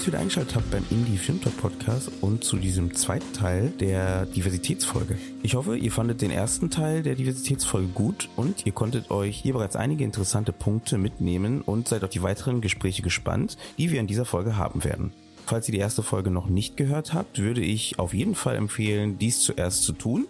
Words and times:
Dass 0.00 0.06
ihr 0.06 0.12
wieder 0.14 0.20
eingeschaltet 0.20 0.54
habt 0.54 0.70
beim 0.70 0.84
Indie 0.88 1.18
Film 1.18 1.42
Talk 1.42 1.58
Podcast 1.58 2.10
und 2.22 2.42
zu 2.42 2.56
diesem 2.56 2.94
zweiten 2.94 3.34
Teil 3.34 3.68
der 3.68 4.24
Diversitätsfolge. 4.24 5.18
Ich 5.42 5.56
hoffe, 5.56 5.76
ihr 5.76 5.92
fandet 5.92 6.22
den 6.22 6.30
ersten 6.30 6.70
Teil 6.70 7.02
der 7.02 7.16
Diversitätsfolge 7.16 7.88
gut 7.88 8.30
und 8.34 8.64
ihr 8.64 8.72
konntet 8.72 9.10
euch 9.10 9.36
hier 9.36 9.52
bereits 9.52 9.76
einige 9.76 10.02
interessante 10.04 10.52
Punkte 10.52 10.96
mitnehmen 10.96 11.60
und 11.60 11.86
seid 11.86 12.02
auf 12.02 12.08
die 12.08 12.22
weiteren 12.22 12.62
Gespräche 12.62 13.02
gespannt, 13.02 13.58
die 13.76 13.90
wir 13.90 14.00
in 14.00 14.06
dieser 14.06 14.24
Folge 14.24 14.56
haben 14.56 14.84
werden. 14.84 15.12
Falls 15.44 15.68
ihr 15.68 15.72
die 15.72 15.80
erste 15.80 16.02
Folge 16.02 16.30
noch 16.30 16.46
nicht 16.46 16.78
gehört 16.78 17.12
habt, 17.12 17.38
würde 17.38 17.60
ich 17.60 17.98
auf 17.98 18.14
jeden 18.14 18.34
Fall 18.34 18.56
empfehlen, 18.56 19.18
dies 19.18 19.40
zuerst 19.40 19.82
zu 19.82 19.92
tun 19.92 20.28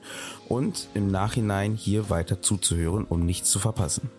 und 0.48 0.88
im 0.94 1.06
Nachhinein 1.06 1.76
hier 1.76 2.10
weiter 2.10 2.42
zuzuhören, 2.42 3.04
um 3.04 3.24
nichts 3.24 3.52
zu 3.52 3.60
verpassen. 3.60 4.10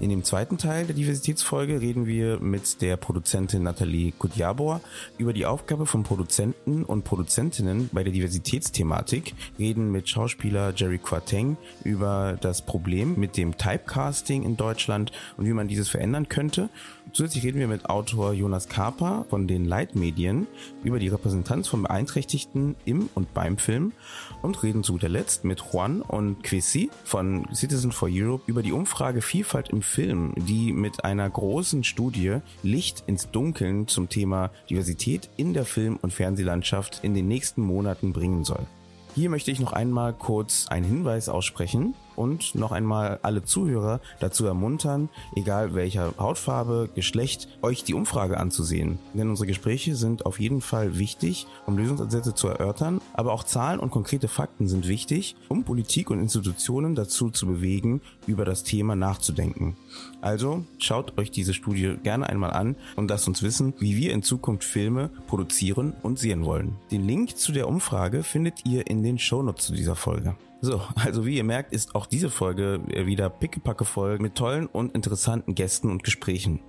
In 0.00 0.10
dem 0.10 0.24
zweiten 0.24 0.58
Teil 0.58 0.86
der 0.86 0.96
Diversitätsfolge 0.96 1.80
reden 1.80 2.06
wir 2.06 2.40
mit 2.40 2.82
der 2.82 2.96
Produzentin 2.96 3.62
Nathalie 3.62 4.12
Kudjabor 4.12 4.80
über 5.16 5.32
die 5.32 5.46
Aufgabe 5.46 5.86
von 5.86 6.02
Produzenten 6.02 6.82
und 6.82 7.04
Produzentinnen 7.04 7.88
bei 7.92 8.02
der 8.02 8.12
Diversitätsthematik, 8.12 9.34
reden 9.58 9.92
mit 9.92 10.08
Schauspieler 10.08 10.72
Jerry 10.74 10.98
Quateng 10.98 11.56
über 11.84 12.36
das 12.40 12.62
Problem 12.62 13.14
mit 13.18 13.36
dem 13.36 13.56
Typecasting 13.56 14.42
in 14.42 14.56
Deutschland 14.56 15.12
und 15.36 15.46
wie 15.46 15.52
man 15.52 15.68
dieses 15.68 15.88
verändern 15.88 16.28
könnte. 16.28 16.68
Zusätzlich 17.12 17.44
reden 17.44 17.58
wir 17.58 17.68
mit 17.68 17.90
Autor 17.90 18.32
Jonas 18.32 18.68
Karper 18.68 19.26
von 19.28 19.46
den 19.46 19.66
Leitmedien 19.66 20.46
über 20.82 20.98
die 20.98 21.08
Repräsentanz 21.08 21.68
von 21.68 21.82
Beeinträchtigten 21.82 22.74
im 22.86 23.10
und 23.14 23.34
beim 23.34 23.58
Film 23.58 23.92
und 24.40 24.62
reden 24.62 24.82
zu 24.82 24.92
guter 24.92 25.10
Letzt 25.10 25.44
mit 25.44 25.62
Juan 25.72 26.00
und 26.00 26.42
Quisi 26.42 26.90
von 27.04 27.46
Citizen 27.52 27.92
for 27.92 28.08
Europe 28.10 28.44
über 28.46 28.62
die 28.62 28.72
Umfrage 28.72 29.20
Vielfalt 29.20 29.68
im 29.68 29.82
Film, 29.82 30.32
die 30.36 30.72
mit 30.72 31.04
einer 31.04 31.28
großen 31.28 31.84
Studie 31.84 32.38
Licht 32.62 33.04
ins 33.06 33.30
Dunkeln 33.30 33.88
zum 33.88 34.08
Thema 34.08 34.50
Diversität 34.70 35.28
in 35.36 35.52
der 35.52 35.66
Film- 35.66 35.98
und 36.00 36.14
Fernsehlandschaft 36.14 37.00
in 37.02 37.12
den 37.12 37.28
nächsten 37.28 37.60
Monaten 37.60 38.14
bringen 38.14 38.44
soll. 38.44 38.66
Hier 39.14 39.28
möchte 39.28 39.50
ich 39.50 39.60
noch 39.60 39.74
einmal 39.74 40.14
kurz 40.14 40.68
einen 40.68 40.86
Hinweis 40.86 41.28
aussprechen 41.28 41.94
und 42.16 42.54
noch 42.54 42.72
einmal 42.72 43.18
alle 43.22 43.44
Zuhörer 43.44 44.00
dazu 44.20 44.46
ermuntern, 44.46 45.08
egal 45.34 45.74
welcher 45.74 46.14
Hautfarbe, 46.18 46.88
Geschlecht, 46.94 47.48
euch 47.62 47.84
die 47.84 47.94
Umfrage 47.94 48.38
anzusehen. 48.38 48.98
Denn 49.14 49.30
unsere 49.30 49.46
Gespräche 49.46 49.96
sind 49.96 50.26
auf 50.26 50.40
jeden 50.40 50.60
Fall 50.60 50.98
wichtig, 50.98 51.46
um 51.66 51.76
Lösungsansätze 51.76 52.34
zu 52.34 52.48
erörtern, 52.48 53.00
aber 53.12 53.32
auch 53.32 53.44
Zahlen 53.44 53.80
und 53.80 53.90
konkrete 53.90 54.28
Fakten 54.28 54.68
sind 54.68 54.88
wichtig, 54.88 55.36
um 55.48 55.64
Politik 55.64 56.10
und 56.10 56.20
Institutionen 56.20 56.94
dazu 56.94 57.30
zu 57.30 57.46
bewegen, 57.46 58.00
über 58.26 58.44
das 58.44 58.62
Thema 58.62 58.96
nachzudenken. 58.96 59.76
Also 60.20 60.64
schaut 60.78 61.18
euch 61.18 61.30
diese 61.30 61.54
Studie 61.54 61.96
gerne 62.02 62.28
einmal 62.28 62.52
an 62.52 62.76
und 62.96 63.10
lasst 63.10 63.28
uns 63.28 63.42
wissen, 63.42 63.74
wie 63.78 63.96
wir 63.96 64.12
in 64.12 64.22
Zukunft 64.22 64.64
Filme 64.64 65.10
produzieren 65.26 65.94
und 66.02 66.18
sehen 66.18 66.44
wollen. 66.44 66.76
Den 66.90 67.06
Link 67.06 67.36
zu 67.36 67.52
der 67.52 67.68
Umfrage 67.68 68.22
findet 68.22 68.64
ihr 68.64 68.86
in 68.86 69.02
den 69.02 69.18
Shownotes 69.18 69.66
zu 69.66 69.74
dieser 69.74 69.96
Folge. 69.96 70.36
So, 70.64 70.80
also 70.94 71.26
wie 71.26 71.36
ihr 71.36 71.44
merkt, 71.44 71.72
ist 71.72 71.96
auch 71.96 72.06
diese 72.06 72.30
Folge 72.30 72.80
wieder 72.86 73.28
pickepacke 73.28 73.84
voll 73.84 74.20
mit 74.20 74.36
tollen 74.36 74.66
und 74.66 74.94
interessanten 74.94 75.56
Gästen 75.56 75.90
und 75.90 76.04
Gesprächen. 76.04 76.60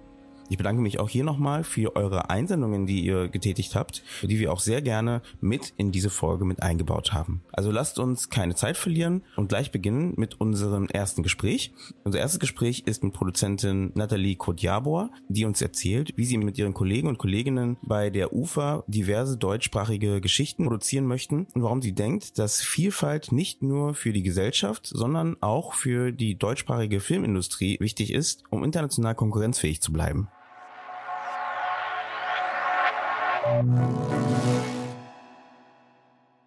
Ich 0.50 0.58
bedanke 0.58 0.82
mich 0.82 1.00
auch 1.00 1.10
hier 1.10 1.24
nochmal 1.24 1.64
für 1.64 1.96
eure 1.96 2.30
Einsendungen, 2.30 2.86
die 2.86 3.06
ihr 3.06 3.30
getätigt 3.30 3.76
habt, 3.76 4.04
die 4.22 4.40
wir 4.40 4.52
auch 4.52 4.60
sehr 4.60 4.82
gerne 4.82 5.22
mit 5.42 5.74
in 5.78 5.92
diese 5.92 6.09
Folge 6.09 6.46
mit 6.46 6.62
eingebaut 6.62 7.14
haben. 7.14 7.42
Also 7.52 7.72
lasst 7.72 7.98
uns 7.98 8.30
keine 8.30 8.56
Zeit 8.56 8.78
verlieren 8.78 9.24
und 9.36 9.50
gleich 9.50 9.72
beginnen 9.72 10.14
mit 10.18 10.40
unserem 10.40 10.88
ersten 10.88 11.24
Gespräch. 11.24 11.74
Unser 12.03 12.20
erstes 12.20 12.40
Gespräch 12.40 12.84
ist 12.86 13.03
mit 13.03 13.14
Produzentin 13.14 13.92
Nathalie 13.96 14.36
Kodjabor, 14.36 15.12
die 15.30 15.46
uns 15.46 15.62
erzählt, 15.62 16.14
wie 16.18 16.26
sie 16.26 16.38
mit 16.38 16.58
ihren 16.58 16.74
Kollegen 16.74 17.08
und 17.08 17.18
Kolleginnen 17.18 17.78
bei 17.82 18.09
der 18.09 18.34
UFA 18.34 18.84
diverse 18.88 19.38
deutschsprachige 19.38 20.22
Geschichten 20.22 20.66
produzieren 20.66 21.06
möchten 21.06 21.48
und 21.53 21.64
warum 21.64 21.82
sie 21.82 21.94
denkt, 21.94 22.38
dass 22.38 22.62
Vielfalt 22.62 23.32
nicht 23.32 23.62
nur 23.62 23.94
für 23.94 24.14
die 24.14 24.24
Gesellschaft, 24.24 24.88
sondern 24.88 25.38
auch 25.42 25.74
für 25.74 26.12
die 26.12 26.36
deutschsprachige 26.36 27.00
Filmindustrie 27.00 27.78
wichtig 27.80 28.14
ist, 28.14 28.44
um 28.50 28.64
international 28.64 29.16
konkurrenzfähig 29.16 29.82
zu 29.82 29.92
bleiben. 29.92 30.28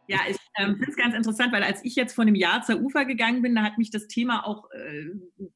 Ja, 0.09 0.21
ich 0.29 0.37
ähm, 0.57 0.77
finde 0.77 0.91
es 0.91 0.97
ganz 0.97 1.15
interessant, 1.15 1.53
weil 1.53 1.62
als 1.62 1.84
ich 1.84 1.97
jetzt 1.97 2.15
vor 2.15 2.23
einem 2.23 2.37
Jahr 2.37 2.62
zur 2.62 2.81
UFA 2.81 3.03
gegangen 3.03 3.43
bin, 3.43 3.55
da 3.55 3.62
hat 3.62 3.77
mich 3.77 3.91
das 3.91 4.07
Thema 4.07 4.47
auch 4.47 4.71
äh, 4.71 5.11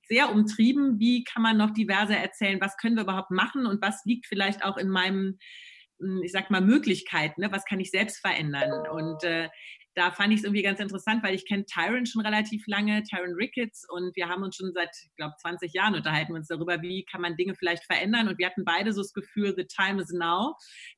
sehr 0.08 0.32
umtrieben. 0.32 0.98
Wie 0.98 1.24
kann 1.24 1.42
man 1.42 1.56
noch 1.56 1.70
diverser 1.70 2.16
erzählen? 2.16 2.60
Was 2.60 2.76
können 2.76 2.96
wir 2.96 3.04
überhaupt 3.04 3.30
machen 3.30 3.66
und 3.66 3.80
was 3.80 4.04
liegt 4.04 4.26
vielleicht 4.26 4.64
auch 4.64 4.76
in 4.76 4.90
meinem 4.90 5.38
hm, 6.00 6.22
ich 6.24 6.32
sag 6.32 6.50
mal, 6.50 6.60
Möglichkeiten, 6.60 7.42
ne? 7.42 7.52
was 7.52 7.64
kann 7.64 7.80
ich 7.80 7.90
selbst 7.90 8.20
verändern? 8.20 8.86
Und 8.90 9.22
äh, 9.22 9.48
da 10.00 10.10
fand 10.10 10.32
ich 10.32 10.38
es 10.38 10.44
irgendwie 10.44 10.62
ganz 10.62 10.80
interessant, 10.80 11.22
weil 11.22 11.34
ich 11.34 11.46
kenne 11.46 11.66
Tyron 11.66 12.06
schon 12.06 12.22
relativ 12.22 12.66
lange, 12.66 13.02
Tyron 13.02 13.34
Ricketts, 13.34 13.86
und 13.86 14.16
wir 14.16 14.30
haben 14.30 14.42
uns 14.42 14.56
schon 14.56 14.72
seit, 14.72 14.88
ich 15.04 15.14
glaube, 15.16 15.34
20 15.42 15.74
Jahren 15.74 15.94
unterhalten 15.94 16.32
uns 16.32 16.48
darüber, 16.48 16.80
wie 16.80 17.04
kann 17.04 17.20
man 17.20 17.36
Dinge 17.36 17.54
vielleicht 17.54 17.84
verändern. 17.84 18.26
Und 18.26 18.38
wir 18.38 18.46
hatten 18.46 18.64
beide 18.64 18.94
so 18.94 19.02
das 19.02 19.12
Gefühl, 19.12 19.52
the 19.54 19.66
time 19.66 20.00
is 20.00 20.10
now. 20.10 20.54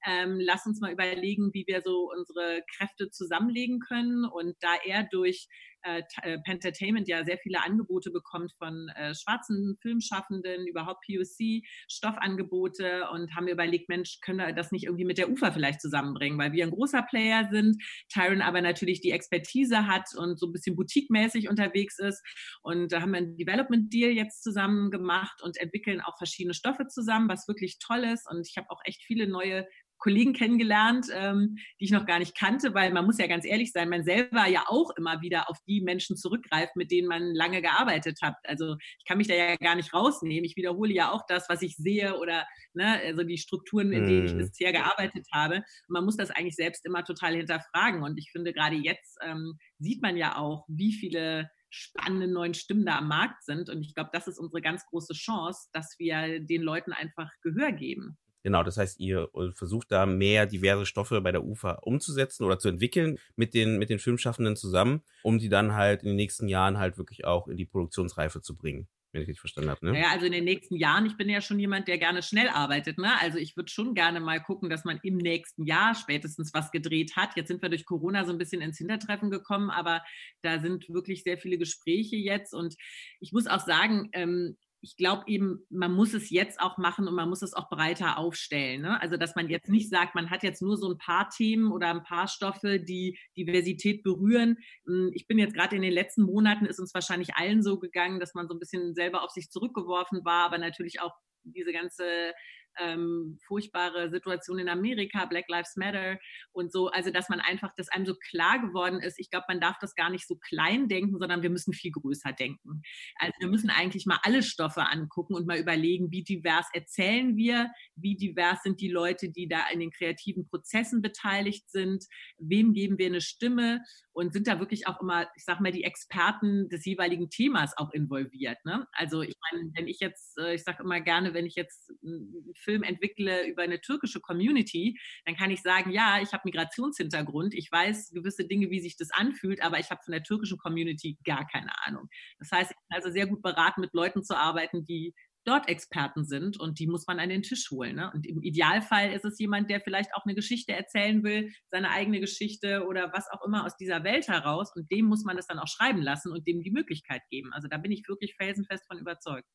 Ähm, 0.07 0.39
lass 0.39 0.67
uns 0.67 0.81
mal 0.81 0.93
überlegen, 0.93 1.51
wie 1.53 1.65
wir 1.67 1.83
so 1.83 2.13
unsere 2.17 2.63
Kräfte 2.77 3.11
zusammenlegen 3.11 3.81
können. 3.81 4.25
Und 4.25 4.55
da 4.61 4.77
er 4.85 5.03
durch 5.11 5.49
äh, 5.83 6.03
äh, 6.23 6.39
Pentertainment 6.39 7.09
ja 7.09 7.25
sehr 7.25 7.39
viele 7.39 7.63
Angebote 7.63 8.11
bekommt 8.11 8.53
von 8.59 8.89
äh, 8.91 9.15
schwarzen 9.15 9.77
Filmschaffenden, 9.81 10.67
überhaupt 10.67 11.05
POC, 11.07 11.63
Stoffangebote 11.89 13.09
und 13.13 13.35
haben 13.35 13.47
wir 13.47 13.55
überlegt, 13.55 13.89
Mensch, 13.89 14.21
können 14.21 14.39
wir 14.39 14.53
das 14.53 14.73
nicht 14.73 14.85
irgendwie 14.85 15.05
mit 15.05 15.19
der 15.19 15.31
UFA 15.31 15.51
vielleicht 15.51 15.81
zusammenbringen, 15.81 16.39
weil 16.39 16.53
wir 16.53 16.65
ein 16.65 16.71
großer 16.71 17.03
Player 17.03 17.49
sind, 17.51 17.83
Tyron 18.09 18.43
aber 18.43 18.61
natürlich 18.61 19.01
die 19.01 19.11
Expertise 19.11 19.87
hat 19.87 20.09
und 20.17 20.39
so 20.39 20.47
ein 20.47 20.53
bisschen 20.53 20.77
boutique-mäßig 20.77 21.49
unterwegs 21.49 21.99
ist. 21.99 22.23
Und 22.63 22.93
da 22.93 23.01
haben 23.01 23.13
wir 23.13 23.19
einen 23.19 23.37
Development 23.37 23.93
Deal 23.93 24.11
jetzt 24.11 24.43
zusammen 24.43 24.91
gemacht 24.91 25.43
und 25.43 25.57
entwickeln 25.57 26.01
auch 26.01 26.17
verschiedene 26.17 26.55
Stoffe 26.55 26.87
zusammen, 26.87 27.29
was 27.29 27.49
wirklich 27.49 27.79
toll 27.79 28.05
ist. 28.05 28.31
Und 28.31 28.47
ich 28.49 28.57
habe 28.57 28.71
auch 28.71 28.81
echt 28.85 29.03
viele 29.05 29.27
neue 29.27 29.67
Kollegen 30.03 30.33
kennengelernt, 30.33 31.07
ähm, 31.15 31.57
die 31.81 31.85
ich 31.85 31.91
noch 31.93 32.07
gar 32.07 32.19
nicht 32.19 32.37
kannte, 32.37 32.75
weil 32.75 32.93
man 32.93 33.07
muss 33.07 33.19
ja 33.19 33.29
ganz 33.29 33.45
ehrlich 33.45 33.71
sein, 33.71 33.89
man 33.89 34.05
selber 34.05 34.49
ja 34.49 34.65
auch 34.67 34.91
immer 34.97 35.21
wieder 35.21 35.49
auf 35.49 35.59
die 35.67 35.81
Menschen 35.81 36.17
zurückgreift, 36.17 36.75
mit 36.75 36.91
denen 36.91 37.07
man 37.07 37.35
lange 37.35 37.63
gearbeitet 37.63 38.19
hat. 38.21 38.35
Also 38.45 38.77
ich 38.99 39.05
kann 39.07 39.19
mich 39.19 39.29
da 39.29 39.35
ja 39.35 39.55
gar 39.57 39.77
nicht 39.77 39.95
rausnehmen. 39.95 40.45
Ich 40.45 40.57
wiederhole 40.57 40.93
ja 40.93 41.13
auch 41.13 41.23
das, 41.29 41.49
was 41.49 41.63
ich 41.63 41.77
sehe 41.77 42.19
oder 42.19 42.45
ne, 42.75 43.01
also 43.07 43.23
die 43.23 43.39
Strukturen, 43.39 43.93
in 43.93 44.07
denen 44.07 44.27
ich 44.27 44.35
mhm. 44.35 44.39
bisher 44.39 44.73
gearbeitet 44.73 45.27
habe. 45.33 45.57
Und 45.57 45.91
man 45.91 46.05
muss 46.05 46.17
das 46.17 46.31
eigentlich 46.31 46.57
selbst 46.57 46.85
immer 46.85 47.05
total 47.05 47.37
hinterfragen. 47.37 48.03
Und 48.03 48.19
ich 48.19 48.31
finde, 48.33 48.53
gerade 48.53 48.77
jetzt 48.77 49.19
ähm, 49.23 49.57
sieht 49.79 50.03
man 50.03 50.17
ja 50.17 50.37
auch, 50.37 50.65
wie 50.67 50.93
viele 50.93 51.49
spannende 51.71 52.27
neuen 52.27 52.55
Stimmen 52.55 52.85
da 52.85 52.99
am 52.99 53.09
Markt 53.09 53.45
sind. 53.45 53.71
Und 53.71 53.83
ich 53.83 53.95
glaube, 53.95 54.11
das 54.13 54.27
ist 54.27 54.39
unsere 54.39 54.61
ganz 54.61 54.85
große 54.87 55.15
Chance, 55.15 55.69
dass 55.73 55.95
wir 55.99 56.41
den 56.41 56.63
Leuten 56.63 56.93
einfach 56.93 57.31
Gehör 57.43 57.71
geben. 57.71 58.19
Genau, 58.43 58.63
das 58.63 58.77
heißt, 58.77 58.99
ihr 59.01 59.29
äh, 59.35 59.53
versucht 59.53 59.93
da 59.93 60.07
mehr 60.07 60.47
diverse 60.47 60.87
Stoffe 60.87 61.21
bei 61.21 61.33
der 61.33 61.45
UFA 61.45 61.73
umzusetzen 61.83 62.45
oder 62.45 62.59
zu 62.59 62.69
entwickeln 62.69 63.19
mit 63.37 63.55
den, 63.55 63.79
mit 63.79 63.91
den 63.91 63.99
Filmschaffenden 63.99 64.57
zusammen, 64.57 65.03
um 65.23 65.39
die 65.39 65.49
dann 65.49 65.75
halt 65.75 66.03
in 66.03 66.09
den 66.09 66.17
nächsten 66.17 66.49
Jahren 66.49 66.79
halt 66.79 66.99
wirklich 66.99 67.25
auch 67.25 67.49
in 67.49 67.57
die 67.57 67.67
Produktionsreife 67.67 68.41
zu 68.41 68.57
bringen 68.57 68.89
wenn 69.13 69.23
ich 69.23 69.29
richtig 69.29 69.41
verstanden 69.41 69.71
habe. 69.71 69.87
Ne? 69.87 70.01
Ja, 70.01 70.11
also 70.11 70.25
in 70.27 70.33
den 70.33 70.45
nächsten 70.45 70.75
Jahren, 70.75 71.05
ich 71.05 71.17
bin 71.17 71.29
ja 71.29 71.41
schon 71.41 71.59
jemand, 71.59 71.87
der 71.87 71.99
gerne 71.99 72.23
schnell 72.23 72.49
arbeitet. 72.49 72.99
Ne? 72.99 73.11
Also 73.21 73.39
ich 73.39 73.57
würde 73.57 73.71
schon 73.71 73.95
gerne 73.95 74.21
mal 74.21 74.43
gucken, 74.43 74.71
dass 74.71 74.85
man 74.85 74.99
im 75.03 75.19
nächsten 75.19 75.65
Jahr 75.65 75.95
spätestens 75.95 76.55
was 76.55 76.71
gedreht 76.71 77.15
hat. 77.15 77.37
Jetzt 77.37 77.49
sind 77.49 77.61
wir 77.61 77.69
durch 77.69 77.85
Corona 77.85 78.25
so 78.25 78.33
ein 78.33 78.39
bisschen 78.39 78.63
ins 78.63 78.79
Hintertreffen 78.79 79.31
gekommen, 79.31 79.71
aber 79.71 80.03
da 80.41 80.61
sind 80.61 80.89
wirklich 80.89 81.23
sehr 81.23 81.37
viele 81.37 81.59
Gespräche 81.59 82.17
jetzt. 82.17 82.55
Und 82.55 82.75
ich 83.21 83.33
muss 83.33 83.47
auch 83.47 83.61
sagen, 83.61 84.09
ähm, 84.13 84.57
ich 84.83 84.97
glaube 84.97 85.23
eben, 85.29 85.65
man 85.71 85.93
muss 85.93 86.13
es 86.13 86.29
jetzt 86.29 86.61
auch 86.61 86.77
machen 86.77 87.07
und 87.07 87.15
man 87.15 87.29
muss 87.29 87.43
es 87.43 87.55
auch 87.55 87.69
breiter 87.69 88.19
aufstellen. 88.19 88.83
Ne? 88.83 89.01
Also, 89.01 89.17
dass 89.17 89.37
man 89.37 89.49
jetzt 89.49 89.69
nicht 89.69 89.89
sagt, 89.89 90.17
man 90.17 90.29
hat 90.29 90.43
jetzt 90.43 90.61
nur 90.61 90.77
so 90.77 90.91
ein 90.91 90.99
paar 90.99 91.31
Themen 91.31 91.71
oder 91.71 91.89
ein 91.89 92.03
paar 92.03 92.27
Stoffe, 92.27 92.81
die 92.81 93.17
Diversität 93.37 94.03
berühren. 94.03 94.59
Hm, 94.87 95.13
ich 95.15 95.29
bin 95.29 95.39
jetzt 95.39 95.55
gerade 95.55 95.77
in 95.77 95.83
den 95.83 95.93
letzten 95.93 96.25
Monaten, 96.25 96.67
ist 96.67 96.81
uns 96.81 96.93
wahrscheinlich 96.95 97.37
allen 97.37 97.63
so 97.63 97.79
gegangen, 97.79 98.19
dass 98.19 98.35
man 98.35 98.49
so 98.49 98.55
ein 98.55 98.59
bisschen 98.59 98.95
selber 98.95 99.23
auf 99.23 99.31
sich 99.31 99.51
zurückgeworfen 99.51 100.25
war, 100.25 100.47
aber 100.47 100.59
natürlich 100.59 101.01
auch 101.01 101.15
diese 101.45 101.73
ganze 101.73 102.33
ähm, 102.79 103.39
furchtbare 103.47 104.11
Situation 104.11 104.59
in 104.59 104.69
Amerika, 104.69 105.27
Black 105.27 105.49
Lives 105.49 105.77
Matter 105.77 106.19
und 106.53 106.73
so. 106.73 106.89
Also, 106.89 107.11
dass 107.11 107.29
man 107.29 107.41
einfach, 107.41 107.75
dass 107.77 107.89
einem 107.89 108.07
so 108.07 108.15
klar 108.15 108.61
geworden 108.61 109.01
ist, 109.01 109.19
ich 109.19 109.31
glaube, 109.31 109.47
man 109.49 109.61
darf 109.61 109.79
das 109.81 109.95
gar 109.95 110.11
nicht 110.11 110.27
so 110.27 110.37
klein 110.37 110.89
denken, 110.89 111.19
sondern 111.19 111.43
wir 111.43 111.51
müssen 111.51 111.73
viel 111.73 111.93
größer 111.93 112.33
denken. 112.33 112.83
Also, 113.17 113.35
wir 113.41 113.49
müssen 113.49 113.71
eigentlich 113.71 114.07
mal 114.07 114.21
alle 114.23 114.43
Stoffe 114.43 114.83
angucken 114.83 115.35
und 115.35 115.47
mal 115.47 115.59
überlegen, 115.59 116.11
wie 116.11 116.25
divers 116.25 116.67
erzählen 116.73 117.37
wir, 117.37 117.71
wie 117.97 118.17
divers 118.17 118.63
sind 118.63 118.81
die 118.81 118.91
Leute, 118.91 119.31
die 119.31 119.49
da 119.49 119.69
in 119.73 119.81
den 119.81 119.91
kreativen 119.91 120.47
Prozessen 120.49 121.03
beteiligt 121.03 121.71
sind, 121.71 122.05
wem 122.39 122.73
geben 122.73 122.99
wir 122.99 123.07
eine 123.07 123.21
Stimme 123.21 123.83
und 124.13 124.33
sind 124.33 124.47
da 124.47 124.59
wirklich 124.61 124.87
auch 124.87 125.01
immer, 125.01 125.27
ich 125.37 125.45
sag 125.45 125.61
mal, 125.61 125.73
die 125.73 125.85
Experten 125.85 126.69
des 126.69 126.85
jeweiligen 126.85 127.31
Themas 127.31 127.77
auch 127.77 127.91
involviert. 127.93 128.59
Ne? 128.65 128.87
Also 128.93 129.23
ich 129.23 129.35
meine, 129.51 129.71
wenn 129.75 129.89
ich 129.89 130.01
jetzt, 130.01 130.39
äh, 130.39 130.55
ich 130.55 130.63
sage 130.63 130.83
immer 130.83 131.01
gerne, 131.01 131.35
wenn 131.35 131.47
ich 131.47 131.55
jetzt 131.55 131.93
einen 132.03 132.53
Film 132.63 132.83
entwickle 132.83 133.47
über 133.47 133.63
eine 133.63 133.81
türkische 133.81 134.21
Community, 134.21 134.99
dann 135.25 135.37
kann 135.37 135.51
ich 135.51 135.63
sagen, 135.63 135.91
ja, 135.91 136.21
ich 136.23 136.33
habe 136.33 136.43
Migrationshintergrund, 136.45 137.55
ich 137.55 137.71
weiß 137.71 138.11
gewisse 138.11 138.47
Dinge, 138.47 138.71
wie 138.71 138.81
sich 138.81 138.97
das 138.97 139.11
anfühlt, 139.11 139.63
aber 139.63 139.79
ich 139.79 139.91
habe 139.91 140.01
von 140.05 140.13
der 140.13 140.23
türkischen 140.23 140.59
Community 140.59 141.19
gar 141.25 141.47
keine 141.47 141.73
Ahnung. 141.87 142.09
Das 142.39 142.51
heißt, 142.51 142.71
ich 142.71 142.77
bin 142.77 142.97
also 142.97 143.11
sehr 143.11 143.27
gut 143.27 143.43
beraten, 143.43 143.81
mit 143.81 143.93
Leuten 143.93 144.23
zu 144.23 144.37
arbeiten, 144.37 144.85
die 144.85 145.15
dort 145.45 145.69
Experten 145.69 146.25
sind 146.25 146.59
und 146.59 146.79
die 146.79 146.87
muss 146.87 147.07
man 147.07 147.19
an 147.19 147.29
den 147.29 147.43
Tisch 147.43 147.71
holen. 147.71 147.97
Ne? 147.97 148.11
Und 148.15 148.27
im 148.27 148.43
Idealfall 148.43 149.13
ist 149.13 149.25
es 149.25 149.39
jemand, 149.39 149.71
der 149.71 149.81
vielleicht 149.81 150.15
auch 150.15 150.25
eine 150.25 150.35
Geschichte 150.35 150.73
erzählen 150.73 151.23
will, 151.25 151.53
seine 151.71 151.91
eigene 151.91 152.21
Geschichte 152.21 152.87
oder 152.87 153.13
was 153.13 153.27
auch 153.31 153.45
immer 153.45 153.65
aus 153.65 153.77
dieser 153.77 154.05
Welt 154.05 154.29
heraus 154.29 154.73
und 154.75 154.91
dem 154.91 155.07
muss 155.07 155.25
man 155.25 155.39
es 155.39 155.47
dann 155.47 155.59
auch 155.59 155.69
schreiben 155.69 156.03
lassen 156.03 156.33
und 156.33 156.47
dem 156.47 156.63
die 156.63 156.71
Möglichkeit 156.71 157.23
geben. 157.31 157.53
Also 157.53 157.69
da 157.69 157.79
bin 157.79 157.93
ich 157.93 158.07
wirklich 158.09 158.35
felsenfest 158.37 158.87
von 158.87 158.99
überzeugt. 158.99 159.49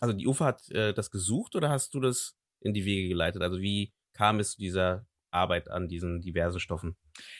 Also 0.00 0.14
die 0.14 0.26
UFA 0.26 0.46
hat 0.46 0.70
äh, 0.70 0.94
das 0.94 1.10
gesucht 1.10 1.54
oder 1.56 1.70
hast 1.70 1.94
du 1.94 2.00
das 2.00 2.36
in 2.62 2.74
die 2.74 2.84
Wege 2.84 3.08
geleitet? 3.08 3.42
Also 3.42 3.60
wie 3.60 3.92
kam 4.14 4.40
es 4.40 4.52
zu 4.52 4.58
dieser 4.58 5.06
Arbeit 5.30 5.70
an 5.70 5.88
diesen 5.88 6.20
diversen 6.20 6.60
Stoffen? 6.60 6.96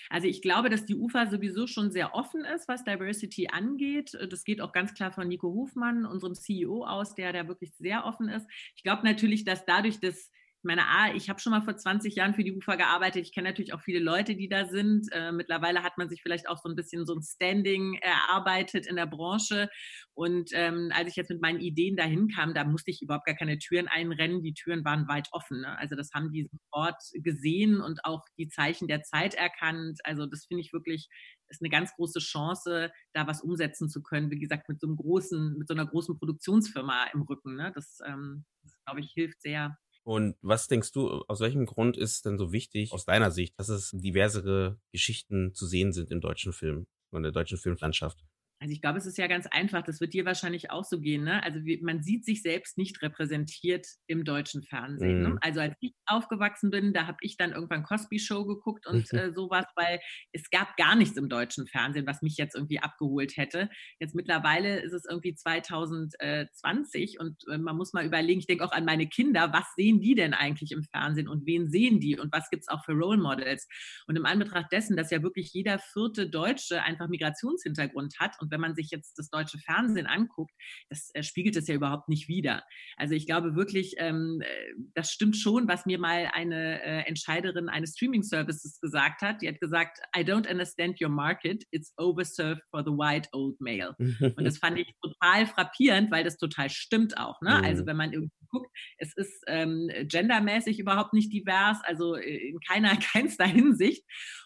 Also 0.08 0.26
ich 0.26 0.42
glaube, 0.42 0.70
dass 0.70 0.86
die 0.86 0.94
UFA 0.94 1.26
sowieso 1.26 1.66
schon 1.66 1.90
sehr 1.90 2.14
offen 2.14 2.44
ist, 2.44 2.68
was 2.68 2.84
Diversity 2.84 3.48
angeht. 3.48 4.16
Das 4.30 4.44
geht 4.44 4.60
auch 4.60 4.72
ganz 4.72 4.94
klar 4.94 5.12
von 5.12 5.28
Nico 5.28 5.48
Hofmann, 5.48 6.06
unserem 6.06 6.34
CEO, 6.34 6.84
aus, 6.84 7.14
der 7.14 7.32
da 7.32 7.48
wirklich 7.48 7.74
sehr 7.76 8.04
offen 8.04 8.28
ist. 8.28 8.46
Ich 8.76 8.82
glaube 8.82 9.04
natürlich, 9.04 9.44
dass 9.44 9.64
dadurch, 9.64 10.00
dass 10.00 10.30
ich 10.62 10.64
meine, 10.64 10.86
A, 10.86 11.12
ich 11.12 11.28
habe 11.28 11.40
schon 11.40 11.50
mal 11.50 11.62
vor 11.62 11.76
20 11.76 12.14
Jahren 12.14 12.34
für 12.34 12.44
die 12.44 12.56
UFA 12.56 12.76
gearbeitet. 12.76 13.26
Ich 13.26 13.34
kenne 13.34 13.48
natürlich 13.48 13.74
auch 13.74 13.80
viele 13.80 13.98
Leute, 13.98 14.36
die 14.36 14.48
da 14.48 14.66
sind. 14.66 15.08
Äh, 15.10 15.32
mittlerweile 15.32 15.82
hat 15.82 15.98
man 15.98 16.08
sich 16.08 16.22
vielleicht 16.22 16.48
auch 16.48 16.58
so 16.58 16.68
ein 16.68 16.76
bisschen 16.76 17.04
so 17.04 17.16
ein 17.16 17.22
Standing 17.22 17.94
erarbeitet 17.94 18.86
in 18.86 18.94
der 18.94 19.06
Branche. 19.06 19.68
Und 20.14 20.50
ähm, 20.52 20.92
als 20.94 21.08
ich 21.08 21.16
jetzt 21.16 21.30
mit 21.30 21.42
meinen 21.42 21.58
Ideen 21.58 21.96
dahin 21.96 22.28
kam, 22.28 22.54
da 22.54 22.62
musste 22.62 22.92
ich 22.92 23.02
überhaupt 23.02 23.26
gar 23.26 23.34
keine 23.34 23.58
Türen 23.58 23.88
einrennen. 23.88 24.44
Die 24.44 24.54
Türen 24.54 24.84
waren 24.84 25.08
weit 25.08 25.26
offen. 25.32 25.62
Ne? 25.62 25.76
Also 25.78 25.96
das 25.96 26.10
haben 26.14 26.30
die 26.30 26.48
sofort 26.48 27.02
gesehen 27.12 27.80
und 27.80 28.04
auch 28.04 28.22
die 28.38 28.48
Zeichen 28.48 28.86
der 28.86 29.02
Zeit 29.02 29.34
erkannt. 29.34 29.98
Also 30.04 30.26
das 30.26 30.46
finde 30.46 30.60
ich 30.60 30.72
wirklich 30.72 31.08
ist 31.48 31.60
eine 31.60 31.70
ganz 31.70 31.92
große 31.96 32.20
Chance, 32.20 32.92
da 33.12 33.26
was 33.26 33.42
umsetzen 33.42 33.90
zu 33.90 34.00
können. 34.00 34.30
Wie 34.30 34.38
gesagt, 34.38 34.68
mit 34.68 34.80
so 34.80 34.86
einem 34.86 34.96
großen, 34.96 35.58
mit 35.58 35.66
so 35.66 35.74
einer 35.74 35.86
großen 35.86 36.16
Produktionsfirma 36.16 37.06
im 37.12 37.22
Rücken. 37.22 37.56
Ne? 37.56 37.72
Das, 37.74 37.98
ähm, 38.06 38.44
das 38.62 38.78
glaube 38.84 39.00
ich, 39.00 39.10
hilft 39.12 39.42
sehr. 39.42 39.76
Und 40.04 40.36
was 40.42 40.66
denkst 40.66 40.92
du, 40.92 41.22
aus 41.28 41.40
welchem 41.40 41.66
Grund 41.66 41.96
ist 41.96 42.12
es 42.12 42.22
denn 42.22 42.38
so 42.38 42.52
wichtig, 42.52 42.92
aus 42.92 43.04
deiner 43.04 43.30
Sicht, 43.30 43.58
dass 43.58 43.68
es 43.68 43.90
diversere 43.92 44.80
Geschichten 44.90 45.54
zu 45.54 45.66
sehen 45.66 45.92
sind 45.92 46.10
im 46.10 46.20
deutschen 46.20 46.52
Film, 46.52 46.86
in 47.12 47.22
der 47.22 47.32
deutschen 47.32 47.58
Filmlandschaft? 47.58 48.24
Also 48.62 48.74
ich 48.74 48.80
glaube, 48.80 48.98
es 48.98 49.06
ist 49.06 49.18
ja 49.18 49.26
ganz 49.26 49.48
einfach. 49.48 49.82
Das 49.82 50.00
wird 50.00 50.14
dir 50.14 50.24
wahrscheinlich 50.24 50.70
auch 50.70 50.84
so 50.84 51.00
gehen. 51.00 51.24
Ne? 51.24 51.42
Also 51.42 51.64
wie, 51.64 51.80
man 51.82 52.00
sieht 52.00 52.24
sich 52.24 52.42
selbst 52.42 52.78
nicht 52.78 53.02
repräsentiert 53.02 53.88
im 54.06 54.24
deutschen 54.24 54.62
Fernsehen. 54.62 55.22
Ne? 55.22 55.28
Mhm. 55.28 55.34
Ne? 55.34 55.40
Also 55.42 55.60
als 55.60 55.74
ich 55.80 55.94
aufgewachsen 56.06 56.70
bin, 56.70 56.92
da 56.92 57.08
habe 57.08 57.16
ich 57.22 57.36
dann 57.36 57.50
irgendwann 57.50 57.82
Cosby 57.82 58.20
Show 58.20 58.44
geguckt 58.44 58.86
und 58.86 59.12
mhm. 59.12 59.18
äh, 59.18 59.32
sowas, 59.32 59.64
weil 59.74 59.98
es 60.30 60.48
gab 60.50 60.76
gar 60.76 60.94
nichts 60.94 61.16
im 61.16 61.28
deutschen 61.28 61.66
Fernsehen, 61.66 62.06
was 62.06 62.22
mich 62.22 62.36
jetzt 62.36 62.54
irgendwie 62.54 62.78
abgeholt 62.78 63.36
hätte. 63.36 63.68
Jetzt 63.98 64.14
mittlerweile 64.14 64.80
ist 64.80 64.92
es 64.92 65.06
irgendwie 65.10 65.34
2020 65.34 67.18
und 67.18 67.42
äh, 67.50 67.58
man 67.58 67.76
muss 67.76 67.92
mal 67.92 68.06
überlegen. 68.06 68.38
Ich 68.38 68.46
denke 68.46 68.64
auch 68.64 68.72
an 68.72 68.84
meine 68.84 69.08
Kinder. 69.08 69.52
Was 69.52 69.74
sehen 69.74 70.00
die 70.00 70.14
denn 70.14 70.34
eigentlich 70.34 70.70
im 70.70 70.84
Fernsehen 70.84 71.26
und 71.26 71.46
wen 71.46 71.68
sehen 71.68 71.98
die 71.98 72.16
und 72.16 72.32
was 72.32 72.48
gibt 72.48 72.62
es 72.62 72.68
auch 72.68 72.84
für 72.84 72.92
Role 72.92 73.20
Models? 73.20 73.66
Und 74.06 74.14
im 74.14 74.24
Anbetracht 74.24 74.70
dessen, 74.70 74.96
dass 74.96 75.10
ja 75.10 75.20
wirklich 75.24 75.52
jeder 75.52 75.80
vierte 75.80 76.30
Deutsche 76.30 76.80
einfach 76.84 77.08
Migrationshintergrund 77.08 78.20
hat 78.20 78.36
und 78.40 78.51
wenn 78.52 78.60
man 78.60 78.76
sich 78.76 78.90
jetzt 78.90 79.18
das 79.18 79.30
deutsche 79.30 79.58
Fernsehen 79.58 80.06
anguckt, 80.06 80.52
das 80.88 81.10
äh, 81.14 81.24
spiegelt 81.24 81.56
es 81.56 81.66
ja 81.66 81.74
überhaupt 81.74 82.08
nicht 82.08 82.28
wider. 82.28 82.62
Also 82.96 83.14
ich 83.14 83.26
glaube 83.26 83.56
wirklich, 83.56 83.94
ähm, 83.98 84.40
äh, 84.42 84.74
das 84.94 85.10
stimmt 85.10 85.36
schon, 85.36 85.66
was 85.66 85.86
mir 85.86 85.98
mal 85.98 86.30
eine 86.32 86.80
äh, 86.82 87.08
Entscheiderin 87.08 87.68
eines 87.68 87.94
Streaming-Services 87.94 88.80
gesagt 88.80 89.22
hat. 89.22 89.42
Die 89.42 89.48
hat 89.48 89.58
gesagt, 89.58 89.98
I 90.16 90.20
don't 90.20 90.48
understand 90.48 91.02
your 91.02 91.08
market, 91.08 91.64
it's 91.72 91.92
overserved 91.96 92.62
for 92.70 92.84
the 92.84 92.92
white 92.92 93.28
old 93.32 93.60
male. 93.60 93.96
Und 94.36 94.44
das 94.44 94.58
fand 94.58 94.78
ich 94.78 94.94
total 95.02 95.46
frappierend, 95.46 96.12
weil 96.12 96.22
das 96.22 96.36
total 96.36 96.70
stimmt 96.70 97.18
auch. 97.18 97.40
Ne? 97.40 97.50
Also 97.50 97.60
mhm. 97.60 97.72
Also 97.72 97.86
wenn 97.86 97.96
man 97.96 98.12
irgendwie 98.12 98.32
guckt, 98.50 98.70
es 98.98 99.16
ist 99.16 99.44
ähm, 99.46 99.90
gendermäßig 100.04 100.78
überhaupt 100.78 101.14
nicht 101.14 101.32
divers, 101.32 101.78
also 101.84 102.16
äh, 102.16 102.50
in 102.50 102.60
keiner, 102.60 102.96
keinster 103.12 103.46
Hinsicht. 103.46 104.04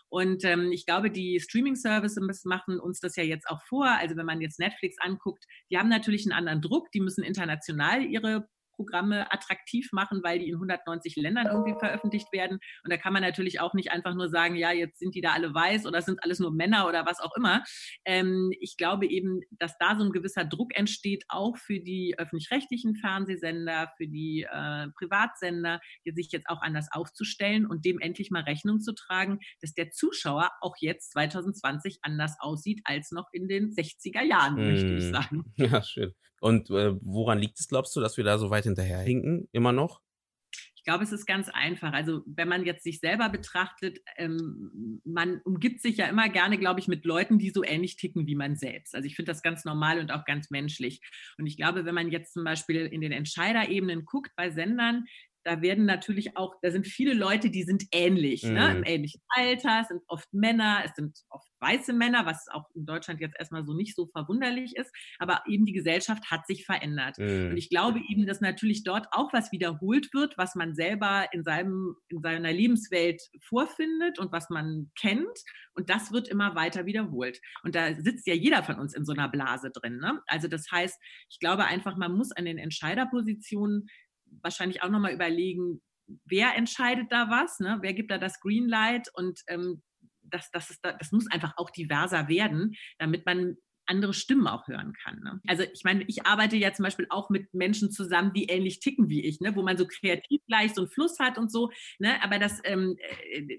Und 0.09 0.45
ähm, 0.45 0.71
ich 0.73 0.87
glaube, 0.87 1.11
die 1.11 1.41
Streaming-Services 1.41 2.45
machen 2.45 2.79
uns 2.79 3.01
das 3.01 3.17
ja 3.17 3.25
jetzt 3.25 3.49
auch 3.49 3.63
vor. 3.63 3.87
Also 3.87 4.17
wenn 4.17 4.27
man 4.27 4.41
jetzt 4.41 4.59
Netflix 4.59 4.97
anguckt, 5.01 5.45
die 5.71 5.79
haben 5.79 5.89
natürlich 5.89 6.25
einen 6.25 6.39
anderen 6.39 6.63
Druck. 6.63 6.91
Die 6.93 7.01
müssen 7.01 7.25
international 7.25 8.05
ihre 8.05 8.49
Programme 8.77 9.33
attraktiv 9.33 9.89
machen, 9.93 10.21
weil 10.23 10.39
die 10.39 10.49
in 10.49 10.55
190 10.55 11.17
Ländern 11.17 11.47
irgendwie 11.47 11.75
veröffentlicht 11.79 12.33
werden. 12.33 12.59
Und 12.85 12.93
da 12.93 12.97
kann 12.97 13.13
man 13.13 13.23
natürlich 13.23 13.61
auch 13.61 13.75
nicht 13.75 13.91
einfach 13.91 14.15
nur 14.15 14.29
sagen, 14.29 14.55
ja, 14.55 14.73
jetzt 14.73 14.99
sind 14.99 15.15
die 15.15 15.21
da 15.21 15.33
alle 15.33 15.53
weiß 15.53 15.87
oder 15.87 16.03
sind 16.03 16.23
alles 16.23 16.39
nur 16.39 16.53
Männer 16.53 16.87
oder 16.87 17.07
was 17.07 17.21
auch 17.21 17.35
immer. 17.37 17.65
Ähm, 18.05 18.53
ich 18.61 18.77
glaube 18.77 19.07
eben, 19.07 19.41
dass 19.51 19.77
da 19.79 19.97
so 19.97 20.05
ein 20.05 20.13
gewisser 20.13 20.45
Druck 20.45 20.77
entsteht, 20.77 21.25
auch 21.29 21.57
für 21.57 21.81
die 21.81 22.15
öffentlich-rechtlichen 22.19 22.97
Fernsehsender, 22.97 23.93
für 23.97 24.07
die 24.07 24.47
äh, 24.49 24.89
Privatsender, 24.97 25.81
die 26.05 26.13
sich 26.13 26.31
jetzt 26.33 26.49
auch 26.49 26.63
anders 26.63 26.89
aufzustellen 26.93 27.67
und 27.67 27.85
dem 27.85 27.99
endlich 27.99 28.31
mal 28.31 28.43
Rechnung 28.43 28.81
zu 28.81 28.95
tragen, 28.95 29.41
dass 29.61 29.75
der 29.75 29.91
Zuschauer 29.91 30.51
auch 30.61 30.77
jetzt 30.81 31.13
2020 31.13 31.99
anders 32.03 32.37
aussieht 32.39 32.81
als 32.85 33.11
noch 33.11 33.29
in 33.33 33.49
den 33.49 33.71
60er 33.71 34.23
Jahren, 34.23 34.55
mm. 34.55 34.71
möchte 34.71 34.95
ich 34.95 35.05
hm. 35.05 35.13
sagen. 35.13 35.45
Ja, 35.57 35.83
schön. 35.83 36.15
Und 36.41 36.71
äh, 36.71 36.95
woran 37.01 37.39
liegt 37.39 37.59
es, 37.59 37.69
glaubst 37.69 37.95
du, 37.97 38.01
dass 38.01 38.17
wir 38.17 38.25
da 38.25 38.39
so 38.39 38.51
weit 38.51 38.65
hinterherhinken, 38.65 39.49
immer 39.53 39.73
noch? 39.73 40.01
Ich 40.77 40.85
glaube, 40.85 41.03
es 41.03 41.11
ist 41.11 41.27
ganz 41.27 41.49
einfach. 41.49 41.93
Also 41.93 42.23
wenn 42.27 42.49
man 42.49 42.65
jetzt 42.65 42.85
sich 42.85 43.01
selber 43.01 43.29
betrachtet, 43.29 43.99
ähm, 44.19 45.01
man 45.05 45.41
umgibt 45.45 45.81
sich 45.81 45.97
ja 45.97 46.07
immer 46.07 46.29
gerne, 46.29 46.59
glaube 46.59 46.79
ich, 46.79 46.87
mit 46.87 47.05
Leuten, 47.05 47.41
die 47.41 47.51
so 47.51 47.65
ähnlich 47.65 47.97
ticken 47.97 48.29
wie 48.29 48.37
man 48.37 48.55
selbst. 48.55 48.95
Also 48.95 49.07
ich 49.07 49.17
finde 49.17 49.33
das 49.33 49.43
ganz 49.43 49.65
normal 49.65 49.99
und 49.99 50.13
auch 50.13 50.25
ganz 50.25 50.51
menschlich. 50.51 51.01
Und 51.39 51.47
ich 51.47 51.57
glaube, 51.57 51.85
wenn 51.85 51.95
man 51.95 52.13
jetzt 52.13 52.35
zum 52.35 52.45
Beispiel 52.45 52.87
in 52.87 53.01
den 53.01 53.11
Entscheiderebenen 53.11 54.05
guckt 54.05 54.31
bei 54.37 54.51
Sendern, 54.51 55.07
da 55.47 55.63
werden 55.63 55.87
natürlich 55.87 56.37
auch, 56.37 56.57
da 56.61 56.73
sind 56.73 56.89
viele 56.89 57.15
Leute, 57.15 57.51
die 57.51 57.63
sind 57.63 57.85
ähnlich, 57.93 58.43
mhm. 58.43 58.55
ne? 58.55 58.77
im 58.77 58.85
ähnlichen 58.85 59.23
Alter, 59.29 59.79
es 59.83 59.89
sind 59.89 60.03
oft 60.09 60.33
Männer, 60.35 60.83
es 60.85 60.93
sind 60.97 61.17
oft 61.31 61.47
weiße 61.61 61.93
Männer, 61.93 62.27
was 62.27 62.49
auch 62.49 62.69
in 62.75 62.85
Deutschland 62.85 63.21
jetzt 63.21 63.37
erstmal 63.39 63.65
so 63.65 63.73
nicht 63.73 63.95
so 63.95 64.07
verwunderlich 64.07 64.75
ist, 64.77 64.93
aber 65.19 65.43
eben 65.47 65.65
die 65.65 65.73
Gesellschaft 65.73 66.33
hat 66.33 66.47
sich 66.49 66.67
verändert. 66.67 67.19
Mhm. 67.19 67.51
Und 67.51 67.57
ich 67.57 67.71
glaube 67.71 68.01
eben, 68.09 68.27
dass 68.27 68.41
natürlich 68.41 68.83
dort 68.83 69.07
auch 69.13 69.33
was 69.33 69.53
wiederholt 69.53 70.13
wird, 70.13 70.37
was 70.37 70.57
man 70.57 70.75
selber 70.75 71.29
in, 71.33 71.45
seinem, 71.45 71.95
in 72.09 72.21
seiner 72.21 72.53
Lebenswelt 72.53 73.23
vorfindet 73.41 74.19
und 74.19 74.33
was 74.33 74.51
man 74.51 74.91
kennt. 74.99 75.39
Und 75.75 75.91
das 75.91 76.11
wird 76.11 76.29
immer 76.29 76.57
weiter 76.57 76.87
wiederholt. 76.87 77.41
Und 77.63 77.77
da 77.77 77.95
sitzt 77.95 78.27
ja 78.27 78.35
jeder 78.35 78.65
von 78.65 78.81
uns 78.81 78.95
in 78.95 79.05
so 79.05 79.13
einer 79.13 79.29
Blase 79.29 79.71
drin. 79.71 79.99
Ne? 79.99 80.21
Also 80.27 80.49
das 80.49 80.67
heißt, 80.73 80.99
ich 81.31 81.39
glaube 81.39 81.67
einfach, 81.67 81.97
man 81.97 82.17
muss 82.17 82.33
an 82.33 82.47
den 82.47 82.59
Entscheiderpositionen 82.59 83.87
wahrscheinlich 84.43 84.83
auch 84.83 84.89
nochmal 84.89 85.13
überlegen, 85.13 85.81
wer 86.25 86.55
entscheidet 86.57 87.11
da 87.11 87.31
was, 87.31 87.59
ne? 87.61 87.79
wer 87.81 87.95
gibt 87.95 88.11
da 88.11 88.19
das 88.19 88.41
Greenlight 88.41 89.09
und 89.15 89.41
ähm, 89.49 89.83
das, 90.23 90.51
das, 90.51 90.71
ist 90.71 90.81
da, 90.83 90.93
das 90.93 91.13
muss 91.13 91.31
einfach 91.31 91.55
auch 91.57 91.71
diverser 91.71 92.29
werden, 92.29 92.75
damit 92.99 93.27
man 93.27 93.57
andere 93.87 94.15
Stimmen 94.15 94.47
auch 94.47 94.67
hören 94.67 94.93
kann. 95.03 95.21
Ne? 95.21 95.41
Also 95.47 95.63
ich 95.63 95.85
meine, 95.85 96.05
ich 96.09 96.27
arbeite 96.27 96.57
ja 96.57 96.73
zum 96.73 96.85
Beispiel 96.85 97.07
auch 97.09 97.31
mit 97.31 97.55
Menschen 97.55 97.91
zusammen, 97.91 98.33
die 98.33 98.47
ähnlich 98.47 98.81
ticken 98.81 99.09
wie 99.09 99.25
ich, 99.25 99.41
ne? 99.41 99.55
wo 99.55 99.63
man 99.63 99.77
so 99.77 99.87
kreativ 99.87 100.41
gleich 100.47 100.75
so 100.75 100.83
einen 100.83 100.91
Fluss 100.91 101.19
hat 101.19 101.39
und 101.39 101.51
so. 101.51 101.71
Ne? 101.99 102.23
Aber 102.23 102.39
das, 102.39 102.61
ähm, 102.65 102.97
äh, 103.31 103.59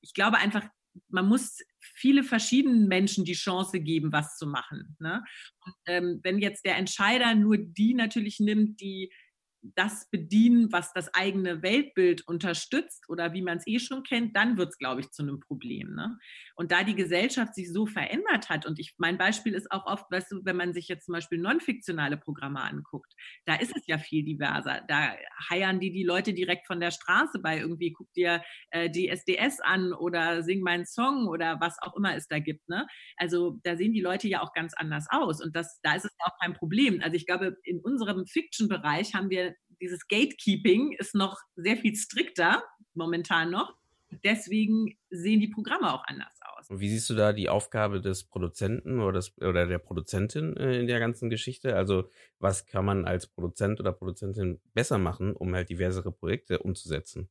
ich 0.00 0.14
glaube 0.14 0.38
einfach, 0.38 0.66
man 1.08 1.28
muss 1.28 1.58
viele 1.80 2.24
verschiedenen 2.24 2.88
Menschen 2.88 3.24
die 3.24 3.34
Chance 3.34 3.80
geben, 3.80 4.12
was 4.12 4.36
zu 4.36 4.46
machen. 4.46 4.96
Ne? 4.98 5.22
Und, 5.64 5.74
ähm, 5.86 6.20
wenn 6.22 6.38
jetzt 6.38 6.64
der 6.64 6.76
Entscheider 6.76 7.34
nur 7.34 7.58
die 7.58 7.94
natürlich 7.94 8.40
nimmt, 8.40 8.80
die 8.80 9.12
das 9.62 10.08
bedienen, 10.10 10.72
was 10.72 10.92
das 10.92 11.12
eigene 11.14 11.62
Weltbild 11.62 12.26
unterstützt 12.26 13.08
oder 13.08 13.32
wie 13.32 13.42
man 13.42 13.58
es 13.58 13.66
eh 13.66 13.78
schon 13.78 14.02
kennt, 14.02 14.36
dann 14.36 14.56
wird 14.56 14.70
es, 14.70 14.78
glaube 14.78 15.00
ich, 15.00 15.10
zu 15.10 15.22
einem 15.22 15.40
Problem. 15.40 15.94
Ne? 15.94 16.16
Und 16.54 16.70
da 16.70 16.84
die 16.84 16.94
Gesellschaft 16.94 17.54
sich 17.54 17.72
so 17.72 17.86
verändert 17.86 18.48
hat, 18.48 18.66
und 18.66 18.78
ich, 18.78 18.94
mein 18.98 19.18
Beispiel 19.18 19.54
ist 19.54 19.70
auch 19.72 19.86
oft, 19.86 20.10
weißt 20.10 20.30
du, 20.32 20.44
wenn 20.44 20.56
man 20.56 20.74
sich 20.74 20.88
jetzt 20.88 21.06
zum 21.06 21.14
Beispiel 21.14 21.38
non-fiktionale 21.38 22.16
Programme 22.16 22.62
anguckt, 22.62 23.12
da 23.46 23.56
ist 23.56 23.76
es 23.76 23.86
ja 23.86 23.98
viel 23.98 24.24
diverser. 24.24 24.82
Da 24.88 25.14
heiern 25.50 25.80
die 25.80 25.92
die 25.92 26.04
Leute 26.04 26.34
direkt 26.34 26.66
von 26.66 26.80
der 26.80 26.90
Straße 26.90 27.40
bei 27.40 27.58
irgendwie, 27.58 27.92
guck 27.92 28.12
dir 28.12 28.42
äh, 28.70 28.88
die 28.88 29.08
SDS 29.08 29.60
an 29.60 29.92
oder 29.92 30.42
sing 30.42 30.60
meinen 30.60 30.86
Song 30.86 31.26
oder 31.26 31.60
was 31.60 31.76
auch 31.82 31.96
immer 31.96 32.14
es 32.14 32.28
da 32.28 32.38
gibt. 32.38 32.68
Ne? 32.68 32.86
Also 33.16 33.58
da 33.64 33.76
sehen 33.76 33.92
die 33.92 34.00
Leute 34.00 34.28
ja 34.28 34.40
auch 34.42 34.52
ganz 34.52 34.74
anders 34.74 35.06
aus 35.10 35.42
und 35.42 35.56
das, 35.56 35.80
da 35.82 35.94
ist 35.94 36.04
es 36.04 36.14
auch 36.20 36.38
kein 36.40 36.54
Problem. 36.54 37.00
Also 37.02 37.16
ich 37.16 37.26
glaube, 37.26 37.56
in 37.64 37.80
unserem 37.80 38.26
Fiction-Bereich 38.26 39.14
haben 39.14 39.30
wir 39.30 39.47
dieses 39.80 40.08
Gatekeeping 40.08 40.92
ist 40.98 41.14
noch 41.14 41.38
sehr 41.56 41.76
viel 41.76 41.94
strikter 41.94 42.62
momentan 42.94 43.50
noch. 43.50 43.76
Deswegen 44.24 44.96
sehen 45.10 45.40
die 45.40 45.48
Programme 45.48 45.92
auch 45.92 46.02
anders 46.06 46.32
aus. 46.40 46.70
Und 46.70 46.80
wie 46.80 46.88
siehst 46.88 47.10
du 47.10 47.14
da 47.14 47.32
die 47.32 47.48
Aufgabe 47.48 48.00
des 48.00 48.24
Produzenten 48.24 49.00
oder, 49.00 49.18
des, 49.18 49.36
oder 49.38 49.66
der 49.66 49.78
Produzentin 49.78 50.56
äh, 50.56 50.80
in 50.80 50.86
der 50.86 50.98
ganzen 50.98 51.28
Geschichte? 51.28 51.76
Also 51.76 52.08
was 52.38 52.66
kann 52.66 52.86
man 52.86 53.04
als 53.04 53.26
Produzent 53.26 53.80
oder 53.80 53.92
Produzentin 53.92 54.60
besser 54.72 54.98
machen, 54.98 55.34
um 55.34 55.54
halt 55.54 55.68
diversere 55.68 56.10
Projekte 56.10 56.60
umzusetzen? 56.60 57.28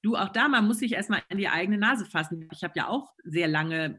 Du, 0.00 0.16
auch 0.16 0.30
da, 0.30 0.48
man 0.48 0.66
muss 0.66 0.78
sich 0.78 0.92
erstmal 0.92 1.22
in 1.28 1.38
die 1.38 1.48
eigene 1.48 1.78
Nase 1.78 2.04
fassen. 2.06 2.48
Ich 2.52 2.64
habe 2.64 2.74
ja 2.76 2.88
auch 2.88 3.12
sehr 3.22 3.48
lange 3.48 3.98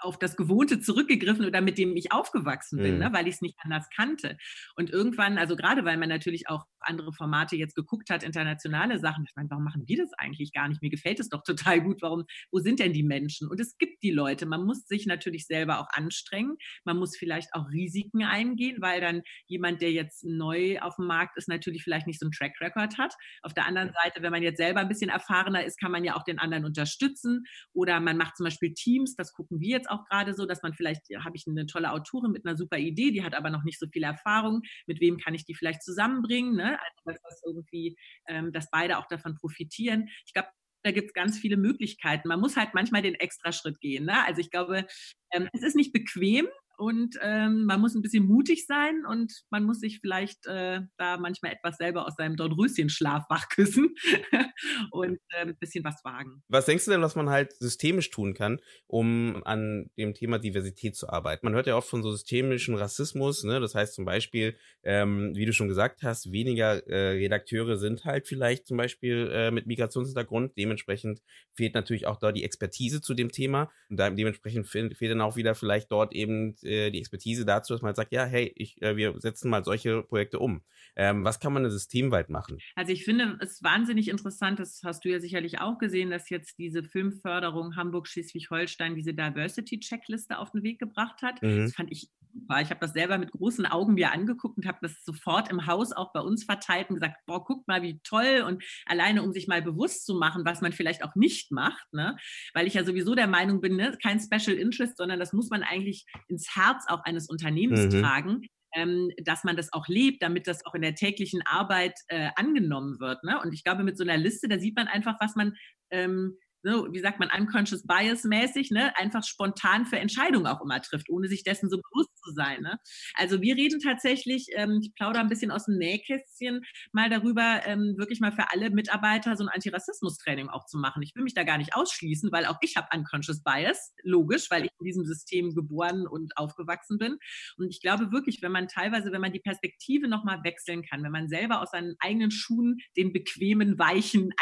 auf 0.00 0.18
das 0.18 0.36
Gewohnte 0.36 0.80
zurückgegriffen 0.80 1.44
oder 1.44 1.60
mit 1.60 1.78
dem 1.78 1.96
ich 1.96 2.12
aufgewachsen 2.12 2.78
bin, 2.78 2.98
ne, 2.98 3.06
mhm. 3.06 3.12
ne, 3.12 3.18
weil 3.18 3.28
ich 3.28 3.36
es 3.36 3.40
nicht 3.40 3.56
anders 3.60 3.88
kannte. 3.94 4.36
Und 4.76 4.90
irgendwann, 4.90 5.38
also 5.38 5.56
gerade 5.56 5.84
weil 5.84 5.98
man 5.98 6.08
natürlich 6.08 6.48
auch 6.48 6.64
andere 6.80 7.12
Formate 7.12 7.56
jetzt 7.56 7.74
geguckt 7.74 8.10
hat, 8.10 8.22
internationale 8.22 8.98
Sachen, 8.98 9.24
ich 9.28 9.34
meine, 9.36 9.50
warum 9.50 9.64
machen 9.64 9.84
die 9.84 9.96
das 9.96 10.12
eigentlich 10.14 10.52
gar 10.52 10.68
nicht? 10.68 10.82
Mir 10.82 10.90
gefällt 10.90 11.20
es 11.20 11.28
doch 11.28 11.42
total 11.44 11.80
gut. 11.80 12.02
Warum, 12.02 12.24
wo 12.50 12.58
sind 12.58 12.80
denn 12.80 12.92
die 12.92 13.02
Menschen? 13.02 13.48
Und 13.48 13.60
es 13.60 13.76
gibt 13.78 14.02
die 14.02 14.10
Leute. 14.10 14.46
Man 14.46 14.64
muss 14.64 14.86
sich 14.86 15.06
natürlich 15.06 15.46
selber 15.46 15.80
auch 15.80 15.88
anstrengen. 15.90 16.56
Man 16.84 16.96
muss 16.96 17.16
vielleicht 17.16 17.54
auch 17.54 17.68
Risiken 17.70 18.24
eingehen, 18.24 18.78
weil 18.80 19.00
dann 19.00 19.22
jemand, 19.46 19.82
der 19.82 19.92
jetzt 19.92 20.24
neu 20.24 20.80
auf 20.80 20.96
dem 20.96 21.06
Markt 21.06 21.36
ist, 21.36 21.48
natürlich 21.48 21.82
vielleicht 21.82 22.06
nicht 22.06 22.20
so 22.20 22.26
einen 22.26 22.32
Track 22.32 22.60
Record 22.60 22.98
hat. 22.98 23.14
Auf 23.42 23.54
der 23.54 23.66
anderen 23.66 23.92
Seite, 24.02 24.22
wenn 24.22 24.32
man 24.32 24.42
jetzt 24.42 24.58
selber 24.58 24.80
ein 24.80 24.88
bisschen 24.88 25.10
erfahrener 25.10 25.64
ist, 25.64 25.78
kann 25.78 25.92
man 25.92 26.04
ja 26.04 26.16
auch 26.16 26.24
den 26.24 26.38
anderen 26.38 26.64
unterstützen. 26.64 27.44
Oder 27.72 28.00
man 28.00 28.16
macht 28.16 28.36
zum 28.36 28.44
Beispiel 28.44 28.72
Teams, 28.74 29.14
das 29.16 29.32
gucken 29.32 29.60
wir 29.60 29.70
jetzt 29.70 29.89
auch 29.90 30.04
gerade 30.06 30.34
so, 30.34 30.46
dass 30.46 30.62
man 30.62 30.74
vielleicht, 30.74 31.02
habe 31.24 31.36
ich 31.36 31.46
eine 31.46 31.66
tolle 31.66 31.92
Autorin 31.92 32.32
mit 32.32 32.46
einer 32.46 32.56
super 32.56 32.78
Idee, 32.78 33.10
die 33.10 33.24
hat 33.24 33.34
aber 33.34 33.50
noch 33.50 33.64
nicht 33.64 33.78
so 33.78 33.86
viel 33.88 34.02
Erfahrung, 34.02 34.62
mit 34.86 35.00
wem 35.00 35.18
kann 35.18 35.34
ich 35.34 35.44
die 35.44 35.54
vielleicht 35.54 35.82
zusammenbringen, 35.82 36.56
ne? 36.56 36.78
also 36.80 37.00
dass 37.04 37.20
das 37.22 37.42
irgendwie, 37.46 37.96
ähm, 38.28 38.52
dass 38.52 38.70
beide 38.70 38.98
auch 38.98 39.06
davon 39.06 39.34
profitieren. 39.34 40.08
Ich 40.26 40.32
glaube, 40.32 40.48
da 40.82 40.92
gibt 40.92 41.08
es 41.08 41.12
ganz 41.12 41.38
viele 41.38 41.56
Möglichkeiten. 41.56 42.28
Man 42.28 42.40
muss 42.40 42.56
halt 42.56 42.74
manchmal 42.74 43.02
den 43.02 43.14
Extraschritt 43.14 43.80
gehen. 43.80 44.06
Ne? 44.06 44.24
Also 44.24 44.40
ich 44.40 44.50
glaube, 44.50 44.86
ähm, 45.32 45.48
es 45.52 45.62
ist 45.62 45.76
nicht 45.76 45.92
bequem, 45.92 46.48
und 46.80 47.18
ähm, 47.20 47.66
man 47.66 47.78
muss 47.78 47.94
ein 47.94 48.00
bisschen 48.00 48.24
mutig 48.24 48.64
sein 48.66 49.04
und 49.06 49.42
man 49.50 49.64
muss 49.64 49.80
sich 49.80 50.00
vielleicht 50.00 50.46
äh, 50.46 50.80
da 50.96 51.18
manchmal 51.18 51.52
etwas 51.52 51.76
selber 51.76 52.06
aus 52.06 52.14
seinem 52.16 52.36
Dornröschenschlaf 52.36 53.24
wachküssen 53.28 53.94
und 54.90 55.18
äh, 55.28 55.42
ein 55.42 55.56
bisschen 55.58 55.84
was 55.84 56.02
wagen. 56.04 56.42
Was 56.48 56.64
denkst 56.64 56.86
du 56.86 56.90
denn, 56.90 57.02
was 57.02 57.16
man 57.16 57.28
halt 57.28 57.52
systemisch 57.52 58.08
tun 58.08 58.32
kann, 58.32 58.60
um 58.86 59.42
an 59.44 59.90
dem 59.98 60.14
Thema 60.14 60.38
Diversität 60.38 60.96
zu 60.96 61.10
arbeiten? 61.10 61.44
Man 61.44 61.54
hört 61.54 61.66
ja 61.66 61.76
oft 61.76 61.88
von 61.88 62.02
so 62.02 62.12
systemischen 62.12 62.74
Rassismus, 62.76 63.44
ne? 63.44 63.60
das 63.60 63.74
heißt 63.74 63.92
zum 63.92 64.06
Beispiel, 64.06 64.56
ähm, 64.82 65.32
wie 65.34 65.44
du 65.44 65.52
schon 65.52 65.68
gesagt 65.68 66.02
hast, 66.02 66.32
weniger 66.32 66.86
äh, 66.88 67.10
Redakteure 67.18 67.76
sind 67.76 68.06
halt 68.06 68.26
vielleicht 68.26 68.66
zum 68.66 68.78
Beispiel 68.78 69.30
äh, 69.30 69.50
mit 69.50 69.66
Migrationshintergrund, 69.66 70.56
dementsprechend 70.56 71.20
fehlt 71.52 71.74
natürlich 71.74 72.06
auch 72.06 72.16
da 72.16 72.32
die 72.32 72.44
Expertise 72.44 73.02
zu 73.02 73.12
dem 73.12 73.30
Thema 73.30 73.70
und 73.90 73.98
da, 73.98 74.08
dementsprechend 74.08 74.66
fehlt, 74.66 74.96
fehlt 74.96 75.12
dann 75.12 75.20
auch 75.20 75.36
wieder 75.36 75.54
vielleicht 75.54 75.92
dort 75.92 76.14
eben 76.14 76.56
äh, 76.70 76.90
die 76.90 76.98
Expertise 76.98 77.44
dazu, 77.44 77.74
dass 77.74 77.82
man 77.82 77.94
sagt, 77.94 78.12
ja, 78.12 78.24
hey, 78.24 78.52
ich, 78.56 78.80
äh, 78.82 78.96
wir 78.96 79.20
setzen 79.20 79.50
mal 79.50 79.64
solche 79.64 80.02
Projekte 80.02 80.38
um. 80.38 80.62
Ähm, 80.96 81.24
was 81.24 81.40
kann 81.40 81.52
man 81.52 81.62
denn 81.62 81.72
systemweit 81.72 82.30
machen? 82.30 82.58
Also 82.74 82.92
ich 82.92 83.04
finde 83.04 83.38
es 83.40 83.62
wahnsinnig 83.62 84.08
interessant, 84.08 84.58
das 84.58 84.80
hast 84.84 85.04
du 85.04 85.08
ja 85.08 85.20
sicherlich 85.20 85.60
auch 85.60 85.78
gesehen, 85.78 86.10
dass 86.10 86.30
jetzt 86.30 86.58
diese 86.58 86.82
Filmförderung 86.82 87.76
Hamburg-Schleswig-Holstein 87.76 88.94
diese 88.94 89.14
Diversity-Checkliste 89.14 90.38
auf 90.38 90.50
den 90.52 90.62
Weg 90.62 90.78
gebracht 90.78 91.22
hat. 91.22 91.42
Mhm. 91.42 91.64
Das 91.64 91.74
fand 91.74 91.92
ich 91.92 92.08
super. 92.32 92.60
Ich 92.60 92.70
habe 92.70 92.80
das 92.80 92.92
selber 92.92 93.18
mit 93.18 93.32
großen 93.32 93.66
Augen 93.66 93.94
mir 93.94 94.12
angeguckt 94.12 94.56
und 94.56 94.66
habe 94.66 94.78
das 94.82 95.04
sofort 95.04 95.50
im 95.50 95.66
Haus 95.66 95.92
auch 95.92 96.12
bei 96.12 96.20
uns 96.20 96.44
verteilt 96.44 96.88
und 96.90 96.96
gesagt, 96.96 97.16
boah, 97.26 97.44
guck 97.44 97.66
mal, 97.66 97.82
wie 97.82 98.00
toll. 98.02 98.44
Und 98.46 98.62
alleine, 98.86 99.22
um 99.22 99.32
sich 99.32 99.48
mal 99.48 99.62
bewusst 99.62 100.06
zu 100.06 100.14
machen, 100.14 100.44
was 100.44 100.60
man 100.60 100.72
vielleicht 100.72 101.04
auch 101.04 101.14
nicht 101.14 101.50
macht, 101.52 101.92
ne? 101.92 102.16
weil 102.54 102.66
ich 102.66 102.74
ja 102.74 102.84
sowieso 102.84 103.14
der 103.14 103.26
Meinung 103.26 103.60
bin, 103.60 103.76
ne? 103.76 103.96
kein 104.02 104.20
Special 104.20 104.56
Interest, 104.56 104.96
sondern 104.96 105.18
das 105.18 105.32
muss 105.32 105.50
man 105.50 105.62
eigentlich 105.62 106.06
ins 106.28 106.56
Herz 106.60 106.84
auch 106.88 107.04
eines 107.04 107.28
Unternehmens 107.28 107.92
mhm. 107.92 108.02
tragen. 108.02 108.42
Ähm, 108.72 109.10
dass 109.24 109.42
man 109.42 109.56
das 109.56 109.72
auch 109.72 109.88
lebt, 109.88 110.22
damit 110.22 110.46
das 110.46 110.64
auch 110.64 110.76
in 110.76 110.82
der 110.82 110.94
täglichen 110.94 111.42
Arbeit 111.44 111.94
äh, 112.06 112.28
angenommen 112.36 113.00
wird. 113.00 113.24
Ne? 113.24 113.36
Und 113.42 113.52
ich 113.52 113.64
glaube, 113.64 113.82
mit 113.82 113.98
so 113.98 114.04
einer 114.04 114.16
Liste, 114.16 114.46
da 114.46 114.60
sieht 114.60 114.76
man 114.76 114.86
einfach, 114.86 115.16
was 115.18 115.34
man 115.34 115.56
ähm, 115.90 116.36
so, 116.62 116.92
wie 116.92 117.00
sagt 117.00 117.18
man, 117.18 117.30
unconscious 117.36 117.86
bias 117.86 118.24
mäßig, 118.24 118.70
ne, 118.70 118.96
einfach 118.96 119.24
spontan 119.24 119.86
für 119.86 119.98
Entscheidungen 119.98 120.46
auch 120.46 120.60
immer 120.60 120.80
trifft, 120.82 121.08
ohne 121.08 121.28
sich 121.28 121.42
dessen 121.42 121.70
so 121.70 121.78
bewusst 121.78 122.10
zu 122.22 122.32
sein. 122.32 122.60
Ne? 122.62 122.78
Also 123.14 123.40
wir 123.40 123.56
reden 123.56 123.80
tatsächlich, 123.80 124.46
ähm, 124.54 124.80
ich 124.82 124.94
plaudere 124.94 125.22
ein 125.22 125.28
bisschen 125.28 125.50
aus 125.50 125.66
dem 125.66 125.78
Nähkästchen 125.78 126.62
mal 126.92 127.08
darüber, 127.08 127.62
ähm, 127.64 127.94
wirklich 127.96 128.20
mal 128.20 128.32
für 128.32 128.50
alle 128.50 128.70
Mitarbeiter 128.70 129.36
so 129.36 129.44
ein 129.44 129.48
Antirassismus-Training 129.48 130.48
auch 130.48 130.66
zu 130.66 130.78
machen. 130.78 131.02
Ich 131.02 131.14
will 131.14 131.22
mich 131.22 131.34
da 131.34 131.44
gar 131.44 131.58
nicht 131.58 131.74
ausschließen, 131.74 132.30
weil 132.32 132.46
auch 132.46 132.58
ich 132.60 132.76
habe 132.76 132.88
unconscious 132.94 133.42
bias, 133.42 133.94
logisch, 134.02 134.50
weil 134.50 134.64
ich 134.64 134.70
in 134.78 134.86
diesem 134.86 135.04
System 135.04 135.54
geboren 135.54 136.06
und 136.06 136.36
aufgewachsen 136.36 136.98
bin. 136.98 137.18
Und 137.56 137.70
ich 137.70 137.80
glaube 137.80 138.12
wirklich, 138.12 138.42
wenn 138.42 138.52
man 138.52 138.68
teilweise, 138.68 139.12
wenn 139.12 139.20
man 139.20 139.32
die 139.32 139.40
Perspektive 139.40 140.08
nochmal 140.08 140.42
wechseln 140.44 140.82
kann, 140.82 141.02
wenn 141.02 141.12
man 141.12 141.28
selber 141.28 141.62
aus 141.62 141.70
seinen 141.70 141.96
eigenen 142.00 142.30
Schuhen, 142.30 142.78
den 142.96 143.12
bequemen, 143.12 143.78
weichen, 143.78 144.32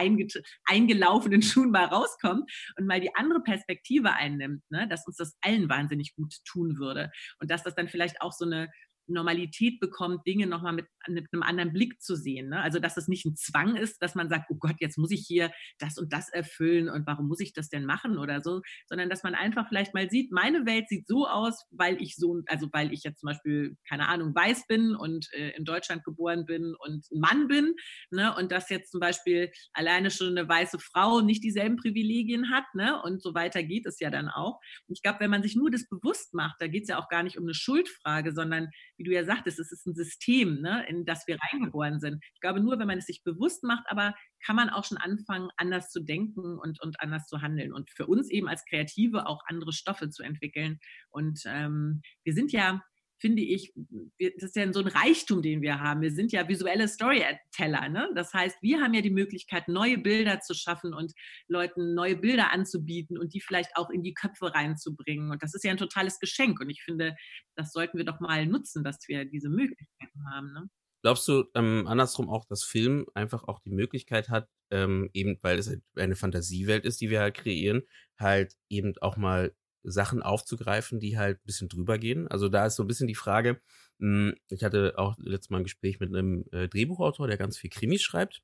eingelaufenen 0.64 1.42
Schuhen 1.42 1.70
mal 1.70 1.84
raus 1.84 2.07
rauskommt 2.08 2.50
und 2.76 2.86
mal 2.86 3.00
die 3.00 3.14
andere 3.14 3.40
Perspektive 3.40 4.12
einnimmt, 4.12 4.62
ne, 4.70 4.88
dass 4.88 5.06
uns 5.06 5.16
das 5.16 5.36
allen 5.40 5.68
wahnsinnig 5.68 6.14
gut 6.14 6.34
tun 6.44 6.78
würde. 6.78 7.10
Und 7.40 7.50
dass 7.50 7.62
das 7.62 7.74
dann 7.74 7.88
vielleicht 7.88 8.20
auch 8.20 8.32
so 8.32 8.44
eine 8.44 8.68
Normalität 9.08 9.80
bekommt, 9.80 10.26
Dinge 10.26 10.46
nochmal 10.46 10.72
mit, 10.72 10.86
mit 11.08 11.26
einem 11.32 11.42
anderen 11.42 11.72
Blick 11.72 12.00
zu 12.00 12.16
sehen. 12.16 12.48
Ne? 12.50 12.60
Also, 12.60 12.78
dass 12.78 12.96
es 12.96 13.08
nicht 13.08 13.24
ein 13.24 13.36
Zwang 13.36 13.76
ist, 13.76 14.02
dass 14.02 14.14
man 14.14 14.28
sagt, 14.28 14.50
oh 14.50 14.56
Gott, 14.56 14.76
jetzt 14.80 14.98
muss 14.98 15.10
ich 15.10 15.24
hier 15.26 15.50
das 15.78 15.98
und 15.98 16.12
das 16.12 16.28
erfüllen 16.28 16.88
und 16.88 17.06
warum 17.06 17.28
muss 17.28 17.40
ich 17.40 17.52
das 17.52 17.68
denn 17.68 17.84
machen 17.84 18.18
oder 18.18 18.42
so, 18.42 18.62
sondern 18.86 19.08
dass 19.08 19.22
man 19.22 19.34
einfach 19.34 19.68
vielleicht 19.68 19.94
mal 19.94 20.08
sieht, 20.10 20.32
meine 20.32 20.66
Welt 20.66 20.88
sieht 20.88 21.06
so 21.06 21.26
aus, 21.26 21.64
weil 21.70 22.00
ich 22.00 22.16
so, 22.16 22.42
also 22.46 22.68
weil 22.72 22.92
ich 22.92 23.02
jetzt 23.04 23.20
zum 23.20 23.28
Beispiel, 23.28 23.76
keine 23.88 24.08
Ahnung, 24.08 24.34
weiß 24.34 24.66
bin 24.66 24.94
und 24.94 25.28
äh, 25.32 25.50
in 25.56 25.64
Deutschland 25.64 26.04
geboren 26.04 26.44
bin 26.46 26.74
und 26.78 27.06
Mann 27.10 27.48
bin, 27.48 27.74
ne? 28.10 28.34
und 28.36 28.52
dass 28.52 28.70
jetzt 28.70 28.90
zum 28.90 29.00
Beispiel 29.00 29.50
alleine 29.72 30.10
schon 30.10 30.36
eine 30.36 30.48
weiße 30.48 30.78
Frau 30.78 31.20
nicht 31.20 31.42
dieselben 31.42 31.76
Privilegien 31.76 32.50
hat, 32.50 32.64
ne? 32.74 33.00
und 33.02 33.22
so 33.22 33.34
weiter 33.34 33.62
geht 33.62 33.86
es 33.86 34.00
ja 34.00 34.10
dann 34.10 34.28
auch. 34.28 34.60
Und 34.86 34.94
ich 34.94 35.02
glaube, 35.02 35.20
wenn 35.20 35.30
man 35.30 35.42
sich 35.42 35.56
nur 35.56 35.70
das 35.70 35.88
bewusst 35.88 36.34
macht, 36.34 36.56
da 36.60 36.66
geht 36.66 36.82
es 36.82 36.88
ja 36.88 36.98
auch 36.98 37.08
gar 37.08 37.22
nicht 37.22 37.38
um 37.38 37.44
eine 37.44 37.54
Schuldfrage, 37.54 38.32
sondern 38.32 38.68
wie 38.98 39.04
du 39.04 39.12
ja 39.12 39.24
sagtest, 39.24 39.58
es 39.58 39.72
ist 39.72 39.86
ein 39.86 39.94
System, 39.94 40.60
ne, 40.60 40.84
in 40.88 41.04
das 41.04 41.26
wir 41.26 41.38
reingeboren 41.40 42.00
sind. 42.00 42.22
Ich 42.34 42.40
glaube, 42.40 42.60
nur 42.60 42.78
wenn 42.78 42.86
man 42.86 42.98
es 42.98 43.06
sich 43.06 43.22
bewusst 43.22 43.62
macht, 43.64 43.84
aber 43.88 44.14
kann 44.44 44.56
man 44.56 44.68
auch 44.70 44.84
schon 44.84 44.98
anfangen, 44.98 45.48
anders 45.56 45.90
zu 45.90 46.00
denken 46.00 46.58
und, 46.58 46.80
und 46.82 47.00
anders 47.00 47.26
zu 47.26 47.40
handeln 47.40 47.72
und 47.72 47.90
für 47.90 48.06
uns 48.06 48.30
eben 48.30 48.48
als 48.48 48.64
Kreative 48.64 49.26
auch 49.26 49.42
andere 49.46 49.72
Stoffe 49.72 50.10
zu 50.10 50.22
entwickeln. 50.22 50.78
Und 51.10 51.40
ähm, 51.46 52.02
wir 52.24 52.34
sind 52.34 52.52
ja 52.52 52.82
finde 53.18 53.42
ich, 53.42 53.72
das 54.18 54.50
ist 54.50 54.56
ja 54.56 54.72
so 54.72 54.80
ein 54.80 54.88
Reichtum, 54.88 55.42
den 55.42 55.62
wir 55.62 55.80
haben. 55.80 56.00
Wir 56.00 56.12
sind 56.12 56.32
ja 56.32 56.48
visuelle 56.48 56.88
Storyteller. 56.88 57.88
Ne? 57.88 58.10
Das 58.14 58.32
heißt, 58.32 58.62
wir 58.62 58.80
haben 58.80 58.94
ja 58.94 59.00
die 59.00 59.10
Möglichkeit, 59.10 59.68
neue 59.68 59.98
Bilder 59.98 60.40
zu 60.40 60.54
schaffen 60.54 60.94
und 60.94 61.12
Leuten 61.48 61.94
neue 61.94 62.16
Bilder 62.16 62.52
anzubieten 62.52 63.18
und 63.18 63.34
die 63.34 63.40
vielleicht 63.40 63.76
auch 63.76 63.90
in 63.90 64.02
die 64.02 64.14
Köpfe 64.14 64.54
reinzubringen. 64.54 65.30
Und 65.30 65.42
das 65.42 65.54
ist 65.54 65.64
ja 65.64 65.72
ein 65.72 65.76
totales 65.76 66.18
Geschenk. 66.20 66.60
Und 66.60 66.70
ich 66.70 66.82
finde, 66.82 67.16
das 67.56 67.72
sollten 67.72 67.98
wir 67.98 68.04
doch 68.04 68.20
mal 68.20 68.46
nutzen, 68.46 68.84
dass 68.84 68.98
wir 69.08 69.24
diese 69.24 69.48
Möglichkeiten 69.48 70.24
haben. 70.32 70.52
Ne? 70.52 70.68
Glaubst 71.02 71.28
du 71.28 71.44
ähm, 71.54 71.86
andersrum 71.86 72.28
auch, 72.28 72.44
dass 72.46 72.64
Film 72.64 73.06
einfach 73.14 73.44
auch 73.44 73.60
die 73.60 73.70
Möglichkeit 73.70 74.28
hat, 74.28 74.48
ähm, 74.70 75.10
eben 75.12 75.38
weil 75.42 75.58
es 75.58 75.70
eine 75.96 76.16
Fantasiewelt 76.16 76.84
ist, 76.84 77.00
die 77.00 77.10
wir 77.10 77.20
halt 77.20 77.34
kreieren, 77.34 77.82
halt 78.18 78.54
eben 78.68 78.94
auch 79.00 79.16
mal 79.16 79.54
Sachen 79.82 80.22
aufzugreifen, 80.22 81.00
die 81.00 81.18
halt 81.18 81.38
ein 81.38 81.46
bisschen 81.46 81.68
drüber 81.68 81.98
gehen. 81.98 82.28
Also 82.28 82.48
da 82.48 82.66
ist 82.66 82.76
so 82.76 82.84
ein 82.84 82.88
bisschen 82.88 83.08
die 83.08 83.14
Frage, 83.14 83.60
hm, 84.00 84.34
ich 84.48 84.64
hatte 84.64 84.94
auch 84.96 85.16
letztes 85.18 85.50
Mal 85.50 85.58
ein 85.58 85.64
Gespräch 85.64 86.00
mit 86.00 86.14
einem 86.14 86.44
äh, 86.52 86.68
Drehbuchautor, 86.68 87.26
der 87.26 87.36
ganz 87.36 87.58
viel 87.58 87.70
Krimis 87.70 88.02
schreibt. 88.02 88.42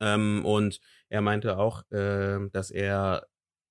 Ähm, 0.00 0.44
und 0.44 0.80
er 1.08 1.20
meinte 1.20 1.58
auch, 1.58 1.82
äh, 1.90 2.38
dass 2.52 2.70
er 2.70 3.26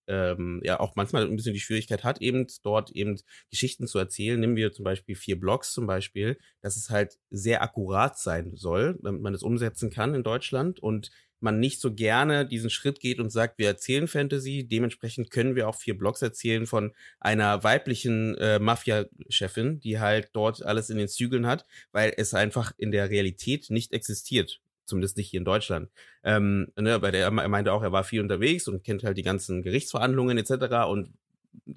ähm, 0.08 0.62
ja 0.64 0.80
auch 0.80 0.96
manchmal 0.96 1.24
ein 1.26 1.36
bisschen 1.36 1.54
die 1.54 1.60
Schwierigkeit 1.60 2.04
hat, 2.04 2.22
eben 2.22 2.48
dort 2.64 2.92
eben 2.92 3.20
Geschichten 3.50 3.88
zu 3.88 4.00
erzählen. 4.00 4.40
Nehmen 4.40 4.56
wir 4.56 4.72
zum 4.72 4.86
Beispiel 4.86 5.16
vier 5.16 5.40
Blogs 5.40 5.74
zum 5.74 5.86
Beispiel, 5.86 6.38
dass 6.62 6.78
es 6.78 6.90
halt 6.90 7.18
sehr 7.30 7.62
akkurat 7.62 8.18
sein 8.18 8.56
soll, 8.56 8.98
damit 9.02 9.22
man 9.22 9.34
es 9.34 9.44
umsetzen 9.44 9.90
kann 9.90 10.16
in 10.16 10.24
Deutschland 10.24 10.80
und 10.80 11.12
man 11.40 11.60
nicht 11.60 11.80
so 11.80 11.94
gerne 11.94 12.46
diesen 12.46 12.70
Schritt 12.70 13.00
geht 13.00 13.20
und 13.20 13.32
sagt, 13.32 13.58
wir 13.58 13.68
erzählen 13.68 14.08
Fantasy, 14.08 14.68
dementsprechend 14.68 15.32
können 15.32 15.56
wir 15.56 15.68
auch 15.68 15.76
vier 15.76 15.98
Blogs 15.98 16.22
erzählen 16.22 16.66
von 16.66 16.94
einer 17.20 17.64
weiblichen 17.64 18.36
äh, 18.36 18.60
Mafia-Chefin, 18.60 19.80
die 19.80 20.00
halt 20.00 20.30
dort 20.34 20.64
alles 20.64 20.90
in 20.90 20.98
den 20.98 21.08
Zügeln 21.08 21.46
hat, 21.46 21.66
weil 21.92 22.14
es 22.18 22.34
einfach 22.34 22.72
in 22.78 22.92
der 22.92 23.10
Realität 23.10 23.70
nicht 23.70 23.94
existiert 23.94 24.62
zumindest 24.88 25.18
nicht 25.18 25.30
hier 25.30 25.40
in 25.40 25.46
Deutschland. 25.46 25.90
Ähm, 26.24 26.72
ne, 26.78 26.98
bei 27.00 27.12
der 27.12 27.26
er 27.26 27.32
meinte 27.32 27.74
auch, 27.74 27.84
er 27.84 27.92
war 27.92 28.04
viel 28.04 28.22
unterwegs 28.22 28.68
und 28.68 28.84
kennt 28.84 29.04
halt 29.04 29.18
die 29.18 29.24
ganzen 29.24 29.62
Gerichtsverhandlungen 29.62 30.38
etc. 30.38 30.88
Und 30.88 31.14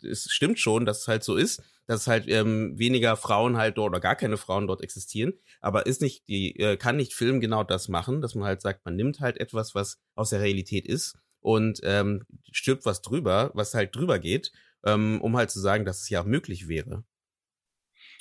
es 0.03 0.31
stimmt 0.31 0.59
schon, 0.59 0.85
dass 0.85 1.01
es 1.03 1.09
halt 1.09 1.25
so 1.25 1.37
ist, 1.37 1.63
dass 1.87 2.07
halt 2.07 2.29
ähm, 2.29 2.79
weniger 2.79 3.17
Frauen 3.17 3.57
halt 3.57 3.79
dort 3.79 3.91
oder 3.91 4.01
gar 4.01 4.17
keine 4.17 4.37
Frauen 4.37 4.67
dort 4.67 4.83
existieren. 4.83 5.35
Aber 5.61 5.87
ist 5.87 6.01
nicht 6.01 6.29
die 6.29 6.59
äh, 6.59 6.77
kann 6.77 6.97
nicht 6.97 7.15
Film 7.15 7.41
genau 7.41 7.65
das 7.65 7.89
machen, 7.89 8.21
dass 8.21 8.35
man 8.35 8.45
halt 8.45 8.61
sagt, 8.61 8.85
man 8.85 8.97
nimmt 8.97 9.21
halt 9.21 9.39
etwas, 9.39 9.75
was 9.75 9.99
aus 10.15 10.31
der 10.31 10.41
Realität 10.41 10.87
ist 10.87 11.19
und 11.41 11.81
ähm, 11.83 12.25
stirbt 12.53 12.85
was 12.85 13.03
drüber, 13.03 13.51
was 13.55 13.75
halt 13.75 13.95
drüber 13.95 14.19
geht, 14.19 14.53
ähm, 14.85 15.21
um 15.21 15.37
halt 15.37 15.51
zu 15.51 15.61
sagen, 15.61 15.85
dass 15.85 16.01
es 16.01 16.09
ja 16.09 16.21
auch 16.23 16.27
möglich 16.27 16.69
wäre. 16.69 17.05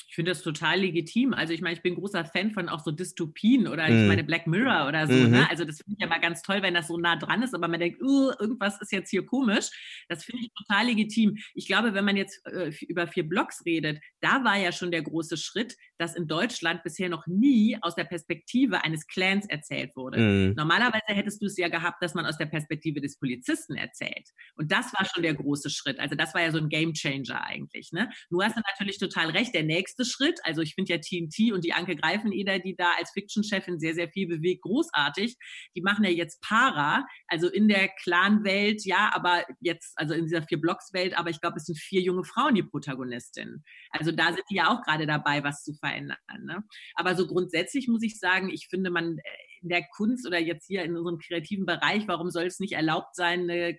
Ich 0.10 0.16
finde 0.16 0.32
das 0.32 0.42
total 0.42 0.80
legitim. 0.80 1.36
Also 1.36 1.54
ich 1.54 1.62
meine, 1.62 1.76
ich 1.76 1.84
bin 1.84 1.94
großer 1.94 2.26
Fan 2.26 2.50
von 2.50 2.68
auch 2.68 2.84
so 2.84 2.90
Dystopien 2.90 3.68
oder 3.68 3.88
ich 3.88 3.94
mhm. 3.94 4.08
meine 4.08 4.24
Black 4.24 4.48
Mirror 4.48 4.88
oder 4.88 5.06
so. 5.06 5.14
Mhm. 5.14 5.30
Ne? 5.30 5.48
Also 5.52 5.66
das 5.66 5.78
finde 5.78 5.98
ich 5.98 6.02
ja 6.02 6.08
mal 6.08 6.20
ganz 6.20 6.42
toll, 6.42 6.64
wenn 6.64 6.74
das 6.74 6.88
so 6.88 6.98
nah 6.98 7.16
dran 7.16 7.44
ist, 7.44 7.54
aber 7.54 7.68
man 7.68 7.80
denkt, 7.80 8.02
uh, 8.02 8.32
irgendwas 8.40 8.82
ist 8.82 8.92
jetzt 8.92 9.12
hier 9.12 9.24
komisch. 9.24 9.70
Das 10.08 10.24
finde 10.24 10.46
ich 10.46 10.52
total 10.54 10.88
legitim. 10.88 11.38
Ich 11.54 11.68
glaube, 11.68 11.94
wenn 11.94 12.06
man 12.06 12.18
jetzt 12.18 12.44
äh, 12.48 12.72
über 12.88 13.06
vier 13.06 13.30
Blocks 13.30 13.64
redet, 13.68 14.02
da 14.20 14.44
war 14.44 14.58
ja 14.58 14.72
schon 14.72 14.90
der 14.90 15.04
große 15.04 15.38
Schritt, 15.38 15.76
dass 16.00 16.16
in 16.16 16.28
Deutschland 16.28 16.82
bisher 16.84 17.10
noch 17.10 17.28
nie 17.28 17.78
aus 17.82 17.94
der 17.94 18.06
Perspektive 18.06 18.84
eines 18.84 19.06
Clans 19.06 19.46
erzählt 19.48 19.96
wurde. 19.96 20.20
Mhm. 20.20 20.54
Normalerweise 20.56 21.04
hättest 21.08 21.42
du 21.42 21.46
es 21.46 21.58
ja 21.58 21.68
gehabt, 21.68 22.02
dass 22.02 22.14
man 22.14 22.26
aus 22.26 22.38
der 22.38 22.46
Perspektive 22.46 23.02
des 23.02 23.20
Polizisten 23.20 23.76
erzählt. 23.76 24.30
Und 24.56 24.72
das 24.72 24.94
war 24.94 25.06
schon 25.06 25.24
der 25.24 25.34
große 25.34 25.70
Schritt. 25.70 26.00
Also 26.00 26.16
das 26.16 26.34
war 26.34 26.42
ja 26.42 26.52
so 26.52 26.58
ein 26.58 26.70
Game 26.70 26.94
Changer 26.94 27.44
eigentlich. 27.44 27.92
Ne? 27.92 28.10
Du 28.30 28.42
hast 28.42 28.56
natürlich 28.56 28.98
total 28.98 29.30
recht. 29.32 29.54
Der 29.54 29.64
nächste 29.64 30.06
Schritt, 30.06 30.40
also 30.44 30.62
ich 30.62 30.74
finde 30.74 30.94
ja 30.94 31.00
TNT 31.00 31.52
und 31.54 31.66
die 31.66 31.74
Anke 31.74 31.98
Greifeneder, 31.98 32.60
die 32.60 32.76
da 32.78 32.92
als 32.98 33.12
Fiction-Chefin 33.12 33.80
sehr, 33.80 33.94
sehr 33.94 34.10
viel 34.10 34.28
bewegt, 34.28 34.62
großartig. 34.62 35.36
Die 35.76 35.82
machen 35.82 36.06
ja 36.06 36.12
jetzt 36.12 36.42
Para, 36.42 37.06
also 37.28 37.50
in 37.50 37.68
der 37.68 37.90
Clan-Welt, 37.90 38.86
ja, 38.86 39.12
aber 39.14 39.44
jetzt, 39.60 39.98
also 39.98 40.14
in 40.14 40.26
dieser 40.26 40.44
Vier-Blocks-Welt, 40.44 41.18
aber 41.18 41.30
ich 41.30 41.42
glaube, 41.42 41.58
es 41.58 41.66
sind 41.66 41.78
vier 41.78 42.02
junge 42.02 42.24
Frauen 42.24 42.56
die 42.56 42.64
Protagonistinnen. 42.64 43.64
Also 43.92 44.14
da 44.14 44.28
sind 44.28 44.44
die 44.50 44.56
ja 44.56 44.70
auch 44.70 44.82
gerade 44.84 45.06
dabei, 45.06 45.44
was 45.44 45.64
zu 45.64 45.74
verändern. 45.74 45.89
Ne? 46.42 46.64
Aber 46.96 47.16
so 47.16 47.28
grundsätzlich 47.28 47.88
muss 47.88 48.04
ich 48.04 48.20
sagen, 48.20 48.50
ich 48.50 48.68
finde 48.70 48.90
man 48.90 49.18
äh, 49.18 49.22
in 49.62 49.70
der 49.70 49.86
Kunst 49.96 50.26
oder 50.26 50.40
jetzt 50.40 50.68
hier 50.68 50.84
in 50.84 50.96
unserem 50.96 51.20
kreativen 51.20 51.66
Bereich, 51.66 52.08
warum 52.08 52.30
soll 52.30 52.46
es 52.46 52.60
nicht 52.60 52.74
erlaubt 52.74 53.16
sein, 53.16 53.50
eine 53.50 53.78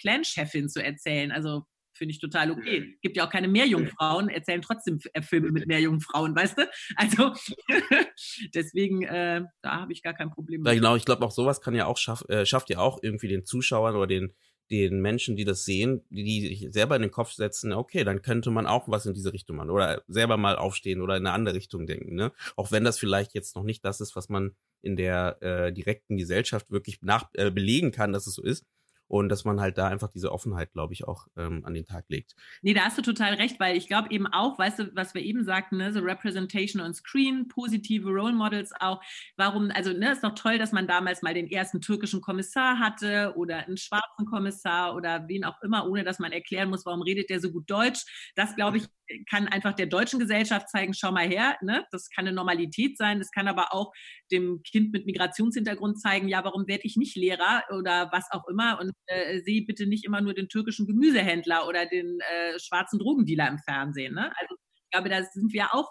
Clan-Chefin 0.00 0.68
zu 0.68 0.82
erzählen? 0.82 1.32
Also 1.32 1.64
finde 1.98 2.12
ich 2.12 2.20
total 2.20 2.52
okay. 2.52 2.96
Gibt 3.02 3.16
ja 3.16 3.26
auch 3.26 3.30
keine 3.30 3.48
Meerjungfrauen, 3.48 4.28
erzählen 4.28 4.62
trotzdem 4.62 5.00
äh, 5.12 5.20
Filme 5.20 5.50
mit 5.50 5.66
Meerjungfrauen, 5.66 6.34
weißt 6.34 6.58
du? 6.58 6.70
Also 6.96 7.32
deswegen, 8.54 9.02
äh, 9.02 9.42
da 9.62 9.80
habe 9.80 9.92
ich 9.92 10.02
gar 10.02 10.14
kein 10.14 10.30
Problem. 10.30 10.64
Ja, 10.64 10.74
genau, 10.74 10.96
ich 10.96 11.04
glaube 11.04 11.26
auch 11.26 11.32
sowas 11.32 11.60
kann 11.60 11.74
ja 11.74 11.86
auch 11.86 11.98
schaff, 11.98 12.24
äh, 12.28 12.46
schafft 12.46 12.70
ja 12.70 12.78
auch 12.78 13.00
irgendwie 13.02 13.28
den 13.28 13.44
Zuschauern 13.44 13.96
oder 13.96 14.06
den 14.06 14.34
den 14.70 15.00
Menschen, 15.00 15.36
die 15.36 15.44
das 15.44 15.64
sehen, 15.64 16.02
die, 16.10 16.48
sich 16.48 16.68
selber 16.72 16.96
in 16.96 17.02
den 17.02 17.10
Kopf 17.10 17.32
setzen, 17.32 17.72
okay, 17.72 18.04
dann 18.04 18.22
könnte 18.22 18.50
man 18.50 18.66
auch 18.66 18.88
was 18.88 19.06
in 19.06 19.14
diese 19.14 19.32
Richtung 19.32 19.56
machen 19.56 19.70
oder 19.70 20.02
selber 20.08 20.36
mal 20.36 20.56
aufstehen 20.56 21.00
oder 21.00 21.16
in 21.16 21.26
eine 21.26 21.34
andere 21.34 21.54
Richtung 21.54 21.86
denken, 21.86 22.14
ne? 22.14 22.32
Auch 22.56 22.70
wenn 22.70 22.84
das 22.84 22.98
vielleicht 22.98 23.34
jetzt 23.34 23.56
noch 23.56 23.64
nicht 23.64 23.84
das 23.84 24.00
ist, 24.00 24.16
was 24.16 24.28
man 24.28 24.54
in 24.82 24.96
der 24.96 25.42
äh, 25.42 25.72
direkten 25.72 26.16
Gesellschaft 26.16 26.70
wirklich 26.70 27.00
nach 27.02 27.28
äh, 27.34 27.50
belegen 27.50 27.90
kann, 27.90 28.12
dass 28.12 28.26
es 28.26 28.34
so 28.34 28.42
ist 28.42 28.64
und 29.08 29.30
dass 29.30 29.44
man 29.44 29.60
halt 29.60 29.78
da 29.78 29.88
einfach 29.88 30.08
diese 30.08 30.30
Offenheit, 30.30 30.72
glaube 30.72 30.92
ich, 30.92 31.08
auch 31.08 31.26
ähm, 31.36 31.64
an 31.64 31.74
den 31.74 31.86
Tag 31.86 32.04
legt. 32.08 32.34
Nee, 32.62 32.74
da 32.74 32.82
hast 32.82 32.98
du 32.98 33.02
total 33.02 33.34
recht, 33.34 33.58
weil 33.58 33.76
ich 33.76 33.88
glaube 33.88 34.10
eben 34.10 34.26
auch, 34.26 34.58
weißt 34.58 34.78
du, 34.78 34.90
was 34.94 35.14
wir 35.14 35.22
eben 35.22 35.44
sagten, 35.44 35.78
ne, 35.78 35.92
so 35.92 36.00
Representation 36.00 36.82
on 36.82 36.94
Screen, 36.94 37.48
positive 37.48 38.08
Role 38.08 38.34
Models 38.34 38.72
auch. 38.78 39.02
Warum, 39.36 39.70
also 39.70 39.92
ne, 39.92 40.12
ist 40.12 40.22
doch 40.22 40.34
toll, 40.34 40.58
dass 40.58 40.72
man 40.72 40.86
damals 40.86 41.22
mal 41.22 41.34
den 41.34 41.50
ersten 41.50 41.80
türkischen 41.80 42.20
Kommissar 42.20 42.78
hatte 42.78 43.32
oder 43.36 43.66
einen 43.66 43.78
schwarzen 43.78 44.26
Kommissar 44.26 44.94
oder 44.94 45.26
wen 45.26 45.44
auch 45.44 45.60
immer, 45.62 45.88
ohne 45.88 46.04
dass 46.04 46.18
man 46.18 46.32
erklären 46.32 46.68
muss, 46.68 46.84
warum 46.84 47.02
redet 47.02 47.30
der 47.30 47.40
so 47.40 47.50
gut 47.50 47.70
Deutsch. 47.70 48.04
Das, 48.36 48.54
glaube 48.56 48.76
ich, 48.76 48.88
kann 49.30 49.48
einfach 49.48 49.72
der 49.72 49.86
deutschen 49.86 50.18
Gesellschaft 50.18 50.68
zeigen, 50.68 50.92
schau 50.94 51.12
mal 51.12 51.26
her, 51.26 51.56
ne? 51.62 51.84
das 51.90 52.10
kann 52.10 52.26
eine 52.26 52.34
Normalität 52.34 52.98
sein, 52.98 53.18
das 53.18 53.30
kann 53.30 53.48
aber 53.48 53.72
auch 53.72 53.92
dem 54.30 54.62
Kind 54.62 54.92
mit 54.92 55.06
Migrationshintergrund 55.06 56.00
zeigen, 56.00 56.28
ja, 56.28 56.44
warum 56.44 56.66
werde 56.66 56.82
ich 56.84 56.96
nicht 56.96 57.16
Lehrer 57.16 57.64
oder 57.70 58.10
was 58.12 58.26
auch 58.30 58.46
immer 58.48 58.78
und 58.80 58.92
äh, 59.06 59.40
sehe 59.40 59.64
bitte 59.64 59.86
nicht 59.86 60.04
immer 60.04 60.20
nur 60.20 60.34
den 60.34 60.48
türkischen 60.48 60.86
Gemüsehändler 60.86 61.66
oder 61.66 61.86
den 61.86 62.18
äh, 62.20 62.58
schwarzen 62.58 62.98
Drogendealer 62.98 63.48
im 63.48 63.58
Fernsehen. 63.58 64.14
Ne? 64.14 64.32
Also 64.38 64.54
ich 64.74 64.90
glaube, 64.90 65.08
da 65.08 65.22
sind 65.22 65.52
wir 65.52 65.74
auch 65.74 65.90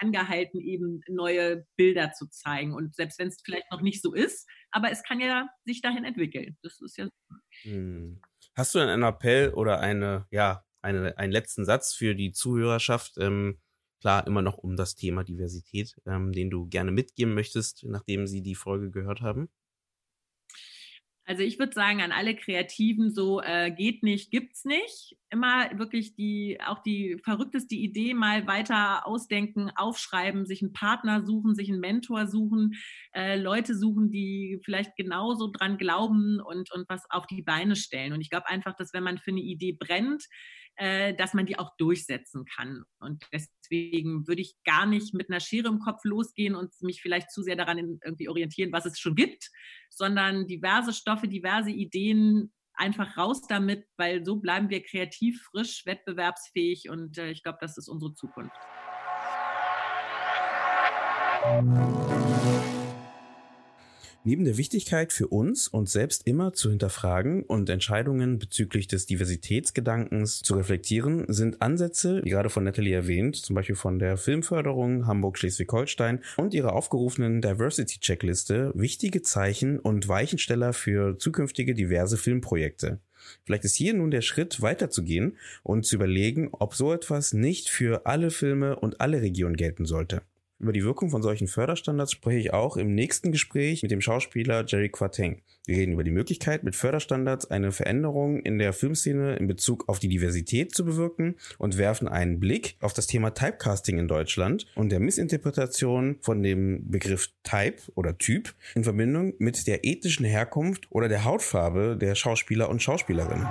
angehalten, 0.00 0.60
eben 0.60 1.00
neue 1.08 1.66
Bilder 1.76 2.12
zu 2.12 2.28
zeigen. 2.28 2.74
Und 2.74 2.94
selbst 2.94 3.18
wenn 3.18 3.28
es 3.28 3.40
vielleicht 3.44 3.70
noch 3.70 3.80
nicht 3.80 4.02
so 4.02 4.14
ist, 4.14 4.48
aber 4.70 4.90
es 4.90 5.02
kann 5.02 5.20
ja 5.20 5.48
sich 5.64 5.82
dahin 5.82 6.04
entwickeln. 6.04 6.56
Das 6.62 6.80
ist 6.80 6.96
ja. 6.96 7.08
Hm. 7.62 8.20
Hast 8.54 8.74
du 8.74 8.78
denn 8.78 8.88
einen 8.88 9.02
Appell 9.02 9.50
oder 9.54 9.80
eine, 9.80 10.26
ja, 10.30 10.64
eine, 10.82 11.16
einen 11.18 11.32
letzten 11.32 11.64
Satz 11.64 11.94
für 11.94 12.14
die 12.14 12.32
Zuhörerschaft? 12.32 13.14
Ähm, 13.18 13.60
klar, 14.00 14.26
immer 14.26 14.42
noch 14.42 14.58
um 14.58 14.76
das 14.76 14.94
Thema 14.94 15.24
Diversität, 15.24 15.96
ähm, 16.06 16.32
den 16.32 16.50
du 16.50 16.68
gerne 16.68 16.90
mitgeben 16.90 17.34
möchtest, 17.34 17.84
nachdem 17.84 18.26
sie 18.26 18.42
die 18.42 18.54
Folge 18.54 18.90
gehört 18.90 19.20
haben? 19.20 19.48
Also 21.28 21.42
ich 21.42 21.58
würde 21.58 21.74
sagen, 21.74 22.00
an 22.00 22.10
alle 22.10 22.34
Kreativen 22.34 23.12
so 23.12 23.42
äh, 23.42 23.70
geht 23.70 24.02
nicht, 24.02 24.30
gibt's 24.30 24.64
nicht. 24.64 25.14
Immer 25.28 25.78
wirklich 25.78 26.14
die, 26.14 26.58
auch 26.66 26.82
die 26.82 27.18
verrückteste 27.22 27.74
Idee 27.74 28.14
mal 28.14 28.46
weiter 28.46 29.06
ausdenken, 29.06 29.70
aufschreiben, 29.76 30.46
sich 30.46 30.62
einen 30.62 30.72
Partner 30.72 31.26
suchen, 31.26 31.54
sich 31.54 31.68
einen 31.68 31.80
Mentor 31.80 32.28
suchen, 32.28 32.76
äh, 33.12 33.36
Leute 33.38 33.76
suchen, 33.76 34.10
die 34.10 34.58
vielleicht 34.64 34.96
genauso 34.96 35.52
dran 35.52 35.76
glauben 35.76 36.40
und, 36.40 36.72
und 36.72 36.88
was 36.88 37.02
auf 37.10 37.26
die 37.26 37.42
Beine 37.42 37.76
stellen. 37.76 38.14
Und 38.14 38.22
ich 38.22 38.30
glaube 38.30 38.48
einfach, 38.48 38.74
dass 38.74 38.94
wenn 38.94 39.04
man 39.04 39.18
für 39.18 39.32
eine 39.32 39.42
Idee 39.42 39.76
brennt, 39.78 40.24
äh, 40.76 41.12
dass 41.12 41.34
man 41.34 41.44
die 41.44 41.58
auch 41.58 41.76
durchsetzen 41.76 42.46
kann. 42.46 42.84
Und 43.00 43.22
deswegen 43.34 43.57
würde 43.70 44.40
ich 44.40 44.54
gar 44.64 44.86
nicht 44.86 45.14
mit 45.14 45.30
einer 45.30 45.40
Schere 45.40 45.68
im 45.68 45.78
Kopf 45.78 46.04
losgehen 46.04 46.54
und 46.54 46.72
mich 46.80 47.02
vielleicht 47.02 47.30
zu 47.30 47.42
sehr 47.42 47.56
daran 47.56 47.98
irgendwie 48.04 48.28
orientieren, 48.28 48.72
was 48.72 48.86
es 48.86 48.98
schon 48.98 49.14
gibt, 49.14 49.50
sondern 49.90 50.46
diverse 50.46 50.92
Stoffe, 50.92 51.28
diverse 51.28 51.70
Ideen 51.70 52.52
einfach 52.74 53.16
raus 53.16 53.42
damit, 53.48 53.86
weil 53.96 54.24
so 54.24 54.36
bleiben 54.36 54.70
wir 54.70 54.82
kreativ, 54.82 55.42
frisch, 55.50 55.84
wettbewerbsfähig 55.84 56.88
und 56.88 57.18
äh, 57.18 57.30
ich 57.30 57.42
glaube, 57.42 57.58
das 57.60 57.76
ist 57.76 57.88
unsere 57.88 58.14
Zukunft. 58.14 58.56
Neben 64.28 64.44
der 64.44 64.58
Wichtigkeit 64.58 65.10
für 65.10 65.28
uns, 65.28 65.68
uns 65.68 65.90
selbst 65.90 66.26
immer 66.26 66.52
zu 66.52 66.68
hinterfragen 66.68 67.44
und 67.44 67.70
Entscheidungen 67.70 68.38
bezüglich 68.38 68.86
des 68.86 69.06
Diversitätsgedankens 69.06 70.42
zu 70.42 70.54
reflektieren, 70.54 71.24
sind 71.28 71.62
Ansätze, 71.62 72.20
wie 72.22 72.28
gerade 72.28 72.50
von 72.50 72.62
Natalie 72.62 72.94
erwähnt, 72.94 73.36
zum 73.36 73.54
Beispiel 73.54 73.74
von 73.74 73.98
der 73.98 74.18
Filmförderung 74.18 75.06
Hamburg-Schleswig-Holstein 75.06 76.20
und 76.36 76.52
ihrer 76.52 76.74
aufgerufenen 76.74 77.40
Diversity-Checkliste 77.40 78.72
wichtige 78.74 79.22
Zeichen 79.22 79.78
und 79.78 80.08
Weichensteller 80.08 80.74
für 80.74 81.16
zukünftige 81.16 81.72
diverse 81.74 82.18
Filmprojekte. 82.18 83.00
Vielleicht 83.46 83.64
ist 83.64 83.76
hier 83.76 83.94
nun 83.94 84.10
der 84.10 84.20
Schritt 84.20 84.60
weiterzugehen 84.60 85.38
und 85.62 85.86
zu 85.86 85.96
überlegen, 85.96 86.50
ob 86.52 86.74
so 86.74 86.92
etwas 86.92 87.32
nicht 87.32 87.70
für 87.70 88.04
alle 88.04 88.30
Filme 88.30 88.76
und 88.76 89.00
alle 89.00 89.22
Regionen 89.22 89.56
gelten 89.56 89.86
sollte. 89.86 90.20
Über 90.60 90.72
die 90.72 90.82
Wirkung 90.82 91.08
von 91.08 91.22
solchen 91.22 91.46
Förderstandards 91.46 92.10
spreche 92.10 92.40
ich 92.40 92.52
auch 92.52 92.76
im 92.76 92.92
nächsten 92.92 93.30
Gespräch 93.30 93.82
mit 93.82 93.92
dem 93.92 94.00
Schauspieler 94.00 94.64
Jerry 94.66 94.88
Quateng. 94.88 95.40
Wir 95.66 95.76
reden 95.76 95.92
über 95.92 96.02
die 96.02 96.10
Möglichkeit, 96.10 96.64
mit 96.64 96.74
Förderstandards 96.74 97.48
eine 97.48 97.70
Veränderung 97.70 98.40
in 98.40 98.58
der 98.58 98.72
Filmszene 98.72 99.36
in 99.36 99.46
Bezug 99.46 99.88
auf 99.88 100.00
die 100.00 100.08
Diversität 100.08 100.74
zu 100.74 100.84
bewirken 100.84 101.36
und 101.58 101.78
werfen 101.78 102.08
einen 102.08 102.40
Blick 102.40 102.76
auf 102.80 102.92
das 102.92 103.06
Thema 103.06 103.34
Typecasting 103.34 103.98
in 103.98 104.08
Deutschland 104.08 104.66
und 104.74 104.90
der 104.90 104.98
Missinterpretation 104.98 106.16
von 106.22 106.42
dem 106.42 106.90
Begriff 106.90 107.28
Type 107.44 107.80
oder 107.94 108.18
Typ 108.18 108.52
in 108.74 108.82
Verbindung 108.82 109.34
mit 109.38 109.68
der 109.68 109.84
ethnischen 109.84 110.26
Herkunft 110.26 110.88
oder 110.90 111.08
der 111.08 111.22
Hautfarbe 111.22 111.96
der 111.96 112.16
Schauspieler 112.16 112.68
und 112.68 112.82
Schauspielerinnen. 112.82 113.46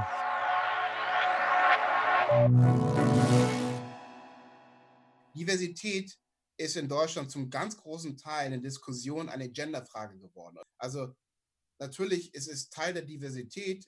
Diversität 5.34 6.18
ist 6.58 6.76
in 6.76 6.90
Deutschland 6.90 7.32
zum 7.32 7.50
ganz 7.50 7.78
großen 7.78 8.18
Teil 8.18 8.52
in 8.52 8.62
Diskussion 8.62 9.30
eine 9.30 9.50
Genderfrage 9.50 10.18
geworden. 10.20 10.58
Also 10.78 11.16
natürlich 11.80 12.34
ist 12.34 12.48
es 12.48 12.70
Teil 12.70 12.94
der 12.94 13.04
Diversität, 13.04 13.88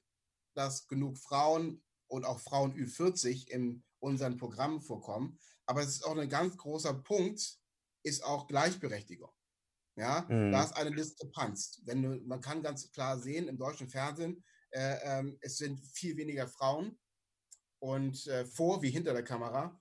dass 0.56 0.88
genug 0.88 1.18
Frauen 1.18 1.84
und 2.08 2.26
auch 2.26 2.40
Frauen 2.40 2.74
Ü40 2.74 3.50
in 3.50 3.84
unseren 4.00 4.38
Programmen 4.38 4.82
vorkommen. 4.82 5.40
Aber 5.66 5.82
es 5.82 5.90
ist 5.90 6.04
auch 6.04 6.18
ein 6.18 6.30
ganz 6.30 6.58
großer 6.58 6.94
Punkt, 6.94 7.60
ist 8.04 8.24
auch 8.24 8.48
Gleichberechtigung. 8.48 9.32
Ja, 9.96 10.26
mhm. 10.30 10.52
da 10.52 10.64
ist 10.64 10.78
eine 10.78 10.96
Diskrepanz. 10.96 11.82
Wenn 11.86 12.02
du, 12.02 12.22
man 12.26 12.40
kann 12.40 12.64
ganz 12.64 12.90
klar 12.92 13.20
sehen 13.20 13.48
im 13.48 13.58
deutschen 13.58 13.90
Fernsehen, 13.90 14.44
äh, 14.72 15.20
äh, 15.22 15.38
es 15.42 15.58
sind 15.58 15.80
viel 15.94 16.16
weniger 16.16 16.48
Frauen 16.48 16.98
und 17.80 18.26
äh, 18.28 18.46
vor 18.46 18.82
wie 18.82 18.92
hinter 18.92 19.14
der 19.14 19.24
Kamera. 19.24 19.80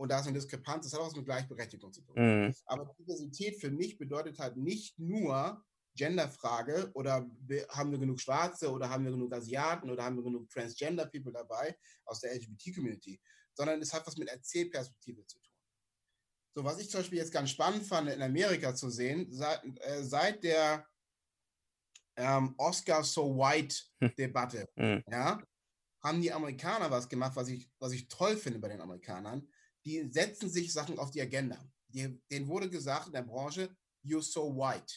Und 0.00 0.08
da 0.08 0.18
ist 0.18 0.26
eine 0.26 0.38
Diskrepanz, 0.38 0.86
das 0.86 0.94
hat 0.94 1.00
auch 1.00 1.08
was 1.08 1.14
mit 1.14 1.26
Gleichberechtigung 1.26 1.92
zu 1.92 2.00
tun. 2.00 2.14
Mhm. 2.16 2.54
Aber 2.64 2.94
Diversität 2.98 3.60
für 3.60 3.70
mich 3.70 3.98
bedeutet 3.98 4.38
halt 4.38 4.56
nicht 4.56 4.98
nur 4.98 5.62
Genderfrage 5.94 6.90
oder 6.94 7.28
haben 7.68 7.90
wir 7.90 7.98
genug 7.98 8.18
Schwarze 8.18 8.70
oder 8.70 8.88
haben 8.88 9.04
wir 9.04 9.10
genug 9.10 9.30
Asiaten 9.34 9.90
oder 9.90 10.02
haben 10.02 10.16
wir 10.16 10.22
genug 10.22 10.48
Transgender 10.48 11.04
People 11.04 11.32
dabei 11.32 11.76
aus 12.06 12.20
der 12.20 12.34
LGBT-Community, 12.34 13.20
sondern 13.52 13.82
es 13.82 13.92
hat 13.92 14.06
was 14.06 14.16
mit 14.16 14.28
Erzählperspektive 14.28 15.26
zu 15.26 15.38
tun. 15.38 15.52
So, 16.54 16.64
was 16.64 16.78
ich 16.78 16.88
zum 16.88 17.00
Beispiel 17.00 17.18
jetzt 17.18 17.32
ganz 17.32 17.50
spannend 17.50 17.84
fand, 17.84 18.08
in 18.08 18.22
Amerika 18.22 18.74
zu 18.74 18.88
sehen, 18.88 19.26
seit, 19.30 19.62
äh, 19.80 20.02
seit 20.02 20.42
der 20.42 20.86
ähm, 22.16 22.54
Oscar 22.56 23.04
So 23.04 23.36
White-Debatte, 23.36 24.66
hm. 24.76 25.04
ja, 25.10 25.42
haben 26.02 26.22
die 26.22 26.32
Amerikaner 26.32 26.90
was 26.90 27.06
gemacht, 27.06 27.36
was 27.36 27.48
ich, 27.48 27.70
was 27.78 27.92
ich 27.92 28.08
toll 28.08 28.38
finde 28.38 28.60
bei 28.60 28.68
den 28.68 28.80
Amerikanern. 28.80 29.46
Die 29.84 30.10
setzen 30.10 30.48
sich 30.48 30.72
Sachen 30.72 30.98
auf 30.98 31.10
die 31.10 31.20
Agenda. 31.20 31.58
Die, 31.88 32.20
denen 32.30 32.48
wurde 32.48 32.68
gesagt 32.68 33.08
in 33.08 33.12
der 33.12 33.22
Branche, 33.22 33.74
you're 34.04 34.22
so 34.22 34.54
white. 34.54 34.94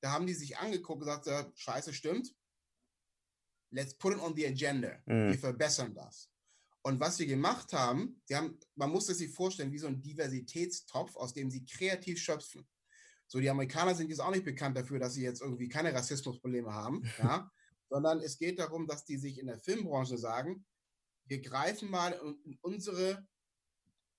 Da 0.00 0.12
haben 0.12 0.26
die 0.26 0.34
sich 0.34 0.56
angeguckt 0.56 1.02
und 1.02 1.22
gesagt, 1.22 1.58
scheiße, 1.58 1.92
stimmt. 1.92 2.34
Let's 3.70 3.94
put 3.94 4.14
it 4.14 4.20
on 4.20 4.34
the 4.34 4.46
agenda. 4.46 4.98
Mhm. 5.06 5.32
Wir 5.32 5.38
verbessern 5.38 5.94
das. 5.94 6.30
Und 6.82 7.00
was 7.00 7.18
wir 7.18 7.26
gemacht 7.26 7.72
haben, 7.72 8.20
sie 8.26 8.36
haben, 8.36 8.58
man 8.76 8.90
muss 8.90 9.08
es 9.08 9.18
sich 9.18 9.32
vorstellen, 9.32 9.72
wie 9.72 9.78
so 9.78 9.88
ein 9.88 10.00
Diversitätstopf, 10.00 11.16
aus 11.16 11.34
dem 11.34 11.50
sie 11.50 11.64
kreativ 11.64 12.18
schöpfen. 12.20 12.66
So, 13.26 13.40
die 13.40 13.50
Amerikaner 13.50 13.94
sind 13.94 14.08
jetzt 14.08 14.20
auch 14.20 14.30
nicht 14.30 14.44
bekannt 14.44 14.76
dafür, 14.76 15.00
dass 15.00 15.14
sie 15.14 15.24
jetzt 15.24 15.40
irgendwie 15.42 15.68
keine 15.68 15.92
Rassismusprobleme 15.92 16.72
haben, 16.72 17.02
ja, 17.18 17.50
sondern 17.88 18.20
es 18.20 18.38
geht 18.38 18.60
darum, 18.60 18.86
dass 18.86 19.04
die 19.04 19.16
sich 19.16 19.38
in 19.40 19.48
der 19.48 19.58
Filmbranche 19.58 20.16
sagen, 20.16 20.64
wir 21.24 21.40
greifen 21.40 21.90
mal 21.90 22.12
in 22.44 22.56
unsere 22.60 23.26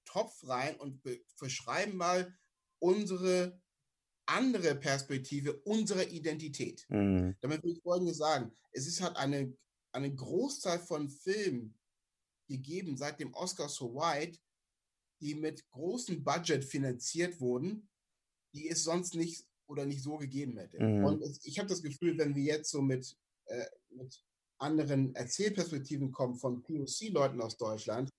Topf 0.07 0.47
rein 0.47 0.75
und 0.77 1.01
verschreiben 1.35 1.97
mal 1.97 2.33
unsere 2.79 3.59
andere 4.25 4.75
Perspektive 4.75 5.53
unserer 5.63 6.07
Identität. 6.07 6.85
Mhm. 6.89 7.35
Damit 7.41 7.63
will 7.63 7.73
ich 7.73 7.81
Folgendes 7.81 8.17
sagen. 8.17 8.51
Es 8.71 8.87
ist 8.87 9.01
halt 9.01 9.15
eine, 9.15 9.55
eine 9.91 10.13
Großzahl 10.13 10.79
von 10.79 11.09
Filmen 11.09 11.77
gegeben 12.47 12.97
seit 12.97 13.19
dem 13.19 13.33
Oscar 13.33 13.69
So 13.69 13.95
White, 13.95 14.39
die 15.21 15.35
mit 15.35 15.67
großem 15.69 16.23
Budget 16.23 16.63
finanziert 16.63 17.39
wurden, 17.39 17.89
die 18.53 18.69
es 18.69 18.83
sonst 18.83 19.15
nicht 19.15 19.45
oder 19.67 19.85
nicht 19.85 20.03
so 20.03 20.17
gegeben 20.17 20.57
hätte. 20.57 20.81
Mhm. 20.81 21.03
Und 21.03 21.39
ich 21.43 21.59
habe 21.59 21.69
das 21.69 21.81
Gefühl, 21.81 22.17
wenn 22.17 22.35
wir 22.35 22.43
jetzt 22.43 22.69
so 22.69 22.81
mit, 22.81 23.17
äh, 23.45 23.65
mit 23.89 24.23
anderen 24.59 25.13
Erzählperspektiven 25.15 26.11
kommen 26.11 26.35
von 26.35 26.61
POC-Leuten 26.63 27.41
aus 27.41 27.57
Deutschland, 27.57 28.09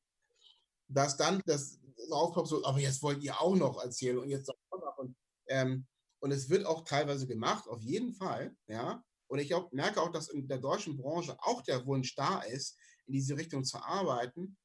dass 0.88 1.16
dann 1.16 1.40
das 1.46 1.78
aufkommt, 2.10 2.48
so, 2.48 2.64
aber 2.64 2.78
jetzt 2.78 3.02
wollt 3.02 3.22
ihr 3.22 3.40
auch 3.40 3.54
noch 3.54 3.82
erzählen 3.82 4.18
und 4.18 4.28
jetzt 4.28 4.50
auch 4.50 4.80
noch. 4.80 4.98
Und 4.98 5.16
ähm, 5.48 5.86
und 6.20 6.32
es 6.32 6.48
wird 6.48 6.66
auch 6.66 6.84
teilweise 6.84 7.26
gemacht, 7.26 7.68
auf 7.68 7.82
jeden 7.82 8.12
Fall, 8.12 8.56
ja. 8.66 9.04
Und 9.28 9.38
ich 9.38 9.54
auch, 9.54 9.70
merke 9.72 10.00
auch, 10.00 10.10
dass 10.10 10.28
in 10.28 10.48
der 10.48 10.58
deutschen 10.58 10.96
Branche 10.96 11.36
auch 11.40 11.62
der 11.62 11.84
Wunsch 11.86 12.14
da 12.14 12.40
ist, 12.40 12.76
in 13.06 13.12
diese 13.12 13.36
Richtung 13.36 13.62
zu 13.64 13.78
arbeiten. 13.78 14.56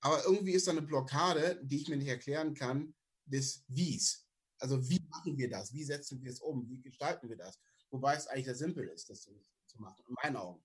Aber 0.00 0.22
irgendwie 0.24 0.52
ist 0.52 0.66
da 0.66 0.72
eine 0.72 0.82
Blockade, 0.82 1.60
die 1.62 1.76
ich 1.78 1.88
mir 1.88 1.96
nicht 1.96 2.08
erklären 2.08 2.54
kann, 2.54 2.94
des 3.24 3.64
Wies. 3.68 4.26
Also 4.58 4.88
wie 4.88 5.00
machen 5.08 5.36
wir 5.36 5.48
das? 5.48 5.72
Wie 5.72 5.84
setzen 5.84 6.22
wir 6.22 6.30
es 6.30 6.40
um? 6.40 6.68
Wie 6.68 6.80
gestalten 6.80 7.28
wir 7.28 7.36
das? 7.36 7.58
Wobei 7.90 8.14
es 8.14 8.26
eigentlich 8.26 8.46
sehr 8.46 8.54
simpel 8.54 8.86
ist, 8.88 9.08
das 9.08 9.22
zu 9.22 9.80
machen, 9.80 10.02
in 10.06 10.14
meinen 10.22 10.36
Augen. 10.36 10.62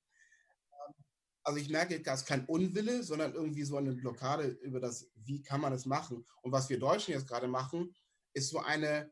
Also 1.45 1.59
ich 1.59 1.69
merke, 1.69 2.01
das 2.01 2.21
ist 2.21 2.27
kein 2.27 2.45
Unwille, 2.45 3.03
sondern 3.03 3.33
irgendwie 3.33 3.63
so 3.63 3.77
eine 3.77 3.93
Blockade 3.93 4.47
über 4.47 4.79
das, 4.79 5.09
wie 5.15 5.41
kann 5.41 5.61
man 5.61 5.71
das 5.71 5.85
machen. 5.85 6.25
Und 6.41 6.51
was 6.51 6.69
wir 6.69 6.79
Deutschen 6.79 7.13
jetzt 7.13 7.27
gerade 7.27 7.47
machen, 7.47 7.95
ist 8.33 8.49
so 8.49 8.59
eine 8.59 9.11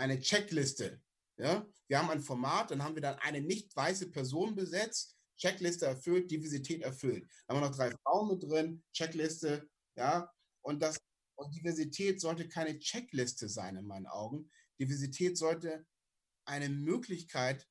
eine 0.00 0.18
Checkliste. 0.18 1.00
Ja? 1.36 1.66
Wir 1.86 1.98
haben 1.98 2.10
ein 2.10 2.22
Format, 2.22 2.70
dann 2.70 2.82
haben 2.82 2.94
wir 2.94 3.02
dann 3.02 3.18
eine 3.18 3.40
nicht 3.40 3.74
weiße 3.76 4.10
Person 4.10 4.54
besetzt, 4.54 5.16
Checkliste 5.36 5.86
erfüllt, 5.86 6.30
Diversität 6.30 6.82
erfüllt. 6.82 7.28
Dann 7.46 7.56
haben 7.56 7.62
wir 7.62 7.68
noch 7.68 7.76
drei 7.76 7.90
Frauen 8.02 8.28
mit 8.28 8.42
drin, 8.42 8.82
Checkliste, 8.92 9.68
ja. 9.96 10.30
Und 10.62 10.82
das 10.82 10.98
und 11.36 11.54
Diversität 11.54 12.20
sollte 12.20 12.48
keine 12.48 12.78
Checkliste 12.78 13.48
sein 13.48 13.76
in 13.76 13.86
meinen 13.86 14.06
Augen. 14.06 14.50
Diversität 14.78 15.38
sollte 15.38 15.86
eine 16.44 16.68
Möglichkeit 16.68 17.66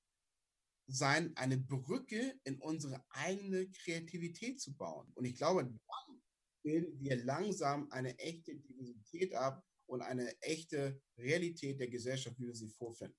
sein, 0.90 1.36
eine 1.36 1.58
Brücke 1.58 2.40
in 2.44 2.60
unsere 2.60 3.04
eigene 3.10 3.70
Kreativität 3.70 4.60
zu 4.60 4.76
bauen. 4.76 5.12
Und 5.16 5.26
ich 5.26 5.36
glaube, 5.36 5.64
dann 5.64 5.80
bilden 6.64 7.00
wir 7.00 7.24
langsam 7.24 7.90
eine 7.92 8.18
echte 8.20 8.56
Diversität 8.56 9.34
ab, 9.34 9.64
und 9.90 10.02
eine 10.02 10.40
echte 10.42 11.02
Realität 11.18 11.80
der 11.80 11.90
Gesellschaft, 11.90 12.40
wie 12.40 12.46
wir 12.46 12.56
sie 12.56 12.70
vorfinden. 12.70 13.18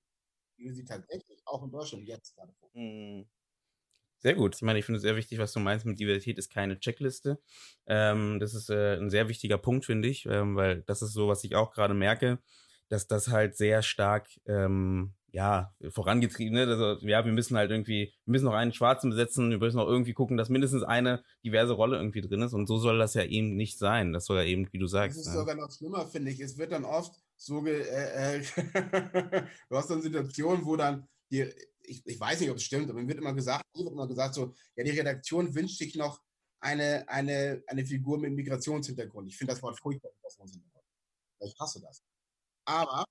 Wie 0.57 0.65
wir 0.65 0.73
sie 0.73 0.85
tatsächlich 0.85 1.41
auch 1.45 1.63
in 1.63 1.71
Deutschland 1.71 2.07
jetzt 2.07 2.35
gerade 2.35 2.53
vorfinden. 2.53 3.19
Mhm. 3.19 3.29
Sehr 4.19 4.35
gut. 4.35 4.55
Ich 4.55 4.61
meine, 4.61 4.77
ich 4.77 4.85
finde 4.85 4.97
es 4.97 5.01
sehr 5.01 5.15
wichtig, 5.15 5.39
was 5.39 5.51
du 5.51 5.59
meinst 5.59 5.85
mit 5.85 5.99
Diversität 5.99 6.37
ist 6.37 6.49
keine 6.49 6.79
Checkliste. 6.79 7.41
Ähm, 7.87 8.39
das 8.39 8.53
ist 8.53 8.69
äh, 8.69 8.95
ein 8.95 9.09
sehr 9.09 9.27
wichtiger 9.27 9.57
Punkt, 9.57 9.85
finde 9.85 10.07
ich, 10.07 10.27
ähm, 10.27 10.55
weil 10.55 10.83
das 10.83 11.01
ist 11.01 11.13
so, 11.13 11.27
was 11.27 11.43
ich 11.43 11.55
auch 11.55 11.73
gerade 11.73 11.95
merke, 11.95 12.39
dass 12.87 13.07
das 13.07 13.29
halt 13.29 13.57
sehr 13.57 13.81
stark 13.81 14.29
ähm, 14.45 15.15
ja, 15.31 15.73
vorangetrieben. 15.89 16.53
Ne? 16.53 16.67
Also, 16.67 17.05
ja, 17.07 17.25
wir 17.25 17.31
müssen 17.31 17.55
halt 17.57 17.71
irgendwie, 17.71 18.13
wir 18.25 18.31
müssen 18.31 18.45
noch 18.45 18.53
einen 18.53 18.73
Schwarzen 18.73 19.09
besetzen, 19.09 19.49
wir 19.49 19.59
müssen 19.59 19.77
noch 19.77 19.87
irgendwie 19.87 20.13
gucken, 20.13 20.37
dass 20.37 20.49
mindestens 20.49 20.83
eine 20.83 21.23
diverse 21.43 21.73
Rolle 21.73 21.97
irgendwie 21.97 22.21
drin 22.21 22.41
ist. 22.41 22.53
Und 22.53 22.67
so 22.67 22.77
soll 22.77 22.97
das 22.97 23.13
ja 23.13 23.23
eben 23.23 23.55
nicht 23.55 23.77
sein. 23.77 24.11
Das 24.13 24.25
soll 24.25 24.37
ja 24.37 24.43
eben, 24.43 24.67
wie 24.71 24.79
du 24.79 24.87
sagst. 24.87 25.17
Das 25.17 25.27
ist 25.27 25.33
ne? 25.33 25.39
sogar 25.39 25.55
noch 25.55 25.71
schlimmer, 25.71 26.05
finde 26.07 26.31
ich. 26.31 26.39
Es 26.39 26.57
wird 26.57 26.73
dann 26.73 26.83
oft 26.83 27.13
so, 27.37 27.61
ge 27.61 27.81
äh, 27.81 28.39
äh 28.39 28.43
du 29.69 29.75
hast 29.75 29.89
dann 29.89 30.01
Situationen, 30.01 30.65
wo 30.65 30.75
dann 30.75 31.07
die, 31.31 31.49
ich, 31.83 32.05
ich 32.05 32.19
weiß 32.19 32.41
nicht, 32.41 32.49
ob 32.49 32.57
es 32.57 32.63
stimmt, 32.63 32.89
aber 32.89 33.01
mir 33.01 33.07
wird 33.07 33.19
immer 33.19 33.33
gesagt, 33.33 33.63
mir 33.75 33.85
wird 33.85 33.93
immer 33.93 34.07
gesagt 34.07 34.35
so, 34.35 34.53
ja, 34.75 34.83
die 34.83 34.91
Redaktion 34.91 35.55
wünscht 35.55 35.77
sich 35.77 35.95
noch 35.95 36.21
eine, 36.59 37.07
eine, 37.07 37.63
eine 37.67 37.85
Figur 37.85 38.19
mit 38.19 38.33
Migrationshintergrund. 38.33 39.29
Ich 39.29 39.37
finde 39.37 39.53
das 39.53 39.63
Wort 39.63 39.79
furchtbar, 39.79 40.11
Ich 41.39 41.55
hasse 41.59 41.81
das. 41.81 42.03
Aber 42.65 43.05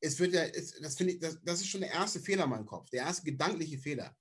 es 0.00 0.18
wird 0.18 0.32
ja, 0.32 0.44
es, 0.44 0.72
das 0.80 0.96
finde 0.96 1.14
ich, 1.14 1.20
das, 1.20 1.38
das 1.42 1.60
ist 1.60 1.68
schon 1.68 1.80
der 1.80 1.90
erste 1.90 2.20
Fehler 2.20 2.44
in 2.44 2.50
meinem 2.50 2.66
Kopf, 2.66 2.90
der 2.90 3.02
erste 3.02 3.24
gedankliche 3.24 3.78
Fehler. 3.78 4.16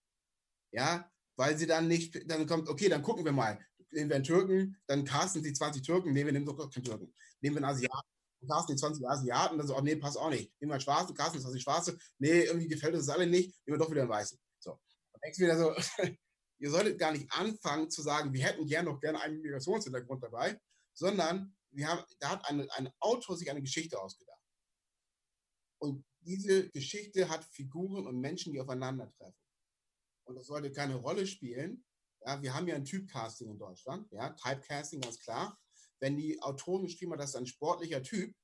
Ja, 0.71 1.09
weil 1.35 1.57
sie 1.57 1.67
dann 1.67 1.87
nicht, 1.87 2.29
dann 2.29 2.45
kommt, 2.47 2.67
okay, 2.67 2.89
dann 2.89 3.03
gucken 3.03 3.23
wir 3.23 3.31
mal. 3.31 3.59
Nehmen 3.91 4.09
wir 4.09 4.15
einen 4.15 4.25
Türken, 4.25 4.77
dann 4.87 5.05
casten 5.05 5.43
sie 5.43 5.53
20 5.53 5.81
Türken, 5.81 6.11
nee, 6.11 6.25
wir 6.25 6.33
nehmen 6.33 6.45
doch 6.45 6.69
keinen 6.69 6.83
Türken. 6.83 7.13
Nehmen 7.39 7.55
wir 7.55 7.63
einen 7.63 7.75
Asiaten, 7.75 8.07
casten 8.47 8.75
die 8.75 8.79
20 8.79 9.07
Asiaten, 9.07 9.57
dann 9.57 9.67
so, 9.67 9.77
oh 9.77 9.81
nee, 9.81 9.95
passt 9.95 10.17
auch 10.17 10.29
nicht. 10.29 10.51
Nehmen 10.59 10.71
wir 10.71 10.73
einen 10.73 10.81
Schwarzen, 10.81 11.15
casten 11.15 11.41
20 11.41 11.61
Schwarze, 11.61 11.97
nee, 12.17 12.41
irgendwie 12.41 12.67
gefällt 12.67 12.95
uns 12.95 13.05
das 13.05 13.15
alle 13.15 13.27
nicht, 13.27 13.55
nehmen 13.65 13.79
wir 13.79 13.85
doch 13.85 13.89
wieder 13.89 14.01
einen 14.01 14.09
Weißen. 14.09 14.37
So. 14.59 14.79
Dann 15.13 15.21
denkst 15.23 15.39
wieder 15.39 15.57
so, 15.57 15.73
ihr 16.59 16.69
solltet 16.69 16.99
gar 16.99 17.13
nicht 17.13 17.31
anfangen 17.31 17.89
zu 17.89 18.01
sagen, 18.01 18.33
wir 18.33 18.43
hätten 18.43 18.65
gern 18.65 18.85
noch 18.85 18.99
gerne 18.99 19.21
einen 19.21 19.41
Migrationshintergrund 19.41 20.23
dabei, 20.23 20.59
sondern 20.93 21.55
wir 21.71 21.87
haben, 21.87 22.03
da 22.19 22.29
hat 22.31 22.45
eine, 22.49 22.67
ein 22.73 22.89
Autor 22.99 23.37
sich 23.37 23.49
eine 23.49 23.61
Geschichte 23.61 23.99
ausgedacht. 23.99 24.26
Und 25.79 26.05
diese 26.21 26.69
Geschichte 26.69 27.29
hat 27.29 27.45
Figuren 27.45 28.07
und 28.07 28.19
Menschen, 28.19 28.53
die 28.53 28.59
aufeinandertreffen. 28.59 29.39
Und 30.25 30.35
das 30.35 30.47
sollte 30.47 30.71
keine 30.71 30.95
Rolle 30.95 31.25
spielen. 31.25 31.85
Ja, 32.25 32.41
wir 32.41 32.53
haben 32.53 32.67
ja 32.67 32.75
ein 32.75 32.85
Typcasting 32.85 33.49
in 33.49 33.59
Deutschland, 33.59 34.11
ja, 34.11 34.31
Typecasting, 34.31 35.01
ganz 35.01 35.19
klar. 35.19 35.57
Wenn 35.99 36.17
die 36.17 36.41
Autoren 36.41 36.83
geschrieben 36.83 37.11
haben, 37.11 37.19
das 37.19 37.29
ist 37.29 37.35
ein 37.35 37.45
sportlicher 37.45 38.03
Typ, 38.03 38.35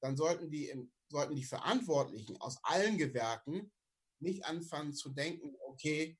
dann 0.00 0.16
sollten 0.16 0.50
die, 0.50 0.68
im, 0.68 0.92
sollten 1.08 1.34
die 1.34 1.44
Verantwortlichen 1.44 2.40
aus 2.40 2.58
allen 2.62 2.96
Gewerken 2.98 3.72
nicht 4.20 4.44
anfangen 4.44 4.94
zu 4.94 5.10
denken, 5.10 5.54
okay, 5.60 6.18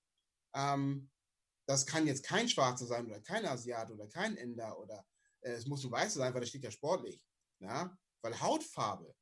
ähm, 0.54 1.10
das 1.66 1.86
kann 1.86 2.06
jetzt 2.06 2.24
kein 2.24 2.48
Schwarzer 2.48 2.86
sein 2.86 3.06
oder 3.06 3.20
kein 3.20 3.46
Asiat 3.46 3.90
oder 3.90 4.06
kein 4.08 4.36
Inder 4.36 4.78
oder 4.78 5.06
äh, 5.40 5.52
es 5.52 5.66
muss 5.66 5.84
ein 5.84 5.90
Weißer 5.90 6.18
sein, 6.18 6.34
weil 6.34 6.40
das 6.40 6.50
steht 6.50 6.64
ja 6.64 6.70
sportlich. 6.70 7.24
Ja? 7.60 7.96
Weil 8.22 8.40
Hautfarbe 8.40 9.14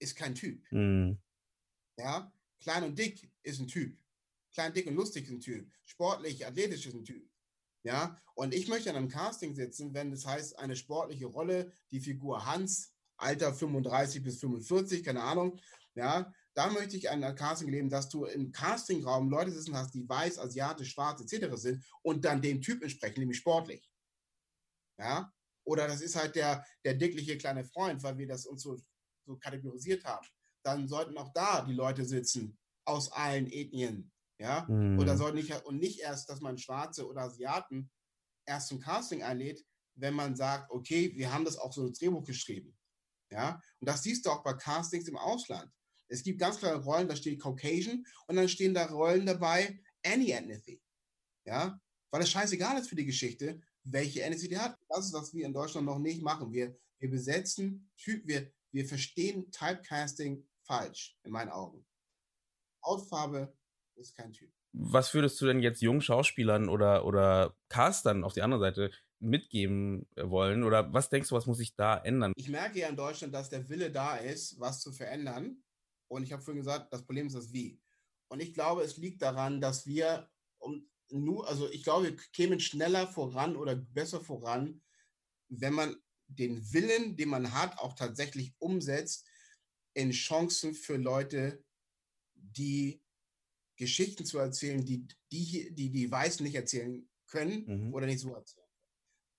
ist 0.00 0.16
kein 0.16 0.34
Typ. 0.34 0.60
Mhm. 0.72 1.18
Ja, 1.96 2.32
klein 2.60 2.84
und 2.84 2.98
dick 2.98 3.30
ist 3.42 3.60
ein 3.60 3.68
Typ. 3.68 3.96
Klein, 4.52 4.72
dick 4.72 4.86
und 4.86 4.96
lustig 4.96 5.26
ist 5.26 5.30
ein 5.30 5.40
Typ. 5.40 5.70
Sportlich, 5.84 6.44
athletisch 6.44 6.86
ist 6.86 6.94
ein 6.94 7.04
Typ. 7.04 7.28
Ja, 7.82 8.20
und 8.34 8.52
ich 8.52 8.68
möchte 8.68 8.90
an 8.90 8.96
einem 8.96 9.08
Casting 9.08 9.54
sitzen, 9.54 9.94
wenn 9.94 10.10
das 10.10 10.26
heißt, 10.26 10.58
eine 10.58 10.76
sportliche 10.76 11.26
Rolle, 11.26 11.72
die 11.90 12.00
Figur 12.00 12.44
Hans, 12.44 12.92
Alter 13.16 13.54
35 13.54 14.22
bis 14.22 14.40
45, 14.40 15.02
keine 15.02 15.22
Ahnung, 15.22 15.58
ja, 15.94 16.32
da 16.54 16.68
möchte 16.70 16.96
ich 16.96 17.08
ein 17.08 17.22
Casting 17.34 17.70
leben, 17.70 17.88
dass 17.88 18.08
du 18.08 18.24
im 18.24 18.52
Castingraum 18.52 19.30
Leute 19.30 19.52
sitzen 19.52 19.76
hast, 19.76 19.94
die 19.94 20.08
weiß, 20.08 20.38
asiatisch, 20.38 20.92
schwarz 20.92 21.20
etc. 21.20 21.56
sind 21.56 21.84
und 22.02 22.24
dann 22.24 22.42
dem 22.42 22.60
Typ 22.60 22.82
entsprechen, 22.82 23.20
nämlich 23.20 23.38
sportlich. 23.38 23.88
Ja? 24.98 25.32
Oder 25.64 25.86
das 25.86 26.00
ist 26.00 26.16
halt 26.16 26.34
der, 26.34 26.64
der 26.84 26.94
dickliche 26.94 27.38
kleine 27.38 27.64
Freund, 27.64 28.02
weil 28.02 28.18
wir 28.18 28.26
das 28.26 28.46
uns 28.46 28.62
so, 28.62 28.76
so 29.30 29.38
kategorisiert 29.38 30.04
haben. 30.04 30.26
Dann 30.64 30.88
sollten 30.88 31.16
auch 31.16 31.32
da 31.32 31.64
die 31.64 31.74
Leute 31.74 32.04
sitzen 32.04 32.58
aus 32.84 33.10
allen 33.12 33.46
Ethnien. 33.50 34.10
Ja? 34.38 34.66
Mhm. 34.68 34.98
Oder 34.98 35.16
soll 35.16 35.32
nicht, 35.34 35.52
und 35.64 35.78
nicht 35.78 36.00
erst, 36.00 36.28
dass 36.28 36.40
man 36.40 36.58
Schwarze 36.58 37.06
oder 37.06 37.22
Asiaten 37.22 37.90
erst 38.46 38.68
zum 38.68 38.80
Casting 38.80 39.22
einlädt, 39.22 39.64
wenn 39.94 40.14
man 40.14 40.34
sagt, 40.34 40.70
okay, 40.70 41.14
wir 41.14 41.32
haben 41.32 41.44
das 41.44 41.56
auch 41.56 41.72
so 41.72 41.86
ein 41.86 41.92
Drehbuch 41.92 42.24
geschrieben. 42.24 42.76
Ja? 43.30 43.60
Und 43.80 43.88
das 43.88 44.02
siehst 44.02 44.26
du 44.26 44.30
auch 44.30 44.42
bei 44.42 44.54
Castings 44.54 45.08
im 45.08 45.16
Ausland. 45.16 45.70
Es 46.08 46.22
gibt 46.22 46.40
ganz 46.40 46.58
klare 46.58 46.82
Rollen, 46.82 47.08
da 47.08 47.14
steht 47.14 47.40
Caucasian 47.40 48.04
und 48.26 48.36
dann 48.36 48.48
stehen 48.48 48.74
da 48.74 48.86
Rollen 48.86 49.26
dabei, 49.26 49.80
any 50.04 50.32
ethnicity. 50.32 50.82
Ja? 51.46 51.78
Weil 52.10 52.22
es 52.22 52.30
scheißegal 52.30 52.78
ist 52.78 52.88
für 52.88 52.96
die 52.96 53.06
Geschichte, 53.06 53.60
welche 53.84 54.22
ethnicity 54.22 54.56
hat. 54.56 54.76
Das 54.88 55.06
ist, 55.06 55.12
was 55.12 55.32
wir 55.32 55.46
in 55.46 55.52
Deutschland 55.52 55.86
noch 55.86 55.98
nicht 55.98 56.22
machen. 56.22 56.52
Wir, 56.52 56.76
wir 56.98 57.10
besetzen 57.10 57.90
Typ, 57.96 58.26
wir, 58.26 58.50
wir 58.72 58.86
verstehen 58.86 59.50
Typecasting 59.50 60.46
falsch, 60.62 61.16
in 61.24 61.32
meinen 61.32 61.50
Augen. 61.50 61.86
Hautfarbe 62.84 63.56
ist 63.96 64.16
kein 64.16 64.32
Typ. 64.32 64.50
Was 64.72 65.12
würdest 65.14 65.40
du 65.40 65.46
denn 65.46 65.60
jetzt 65.60 65.82
jungen 65.82 66.00
Schauspielern 66.00 66.68
oder, 66.68 67.04
oder 67.04 67.56
Castern 67.68 68.22
auf 68.24 68.32
die 68.32 68.42
andere 68.42 68.60
Seite 68.60 68.90
mitgeben 69.18 70.08
wollen? 70.16 70.62
Oder 70.62 70.92
was 70.92 71.10
denkst 71.10 71.28
du, 71.28 71.34
was 71.34 71.46
muss 71.46 71.58
sich 71.58 71.74
da 71.74 71.96
ändern? 71.98 72.32
Ich 72.36 72.48
merke 72.48 72.78
ja 72.78 72.88
in 72.88 72.96
Deutschland, 72.96 73.34
dass 73.34 73.50
der 73.50 73.68
Wille 73.68 73.90
da 73.90 74.16
ist, 74.16 74.58
was 74.60 74.80
zu 74.80 74.92
verändern. 74.92 75.62
Und 76.08 76.22
ich 76.22 76.32
habe 76.32 76.42
vorhin 76.42 76.62
gesagt, 76.62 76.92
das 76.92 77.04
Problem 77.04 77.26
ist 77.26 77.36
das 77.36 77.52
Wie. 77.52 77.80
Und 78.28 78.40
ich 78.40 78.54
glaube, 78.54 78.82
es 78.82 78.96
liegt 78.96 79.22
daran, 79.22 79.60
dass 79.60 79.86
wir 79.86 80.30
um 80.58 80.88
nur, 81.12 81.48
also 81.48 81.68
ich 81.70 81.82
glaube, 81.82 82.04
wir 82.04 82.16
kämen 82.32 82.60
schneller 82.60 83.08
voran 83.08 83.56
oder 83.56 83.74
besser 83.74 84.20
voran, 84.20 84.80
wenn 85.48 85.74
man 85.74 85.96
den 86.36 86.72
Willen, 86.72 87.16
den 87.16 87.28
man 87.28 87.52
hat, 87.52 87.78
auch 87.78 87.94
tatsächlich 87.94 88.54
umsetzt 88.58 89.26
in 89.94 90.12
Chancen 90.12 90.74
für 90.74 90.96
Leute, 90.96 91.64
die 92.34 93.02
Geschichten 93.76 94.24
zu 94.24 94.38
erzählen, 94.38 94.84
die 94.84 95.06
die, 95.32 95.74
die, 95.74 95.90
die 95.90 96.10
Weißen 96.10 96.44
nicht 96.44 96.54
erzählen 96.54 97.08
können 97.26 97.64
mhm. 97.66 97.94
oder 97.94 98.06
nicht 98.06 98.20
so 98.20 98.34
erzählen. 98.34 98.66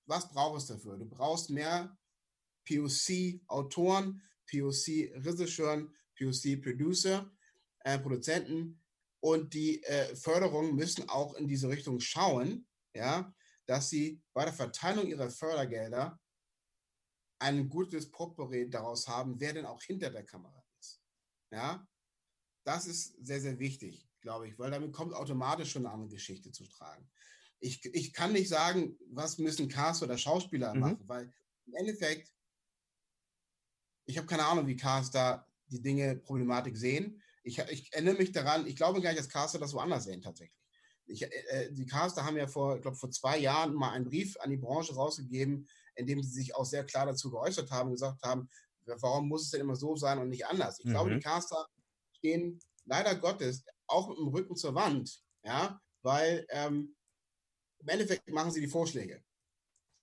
Was 0.06 0.28
brauchst 0.28 0.68
du 0.68 0.74
dafür? 0.74 0.98
Du 0.98 1.06
brauchst 1.06 1.50
mehr 1.50 1.96
POC-Autoren, 2.66 4.22
POC-Regisseuren, 4.50 5.94
POC-Producer, 6.18 7.30
äh, 7.80 7.98
Produzenten 7.98 8.82
und 9.20 9.54
die 9.54 9.82
äh, 9.84 10.14
Förderungen 10.16 10.74
müssen 10.74 11.08
auch 11.08 11.34
in 11.34 11.46
diese 11.46 11.68
Richtung 11.68 12.00
schauen, 12.00 12.66
ja, 12.94 13.32
dass 13.66 13.90
sie 13.90 14.20
bei 14.32 14.44
der 14.44 14.52
Verteilung 14.52 15.06
ihrer 15.06 15.30
Fördergelder 15.30 16.20
ein 17.42 17.68
gutes 17.68 18.10
Potpourri 18.10 18.70
daraus 18.70 19.06
haben, 19.08 19.38
wer 19.38 19.52
denn 19.52 19.66
auch 19.66 19.82
hinter 19.82 20.10
der 20.10 20.24
Kamera 20.24 20.64
ist. 20.78 21.02
Ja, 21.50 21.86
das 22.64 22.86
ist 22.86 23.16
sehr, 23.26 23.40
sehr 23.40 23.58
wichtig 23.58 24.08
glaube 24.22 24.48
ich, 24.48 24.58
weil 24.58 24.70
damit 24.70 24.92
kommt 24.92 25.12
automatisch 25.12 25.72
schon 25.72 25.84
eine 25.84 25.94
andere 25.94 26.10
Geschichte 26.10 26.50
zu 26.50 26.66
tragen. 26.66 27.06
Ich, 27.60 27.84
ich 27.84 28.12
kann 28.12 28.32
nicht 28.32 28.48
sagen, 28.48 28.96
was 29.10 29.38
müssen 29.38 29.68
Cast 29.68 30.02
oder 30.02 30.16
Schauspieler 30.16 30.72
mhm. 30.74 30.80
machen, 30.80 31.00
weil 31.06 31.32
im 31.66 31.74
Endeffekt, 31.74 32.32
ich 34.06 34.16
habe 34.16 34.26
keine 34.26 34.46
Ahnung, 34.46 34.66
wie 34.66 34.76
Cast 34.76 35.14
da 35.14 35.46
die 35.66 35.82
Dinge, 35.82 36.16
Problematik 36.16 36.76
sehen. 36.76 37.22
Ich, 37.44 37.58
ich 37.58 37.92
erinnere 37.92 38.14
mich 38.14 38.32
daran, 38.32 38.66
ich 38.66 38.76
glaube 38.76 39.00
gar 39.00 39.10
nicht, 39.10 39.20
dass 39.20 39.28
Caster 39.28 39.58
das 39.58 39.74
woanders 39.74 40.04
sehen 40.04 40.22
tatsächlich. 40.22 40.58
Ich, 41.06 41.22
äh, 41.22 41.72
die 41.72 41.86
Caster 41.86 42.24
haben 42.24 42.36
ja 42.36 42.46
vor, 42.46 42.76
ich 42.76 42.82
glaube, 42.82 42.96
vor 42.96 43.10
zwei 43.10 43.38
Jahren 43.38 43.74
mal 43.74 43.90
einen 43.90 44.04
Brief 44.04 44.36
an 44.40 44.50
die 44.50 44.56
Branche 44.56 44.94
rausgegeben, 44.94 45.68
in 45.94 46.06
dem 46.06 46.22
sie 46.22 46.30
sich 46.30 46.54
auch 46.54 46.64
sehr 46.64 46.84
klar 46.84 47.06
dazu 47.06 47.30
geäußert 47.30 47.70
haben 47.70 47.88
und 47.88 47.94
gesagt 47.94 48.22
haben, 48.22 48.48
warum 48.86 49.28
muss 49.28 49.44
es 49.44 49.50
denn 49.50 49.60
immer 49.60 49.76
so 49.76 49.96
sein 49.96 50.18
und 50.18 50.28
nicht 50.28 50.46
anders? 50.46 50.78
Ich 50.80 50.86
mhm. 50.86 50.90
glaube, 50.90 51.14
die 51.14 51.20
Caster 51.20 51.68
stehen 52.12 52.60
leider 52.84 53.14
Gottes 53.14 53.64
auch 53.86 54.08
mit 54.08 54.18
dem 54.18 54.28
Rücken 54.28 54.56
zur 54.56 54.74
Wand, 54.74 55.22
ja, 55.44 55.80
weil 56.02 56.46
ähm, 56.50 56.96
im 57.78 57.88
Endeffekt 57.88 58.28
machen 58.30 58.50
sie 58.50 58.60
die 58.60 58.68
Vorschläge. 58.68 59.22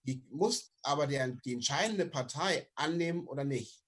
Die 0.03 0.23
muss 0.29 0.71
aber 0.81 1.07
der, 1.07 1.27
die 1.27 1.53
entscheidende 1.53 2.05
Partei 2.05 2.69
annehmen 2.75 3.27
oder 3.27 3.43
nicht. 3.43 3.83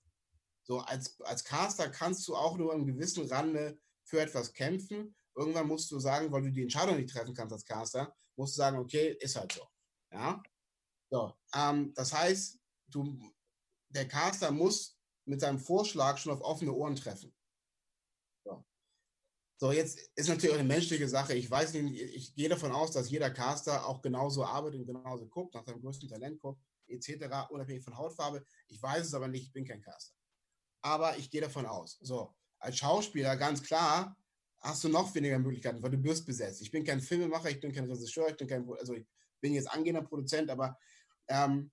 So 0.64 0.80
als, 0.80 1.20
als 1.22 1.44
Caster 1.44 1.90
kannst 1.90 2.28
du 2.28 2.36
auch 2.36 2.58
nur 2.58 2.74
im 2.74 2.86
gewissen 2.86 3.28
Rande 3.28 3.80
für 4.04 4.22
etwas 4.22 4.54
kämpfen. 4.54 5.16
Irgendwann 5.36 5.68
musst 5.68 5.90
du 5.92 6.00
sagen, 6.00 6.32
weil 6.32 6.44
du 6.44 6.52
die 6.52 6.64
Entscheidung 6.64 6.98
nicht 6.98 7.10
treffen 7.10 7.34
kannst 7.34 7.54
als 7.54 7.66
Caster, 7.66 8.14
musst 8.36 8.56
du 8.56 8.58
sagen, 8.58 8.78
okay, 8.78 9.18
ist 9.20 9.36
halt 9.36 9.54
so. 9.54 9.62
Ja. 10.12 10.42
So, 11.12 11.34
ähm, 11.54 11.93
das 11.93 12.13
heißt, 12.13 12.58
du, 12.88 13.19
der 13.89 14.08
Caster 14.08 14.52
muss 14.52 14.97
mit 15.26 15.41
seinem 15.41 15.60
Vorschlag 15.60 16.17
schon 16.17 16.32
auf 16.32 16.41
offene 16.41 16.71
Ohren 16.71 16.95
treffen. 16.95 17.34
So, 19.62 19.71
jetzt 19.71 20.00
ist 20.15 20.28
natürlich 20.28 20.56
auch 20.56 20.60
eine 20.60 20.67
menschliche 20.67 21.08
Sache. 21.08 21.36
Ich 21.36 21.52
weiß 21.52 21.74
nicht, 21.76 22.02
ich 22.02 22.34
gehe 22.34 22.50
davon 22.50 22.71
aus, 22.71 22.93
dass 22.93 23.12
jeder 23.12 23.30
Caster 23.30 23.86
auch 23.86 24.02
genauso 24.02 24.43
arbeitet 24.43 24.80
und 24.80 24.88
genauso 24.88 25.28
guckt, 25.28 25.54
nach 25.54 25.63
seinem 25.63 25.82
größten 25.82 26.10
Talent 26.10 26.39
guckt, 26.39 26.60
etc., 26.88 27.47
unabhängig 27.52 27.84
von 27.84 27.95
Hautfarbe. 27.95 28.43
Ich 28.69 28.82
weiß 28.82 29.06
es 29.06 29.13
aber 29.13 29.28
nicht, 29.28 29.43
ich 29.43 29.54
bin 29.54 29.63
kein 29.63 29.84
Caster. 29.84 30.15
Aber 30.82 31.15
ich 31.15 31.30
gehe 31.30 31.41
davon 31.41 31.67
aus. 31.67 32.00
So, 32.02 32.34
als 32.58 32.78
Schauspieler 32.78 33.38
ganz 33.38 33.62
klar 33.62 34.17
hast 34.62 34.84
du 34.84 34.89
noch 34.89 35.13
weniger 35.13 35.38
Möglichkeiten, 35.38 35.84
weil 35.84 35.91
du 35.91 36.04
wirst 36.04 36.26
besetzt. 36.26 36.63
Ich 36.63 36.71
bin 36.71 36.84
kein 36.84 37.00
Filmemacher, 37.00 37.52
ich 37.52 37.60
bin 37.60 37.71
kein 37.71 37.86
Regisseur, 37.86 38.30
ich 38.30 38.38
bin 38.38 38.47
kein, 38.47 38.67
also 38.67 38.95
ich 38.95 39.06
bin 39.41 39.54
jetzt 39.54 39.69
angehender 39.69 40.02
Produzent, 40.02 40.50
aber 40.50 40.76
ähm, 41.32 41.72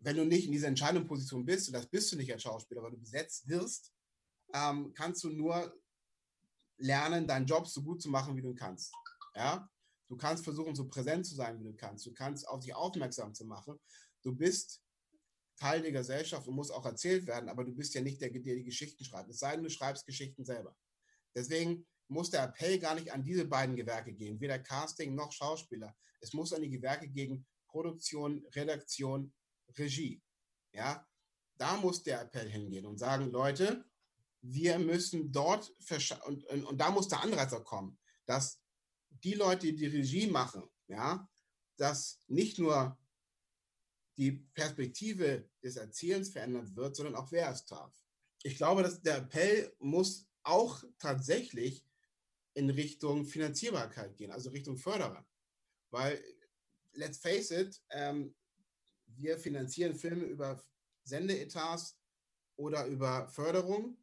wenn 0.00 0.16
du 0.16 0.24
nicht 0.24 0.46
in 0.46 0.52
dieser 0.52 0.68
entscheidenden 0.68 1.06
Position 1.06 1.44
bist, 1.44 1.68
und 1.68 1.74
das 1.74 1.86
bist 1.86 2.10
du 2.10 2.16
nicht 2.16 2.32
als 2.32 2.42
Schauspieler, 2.42 2.82
weil 2.82 2.92
du 2.92 2.98
besetzt 2.98 3.46
wirst, 3.48 3.92
ähm, 4.54 4.92
kannst 4.94 5.22
du 5.24 5.30
nur 5.30 5.74
lernen, 6.78 7.26
deinen 7.26 7.46
Job 7.46 7.66
so 7.66 7.82
gut 7.82 8.00
zu 8.00 8.08
machen, 8.08 8.36
wie 8.36 8.42
du 8.42 8.54
kannst. 8.54 8.92
Ja? 9.34 9.68
Du 10.08 10.16
kannst 10.16 10.44
versuchen, 10.44 10.74
so 10.74 10.88
präsent 10.88 11.26
zu 11.26 11.34
sein, 11.34 11.58
wie 11.58 11.64
du 11.64 11.74
kannst. 11.74 12.06
Du 12.06 12.12
kannst 12.12 12.46
auf 12.48 12.60
dich 12.60 12.74
aufmerksam 12.74 13.34
zu 13.34 13.44
machen. 13.44 13.78
Du 14.22 14.34
bist 14.34 14.82
Teil 15.58 15.82
der 15.82 15.92
Gesellschaft 15.92 16.46
und 16.46 16.54
musst 16.54 16.72
auch 16.72 16.84
erzählt 16.84 17.26
werden, 17.26 17.48
aber 17.48 17.64
du 17.64 17.74
bist 17.74 17.94
ja 17.94 18.00
nicht 18.00 18.20
der, 18.20 18.30
der 18.30 18.56
die 18.56 18.64
Geschichten 18.64 19.04
schreibt. 19.04 19.30
Es 19.30 19.38
sei 19.38 19.54
denn, 19.54 19.64
du 19.64 19.70
schreibst 19.70 20.06
Geschichten 20.06 20.44
selber. 20.44 20.76
Deswegen 21.34 21.86
muss 22.08 22.30
der 22.30 22.44
Appell 22.44 22.78
gar 22.78 22.94
nicht 22.94 23.12
an 23.12 23.24
diese 23.24 23.46
beiden 23.46 23.74
Gewerke 23.74 24.12
gehen, 24.12 24.40
weder 24.40 24.58
Casting 24.58 25.14
noch 25.14 25.32
Schauspieler. 25.32 25.96
Es 26.20 26.32
muss 26.32 26.52
an 26.52 26.62
die 26.62 26.70
Gewerke 26.70 27.08
gegen 27.08 27.46
Produktion, 27.76 28.42
Redaktion, 28.54 29.30
Regie. 29.76 30.22
Ja, 30.72 31.06
da 31.58 31.76
muss 31.76 32.02
der 32.02 32.22
Appell 32.22 32.48
hingehen 32.48 32.86
und 32.86 32.96
sagen, 32.96 33.30
Leute, 33.30 33.84
wir 34.40 34.78
müssen 34.78 35.30
dort, 35.30 35.74
und, 36.24 36.44
und, 36.46 36.64
und 36.64 36.78
da 36.78 36.90
muss 36.90 37.08
der 37.08 37.20
Anreiz 37.20 37.52
auch 37.52 37.64
kommen, 37.64 37.98
dass 38.24 38.62
die 39.10 39.34
Leute, 39.34 39.66
die 39.66 39.76
die 39.76 39.88
Regie 39.88 40.26
machen, 40.26 40.62
ja, 40.86 41.28
dass 41.76 42.18
nicht 42.28 42.58
nur 42.58 42.98
die 44.16 44.32
Perspektive 44.54 45.50
des 45.62 45.76
Erzählens 45.76 46.30
verändert 46.30 46.74
wird, 46.74 46.96
sondern 46.96 47.16
auch 47.16 47.30
wer 47.30 47.50
es 47.50 47.66
darf. 47.66 47.94
Ich 48.42 48.56
glaube, 48.56 48.82
dass 48.82 49.02
der 49.02 49.18
Appell 49.18 49.74
muss 49.80 50.26
auch 50.44 50.82
tatsächlich 50.98 51.84
in 52.54 52.70
Richtung 52.70 53.26
Finanzierbarkeit 53.26 54.16
gehen, 54.16 54.30
also 54.30 54.48
Richtung 54.48 54.78
Förderer. 54.78 55.26
Weil, 55.90 56.22
let's 56.96 57.18
face 57.18 57.50
it, 57.50 57.80
ähm, 57.90 58.34
wir 59.06 59.38
finanzieren 59.38 59.94
Filme 59.94 60.24
über 60.24 60.62
Sendeetats 61.04 61.98
oder 62.56 62.86
über 62.86 63.28
Förderung. 63.28 63.96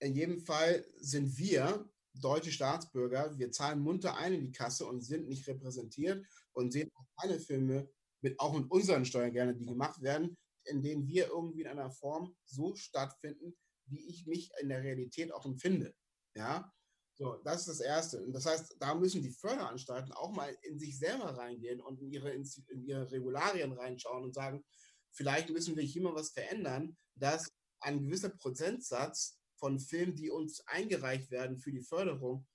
In 0.00 0.14
jedem 0.14 0.40
Fall 0.40 0.84
sind 0.96 1.36
wir 1.38 1.88
deutsche 2.14 2.50
Staatsbürger, 2.50 3.38
wir 3.38 3.52
zahlen 3.52 3.80
munter 3.80 4.16
ein 4.16 4.34
in 4.34 4.40
die 4.40 4.52
Kasse 4.52 4.86
und 4.86 5.02
sind 5.02 5.28
nicht 5.28 5.46
repräsentiert 5.46 6.26
und 6.52 6.72
sehen 6.72 6.90
auch 6.94 7.06
keine 7.20 7.38
Filme 7.38 7.88
mit 8.20 8.38
auch 8.40 8.58
mit 8.58 8.70
unseren 8.70 9.04
Steuergeldern, 9.04 9.58
die 9.58 9.66
gemacht 9.66 10.02
werden, 10.02 10.36
in 10.64 10.82
denen 10.82 11.06
wir 11.06 11.28
irgendwie 11.28 11.62
in 11.62 11.68
einer 11.68 11.90
Form 11.90 12.36
so 12.44 12.74
stattfinden, 12.74 13.56
wie 13.86 14.06
ich 14.08 14.26
mich 14.26 14.50
in 14.60 14.68
der 14.68 14.82
Realität 14.82 15.32
auch 15.32 15.46
empfinde. 15.46 15.94
Ja, 16.34 16.72
so, 17.20 17.38
das 17.44 17.60
ist 17.60 17.68
das 17.68 17.80
Erste. 17.80 18.24
Und 18.24 18.32
das 18.32 18.46
heißt, 18.46 18.76
da 18.78 18.94
müssen 18.94 19.22
die 19.22 19.30
Förderanstalten 19.30 20.10
auch 20.12 20.32
mal 20.32 20.56
in 20.62 20.78
sich 20.78 20.98
selber 20.98 21.36
reingehen 21.36 21.78
und 21.82 22.00
in 22.00 22.10
ihre, 22.10 22.30
in 22.30 22.46
ihre 22.86 23.12
Regularien 23.12 23.72
reinschauen 23.72 24.24
und 24.24 24.32
sagen, 24.32 24.64
vielleicht 25.10 25.50
müssen 25.50 25.76
wir 25.76 25.82
hier 25.82 26.00
mal 26.00 26.14
was 26.14 26.30
verändern, 26.30 26.96
dass 27.16 27.52
ein 27.80 28.02
gewisser 28.02 28.30
Prozentsatz 28.30 29.38
von 29.56 29.78
Filmen, 29.78 30.16
die 30.16 30.30
uns 30.30 30.66
eingereicht 30.66 31.30
werden 31.30 31.58
für 31.58 31.70
die 31.70 31.82
Förderung, 31.82 32.46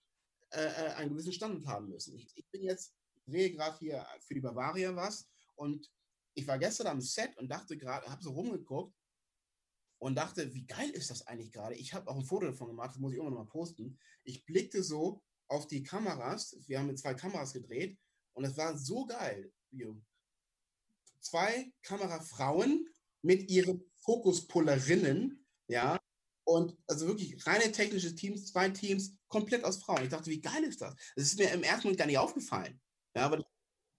äh, 0.50 0.64
äh 0.64 0.94
einen 0.96 1.12
gewissen 1.12 1.34
Standard 1.34 1.68
haben 1.68 1.90
müssen. 1.90 2.16
Ich, 2.16 2.36
ich 2.36 2.50
bin 2.50 2.64
jetzt, 2.64 2.96
sehe 3.28 3.52
gerade 3.52 3.78
hier 3.78 4.04
für 4.22 4.34
die 4.34 4.42
Bavaria 4.42 4.96
was 4.96 5.30
und 5.54 5.92
ich 6.34 6.48
war 6.48 6.58
gestern 6.58 6.88
am 6.88 7.02
Set 7.02 7.38
und 7.38 7.50
dachte 7.50 7.78
gerade, 7.78 8.08
habe 8.08 8.24
so 8.24 8.32
rumgeguckt 8.32 8.96
und 10.00 10.16
dachte, 10.16 10.54
wie 10.54 10.66
geil 10.66 10.90
ist 10.92 11.10
das 11.10 11.26
eigentlich 11.28 11.52
gerade? 11.52 11.76
Ich 11.76 11.94
habe 11.94 12.10
auch 12.10 12.16
ein 12.16 12.26
Foto 12.26 12.46
davon 12.46 12.68
gemacht, 12.68 12.92
das 12.92 13.00
muss 13.00 13.14
ich 13.14 13.20
immer 13.20 13.30
noch 13.30 13.38
mal 13.38 13.46
posten. 13.46 13.98
Ich 14.24 14.46
blickte 14.46 14.84
so 14.84 15.22
auf 15.48 15.68
die 15.68 15.84
Kameras, 15.84 16.58
wir 16.68 16.80
haben 16.80 16.88
mit 16.88 17.00
zwei 17.00 17.14
Kameras 17.14 17.54
gedreht 17.54 17.98
und 18.34 18.46
es 18.46 18.58
war 18.58 18.78
so 18.78 19.06
geil. 19.06 19.52
Zwei 21.20 21.72
Kamerafrauen 21.82 22.88
mit 23.22 23.50
ihren 23.50 23.84
Fokuspullerinnen, 24.02 25.46
ja, 25.68 26.00
und 26.48 26.78
also 26.88 27.08
wirklich 27.08 27.46
reine 27.48 27.72
technische 27.72 28.14
Teams, 28.14 28.46
zwei 28.46 28.70
Teams, 28.70 29.18
komplett 29.28 29.64
aus 29.64 29.78
Frauen. 29.78 30.04
Ich 30.04 30.10
dachte, 30.10 30.30
wie 30.30 30.42
geil 30.42 30.64
ist 30.64 30.80
das? 30.80 30.94
Das 31.16 31.26
ist 31.26 31.40
mir 31.40 31.52
im 31.52 31.64
ersten 31.64 31.88
Moment 31.88 32.00
gar 32.00 32.06
nicht 32.06 32.20
aufgefallen. 32.20 32.80
Ja, 33.16 33.26
aber 33.26 33.44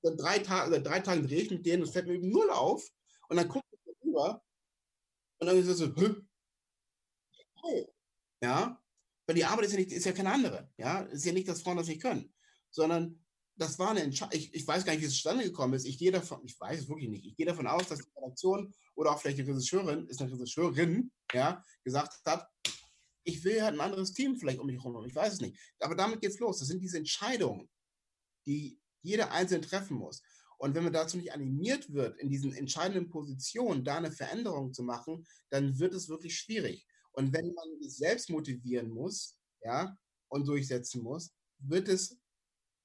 seit 0.03 0.21
drei, 0.21 0.39
Tage, 0.39 0.81
drei 0.81 1.01
Tagen 1.01 1.27
drehe 1.27 1.43
ich 1.43 1.51
mit 1.51 1.67
denen, 1.67 1.83
das 1.83 1.91
fällt 1.91 2.07
mir 2.07 2.15
eben 2.15 2.31
null 2.31 2.51
auf. 2.51 2.89
Und 3.29 3.37
dann 3.37 3.49
gucke 3.49 3.67
ich 3.73 3.97
rüber 4.05 4.46
und 5.39 5.47
dann 5.47 5.57
ist 5.57 5.67
es 5.67 5.79
so, 5.79 5.95
Hö? 5.95 6.23
ja, 8.43 8.81
weil 9.27 9.37
die 9.37 9.45
Arbeit 9.45 9.67
ist 9.67 9.73
ja, 9.73 9.79
nicht, 9.79 9.93
ist 9.93 10.07
ja 10.07 10.13
keine 10.13 10.33
andere. 10.33 10.71
Ja, 10.77 11.01
ist 11.01 11.25
ja 11.25 11.33
nicht, 11.33 11.49
dass 11.49 11.63
Frauen 11.63 11.77
das 11.77 11.89
nicht 11.89 12.03
können, 12.03 12.33
sondern 12.71 13.25
das 13.57 13.79
war 13.79 13.91
eine 13.91 14.03
Entscheidung. 14.03 14.39
Ich, 14.39 14.55
ich, 14.55 14.67
weiß 14.67 14.85
gar 14.85 14.93
nicht, 14.93 15.03
wie 15.03 15.07
es 15.07 15.15
zustande 15.15 15.45
gekommen 15.45 15.75
ist. 15.75 15.87
Ich 15.87 15.99
gehe 15.99 16.13
davon, 16.13 16.41
ich 16.45 16.59
weiß 16.61 16.81
es 16.81 16.89
wirklich 16.89 17.09
nicht. 17.09 17.27
Ich 17.27 17.37
gehe 17.37 17.47
davon 17.47 17.67
aus, 17.67 17.89
dass 17.89 18.01
die 18.01 18.11
Redaktion 18.17 18.73
oder 18.95 19.13
auch 19.13 19.21
vielleicht 19.21 19.39
die 19.39 19.43
Regisseurin, 19.43 20.07
ist 20.07 20.21
eine 20.21 20.33
Regisseurin, 20.33 21.11
ja, 21.33 21.63
gesagt 21.83 22.21
hat, 22.27 22.49
ich 23.25 23.43
will 23.45 23.63
halt 23.63 23.75
ein 23.75 23.81
anderes 23.81 24.13
Team 24.13 24.37
vielleicht 24.37 24.61
um 24.61 24.67
mich 24.67 24.77
herum. 24.77 25.05
Ich 25.05 25.15
weiß 25.15 25.35
es 25.35 25.41
nicht. 25.41 25.59
Aber 25.81 25.97
damit 25.97 26.21
geht's 26.21 26.39
los. 26.39 26.59
Das 26.59 26.69
sind 26.69 26.81
diese 26.81 26.99
Entscheidungen, 26.99 27.69
die 28.47 28.79
jeder 29.03 29.33
Einzelne 29.33 29.67
treffen 29.67 29.97
muss. 29.97 30.23
Und 30.59 30.75
wenn 30.75 30.85
man 30.85 30.93
dazu 30.93 31.19
nicht 31.19 31.33
animiert 31.33 31.93
wird, 31.93 32.19
in 32.19 32.31
diesen 32.31 32.55
entscheidenden 32.55 33.09
Positionen 33.09 33.85
da 33.85 33.97
eine 33.97 34.13
Veränderung 34.13 34.73
zu 34.73 34.83
machen, 34.83 35.27
dann 35.51 35.79
wird 35.79 35.95
es 35.95 36.09
wirklich 36.09 36.39
schwierig. 36.39 36.87
Und 37.13 37.33
wenn 37.33 37.53
man 37.55 37.81
sich 37.81 37.97
selbst 37.97 38.31
motivieren 38.31 38.91
muss, 38.91 39.39
ja, 39.63 39.97
und 40.29 40.47
durchsetzen 40.47 41.03
muss, 41.03 41.35
wird 41.59 41.89
es 41.89 42.19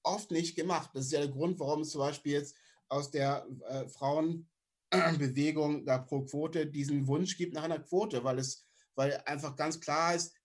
oft 0.04 0.32
nicht 0.32 0.56
gemacht. 0.56 0.92
Das 0.94 1.06
ist 1.06 1.12
ja 1.12 1.20
der 1.20 1.30
Grund, 1.30 1.60
warum 1.60 1.82
es 1.82 1.90
zum 1.90 2.00
Beispiel 2.00 2.34
jetzt 2.34 2.56
aus 2.90 3.12
der 3.12 3.48
äh, 3.68 3.88
Frauenbewegung 3.88 5.86
da 5.86 6.00
pro 6.00 6.24
Quote 6.26 6.68
diesen 6.68 7.08
Wunsch 7.08 7.38
gibt 7.38 7.54
nach 7.54 7.64
einer 7.64 7.80
Quote, 7.80 8.24
weil 8.24 8.40
es, 8.40 8.66
weil 8.96 9.22
einfach 9.26 9.56
ganz 9.56 9.80
klar 9.80 10.16
ist, 10.16 10.36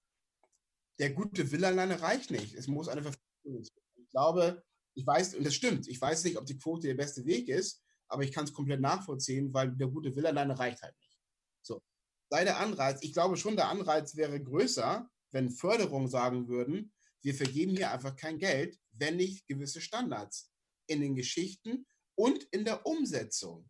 der 0.99 1.13
gute 1.13 1.51
Wille 1.51 1.67
alleine 1.67 2.01
reicht 2.01 2.31
nicht. 2.31 2.55
Es 2.55 2.69
muss 2.69 2.89
eine 2.89 3.03
Verpflichtung. 3.03 3.63
Ich 3.97 4.11
glaube, 4.11 4.65
ich 4.97 5.07
weiß, 5.07 5.35
und 5.35 5.45
das 5.45 5.55
stimmt, 5.55 5.87
ich 5.89 6.01
weiß 6.01 6.25
nicht, 6.25 6.39
ob 6.39 6.47
die 6.47 6.57
Quote 6.57 6.89
der 6.89 6.95
beste 6.95 7.25
Weg 7.27 7.49
ist, 7.49 7.83
aber 8.09 8.23
ich 8.23 8.33
kann 8.33 8.45
es 8.45 8.53
komplett 8.53 8.81
nachvollziehen, 8.81 9.53
weil 9.53 9.71
der 9.73 9.89
gute 9.89 10.15
Wille 10.17 10.29
alleine 10.29 10.59
reicht 10.59 10.83
halt 10.83 10.97
nicht. 10.99 11.19
So. 11.63 11.83
Sei 12.31 12.45
der 12.45 12.59
Anreiz, 12.59 13.03
ich 13.03 13.13
glaube 13.13 13.37
schon, 13.37 13.57
der 13.57 13.69
Anreiz 13.69 14.17
wäre 14.17 14.43
größer, 14.43 15.09
wenn 15.33 15.51
Förderungen 15.51 16.09
sagen 16.09 16.49
würden, 16.49 16.93
wir 17.23 17.35
vergeben 17.35 17.77
hier 17.77 17.91
einfach 17.91 18.17
kein 18.17 18.39
Geld, 18.39 18.79
wenn 18.93 19.17
nicht 19.17 19.47
gewisse 19.47 19.81
Standards 19.81 20.51
in 20.87 21.01
den 21.01 21.15
Geschichten 21.15 21.87
und 22.15 22.45
in 22.45 22.65
der 22.65 22.87
Umsetzung 22.87 23.69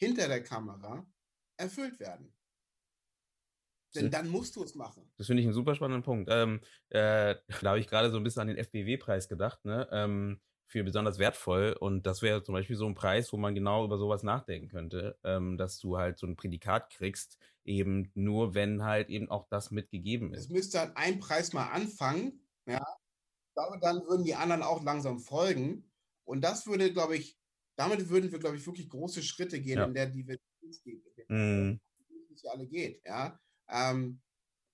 hinter 0.00 0.26
der 0.26 0.42
Kamera 0.42 1.06
erfüllt 1.56 2.00
werden. 2.00 2.34
Denn 3.94 4.10
dann 4.10 4.28
musst 4.28 4.56
du 4.56 4.62
es 4.62 4.74
machen. 4.74 5.10
Das 5.16 5.26
finde 5.26 5.40
ich 5.40 5.46
einen 5.46 5.54
super 5.54 5.74
spannenden 5.74 6.02
Punkt. 6.02 6.28
Ähm, 6.30 6.60
äh, 6.90 7.36
da 7.62 7.70
habe 7.70 7.80
ich 7.80 7.86
gerade 7.86 8.10
so 8.10 8.16
ein 8.18 8.24
bisschen 8.24 8.42
an 8.42 8.48
den 8.48 8.58
FBW-Preis 8.58 9.28
gedacht, 9.28 9.64
ne? 9.64 9.88
Ähm, 9.90 10.40
für 10.66 10.84
besonders 10.84 11.18
wertvoll. 11.18 11.74
Und 11.80 12.06
das 12.06 12.20
wäre 12.20 12.42
zum 12.42 12.52
Beispiel 12.52 12.76
so 12.76 12.86
ein 12.86 12.94
Preis, 12.94 13.32
wo 13.32 13.38
man 13.38 13.54
genau 13.54 13.84
über 13.84 13.96
sowas 13.96 14.22
nachdenken 14.22 14.68
könnte, 14.68 15.18
ähm, 15.24 15.56
dass 15.56 15.78
du 15.78 15.96
halt 15.96 16.18
so 16.18 16.26
ein 16.26 16.36
Prädikat 16.36 16.90
kriegst, 16.90 17.38
eben 17.64 18.10
nur 18.14 18.54
wenn 18.54 18.84
halt 18.84 19.08
eben 19.08 19.30
auch 19.30 19.48
das 19.48 19.70
mitgegeben 19.70 20.34
ist. 20.34 20.40
Es 20.42 20.48
müsste 20.50 20.80
halt 20.80 20.96
ein 20.96 21.20
Preis 21.20 21.54
mal 21.54 21.68
anfangen, 21.68 22.40
ja. 22.66 22.82
Ich 23.48 23.54
glaube, 23.54 23.80
dann 23.80 24.06
würden 24.06 24.24
die 24.24 24.34
anderen 24.34 24.62
auch 24.62 24.84
langsam 24.84 25.18
folgen. 25.18 25.90
Und 26.24 26.42
das 26.42 26.66
würde, 26.66 26.92
glaube 26.92 27.16
ich, 27.16 27.36
damit 27.74 28.08
würden 28.08 28.30
wir, 28.30 28.38
glaube 28.38 28.56
ich, 28.56 28.66
wirklich 28.66 28.88
große 28.88 29.22
Schritte 29.22 29.60
gehen, 29.60 29.78
ja. 29.78 29.84
in 29.84 29.94
der 29.94 30.06
Diversität, 30.06 31.02
mm. 31.28 31.72
die 31.72 32.48
alle 32.48 32.66
geht, 32.66 33.02
ja. 33.04 33.40
Ähm, 33.70 34.20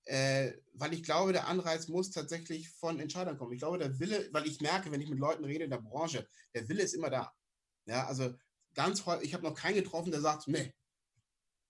äh, 0.05 0.53
weil 0.73 0.93
ich 0.93 1.03
glaube, 1.03 1.33
der 1.33 1.47
Anreiz 1.47 1.87
muss 1.87 2.11
tatsächlich 2.11 2.69
von 2.69 2.99
Entscheidern 2.99 3.37
kommen. 3.37 3.53
Ich 3.53 3.59
glaube, 3.59 3.79
der 3.79 3.99
Wille, 3.99 4.29
weil 4.31 4.45
ich 4.45 4.61
merke, 4.61 4.91
wenn 4.91 5.01
ich 5.01 5.09
mit 5.09 5.19
Leuten 5.19 5.45
rede 5.45 5.63
in 5.63 5.71
der 5.71 5.81
Branche, 5.81 6.27
der 6.53 6.69
Wille 6.69 6.83
ist 6.83 6.93
immer 6.93 7.09
da. 7.09 7.33
Ja, 7.87 8.05
also 8.05 8.33
ganz 8.75 9.05
häufig, 9.05 9.27
ich 9.27 9.33
habe 9.33 9.43
noch 9.43 9.55
keinen 9.55 9.75
getroffen, 9.75 10.11
der 10.11 10.21
sagt, 10.21 10.47
nee, 10.47 10.73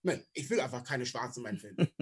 nee, 0.03 0.21
ich 0.33 0.49
will 0.49 0.59
einfach 0.59 0.83
keine 0.83 1.05
Schwarzen 1.05 1.39
in 1.39 1.43
meinen 1.43 1.59
Film. 1.59 1.75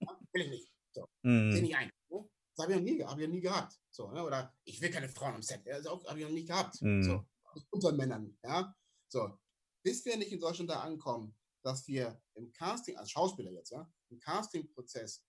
ja, 0.00 0.20
will 0.32 0.42
ich 0.42 0.50
nicht. 0.50 0.72
So, 0.92 1.06
mm. 1.22 1.52
Sehe 1.52 1.62
nicht 1.62 1.76
ein. 1.76 1.90
Ne? 2.10 2.28
Das 2.56 2.64
habe 2.64 2.72
ich 2.72 2.78
noch 2.78 2.84
nie, 2.84 3.04
hab 3.04 3.18
ich 3.18 3.26
noch 3.26 3.34
nie 3.34 3.40
gehabt. 3.40 3.78
So, 3.90 4.10
ne? 4.10 4.24
Oder 4.24 4.52
ich 4.64 4.80
will 4.80 4.90
keine 4.90 5.08
Frauen 5.08 5.36
am 5.36 5.42
Set. 5.42 5.62
Das 5.64 5.86
habe 5.86 6.18
ich 6.18 6.24
noch 6.24 6.32
nie 6.32 6.44
gehabt. 6.44 6.80
Mm. 6.80 7.02
So, 7.02 7.24
unter 7.70 7.92
Männern. 7.92 8.36
Ja, 8.42 8.74
so. 9.08 9.38
Bis 9.84 10.04
wir 10.04 10.16
nicht 10.16 10.32
in 10.32 10.40
Deutschland 10.40 10.70
da 10.70 10.80
ankommen, 10.80 11.37
dass 11.62 11.86
wir 11.86 12.20
im 12.34 12.52
Casting, 12.52 12.96
als 12.96 13.10
Schauspieler 13.10 13.50
jetzt, 13.50 13.70
ja, 13.70 13.90
im 14.10 14.18
Casting-Prozess 14.20 15.24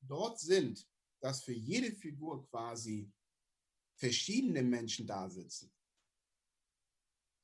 dort 0.00 0.38
sind, 0.38 0.86
dass 1.20 1.44
für 1.44 1.52
jede 1.52 1.92
Figur 1.92 2.46
quasi 2.48 3.12
verschiedene 3.96 4.62
Menschen 4.62 5.06
da 5.06 5.30
sitzen, 5.30 5.72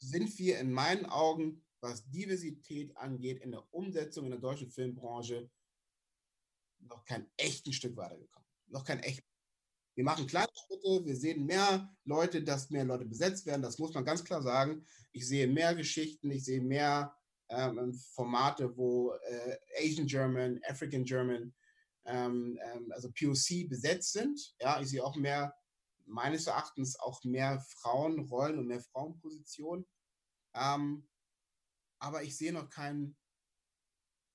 sind 0.00 0.38
wir 0.38 0.58
in 0.58 0.72
meinen 0.72 1.06
Augen, 1.06 1.64
was 1.80 2.08
Diversität 2.10 2.96
angeht, 2.96 3.40
in 3.42 3.52
der 3.52 3.72
Umsetzung 3.72 4.24
in 4.24 4.32
der 4.32 4.40
deutschen 4.40 4.70
Filmbranche 4.70 5.50
noch 6.80 7.04
kein 7.04 7.30
echten 7.36 7.72
Stück 7.72 7.96
weitergekommen. 7.96 8.48
Noch 8.66 8.84
kein 8.84 9.00
echt. 9.00 9.24
Wir 9.94 10.04
machen 10.04 10.28
kleine 10.28 10.52
Schritte, 10.54 11.04
wir 11.04 11.16
sehen 11.16 11.44
mehr 11.46 11.92
Leute, 12.04 12.42
dass 12.42 12.70
mehr 12.70 12.84
Leute 12.84 13.04
besetzt 13.04 13.46
werden, 13.46 13.62
das 13.62 13.78
muss 13.78 13.92
man 13.94 14.04
ganz 14.04 14.22
klar 14.22 14.42
sagen. 14.42 14.86
Ich 15.10 15.26
sehe 15.26 15.48
mehr 15.48 15.74
Geschichten, 15.74 16.30
ich 16.30 16.44
sehe 16.44 16.60
mehr 16.60 17.17
ähm, 17.50 17.94
Formate, 18.14 18.76
wo 18.76 19.12
äh, 19.12 19.56
Asian 19.78 20.06
German, 20.06 20.60
African 20.68 21.04
German, 21.04 21.54
ähm, 22.04 22.58
ähm, 22.62 22.92
also 22.92 23.10
POC 23.10 23.68
besetzt 23.68 24.12
sind. 24.12 24.54
Ja, 24.60 24.80
ich 24.80 24.88
sehe 24.88 25.04
auch 25.04 25.16
mehr, 25.16 25.54
meines 26.06 26.46
Erachtens 26.46 26.98
auch 26.98 27.22
mehr 27.24 27.60
Frauenrollen 27.60 28.58
und 28.58 28.66
mehr 28.66 28.80
Frauenpositionen. 28.80 29.86
Ähm, 30.54 31.08
aber 31.98 32.22
ich 32.22 32.36
sehe 32.36 32.52
noch 32.52 32.68
keinen, 32.68 33.16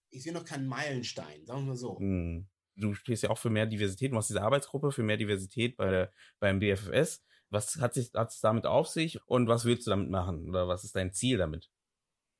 ich 0.09 0.23
sehe 0.23 0.33
noch 0.33 0.45
keinen 0.45 0.67
Meilenstein, 0.67 1.45
sagen 1.45 1.61
wir 1.61 1.69
mal 1.69 1.75
so. 1.75 1.99
Hm. 1.99 2.47
Du 2.75 2.95
stehst 2.95 3.21
ja 3.21 3.29
auch 3.29 3.37
für 3.37 3.51
mehr 3.51 3.67
Diversität, 3.67 4.11
du 4.11 4.15
machst 4.15 4.29
diese 4.29 4.41
Arbeitsgruppe 4.41 4.91
für 4.91 5.03
mehr 5.03 5.17
Diversität 5.17 5.77
bei 5.77 5.91
der, 5.91 6.13
beim 6.39 6.59
BFFS. 6.59 7.23
Was 7.49 7.75
hat 7.75 7.93
sich 7.93 8.11
hat 8.15 8.31
es 8.31 8.39
damit 8.39 8.65
auf 8.65 8.87
sich 8.87 9.21
und 9.27 9.47
was 9.47 9.65
willst 9.65 9.85
du 9.85 9.91
damit 9.91 10.09
machen? 10.09 10.49
Oder 10.49 10.67
was 10.67 10.83
ist 10.83 10.95
dein 10.95 11.13
Ziel 11.13 11.37
damit? 11.37 11.69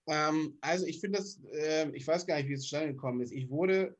Ähm, 0.08 0.58
also 0.62 0.86
ich 0.86 1.00
finde 1.00 1.20
das, 1.20 1.42
äh, 1.54 1.90
ich 1.92 2.06
weiß 2.06 2.26
gar 2.26 2.38
nicht, 2.38 2.50
wie 2.50 2.54
es 2.54 2.62
zustande 2.62 2.94
gekommen 2.94 3.22
ist. 3.22 3.32
Ich 3.32 3.50
wurde 3.50 3.96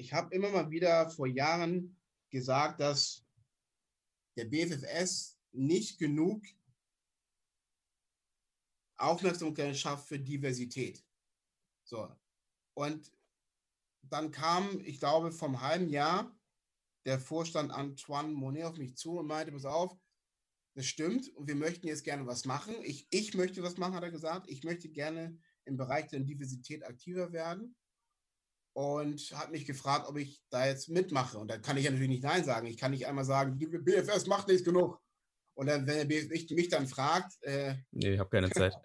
ich 0.00 0.14
habe 0.14 0.34
immer 0.34 0.50
mal 0.50 0.70
wieder 0.70 1.10
vor 1.10 1.26
Jahren 1.26 1.96
gesagt, 2.30 2.80
dass 2.80 3.24
der 4.36 4.46
BFFS 4.46 5.38
nicht 5.52 5.98
genug 5.98 6.42
Aufmerksamkeit 8.96 9.76
schafft 9.76 10.08
für 10.08 10.18
Diversität. 10.18 11.04
So. 11.84 12.08
Und 12.74 13.12
dann 14.02 14.30
kam, 14.30 14.80
ich 14.84 14.98
glaube, 14.98 15.32
vom 15.32 15.60
halben 15.60 15.90
Jahr 15.90 16.34
der 17.04 17.18
Vorstand 17.18 17.70
Antoine 17.70 18.32
Monet 18.32 18.64
auf 18.64 18.76
mich 18.78 18.96
zu 18.96 19.18
und 19.18 19.26
meinte, 19.26 19.52
pass 19.52 19.64
auf, 19.64 19.96
das 20.74 20.86
stimmt 20.86 21.28
und 21.36 21.48
wir 21.48 21.56
möchten 21.56 21.86
jetzt 21.88 22.04
gerne 22.04 22.26
was 22.26 22.44
machen. 22.44 22.74
Ich, 22.82 23.06
ich 23.10 23.34
möchte 23.34 23.62
was 23.62 23.76
machen, 23.76 23.94
hat 23.94 24.02
er 24.02 24.10
gesagt. 24.10 24.48
Ich 24.48 24.64
möchte 24.64 24.88
gerne 24.88 25.36
im 25.64 25.76
Bereich 25.76 26.08
der 26.08 26.20
Diversität 26.20 26.84
aktiver 26.84 27.32
werden 27.32 27.74
und 28.72 29.20
hat 29.34 29.50
mich 29.50 29.66
gefragt, 29.66 30.08
ob 30.08 30.16
ich 30.16 30.42
da 30.50 30.66
jetzt 30.66 30.88
mitmache. 30.88 31.38
Und 31.38 31.48
da 31.48 31.58
kann 31.58 31.76
ich 31.76 31.84
ja 31.84 31.90
natürlich 31.90 32.10
nicht 32.10 32.22
Nein 32.22 32.44
sagen. 32.44 32.66
Ich 32.66 32.76
kann 32.76 32.92
nicht 32.92 33.06
einmal 33.06 33.24
sagen, 33.24 33.58
die 33.58 33.66
BFS 33.66 34.26
macht 34.26 34.48
nicht 34.48 34.64
genug. 34.64 35.00
Und 35.54 35.66
dann, 35.66 35.86
wenn 35.86 35.96
der 35.96 36.04
BFS 36.04 36.50
mich 36.50 36.68
dann 36.68 36.86
fragt. 36.86 37.42
Äh, 37.42 37.74
nee, 37.90 38.14
ich 38.14 38.18
habe 38.18 38.30
keine 38.30 38.50
Zeit. 38.50 38.72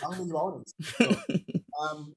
machen 0.00 0.18
wir 0.18 0.24
überhaupt 0.24 0.58
nichts. 0.58 0.96
So. 0.98 1.04
ähm, 1.04 2.16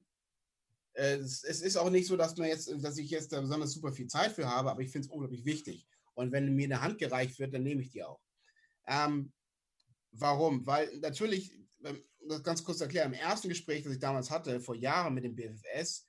äh, 0.94 1.16
es, 1.16 1.44
es, 1.44 1.60
ist 1.60 1.76
auch 1.76 1.90
nicht 1.90 2.06
so, 2.06 2.16
dass, 2.16 2.36
man 2.36 2.48
jetzt, 2.48 2.72
dass 2.82 2.98
ich 2.98 3.10
jetzt 3.10 3.32
da 3.32 3.40
besonders 3.40 3.72
super 3.72 3.92
viel 3.92 4.06
Zeit 4.06 4.32
für 4.32 4.48
habe, 4.48 4.70
aber 4.70 4.82
ich 4.82 4.90
finde 4.90 5.06
es 5.06 5.12
unglaublich 5.12 5.44
wichtig. 5.44 5.86
Und 6.14 6.32
wenn 6.32 6.54
mir 6.54 6.64
eine 6.64 6.80
Hand 6.80 6.98
gereicht 6.98 7.38
wird, 7.38 7.54
dann 7.54 7.62
nehme 7.62 7.82
ich 7.82 7.90
die 7.90 8.02
auch. 8.02 8.20
Ähm, 8.86 9.32
warum? 10.12 10.66
Weil 10.66 10.98
natürlich 10.98 11.52
das 12.28 12.42
ganz 12.42 12.62
kurz 12.64 12.80
erklären, 12.80 13.12
im 13.12 13.20
ersten 13.20 13.48
Gespräch, 13.48 13.82
das 13.84 13.92
ich 13.92 13.98
damals 13.98 14.30
hatte, 14.30 14.60
vor 14.60 14.74
Jahren 14.74 15.14
mit 15.14 15.24
dem 15.24 15.34
BFS, 15.34 16.06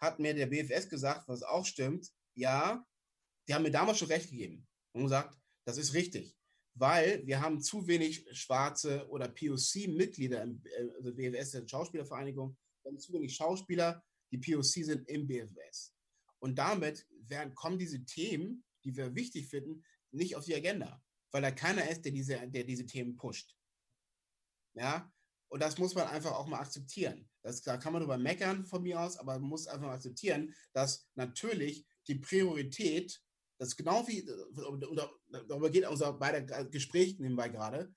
hat 0.00 0.18
mir 0.18 0.34
der 0.34 0.46
BFS 0.46 0.88
gesagt, 0.88 1.28
was 1.28 1.42
auch 1.42 1.64
stimmt, 1.64 2.10
ja, 2.34 2.84
die 3.46 3.54
haben 3.54 3.62
mir 3.62 3.70
damals 3.70 3.98
schon 3.98 4.08
recht 4.08 4.30
gegeben 4.30 4.66
und 4.92 5.04
gesagt, 5.04 5.38
das 5.64 5.78
ist 5.78 5.94
richtig, 5.94 6.36
weil 6.74 7.24
wir 7.26 7.40
haben 7.40 7.60
zu 7.60 7.86
wenig 7.86 8.26
schwarze 8.32 9.06
oder 9.08 9.28
POC-Mitglieder 9.28 10.42
im 10.42 10.62
äh, 10.64 10.88
also 10.96 11.14
BFS, 11.14 11.52
der 11.52 11.68
Schauspielervereinigung, 11.68 12.56
wir 12.82 12.90
haben 12.90 12.98
zu 12.98 13.12
wenig 13.12 13.34
Schauspieler, 13.34 14.02
die 14.30 14.38
POC 14.38 14.84
sind 14.84 15.08
im 15.08 15.26
BFS. 15.26 15.94
Und 16.40 16.58
damit 16.58 17.06
werden, 17.28 17.54
kommen 17.54 17.78
diese 17.78 18.04
Themen, 18.04 18.64
die 18.84 18.96
wir 18.96 19.14
wichtig 19.14 19.48
finden, 19.48 19.82
nicht 20.10 20.36
auf 20.36 20.44
die 20.44 20.54
Agenda, 20.54 21.02
weil 21.30 21.42
da 21.42 21.50
keiner 21.50 21.88
ist, 21.90 22.04
der 22.04 22.12
diese, 22.12 22.48
der 22.48 22.64
diese 22.64 22.86
Themen 22.86 23.16
pusht. 23.16 23.56
Ja, 24.74 25.12
und 25.48 25.60
das 25.60 25.78
muss 25.78 25.94
man 25.94 26.08
einfach 26.08 26.32
auch 26.32 26.46
mal 26.46 26.58
akzeptieren. 26.58 27.28
Das, 27.42 27.62
da 27.62 27.76
kann 27.76 27.92
man 27.92 28.00
darüber 28.00 28.18
meckern 28.18 28.64
von 28.64 28.82
mir 28.82 29.00
aus, 29.00 29.16
aber 29.16 29.38
man 29.38 29.48
muss 29.48 29.66
einfach 29.66 29.86
mal 29.86 29.94
akzeptieren, 29.94 30.54
dass 30.72 31.08
natürlich 31.14 31.86
die 32.08 32.16
Priorität, 32.16 33.22
das 33.58 33.76
genau 33.76 34.06
wie, 34.08 34.24
darüber 35.48 35.70
geht 35.70 35.86
unser 35.86 36.12
beider 36.12 36.64
Gespräch 36.64 37.18
nebenbei 37.18 37.48
gerade, 37.48 37.94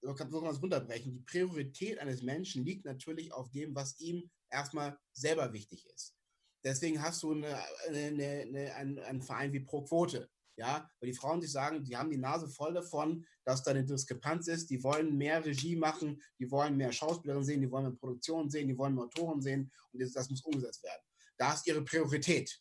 so 0.00 0.14
kann 0.14 0.30
man 0.30 0.46
es 0.46 0.62
runterbrechen. 0.62 1.12
Die 1.12 1.20
Priorität 1.20 1.98
eines 1.98 2.22
Menschen 2.22 2.64
liegt 2.64 2.84
natürlich 2.84 3.32
auf 3.32 3.50
dem, 3.50 3.74
was 3.74 4.00
ihm 4.00 4.30
erstmal 4.50 4.98
selber 5.12 5.52
wichtig 5.52 5.86
ist. 5.94 6.16
Deswegen 6.64 7.02
hast 7.02 7.22
du 7.22 7.32
eine, 7.32 7.58
eine, 7.88 8.42
eine, 8.42 8.74
einen, 8.74 8.98
einen 9.00 9.22
Verein 9.22 9.52
wie 9.52 9.60
Pro 9.60 9.82
Quote. 9.82 10.28
Ja, 10.56 10.88
weil 11.00 11.10
die 11.10 11.16
Frauen 11.16 11.40
sich 11.40 11.50
sagen, 11.50 11.82
die 11.82 11.96
haben 11.96 12.10
die 12.10 12.18
Nase 12.18 12.46
voll 12.46 12.74
davon, 12.74 13.24
dass 13.44 13.62
da 13.62 13.70
eine 13.70 13.84
Diskrepanz 13.84 14.48
ist. 14.48 14.68
Die 14.68 14.82
wollen 14.82 15.16
mehr 15.16 15.42
Regie 15.44 15.76
machen, 15.76 16.22
die 16.38 16.50
wollen 16.50 16.76
mehr 16.76 16.92
Schauspielerinnen 16.92 17.44
sehen, 17.44 17.62
die 17.62 17.70
wollen 17.70 17.84
mehr 17.84 17.96
Produktion 17.96 18.50
sehen, 18.50 18.68
die 18.68 18.76
wollen 18.76 18.94
mehr 18.94 19.04
Autoren 19.04 19.40
sehen 19.40 19.72
und 19.92 20.02
das, 20.02 20.12
das 20.12 20.28
muss 20.28 20.42
umgesetzt 20.42 20.82
werden. 20.84 21.02
Da 21.38 21.54
ist 21.54 21.66
ihre 21.66 21.82
Priorität. 21.82 22.60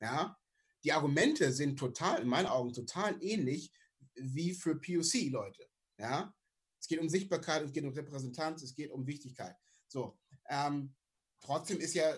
Ja, 0.00 0.36
die 0.84 0.92
Argumente 0.92 1.52
sind 1.52 1.78
total, 1.78 2.22
in 2.22 2.28
meinen 2.28 2.46
Augen, 2.46 2.72
total 2.72 3.22
ähnlich 3.22 3.70
wie 4.14 4.54
für 4.54 4.76
POC-Leute. 4.76 5.68
Ja, 5.98 6.32
es 6.80 6.86
geht 6.86 7.00
um 7.00 7.08
Sichtbarkeit, 7.08 7.62
es 7.62 7.72
geht 7.72 7.84
um 7.84 7.92
Repräsentanz, 7.92 8.62
es 8.62 8.74
geht 8.74 8.90
um 8.90 9.06
Wichtigkeit. 9.06 9.54
So, 9.88 10.18
ähm, 10.48 10.94
trotzdem 11.40 11.78
ist 11.78 11.94
ja 11.94 12.14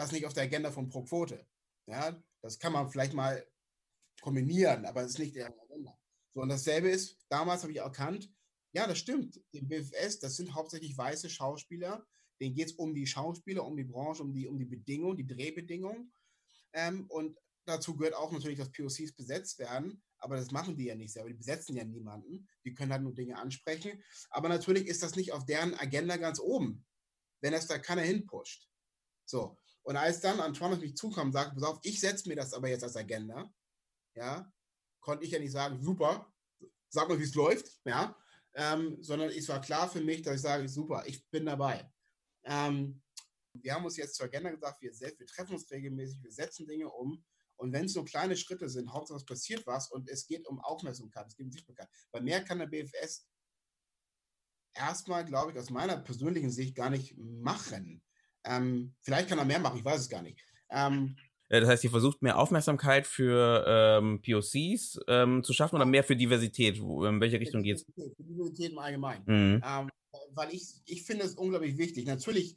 das 0.00 0.12
nicht 0.12 0.26
auf 0.26 0.32
der 0.32 0.44
Agenda 0.44 0.70
von 0.72 0.88
Pro 0.88 1.02
Quote. 1.02 1.46
Ja, 1.86 2.20
das 2.40 2.58
kann 2.58 2.72
man 2.72 2.90
vielleicht 2.90 3.12
mal 3.12 3.46
kombinieren, 4.20 4.86
aber 4.86 5.02
es 5.02 5.12
ist 5.12 5.18
nicht 5.18 5.36
der 5.36 5.46
Agenda. 5.46 5.98
So, 6.32 6.40
und 6.40 6.48
dasselbe 6.48 6.88
ist, 6.88 7.18
damals 7.28 7.62
habe 7.62 7.72
ich 7.72 7.78
erkannt, 7.78 8.32
ja, 8.72 8.86
das 8.86 8.98
stimmt. 8.98 9.40
Im 9.52 9.68
BFS, 9.68 10.20
das 10.20 10.36
sind 10.36 10.54
hauptsächlich 10.54 10.96
weiße 10.96 11.28
Schauspieler. 11.28 12.06
Denen 12.40 12.54
geht 12.54 12.68
es 12.68 12.72
um 12.74 12.94
die 12.94 13.06
Schauspieler, 13.06 13.64
um 13.66 13.76
die 13.76 13.84
Branche, 13.84 14.22
um 14.22 14.32
die, 14.32 14.46
um 14.46 14.58
die 14.58 14.64
Bedingungen, 14.64 15.16
die 15.16 15.26
Drehbedingungen. 15.26 16.12
Ähm, 16.72 17.06
und 17.08 17.36
dazu 17.66 17.96
gehört 17.96 18.14
auch 18.14 18.32
natürlich, 18.32 18.58
dass 18.58 18.70
POCs 18.70 19.12
besetzt 19.12 19.58
werden. 19.58 20.02
Aber 20.18 20.36
das 20.36 20.50
machen 20.50 20.76
die 20.76 20.84
ja 20.84 20.94
nicht 20.94 21.12
selber. 21.12 21.30
Die 21.30 21.34
besetzen 21.34 21.76
ja 21.76 21.84
niemanden. 21.84 22.48
Die 22.64 22.74
können 22.74 22.92
halt 22.92 23.02
nur 23.02 23.14
Dinge 23.14 23.36
ansprechen. 23.36 24.02
Aber 24.30 24.48
natürlich 24.48 24.86
ist 24.86 25.02
das 25.02 25.16
nicht 25.16 25.32
auf 25.32 25.44
deren 25.44 25.74
Agenda 25.74 26.16
ganz 26.16 26.38
oben, 26.38 26.86
wenn 27.42 27.52
es 27.52 27.66
da 27.66 27.78
keiner 27.78 28.02
hinpusht. 28.02 28.68
So. 29.26 29.58
Und 29.82 29.96
als 29.96 30.20
dann 30.20 30.40
Antoine 30.40 30.74
auf 30.74 30.80
mich 30.80 30.96
zukam 30.96 31.28
und 31.28 31.32
sagte, 31.32 31.54
pass 31.54 31.64
auf, 31.64 31.80
ich 31.82 32.00
setze 32.00 32.28
mir 32.28 32.36
das 32.36 32.52
aber 32.52 32.68
jetzt 32.68 32.84
als 32.84 32.96
Agenda, 32.96 33.52
ja, 34.14 34.52
konnte 35.00 35.24
ich 35.24 35.30
ja 35.30 35.38
nicht 35.38 35.52
sagen, 35.52 35.80
super, 35.82 36.32
sag 36.88 37.08
mal, 37.08 37.18
wie 37.18 37.24
es 37.24 37.34
läuft, 37.34 37.80
ja, 37.84 38.16
ähm, 38.54 39.02
sondern 39.02 39.30
es 39.30 39.48
war 39.48 39.60
klar 39.60 39.88
für 39.88 40.00
mich, 40.00 40.22
dass 40.22 40.36
ich 40.36 40.42
sage, 40.42 40.68
super, 40.68 41.04
ich 41.06 41.28
bin 41.30 41.46
dabei. 41.46 41.90
Ähm, 42.44 43.02
wir 43.54 43.74
haben 43.74 43.84
uns 43.84 43.96
jetzt 43.96 44.16
zur 44.16 44.26
Agenda 44.26 44.50
gesagt, 44.50 44.80
wir, 44.82 44.92
wir 44.92 45.26
treffen 45.26 45.54
uns 45.54 45.70
regelmäßig, 45.70 46.22
wir 46.22 46.32
setzen 46.32 46.66
Dinge 46.66 46.88
um 46.88 47.24
und 47.56 47.72
wenn 47.72 47.84
es 47.84 47.94
nur 47.94 48.04
kleine 48.04 48.36
Schritte 48.36 48.68
sind, 48.68 48.92
Hauptsache 48.92 49.18
es 49.18 49.24
passiert 49.24 49.66
was 49.66 49.90
und 49.90 50.08
es 50.08 50.26
geht 50.26 50.46
um 50.46 50.60
Aufmerksamkeit, 50.60 51.26
es 51.26 51.36
geht 51.36 51.46
um 51.46 51.52
Sichtbarkeit. 51.52 51.88
Weil 52.10 52.22
mehr 52.22 52.42
kann 52.42 52.58
der 52.58 52.66
BFS 52.66 53.28
erstmal, 54.72 55.24
glaube 55.24 55.52
ich, 55.52 55.58
aus 55.58 55.70
meiner 55.70 55.98
persönlichen 55.98 56.50
Sicht 56.50 56.74
gar 56.74 56.90
nicht 56.90 57.16
machen. 57.18 58.02
Ähm, 58.44 58.94
vielleicht 59.02 59.28
kann 59.28 59.38
er 59.38 59.44
mehr 59.44 59.58
machen, 59.58 59.78
ich 59.78 59.84
weiß 59.84 60.00
es 60.00 60.08
gar 60.08 60.22
nicht. 60.22 60.40
Ähm, 60.70 61.16
äh, 61.50 61.60
das 61.60 61.68
heißt, 61.68 61.84
ihr 61.84 61.90
versucht 61.90 62.22
mehr 62.22 62.38
Aufmerksamkeit 62.38 63.06
für 63.06 63.64
ähm, 63.66 64.22
POCs 64.22 65.00
ähm, 65.08 65.42
zu 65.42 65.52
schaffen 65.52 65.76
oder 65.76 65.84
mehr 65.84 66.04
für 66.04 66.16
Diversität? 66.16 66.80
Wo, 66.80 67.04
in 67.04 67.20
welche 67.20 67.40
Richtung 67.40 67.62
geht 67.62 67.76
es? 67.76 67.86
Für 67.94 68.22
Diversität 68.22 68.72
im 68.72 68.78
Allgemeinen. 68.78 69.24
Mhm. 69.26 69.62
Ähm, 69.64 69.90
weil 70.32 70.54
ich, 70.54 70.80
ich 70.86 71.02
finde 71.04 71.24
es 71.24 71.34
unglaublich 71.34 71.76
wichtig. 71.76 72.06
Natürlich, 72.06 72.56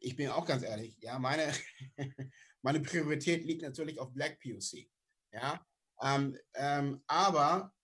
ich 0.00 0.14
bin 0.14 0.28
auch 0.28 0.44
ganz 0.44 0.62
ehrlich, 0.62 0.96
ja, 1.00 1.18
meine, 1.18 1.52
meine 2.62 2.80
Priorität 2.80 3.44
liegt 3.44 3.62
natürlich 3.62 3.98
auf 3.98 4.12
Black 4.12 4.38
POC. 4.40 4.86
Ja, 5.32 5.64
ähm, 6.02 6.38
ähm, 6.54 7.02
aber, 7.06 7.74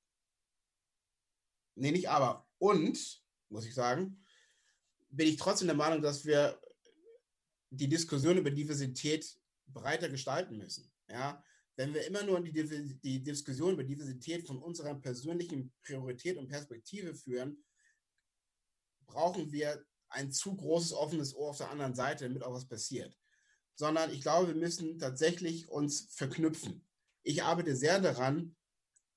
nee, 1.75 1.91
nicht 1.91 2.09
aber, 2.09 2.47
und, 2.59 3.23
muss 3.49 3.67
ich 3.67 3.75
sagen, 3.75 4.25
bin 5.11 5.29
ich 5.29 5.37
trotzdem 5.37 5.69
der 5.69 5.77
Meinung, 5.77 6.03
dass 6.03 6.25
wir 6.25 6.59
die 7.77 7.89
Diskussion 7.89 8.39
über 8.39 8.51
Diversität 8.51 9.39
breiter 9.67 10.09
gestalten 10.09 10.57
müssen. 10.59 10.91
Ja, 11.09 11.43
wenn 11.77 11.93
wir 11.93 12.07
immer 12.07 12.23
nur 12.23 12.41
die, 12.41 12.99
die 13.01 13.23
Diskussion 13.23 13.75
über 13.75 13.85
Diversität 13.85 14.47
von 14.47 14.63
unserer 14.63 14.95
persönlichen 14.95 15.73
Priorität 15.83 16.37
und 16.37 16.49
Perspektive 16.49 17.15
führen, 17.15 17.65
brauchen 19.07 19.51
wir 19.53 19.85
ein 20.09 20.31
zu 20.31 20.57
großes 20.57 20.93
offenes 20.93 21.35
Ohr 21.35 21.51
auf 21.51 21.59
der 21.59 21.71
anderen 21.71 21.95
Seite, 21.95 22.25
damit 22.25 22.43
auch 22.43 22.55
was 22.55 22.69
passiert. 22.69 23.19
Sondern 23.75 24.13
ich 24.13 24.21
glaube, 24.21 24.49
wir 24.49 24.55
müssen 24.55 24.99
tatsächlich 24.99 25.69
uns 25.69 26.07
verknüpfen. 26.15 26.87
Ich 27.25 27.43
arbeite 27.43 27.75
sehr 27.75 28.01
daran, 28.01 28.55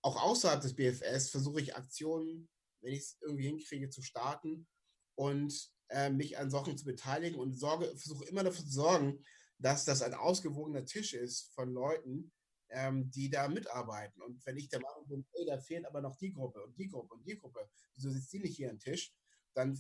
auch 0.02 0.22
außerhalb 0.22 0.62
des 0.62 0.76
BFS 0.76 1.30
versuche 1.30 1.62
ich 1.62 1.76
Aktionen, 1.76 2.50
wenn 2.82 2.94
ich 2.94 3.00
es 3.00 3.18
irgendwie 3.22 3.48
hinkriege, 3.48 3.90
zu 3.90 4.02
starten 4.02 4.68
und 5.16 5.72
äh, 5.90 6.10
mich 6.10 6.38
an 6.38 6.50
Sachen 6.50 6.78
zu 6.78 6.86
beteiligen 6.86 7.40
und 7.40 7.54
sorge, 7.54 7.88
versuche 7.98 8.26
immer 8.26 8.44
dafür 8.44 8.66
zu 8.66 8.72
sorgen, 8.72 9.24
dass 9.60 9.86
das 9.86 10.02
ein 10.02 10.14
ausgewogener 10.14 10.86
Tisch 10.86 11.14
ist 11.14 11.54
von 11.54 11.74
Leuten, 11.74 12.32
ähm, 12.70 13.10
die 13.12 13.30
da 13.30 13.48
mitarbeiten. 13.48 14.22
Und 14.22 14.46
wenn 14.46 14.58
ich 14.58 14.70
der 14.70 14.82
Meinung 14.82 15.08
bin, 15.08 15.26
hey, 15.34 15.46
da 15.46 15.58
fehlt 15.60 15.86
aber 15.86 16.02
noch 16.02 16.18
die 16.18 16.34
Gruppe 16.34 16.62
und 16.64 16.78
die 16.78 16.88
Gruppe 16.88 17.16
und 17.16 17.26
die 17.26 17.38
Gruppe, 17.38 17.70
wieso 17.96 18.12
sitzt 18.12 18.32
die 18.34 18.40
nicht 18.40 18.58
hier 18.58 18.70
am 18.70 18.80
Tisch? 18.80 19.14
Dann, 19.54 19.80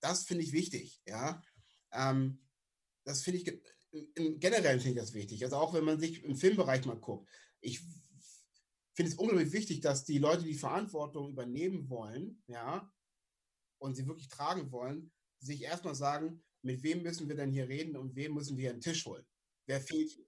das 0.00 0.24
finde 0.24 0.44
ich 0.44 0.52
wichtig, 0.52 1.02
ja. 1.06 1.42
Ähm, 1.92 2.40
das 3.04 3.22
finde 3.22 3.40
ich, 3.40 3.60
im 4.14 4.38
generell 4.38 4.78
finde 4.78 5.00
ich 5.00 5.06
das 5.06 5.14
wichtig. 5.14 5.42
Also 5.44 5.56
auch 5.56 5.74
wenn 5.74 5.84
man 5.84 5.98
sich 5.98 6.22
im 6.22 6.36
Filmbereich 6.36 6.84
mal 6.84 6.98
guckt. 6.98 7.28
Ich 7.60 7.80
finde 8.94 9.12
es 9.12 9.18
unglaublich 9.18 9.52
wichtig, 9.52 9.80
dass 9.80 10.04
die 10.04 10.18
Leute 10.18 10.44
die 10.44 10.54
Verantwortung 10.54 11.30
übernehmen 11.30 11.88
wollen, 11.88 12.42
ja, 12.46 12.92
und 13.78 13.94
sie 13.94 14.06
wirklich 14.06 14.28
tragen 14.28 14.70
wollen, 14.72 15.10
sich 15.40 15.62
erstmal 15.62 15.94
sagen, 15.94 16.42
mit 16.62 16.82
wem 16.82 17.02
müssen 17.02 17.28
wir 17.28 17.36
denn 17.36 17.52
hier 17.52 17.68
reden 17.68 17.96
und 17.96 18.16
wem 18.16 18.34
müssen 18.34 18.56
wir 18.56 18.70
einen 18.70 18.80
Tisch 18.80 19.04
holen? 19.06 19.24
Wer 19.66 19.80
fehlt 19.80 20.10
hier? 20.10 20.26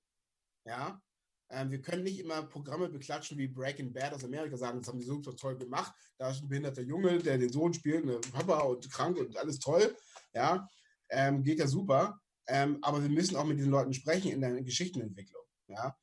Ja, 0.65 1.03
ähm, 1.51 1.71
wir 1.71 1.81
können 1.81 2.05
nicht 2.05 2.21
immer 2.21 2.43
Programme 2.45 2.89
beklatschen 2.89 3.37
wie 3.39 3.49
Breaking 3.49 3.93
Bad 3.93 4.15
aus 4.15 4.25
Amerika 4.25 4.57
sagen, 4.57 4.79
das 4.79 4.89
haben 4.89 5.01
die 5.01 5.05
so 5.05 5.19
toll 5.19 5.59
gemacht. 5.59 5.93
Da 6.19 6.31
ist 6.31 6.43
ein 6.43 6.49
behinderter 6.49 6.83
Junge, 6.83 7.19
der 7.19 7.39
den 7.39 7.51
Sohn 7.51 7.75
spielt, 7.75 8.05
eine 8.05 8.21
Papa 8.21 8.61
und 8.61 8.89
krank 8.91 9.19
und 9.19 9.37
alles 9.37 9.59
toll. 9.59 9.97
Ja, 10.33 10.69
ähm, 11.09 11.43
geht 11.43 11.59
ja 11.59 11.67
super. 11.67 12.21
Ähm, 12.47 12.79
aber 12.83 13.03
wir 13.03 13.09
müssen 13.09 13.37
auch 13.37 13.45
mit 13.45 13.59
diesen 13.59 13.71
Leuten 13.71 13.93
sprechen 13.93 14.31
in 14.31 14.41
der 14.41 14.63
Geschichtenentwicklung. 14.63 15.43
Ja, 15.67 15.97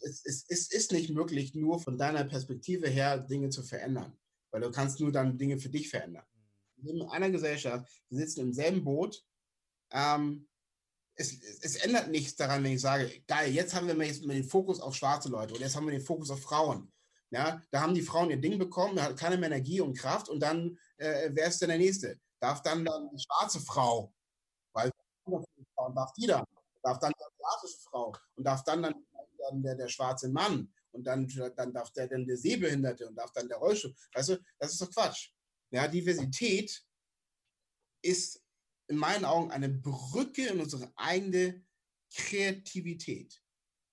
es, 0.00 0.24
es, 0.24 0.44
es 0.48 0.72
ist 0.72 0.92
nicht 0.92 1.10
möglich, 1.10 1.54
nur 1.54 1.80
von 1.80 1.98
deiner 1.98 2.24
Perspektive 2.24 2.88
her 2.88 3.18
Dinge 3.18 3.50
zu 3.50 3.62
verändern, 3.62 4.16
weil 4.50 4.62
du 4.62 4.70
kannst 4.70 5.00
nur 5.00 5.12
dann 5.12 5.38
Dinge 5.38 5.58
für 5.58 5.68
dich 5.68 5.88
verändern 5.88 6.24
in 6.86 7.02
einer 7.02 7.30
Gesellschaft, 7.30 7.90
wir 8.08 8.18
sitzen 8.18 8.40
im 8.40 8.52
selben 8.52 8.84
Boot. 8.84 9.22
Ähm, 9.92 10.48
es, 11.14 11.38
es, 11.60 11.76
ändert 11.76 12.08
nichts 12.08 12.36
daran, 12.36 12.64
wenn 12.64 12.72
ich 12.72 12.80
sage, 12.80 13.22
geil, 13.26 13.52
jetzt 13.52 13.74
haben 13.74 13.86
wir 13.86 14.06
jetzt 14.06 14.24
den 14.24 14.44
Fokus 14.44 14.80
auf 14.80 14.94
schwarze 14.94 15.28
Leute 15.28 15.54
oder 15.54 15.64
jetzt 15.64 15.76
haben 15.76 15.86
wir 15.86 15.92
den 15.92 16.00
Fokus 16.00 16.30
auf 16.30 16.42
Frauen. 16.42 16.92
Ja, 17.30 17.62
da 17.70 17.82
haben 17.82 17.94
die 17.94 18.02
Frauen 18.02 18.30
ihr 18.30 18.40
Ding 18.40 18.58
bekommen, 18.58 18.96
da 18.96 19.04
hat 19.04 19.16
keine 19.16 19.36
mehr 19.36 19.48
Energie 19.50 19.80
und 19.80 19.96
Kraft 19.96 20.28
und 20.28 20.40
dann, 20.40 20.76
äh, 20.96 21.30
wer 21.32 21.46
ist 21.46 21.60
denn 21.60 21.68
der 21.68 21.78
Nächste? 21.78 22.18
Darf 22.40 22.62
dann, 22.62 22.84
dann 22.84 23.08
die 23.10 23.22
schwarze 23.22 23.60
Frau, 23.60 24.12
weil 24.72 24.90
darf 25.94 26.12
die 26.14 26.26
dann, 26.26 26.44
darf 26.82 26.98
dann 26.98 27.12
die 27.12 27.24
asiatische 27.24 27.78
Frau 27.88 28.12
und 28.34 28.44
darf 28.44 28.64
dann, 28.64 28.82
dann, 28.82 28.94
dann 29.38 29.62
der, 29.62 29.76
der 29.76 29.88
schwarze 29.88 30.28
Mann 30.28 30.72
und 30.92 31.04
dann, 31.04 31.28
dann 31.56 31.72
darf 31.72 31.92
der 31.92 32.08
dann 32.08 32.26
der 32.26 32.36
Sehbehinderte 32.36 33.06
und 33.06 33.14
darf 33.14 33.30
dann 33.32 33.48
der 33.48 33.58
Rollstuhl. 33.58 33.94
Weißt 34.12 34.30
du, 34.30 34.38
das 34.58 34.72
ist 34.72 34.82
doch 34.82 34.90
Quatsch. 34.90 35.30
Ja, 35.70 35.86
Diversität 35.88 36.84
ist 38.02 38.44
in 38.88 38.96
meinen 38.96 39.24
Augen 39.24 39.50
eine 39.50 39.68
Brücke 39.68 40.48
in 40.48 40.60
unsere 40.60 40.92
eigene 40.96 41.64
Kreativität, 42.12 43.40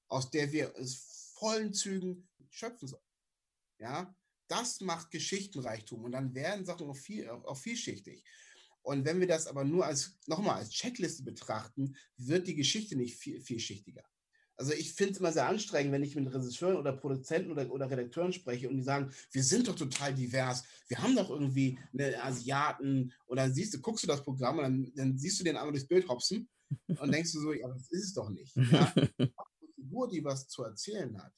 aus 0.07 0.31
der 0.31 0.51
wir 0.51 0.75
es 0.75 1.33
vollen 1.35 1.73
Zügen 1.73 2.27
schöpfen 2.49 2.87
sollen. 2.87 3.03
Ja, 3.79 4.15
das 4.47 4.81
macht 4.81 5.11
Geschichtenreichtum 5.11 6.03
und 6.03 6.13
dann 6.13 6.33
werden 6.33 6.65
Sachen 6.65 6.89
auch, 6.89 6.97
viel, 6.97 7.29
auch 7.29 7.57
vielschichtig. 7.57 8.23
Und 8.81 9.05
wenn 9.05 9.19
wir 9.19 9.27
das 9.27 9.47
aber 9.47 9.63
nur 9.65 9.85
als, 9.85 10.17
nochmal, 10.25 10.55
als 10.55 10.69
Checkliste 10.69 11.23
betrachten, 11.23 11.95
wird 12.15 12.47
die 12.47 12.55
Geschichte 12.55 12.95
nicht 12.95 13.17
viel, 13.17 13.41
vielschichtiger. 13.41 14.03
Also 14.59 14.73
ich 14.73 14.93
finde 14.93 15.13
es 15.13 15.19
immer 15.19 15.31
sehr 15.31 15.47
anstrengend, 15.47 15.91
wenn 15.91 16.03
ich 16.03 16.15
mit 16.15 16.33
Regisseuren 16.33 16.77
oder 16.77 16.91
Produzenten 16.91 17.51
oder, 17.51 17.69
oder 17.71 17.89
Redakteuren 17.89 18.33
spreche 18.33 18.67
und 18.67 18.75
die 18.75 18.83
sagen, 18.83 19.11
wir 19.31 19.43
sind 19.43 19.67
doch 19.67 19.75
total 19.75 20.15
divers. 20.15 20.63
Wir 20.87 20.97
haben 20.97 21.15
doch 21.15 21.29
irgendwie 21.29 21.77
eine 21.93 22.23
Asiaten 22.23 23.13
und 23.27 23.37
dann 23.37 23.53
siehst 23.53 23.75
du, 23.75 23.79
guckst 23.79 24.03
du 24.03 24.07
das 24.07 24.23
Programm 24.23 24.57
und 24.57 24.63
dann, 24.63 24.91
dann 24.95 25.17
siehst 25.17 25.39
du 25.39 25.43
den 25.43 25.57
einmal 25.57 25.71
durchs 25.71 25.87
Bild 25.87 26.07
hopsen 26.07 26.49
und 26.87 27.11
denkst 27.11 27.33
du 27.33 27.39
so, 27.39 27.53
ja, 27.53 27.67
das 27.67 27.89
ist 27.91 28.05
es 28.05 28.13
doch 28.13 28.29
nicht. 28.29 28.55
Ja? 28.55 28.91
Eine 29.17 29.31
Figur, 29.75 30.09
die 30.09 30.23
was 30.23 30.47
zu 30.47 30.63
erzählen 30.63 31.15
hat, 31.21 31.33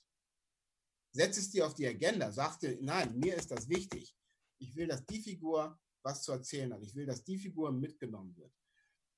setz 1.12 1.38
es 1.38 1.52
dir 1.52 1.68
auf 1.68 1.74
die 1.74 1.88
Agenda, 1.88 2.32
sag 2.32 2.58
dir, 2.60 2.78
nein, 2.82 3.20
mir 3.20 3.36
ist 3.36 3.52
das 3.52 3.68
wichtig. 3.68 4.16
Ich 4.60 4.76
will, 4.76 4.88
dass 4.88 5.06
die 5.06 5.20
Figur 5.20 5.78
was 6.04 6.24
zu 6.24 6.32
erzählen 6.32 6.74
hat. 6.74 6.82
Ich 6.82 6.96
will, 6.96 7.06
dass 7.06 7.24
die 7.26 7.38
Figur 7.38 7.72
mitgenommen 7.74 8.36
wird. 8.38 8.54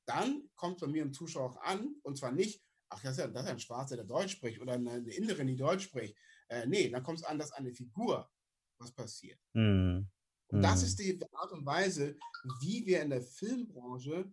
Dann 0.08 0.50
kommt 0.56 0.80
bei 0.80 0.88
mir 0.88 1.04
im 1.04 1.14
Zuschauer 1.14 1.52
auch 1.52 1.62
an, 1.62 1.96
und 2.02 2.18
zwar 2.18 2.32
nicht, 2.32 2.64
ach, 2.92 3.02
das 3.02 3.14
ist 3.14 3.18
ja, 3.20 3.28
das 3.28 3.46
ist 3.46 3.50
ein 3.50 3.60
Schwarzer, 3.60 3.96
der 3.96 4.06
Deutsch 4.06 4.34
spricht, 4.34 4.60
oder 4.62 4.74
eine, 4.74 4.92
eine 4.92 5.12
Inderin, 5.12 5.48
die 5.48 5.56
Deutsch 5.56 5.86
spricht. 5.86 6.16
Äh, 6.50 6.68
nee, 6.68 6.90
dann 6.90 7.04
kommt 7.04 7.20
es 7.20 7.24
an, 7.24 7.40
dass 7.40 7.52
eine 7.52 7.74
Figur 7.74 8.30
was 8.78 8.92
passiert. 8.92 9.40
Mhm. 9.54 10.10
Und 10.48 10.62
das 10.62 10.82
hm. 10.82 10.88
ist 10.88 11.00
die 11.00 11.20
Art 11.32 11.52
und 11.54 11.66
Weise, 11.66 12.18
wie 12.62 12.86
wir 12.86 13.02
in 13.02 13.12
der 13.12 13.22
Filmbranche 13.22 14.30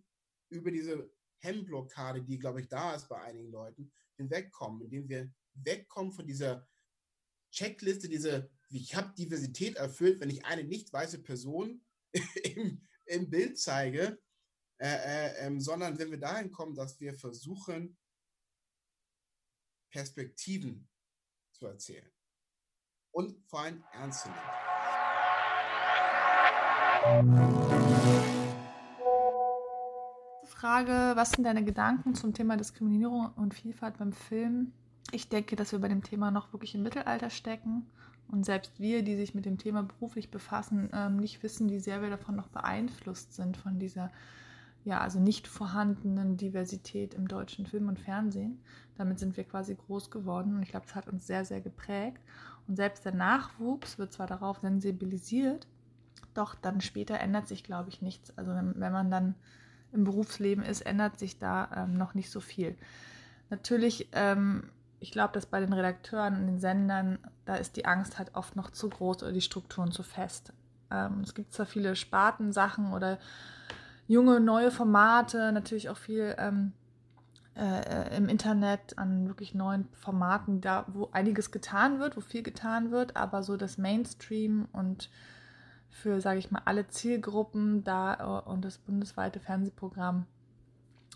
über 0.49 0.71
diese 0.71 1.09
Hemmblockade, 1.37 2.21
die, 2.23 2.37
glaube 2.37 2.61
ich, 2.61 2.67
da 2.67 2.95
ist 2.95 3.07
bei 3.07 3.21
einigen 3.21 3.51
Leuten, 3.51 3.91
hinwegkommen, 4.17 4.81
indem 4.81 5.07
wir 5.07 5.31
wegkommen 5.53 6.11
von 6.11 6.27
dieser 6.27 6.67
Checkliste, 7.51 8.09
diese, 8.09 8.49
ich 8.69 8.95
habe 8.95 9.13
Diversität 9.15 9.77
erfüllt, 9.77 10.19
wenn 10.19 10.29
ich 10.29 10.43
eine 10.45 10.65
nicht 10.65 10.91
weiße 10.91 11.23
Person 11.23 11.81
im, 12.43 12.81
im 13.05 13.29
Bild 13.29 13.57
zeige, 13.57 14.19
äh, 14.77 14.87
äh, 14.87 15.45
ähm, 15.45 15.61
sondern 15.61 15.97
wenn 15.97 16.11
wir 16.11 16.19
dahin 16.19 16.51
kommen, 16.51 16.75
dass 16.75 16.99
wir 16.99 17.13
versuchen, 17.15 17.97
Perspektiven 19.89 20.87
zu 21.51 21.67
erzählen 21.67 22.09
und 23.11 23.35
vor 23.47 23.61
allem 23.61 23.83
ernst 23.91 24.23
zu 24.23 24.29
nehmen. 24.29 24.69
Frage, 30.45 31.15
was 31.15 31.31
sind 31.31 31.45
deine 31.45 31.63
Gedanken 31.63 32.15
zum 32.15 32.33
Thema 32.33 32.57
Diskriminierung 32.57 33.31
und 33.37 33.53
Vielfalt 33.53 33.97
beim 33.97 34.11
Film? 34.11 34.73
Ich 35.11 35.29
denke, 35.29 35.55
dass 35.55 35.71
wir 35.71 35.79
bei 35.79 35.87
dem 35.87 36.03
Thema 36.03 36.31
noch 36.31 36.51
wirklich 36.53 36.75
im 36.75 36.83
Mittelalter 36.83 37.29
stecken 37.29 37.89
und 38.27 38.45
selbst 38.45 38.79
wir, 38.79 39.01
die 39.01 39.15
sich 39.15 39.33
mit 39.33 39.45
dem 39.45 39.57
Thema 39.57 39.83
beruflich 39.83 40.29
befassen, 40.29 40.89
ähm, 40.93 41.17
nicht 41.17 41.41
wissen, 41.41 41.69
wie 41.69 41.79
sehr 41.79 42.01
wir 42.01 42.09
davon 42.09 42.35
noch 42.35 42.49
beeinflusst 42.49 43.33
sind, 43.33 43.57
von 43.57 43.79
dieser 43.79 44.11
ja, 44.85 45.01
also 45.01 45.19
nicht 45.19 45.47
vorhandenen 45.47 46.37
Diversität 46.37 47.13
im 47.13 47.27
deutschen 47.27 47.65
Film 47.65 47.87
und 47.87 47.99
Fernsehen. 47.99 48.59
Damit 48.97 49.19
sind 49.19 49.37
wir 49.37 49.43
quasi 49.43 49.75
groß 49.75 50.09
geworden 50.11 50.55
und 50.55 50.63
ich 50.63 50.69
glaube, 50.69 50.85
das 50.85 50.95
hat 50.95 51.07
uns 51.07 51.27
sehr, 51.27 51.45
sehr 51.45 51.61
geprägt. 51.61 52.21
Und 52.67 52.75
selbst 52.75 53.05
der 53.05 53.13
Nachwuchs 53.13 53.97
wird 53.97 54.13
zwar 54.13 54.27
darauf 54.27 54.59
sensibilisiert, 54.59 55.67
doch 56.33 56.55
dann 56.55 56.81
später 56.81 57.19
ändert 57.19 57.47
sich, 57.47 57.63
glaube 57.63 57.89
ich, 57.89 58.01
nichts. 58.01 58.37
Also 58.37 58.53
wenn, 58.53 58.79
wenn 58.79 58.91
man 58.91 59.11
dann 59.11 59.35
im 59.91 60.03
Berufsleben 60.03 60.63
ist, 60.63 60.81
ändert 60.81 61.19
sich 61.19 61.39
da 61.39 61.69
ähm, 61.75 61.97
noch 61.97 62.13
nicht 62.13 62.29
so 62.29 62.39
viel. 62.39 62.77
Natürlich, 63.49 64.09
ähm, 64.11 64.69
ich 64.99 65.11
glaube, 65.11 65.33
dass 65.33 65.45
bei 65.45 65.59
den 65.59 65.73
Redakteuren 65.73 66.35
und 66.35 66.47
den 66.47 66.59
Sendern, 66.59 67.19
da 67.45 67.55
ist 67.55 67.75
die 67.75 67.85
Angst 67.85 68.19
halt 68.19 68.35
oft 68.35 68.55
noch 68.55 68.69
zu 68.69 68.89
groß 68.89 69.23
oder 69.23 69.31
die 69.31 69.41
Strukturen 69.41 69.91
zu 69.91 70.03
fest. 70.03 70.53
Ähm, 70.91 71.21
es 71.23 71.33
gibt 71.33 71.53
zwar 71.53 71.65
viele 71.65 71.95
Spartensachen 71.95 72.93
oder 72.93 73.17
junge, 74.09 74.39
neue 74.41 74.71
Formate, 74.71 75.51
natürlich 75.53 75.87
auch 75.87 75.97
viel 75.97 76.35
ähm, 76.39 76.73
äh, 77.55 78.17
im 78.17 78.27
Internet 78.27 78.97
an 78.97 79.27
wirklich 79.27 79.53
neuen 79.53 79.87
Formaten, 79.93 80.61
da 80.61 80.85
wo 80.87 81.09
einiges 81.11 81.51
getan 81.51 81.99
wird, 81.99 82.17
wo 82.17 82.21
viel 82.21 82.41
getan 82.41 82.91
wird, 82.91 83.15
aber 83.15 83.43
so 83.43 83.55
das 83.55 83.77
Mainstream 83.77 84.67
und 84.73 85.09
für, 85.91 86.21
sage 86.21 86.39
ich 86.39 86.49
mal, 86.49 86.63
alle 86.65 86.87
Zielgruppen 86.87 87.83
da 87.83 88.41
äh, 88.45 88.49
und 88.49 88.65
das 88.65 88.79
bundesweite 88.79 89.39
Fernsehprogramm, 89.39 90.25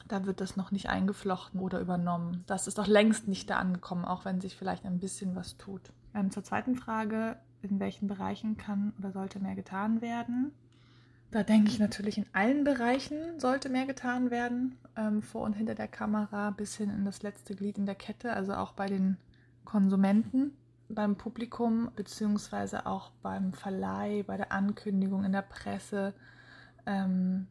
da 0.07 0.25
wird 0.25 0.39
das 0.39 0.55
noch 0.55 0.69
nicht 0.69 0.87
eingeflochten 0.87 1.59
oder 1.59 1.79
übernommen. 1.79 2.43
Das 2.45 2.67
ist 2.67 2.77
doch 2.77 2.87
längst 2.87 3.27
nicht 3.27 3.49
da 3.49 3.57
angekommen, 3.57 4.05
auch 4.05 4.23
wenn 4.23 4.39
sich 4.39 4.55
vielleicht 4.55 4.85
ein 4.85 4.99
bisschen 4.99 5.35
was 5.35 5.57
tut. 5.57 5.91
Ähm, 6.13 6.29
zur 6.29 6.43
zweiten 6.43 6.75
Frage, 6.75 7.37
in 7.63 7.79
welchen 7.79 8.07
Bereichen 8.07 8.55
kann 8.55 8.93
oder 8.99 9.11
sollte 9.11 9.39
mehr 9.39 9.55
getan 9.55 10.01
werden? 10.01 10.51
Da 11.33 11.41
denke 11.41 11.71
ich 11.71 11.79
natürlich, 11.79 12.19
in 12.19 12.27
allen 12.31 12.63
Bereichen 12.63 13.39
sollte 13.39 13.67
mehr 13.67 13.87
getan 13.87 14.29
werden, 14.29 14.77
ähm, 14.95 15.23
vor 15.23 15.41
und 15.41 15.53
hinter 15.53 15.73
der 15.73 15.87
Kamera 15.87 16.51
bis 16.51 16.75
hin 16.75 16.91
in 16.91 17.05
das 17.05 17.23
letzte 17.23 17.55
Glied 17.55 17.79
in 17.79 17.87
der 17.87 17.95
Kette, 17.95 18.33
also 18.33 18.53
auch 18.53 18.73
bei 18.73 18.85
den 18.85 19.17
Konsumenten, 19.65 20.55
beim 20.89 21.15
Publikum 21.15 21.89
beziehungsweise 21.95 22.85
auch 22.85 23.09
beim 23.23 23.51
Verleih, 23.51 24.21
bei 24.21 24.37
der 24.37 24.51
Ankündigung 24.51 25.23
in 25.23 25.31
der 25.31 25.41
Presse. 25.41 26.13
Ähm, 26.85 27.47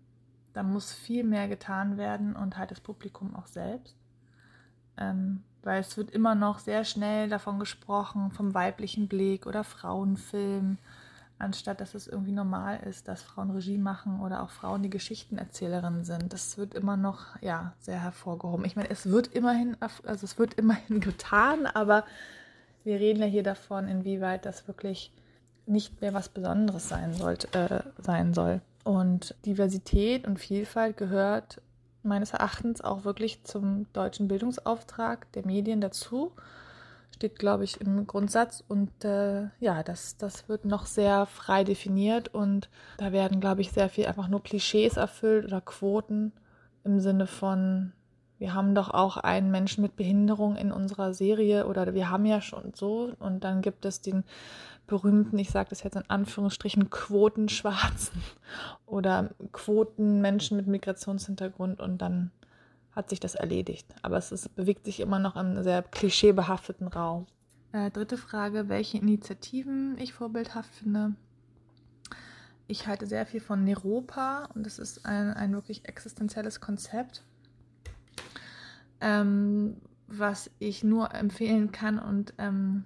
da 0.52 0.62
muss 0.62 0.92
viel 0.92 1.24
mehr 1.24 1.48
getan 1.48 1.96
werden 1.96 2.36
und 2.36 2.58
halt 2.58 2.70
das 2.70 2.80
Publikum 2.80 3.34
auch 3.34 3.48
selbst. 3.48 3.96
Ähm, 4.96 5.42
weil 5.64 5.80
es 5.80 5.96
wird 5.96 6.12
immer 6.12 6.36
noch 6.36 6.60
sehr 6.60 6.84
schnell 6.84 7.28
davon 7.28 7.58
gesprochen, 7.58 8.30
vom 8.30 8.54
weiblichen 8.54 9.08
Blick 9.08 9.44
oder 9.44 9.64
Frauenfilm 9.64 10.78
anstatt 11.42 11.80
dass 11.80 11.94
es 11.94 12.06
irgendwie 12.06 12.32
normal 12.32 12.80
ist, 12.88 13.08
dass 13.08 13.22
Frauen 13.22 13.50
Regie 13.50 13.78
machen 13.78 14.20
oder 14.20 14.42
auch 14.42 14.50
Frauen 14.50 14.82
die 14.82 14.90
Geschichtenerzählerinnen 14.90 16.04
sind. 16.04 16.32
Das 16.32 16.56
wird 16.56 16.74
immer 16.74 16.96
noch 16.96 17.40
ja 17.40 17.74
sehr 17.80 18.00
hervorgehoben. 18.00 18.64
Ich 18.64 18.76
meine, 18.76 18.90
es 18.90 19.06
wird 19.06 19.28
immerhin, 19.28 19.76
also 19.80 20.24
es 20.24 20.38
wird 20.38 20.54
immerhin 20.54 21.00
getan, 21.00 21.66
aber 21.66 22.04
wir 22.84 22.98
reden 22.98 23.20
ja 23.20 23.26
hier 23.26 23.42
davon, 23.42 23.88
inwieweit 23.88 24.46
das 24.46 24.66
wirklich 24.66 25.12
nicht 25.66 26.00
mehr 26.00 26.14
was 26.14 26.28
Besonderes 26.28 26.88
sein, 26.88 27.14
sollte, 27.14 27.48
äh, 27.52 28.02
sein 28.02 28.34
soll. 28.34 28.60
Und 28.84 29.34
Diversität 29.46 30.26
und 30.26 30.38
Vielfalt 30.38 30.96
gehört 30.96 31.60
meines 32.02 32.32
Erachtens 32.32 32.80
auch 32.80 33.04
wirklich 33.04 33.44
zum 33.44 33.86
deutschen 33.92 34.26
Bildungsauftrag 34.26 35.30
der 35.32 35.46
Medien 35.46 35.80
dazu 35.80 36.32
steht, 37.22 37.38
glaube 37.38 37.62
ich, 37.62 37.80
im 37.80 38.08
Grundsatz. 38.08 38.64
Und 38.66 39.04
äh, 39.04 39.44
ja, 39.60 39.84
das, 39.84 40.16
das 40.16 40.48
wird 40.48 40.64
noch 40.64 40.86
sehr 40.86 41.26
frei 41.26 41.62
definiert. 41.62 42.34
Und 42.34 42.68
da 42.98 43.12
werden, 43.12 43.40
glaube 43.40 43.60
ich, 43.60 43.70
sehr 43.70 43.88
viel 43.88 44.06
einfach 44.06 44.26
nur 44.26 44.42
Klischees 44.42 44.96
erfüllt 44.96 45.44
oder 45.44 45.60
Quoten 45.60 46.32
im 46.82 46.98
Sinne 46.98 47.28
von, 47.28 47.92
wir 48.38 48.54
haben 48.54 48.74
doch 48.74 48.90
auch 48.90 49.18
einen 49.18 49.52
Menschen 49.52 49.82
mit 49.82 49.94
Behinderung 49.94 50.56
in 50.56 50.72
unserer 50.72 51.14
Serie 51.14 51.68
oder 51.68 51.94
wir 51.94 52.10
haben 52.10 52.26
ja 52.26 52.40
schon 52.40 52.72
so. 52.74 53.12
Und 53.20 53.44
dann 53.44 53.62
gibt 53.62 53.84
es 53.84 54.00
den 54.00 54.24
berühmten, 54.88 55.38
ich 55.38 55.50
sage 55.50 55.68
das 55.70 55.84
jetzt 55.84 55.94
in 55.94 56.10
Anführungsstrichen, 56.10 56.90
Quotenschwarzen 56.90 58.20
oder 58.86 59.30
Quotenmenschen 59.52 60.56
mit 60.56 60.66
Migrationshintergrund. 60.66 61.80
Und 61.80 62.02
dann 62.02 62.32
hat 62.94 63.10
sich 63.10 63.20
das 63.20 63.34
erledigt. 63.34 63.86
Aber 64.02 64.16
es 64.16 64.32
ist, 64.32 64.54
bewegt 64.54 64.84
sich 64.84 65.00
immer 65.00 65.18
noch 65.18 65.36
im 65.36 65.62
sehr 65.62 65.82
klischeebehafteten 65.82 66.88
Raum. 66.88 67.26
Äh, 67.72 67.90
dritte 67.90 68.18
Frage, 68.18 68.68
welche 68.68 68.98
Initiativen 68.98 69.96
ich 69.98 70.12
vorbildhaft 70.12 70.74
finde. 70.74 71.14
Ich 72.66 72.86
halte 72.86 73.06
sehr 73.06 73.26
viel 73.26 73.40
von 73.40 73.64
Neropa 73.64 74.48
und 74.54 74.64
das 74.64 74.78
ist 74.78 75.04
ein, 75.04 75.32
ein 75.34 75.52
wirklich 75.52 75.86
existenzielles 75.88 76.60
Konzept, 76.60 77.22
ähm, 79.00 79.76
was 80.06 80.50
ich 80.58 80.84
nur 80.84 81.14
empfehlen 81.14 81.72
kann 81.72 81.98
und 81.98 82.34
ähm, 82.38 82.84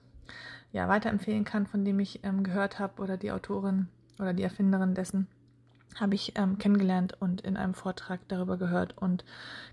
ja, 0.72 0.88
weiterempfehlen 0.88 1.44
kann, 1.44 1.66
von 1.66 1.84
dem 1.84 2.00
ich 2.00 2.24
ähm, 2.24 2.42
gehört 2.42 2.78
habe 2.78 3.02
oder 3.02 3.16
die 3.16 3.32
Autorin 3.32 3.88
oder 4.18 4.32
die 4.32 4.42
Erfinderin 4.42 4.94
dessen 4.94 5.26
habe 6.00 6.14
ich 6.14 6.32
ähm, 6.36 6.58
kennengelernt 6.58 7.16
und 7.20 7.40
in 7.40 7.56
einem 7.56 7.74
Vortrag 7.74 8.20
darüber 8.28 8.56
gehört 8.56 8.96
und 8.98 9.24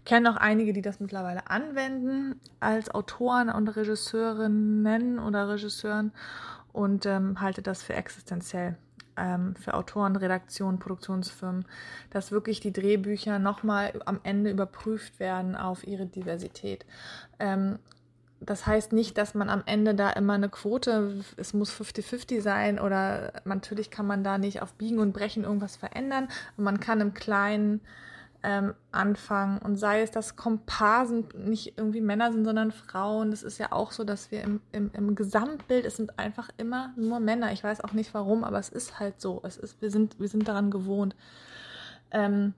kenne 0.06 0.32
auch 0.32 0.38
einige, 0.38 0.74
die 0.74 0.82
das 0.82 1.00
mittlerweile 1.00 1.50
anwenden 1.50 2.40
als 2.60 2.94
Autoren 2.94 3.50
und 3.50 3.68
Regisseurinnen 3.70 5.20
oder 5.20 5.50
Regisseuren 5.50 6.12
und 6.72 7.06
ähm, 7.06 7.40
halte 7.40 7.62
das 7.62 7.84
für 7.84 7.94
existenziell 7.94 8.78
ähm, 9.18 9.56
für 9.56 9.74
Autoren, 9.74 10.16
Redaktionen, 10.16 10.80
Produktionsfirmen, 10.80 11.66
dass 12.10 12.32
wirklich 12.32 12.60
die 12.60 12.74
Drehbücher 12.74 13.40
nochmal 13.40 13.94
am 14.06 14.20
Ende 14.24 14.50
überprüft 14.50 15.20
werden 15.20 15.56
auf 15.56 15.86
ihre 15.86 16.06
Diversität. 16.06 16.86
Ähm, 17.40 17.80
das 18.46 18.66
heißt 18.66 18.94
nicht, 18.94 19.18
dass 19.18 19.34
man 19.34 19.50
am 19.50 19.64
Ende 19.66 19.96
da 19.96 20.10
immer 20.12 20.34
eine 20.34 20.50
Quote, 20.50 21.24
es 21.38 21.54
muss 21.54 21.72
50-50 21.72 22.42
sein 22.42 22.80
oder 22.80 23.34
natürlich 23.46 23.92
kann 23.92 24.08
man 24.08 24.24
da 24.24 24.38
nicht 24.38 24.62
auf 24.62 24.74
Biegen 24.74 25.00
und 25.00 25.14
Brechen 25.14 25.44
irgendwas 25.44 25.76
verändern. 25.76 26.28
man 26.58 26.80
kann 26.80 27.02
im 27.02 27.14
Kleinen 27.14 27.82
ähm, 28.44 28.74
anfangen 28.92 29.60
und 29.60 29.78
sei 29.78 30.02
es, 30.02 30.12
dass 30.12 30.36
Komparsen 30.36 31.30
nicht 31.38 31.78
irgendwie 31.78 32.02
Männer 32.02 32.32
sind, 32.34 32.44
sondern 32.44 32.72
Frauen. 32.72 33.32
Das 33.32 33.42
ist 33.42 33.58
ja 33.58 33.72
auch 33.72 33.92
so, 33.92 34.04
dass 34.04 34.32
wir 34.32 34.42
im, 34.42 34.60
im, 34.74 34.92
im 34.94 35.16
Gesamtbild, 35.16 35.86
es 35.86 35.96
sind 35.96 36.20
einfach 36.20 36.50
immer 36.58 36.94
nur 36.98 37.22
Männer. 37.22 37.54
Ich 37.54 37.64
weiß 37.64 37.82
auch 37.82 37.94
nicht 37.94 38.14
warum, 38.14 38.44
aber 38.44 38.60
es 38.60 38.68
ist 38.68 39.00
halt 39.00 39.22
so. 39.22 39.42
Es 39.44 39.56
ist, 39.56 39.82
wir, 39.82 39.90
sind, 39.90 40.20
wir 40.20 40.28
sind 40.28 40.48
daran 40.48 40.72
gewohnt. 40.72 41.16
Ähm, 42.12 42.54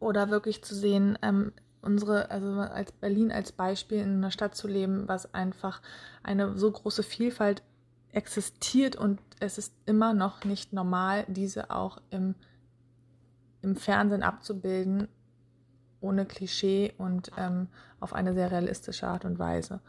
oder 0.00 0.30
wirklich 0.30 0.64
zu 0.64 0.74
sehen, 0.74 1.18
ähm, 1.22 1.52
unsere, 1.84 2.30
also 2.30 2.48
als 2.60 2.92
Berlin 2.92 3.30
als 3.30 3.52
Beispiel 3.52 3.98
in 3.98 4.16
einer 4.16 4.30
Stadt 4.30 4.54
zu 4.54 4.66
leben, 4.68 5.06
was 5.06 5.34
einfach 5.34 5.80
eine 6.22 6.56
so 6.56 6.70
große 6.70 7.02
Vielfalt 7.02 7.62
existiert 8.12 8.96
und 8.96 9.20
es 9.40 9.58
ist 9.58 9.74
immer 9.86 10.14
noch 10.14 10.44
nicht 10.44 10.72
normal, 10.72 11.24
diese 11.28 11.70
auch 11.70 11.98
im, 12.10 12.34
im 13.62 13.76
Fernsehen 13.76 14.22
abzubilden, 14.22 15.08
ohne 16.00 16.26
Klischee 16.26 16.92
und 16.98 17.30
ähm, 17.36 17.68
auf 18.00 18.12
eine 18.12 18.34
sehr 18.34 18.50
realistische 18.50 19.08
Art 19.08 19.24
und 19.24 19.38
Weise. 19.38 19.80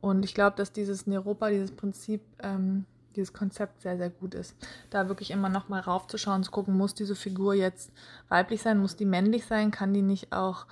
Und 0.00 0.24
ich 0.24 0.34
glaube, 0.34 0.56
dass 0.56 0.72
dieses 0.72 1.06
Neropa, 1.06 1.50
dieses 1.50 1.70
Prinzip, 1.70 2.22
ähm, 2.40 2.86
dieses 3.14 3.32
Konzept 3.32 3.82
sehr, 3.82 3.98
sehr 3.98 4.10
gut 4.10 4.34
ist. 4.34 4.56
Da 4.90 5.08
wirklich 5.08 5.30
immer 5.30 5.50
noch 5.50 5.68
mal 5.68 5.80
raufzuschauen, 5.80 6.42
zu 6.42 6.50
gucken, 6.50 6.76
muss 6.76 6.94
diese 6.94 7.14
Figur 7.14 7.54
jetzt 7.54 7.92
weiblich 8.28 8.62
sein, 8.62 8.78
muss 8.78 8.96
die 8.96 9.04
männlich 9.04 9.44
sein, 9.44 9.70
kann 9.70 9.92
die 9.92 10.02
nicht 10.02 10.32
auch 10.32 10.66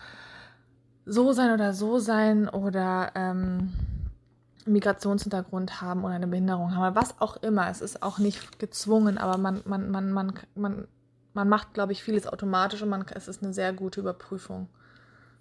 so 1.07 1.33
sein 1.33 1.53
oder 1.53 1.73
so 1.73 1.99
sein 1.99 2.49
oder 2.49 3.13
ähm, 3.15 3.73
Migrationshintergrund 4.67 5.81
haben 5.81 6.05
oder 6.05 6.15
eine 6.15 6.27
Behinderung 6.27 6.77
haben, 6.77 6.95
was 6.95 7.21
auch 7.21 7.37
immer. 7.39 7.69
Es 7.71 7.81
ist 7.81 8.03
auch 8.03 8.19
nicht 8.19 8.59
gezwungen, 8.59 9.19
aber 9.19 9.39
man, 9.39 9.63
man, 9.65 9.91
man, 9.91 10.13
man, 10.13 10.35
man, 10.55 10.89
man 11.33 11.49
macht, 11.49 11.75
glaube 11.75 11.93
ich, 11.93 12.03
vieles 12.03 12.27
automatisch 12.27 12.83
und 12.83 12.89
man, 12.89 13.05
es 13.15 13.29
ist 13.29 13.43
eine 13.43 13.53
sehr 13.53 13.73
gute 13.73 14.01
Überprüfung. 14.01 14.69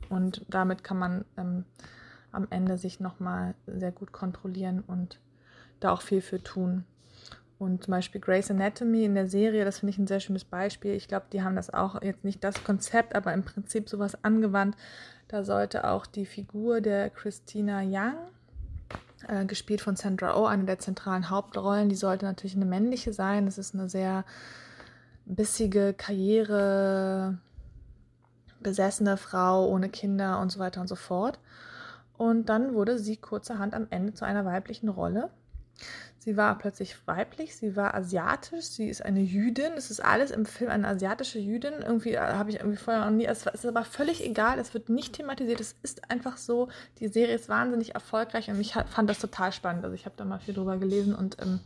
Und 0.09 0.45
damit 0.49 0.83
kann 0.83 0.97
man 0.97 1.25
ähm, 1.37 1.65
am 2.31 2.47
Ende 2.49 2.77
sich 2.77 2.99
nochmal 2.99 3.55
sehr 3.67 3.91
gut 3.91 4.11
kontrollieren 4.11 4.83
und 4.85 5.19
da 5.79 5.91
auch 5.91 6.01
viel 6.01 6.21
für 6.21 6.41
tun. 6.41 6.85
Und 7.57 7.83
zum 7.83 7.91
Beispiel 7.91 8.21
Grey's 8.21 8.49
Anatomy 8.49 9.03
in 9.03 9.15
der 9.15 9.27
Serie, 9.27 9.65
das 9.65 9.79
finde 9.79 9.91
ich 9.91 9.97
ein 9.97 10.07
sehr 10.07 10.21
schönes 10.21 10.45
Beispiel. 10.45 10.93
Ich 10.93 11.09
glaube, 11.09 11.25
die 11.33 11.43
haben 11.43 11.57
das 11.57 11.73
auch 11.73 12.01
jetzt 12.01 12.23
nicht 12.23 12.41
das 12.41 12.63
Konzept, 12.63 13.15
aber 13.15 13.33
im 13.33 13.43
Prinzip 13.43 13.89
sowas 13.89 14.23
angewandt. 14.23 14.77
Da 15.29 15.43
sollte 15.43 15.87
auch 15.87 16.07
die 16.07 16.25
Figur 16.25 16.81
der 16.81 17.11
Christina 17.11 17.81
Young, 17.83 18.17
äh, 19.27 19.45
gespielt 19.45 19.79
von 19.79 19.95
Sandra 19.95 20.35
Oh, 20.35 20.45
eine 20.45 20.65
der 20.65 20.79
zentralen 20.79 21.29
Hauptrollen, 21.29 21.87
die 21.87 21.95
sollte 21.95 22.25
natürlich 22.25 22.55
eine 22.55 22.65
männliche 22.65 23.13
sein. 23.13 23.45
Das 23.45 23.59
ist 23.59 23.75
eine 23.75 23.87
sehr 23.87 24.25
bissige 25.25 25.93
Karriere, 25.93 27.37
besessene 28.59 29.17
Frau 29.17 29.67
ohne 29.67 29.89
Kinder 29.89 30.39
und 30.41 30.51
so 30.51 30.59
weiter 30.59 30.81
und 30.81 30.87
so 30.87 30.95
fort. 30.95 31.39
Und 32.17 32.49
dann 32.49 32.73
wurde 32.73 32.97
sie 32.97 33.15
kurzerhand 33.15 33.75
am 33.75 33.85
Ende 33.91 34.15
zu 34.15 34.25
einer 34.25 34.45
weiblichen 34.45 34.89
Rolle. 34.89 35.29
Sie 36.21 36.35
war 36.35 36.57
plötzlich 36.57 36.97
weiblich, 37.07 37.55
sie 37.55 37.77
war 37.77 37.95
asiatisch, 37.95 38.65
sie 38.65 38.89
ist 38.89 39.03
eine 39.03 39.21
Jüdin. 39.21 39.71
Es 39.77 39.89
ist 39.89 40.01
alles 40.01 40.31
im 40.31 40.45
Film 40.45 40.69
eine 40.69 40.87
asiatische 40.87 41.39
Jüdin. 41.39 41.73
Irgendwie 41.81 42.13
äh, 42.13 42.19
habe 42.19 42.49
ich 42.49 42.57
irgendwie 42.57 42.77
vorher 42.77 43.05
noch 43.05 43.11
nie. 43.11 43.25
Es 43.25 43.45
ist 43.45 43.65
aber 43.65 43.85
völlig 43.85 44.23
egal, 44.25 44.59
es 44.59 44.73
wird 44.73 44.89
nicht 44.89 45.13
thematisiert. 45.13 45.61
Es 45.61 45.75
ist 45.81 46.11
einfach 46.11 46.35
so. 46.37 46.67
Die 46.99 47.07
Serie 47.07 47.35
ist 47.35 47.47
wahnsinnig 47.47 47.95
erfolgreich 47.95 48.49
und 48.49 48.59
ich 48.59 48.73
fand 48.73 49.09
das 49.09 49.19
total 49.19 49.53
spannend. 49.53 49.85
Also 49.85 49.95
ich 49.95 50.05
habe 50.05 50.15
da 50.17 50.25
mal 50.25 50.39
viel 50.39 50.53
drüber 50.53 50.77
gelesen 50.77 51.15
und 51.15 51.37
ähm, 51.41 51.61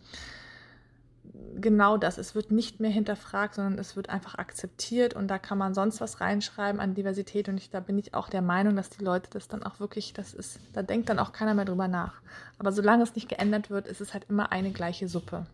genau 1.56 1.98
das. 1.98 2.18
Es 2.18 2.36
wird 2.36 2.52
nicht 2.52 2.80
mehr 2.80 2.92
hinterfragt, 2.92 3.56
sondern 3.56 3.80
es 3.80 3.96
wird 3.96 4.10
einfach 4.10 4.36
akzeptiert 4.36 5.14
und 5.14 5.28
da 5.28 5.40
kann 5.40 5.58
man 5.58 5.74
sonst 5.74 6.02
was 6.02 6.22
reinschreiben 6.22 6.82
an 6.82 6.94
Diversität 6.94 7.50
und 7.50 7.58
ich, 7.58 7.70
da 7.70 7.80
bin 7.80 7.98
ich 7.98 8.14
auch 8.14 8.30
der 8.30 8.42
Meinung, 8.42 8.76
dass 8.76 8.90
die 8.90 9.04
Leute 9.04 9.30
das 9.32 9.48
dann 9.48 9.64
auch 9.64 9.80
wirklich, 9.80 10.14
das 10.14 10.34
ist, 10.34 10.60
da 10.74 10.84
denkt 10.84 11.10
dann 11.10 11.20
auch 11.20 11.32
keiner 11.32 11.54
mehr 11.54 11.66
drüber 11.66 11.88
nach. 11.88 12.22
Aber 12.60 12.72
solange 12.72 13.04
es 13.04 13.16
nicht 13.16 13.30
geändert 13.30 13.70
wird, 13.70 13.88
ist 13.88 14.02
es 14.02 14.14
halt 14.14 14.26
immer 14.30 14.52
eine 14.52 14.72
gleiche 14.72 15.08
Suppe. 15.08 15.46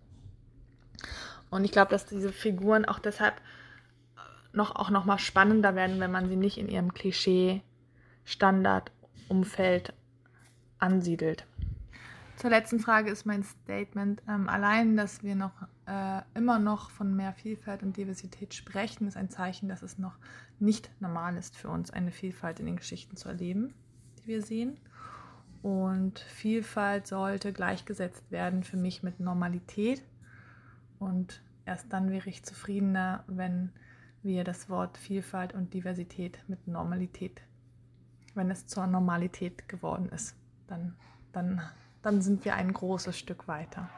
Und 1.49 1.65
ich 1.65 1.71
glaube, 1.71 1.91
dass 1.91 2.05
diese 2.05 2.31
Figuren 2.31 2.85
auch 2.85 2.99
deshalb 2.99 3.35
noch, 4.51 4.75
auch 4.75 4.89
noch 4.89 5.05
mal 5.05 5.19
spannender 5.19 5.75
werden, 5.75 5.99
wenn 5.99 6.11
man 6.11 6.27
sie 6.27 6.35
nicht 6.35 6.57
in 6.57 6.69
ihrem 6.69 6.91
Klischee-Standard-Umfeld 6.93 9.93
ansiedelt. 10.79 11.45
Zur 12.39 12.51
letzten 12.51 12.79
Frage 12.79 13.11
ist 13.11 13.25
mein 13.25 13.43
Statement. 13.43 14.23
Ähm, 14.25 14.47
allein, 14.47 14.95
dass 14.95 15.23
wir 15.23 15.35
noch 15.35 15.51
äh, 15.85 16.21
immer 16.35 16.57
noch 16.57 16.89
von 16.89 17.13
mehr 17.13 17.33
Vielfalt 17.33 17.83
und 17.83 17.97
Diversität 17.97 18.53
sprechen, 18.53 19.09
ist 19.09 19.17
ein 19.17 19.29
Zeichen, 19.29 19.67
dass 19.67 19.81
es 19.81 19.97
noch 19.97 20.17
nicht 20.57 20.89
normal 21.01 21.35
ist 21.35 21.57
für 21.57 21.67
uns, 21.67 21.91
eine 21.91 22.11
Vielfalt 22.11 22.61
in 22.61 22.65
den 22.65 22.77
Geschichten 22.77 23.17
zu 23.17 23.27
erleben, 23.27 23.73
die 24.19 24.27
wir 24.27 24.41
sehen. 24.41 24.79
Und 25.63 26.19
Vielfalt 26.19 27.07
sollte 27.07 27.51
gleichgesetzt 27.51 28.31
werden 28.31 28.63
für 28.63 28.77
mich 28.77 29.03
mit 29.03 29.19
Normalität. 29.19 30.01
Und 30.97 31.41
erst 31.65 31.91
dann 31.91 32.09
wäre 32.09 32.29
ich 32.29 32.43
zufriedener, 32.43 33.25
wenn 33.27 33.73
wir 34.23 34.45
das 34.45 34.69
Wort 34.69 34.97
Vielfalt 34.97 35.53
und 35.53 35.73
Diversität 35.73 36.41
mit 36.47 36.69
Normalität, 36.69 37.41
wenn 38.33 38.49
es 38.49 38.65
zur 38.65 38.87
Normalität 38.87 39.67
geworden 39.67 40.07
ist, 40.07 40.37
dann, 40.67 40.95
dann 41.33 41.61
dann 42.01 42.21
sind 42.21 42.45
wir 42.45 42.55
ein 42.55 42.71
großes 42.73 43.17
Stück 43.17 43.47
weiter. 43.47 43.89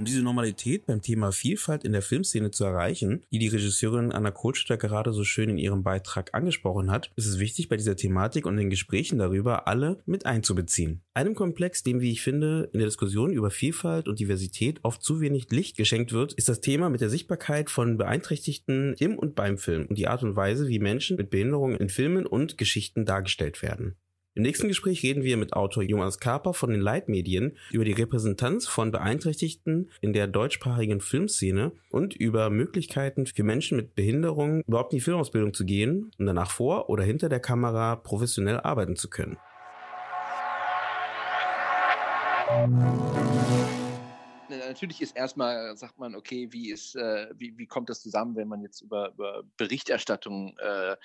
Um 0.00 0.06
diese 0.06 0.22
Normalität 0.22 0.86
beim 0.86 1.02
Thema 1.02 1.30
Vielfalt 1.30 1.84
in 1.84 1.92
der 1.92 2.00
Filmszene 2.00 2.50
zu 2.50 2.64
erreichen, 2.64 3.22
die 3.30 3.38
die 3.38 3.48
Regisseurin 3.48 4.12
Anna 4.12 4.30
Kohlstetter 4.30 4.78
gerade 4.78 5.12
so 5.12 5.24
schön 5.24 5.50
in 5.50 5.58
ihrem 5.58 5.82
Beitrag 5.82 6.32
angesprochen 6.32 6.90
hat, 6.90 7.10
ist 7.16 7.26
es 7.26 7.38
wichtig, 7.38 7.68
bei 7.68 7.76
dieser 7.76 7.96
Thematik 7.96 8.46
und 8.46 8.56
den 8.56 8.70
Gesprächen 8.70 9.18
darüber 9.18 9.68
alle 9.68 9.98
mit 10.06 10.24
einzubeziehen. 10.24 11.02
Einem 11.12 11.34
Komplex, 11.34 11.82
dem, 11.82 12.00
wie 12.00 12.12
ich 12.12 12.22
finde, 12.22 12.70
in 12.72 12.78
der 12.78 12.88
Diskussion 12.88 13.30
über 13.30 13.50
Vielfalt 13.50 14.08
und 14.08 14.20
Diversität 14.20 14.80
oft 14.84 15.02
zu 15.02 15.20
wenig 15.20 15.50
Licht 15.50 15.76
geschenkt 15.76 16.14
wird, 16.14 16.32
ist 16.32 16.48
das 16.48 16.62
Thema 16.62 16.88
mit 16.88 17.02
der 17.02 17.10
Sichtbarkeit 17.10 17.68
von 17.68 17.98
Beeinträchtigten 17.98 18.94
im 18.94 19.18
und 19.18 19.34
beim 19.34 19.58
Film 19.58 19.84
und 19.84 19.98
die 19.98 20.08
Art 20.08 20.22
und 20.22 20.34
Weise, 20.34 20.66
wie 20.68 20.78
Menschen 20.78 21.18
mit 21.18 21.28
Behinderungen 21.28 21.76
in 21.76 21.90
Filmen 21.90 22.24
und 22.24 22.56
Geschichten 22.56 23.04
dargestellt 23.04 23.60
werden. 23.60 23.96
Im 24.34 24.44
nächsten 24.44 24.68
Gespräch 24.68 25.02
reden 25.02 25.24
wir 25.24 25.36
mit 25.36 25.54
Autor 25.54 25.82
Jonas 25.82 26.20
Kaper 26.20 26.54
von 26.54 26.70
den 26.70 26.80
Leitmedien 26.80 27.56
über 27.72 27.84
die 27.84 27.90
Repräsentanz 27.92 28.68
von 28.68 28.92
Beeinträchtigten 28.92 29.90
in 30.00 30.12
der 30.12 30.28
deutschsprachigen 30.28 31.00
Filmszene 31.00 31.72
und 31.90 32.14
über 32.14 32.48
Möglichkeiten 32.48 33.26
für 33.26 33.42
Menschen 33.42 33.76
mit 33.76 33.96
Behinderung 33.96 34.62
überhaupt 34.68 34.92
in 34.92 34.98
die 34.98 35.04
Filmausbildung 35.04 35.52
zu 35.52 35.64
gehen 35.64 36.12
und 36.16 36.26
danach 36.26 36.52
vor 36.52 36.88
oder 36.88 37.02
hinter 37.02 37.28
der 37.28 37.40
Kamera 37.40 37.96
professionell 37.96 38.60
arbeiten 38.60 38.94
zu 38.94 39.10
können. 39.10 39.36
Natürlich 44.70 45.02
ist 45.02 45.16
erstmal, 45.16 45.76
sagt 45.76 45.98
man, 45.98 46.14
okay, 46.14 46.48
wie 46.52 46.70
ist, 46.70 46.94
äh, 46.94 47.28
wie, 47.34 47.58
wie 47.58 47.66
kommt 47.66 47.90
das 47.90 48.00
zusammen, 48.00 48.36
wenn 48.36 48.48
man 48.48 48.62
jetzt 48.62 48.80
über, 48.80 49.12
über 49.12 49.42
Berichterstattung 49.56 50.56
äh, 50.58 50.96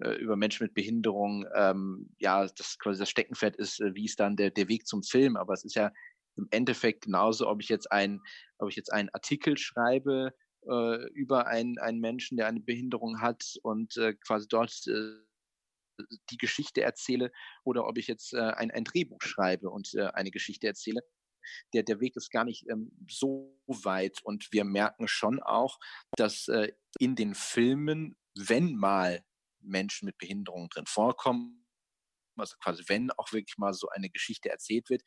äh, 0.00 0.14
über 0.18 0.36
Menschen 0.36 0.64
mit 0.64 0.74
Behinderung, 0.74 1.44
ähm, 1.54 2.14
ja, 2.18 2.46
das 2.46 2.78
quasi 2.78 3.00
das 3.00 3.10
Steckenpferd 3.10 3.56
ist, 3.56 3.80
äh, 3.80 3.94
wie 3.94 4.04
ist 4.04 4.20
dann 4.20 4.36
der, 4.36 4.50
der 4.50 4.68
Weg 4.68 4.86
zum 4.86 5.02
Film. 5.02 5.36
Aber 5.36 5.52
es 5.52 5.64
ist 5.64 5.74
ja 5.74 5.92
im 6.36 6.46
Endeffekt 6.50 7.04
genauso, 7.04 7.48
ob 7.48 7.60
ich 7.60 7.68
jetzt 7.68 7.90
ein, 7.90 8.20
ob 8.58 8.70
ich 8.70 8.76
jetzt 8.76 8.92
einen 8.92 9.10
Artikel 9.10 9.58
schreibe 9.58 10.32
äh, 10.68 11.08
über 11.12 11.48
einen, 11.48 11.78
einen 11.78 12.00
Menschen, 12.00 12.36
der 12.36 12.46
eine 12.46 12.60
Behinderung 12.60 13.20
hat 13.20 13.54
und 13.62 13.96
äh, 13.96 14.14
quasi 14.14 14.46
dort 14.48 14.72
äh, 14.86 16.04
die 16.30 16.36
Geschichte 16.36 16.82
erzähle 16.82 17.32
oder 17.64 17.88
ob 17.88 17.98
ich 17.98 18.06
jetzt 18.06 18.32
äh, 18.32 18.38
ein, 18.38 18.70
ein 18.70 18.84
Drehbuch 18.84 19.20
schreibe 19.22 19.70
und 19.70 19.94
äh, 19.94 20.06
eine 20.14 20.30
Geschichte 20.30 20.68
erzähle. 20.68 21.00
Der, 21.74 21.82
der 21.82 22.00
Weg 22.00 22.16
ist 22.16 22.30
gar 22.30 22.44
nicht 22.44 22.68
ähm, 22.70 22.92
so 23.08 23.58
weit 23.66 24.20
und 24.22 24.48
wir 24.52 24.64
merken 24.64 25.08
schon 25.08 25.40
auch, 25.42 25.78
dass 26.16 26.48
äh, 26.48 26.72
in 26.98 27.16
den 27.16 27.34
Filmen, 27.34 28.16
wenn 28.34 28.74
mal 28.74 29.22
Menschen 29.60 30.06
mit 30.06 30.18
Behinderungen 30.18 30.68
drin 30.68 30.86
vorkommen, 30.86 31.64
also 32.38 32.56
quasi 32.62 32.84
wenn 32.86 33.10
auch 33.12 33.32
wirklich 33.32 33.58
mal 33.58 33.74
so 33.74 33.88
eine 33.88 34.10
Geschichte 34.10 34.48
erzählt 34.48 34.90
wird, 34.90 35.02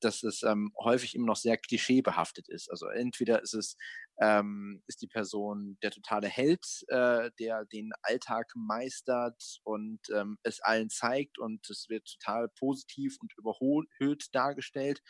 dass 0.00 0.22
es 0.22 0.42
ähm, 0.42 0.72
häufig 0.78 1.14
immer 1.14 1.26
noch 1.26 1.36
sehr 1.36 1.56
klischeebehaftet 1.56 2.48
ist. 2.48 2.70
Also 2.70 2.86
entweder 2.86 3.42
ist 3.42 3.54
es 3.54 3.76
ähm, 4.20 4.82
ist 4.86 5.02
die 5.02 5.08
Person 5.08 5.78
der 5.82 5.90
totale 5.90 6.28
Held, 6.28 6.64
äh, 6.88 7.30
der 7.38 7.64
den 7.66 7.92
Alltag 8.02 8.50
meistert 8.54 9.60
und 9.64 10.00
ähm, 10.14 10.38
es 10.42 10.60
allen 10.60 10.90
zeigt 10.90 11.38
und 11.38 11.68
es 11.68 11.88
wird 11.88 12.06
total 12.18 12.48
positiv 12.58 13.16
und 13.20 13.32
überhöht 13.36 14.28
dargestellt. 14.32 15.02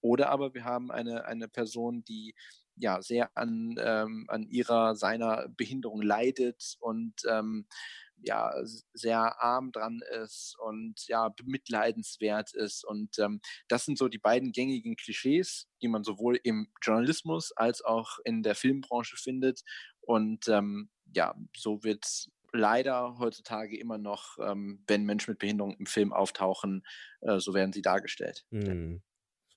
Oder 0.00 0.30
aber 0.30 0.54
wir 0.54 0.64
haben 0.64 0.90
eine, 0.90 1.24
eine 1.24 1.48
Person, 1.48 2.04
die 2.04 2.34
ja 2.76 3.00
sehr 3.02 3.36
an, 3.36 3.76
ähm, 3.78 4.26
an 4.28 4.46
ihrer, 4.48 4.94
seiner 4.96 5.48
Behinderung 5.56 6.02
leidet 6.02 6.76
und 6.80 7.14
ähm, 7.28 7.66
ja 8.22 8.52
sehr 8.94 9.42
arm 9.42 9.72
dran 9.72 10.00
ist 10.22 10.56
und 10.58 11.06
ja 11.06 11.28
bemitleidenswert 11.28 12.54
ist 12.54 12.84
und 12.84 13.18
ähm, 13.18 13.40
das 13.68 13.84
sind 13.84 13.98
so 13.98 14.08
die 14.08 14.18
beiden 14.18 14.52
gängigen 14.52 14.96
Klischees, 14.96 15.68
die 15.82 15.88
man 15.88 16.02
sowohl 16.02 16.38
im 16.42 16.68
Journalismus 16.82 17.52
als 17.52 17.82
auch 17.84 18.18
in 18.24 18.42
der 18.42 18.54
Filmbranche 18.54 19.16
findet 19.16 19.62
und 20.00 20.48
ähm, 20.48 20.88
ja 21.14 21.34
so 21.54 21.82
wird 21.84 22.06
leider 22.52 23.18
heutzutage 23.18 23.78
immer 23.78 23.98
noch, 23.98 24.38
ähm, 24.38 24.82
wenn 24.86 25.04
Menschen 25.04 25.32
mit 25.32 25.38
Behinderung 25.38 25.76
im 25.78 25.86
Film 25.86 26.12
auftauchen, 26.12 26.86
äh, 27.20 27.38
so 27.38 27.54
werden 27.54 27.72
sie 27.72 27.82
dargestellt. 27.82 28.46
Hm. 28.50 29.02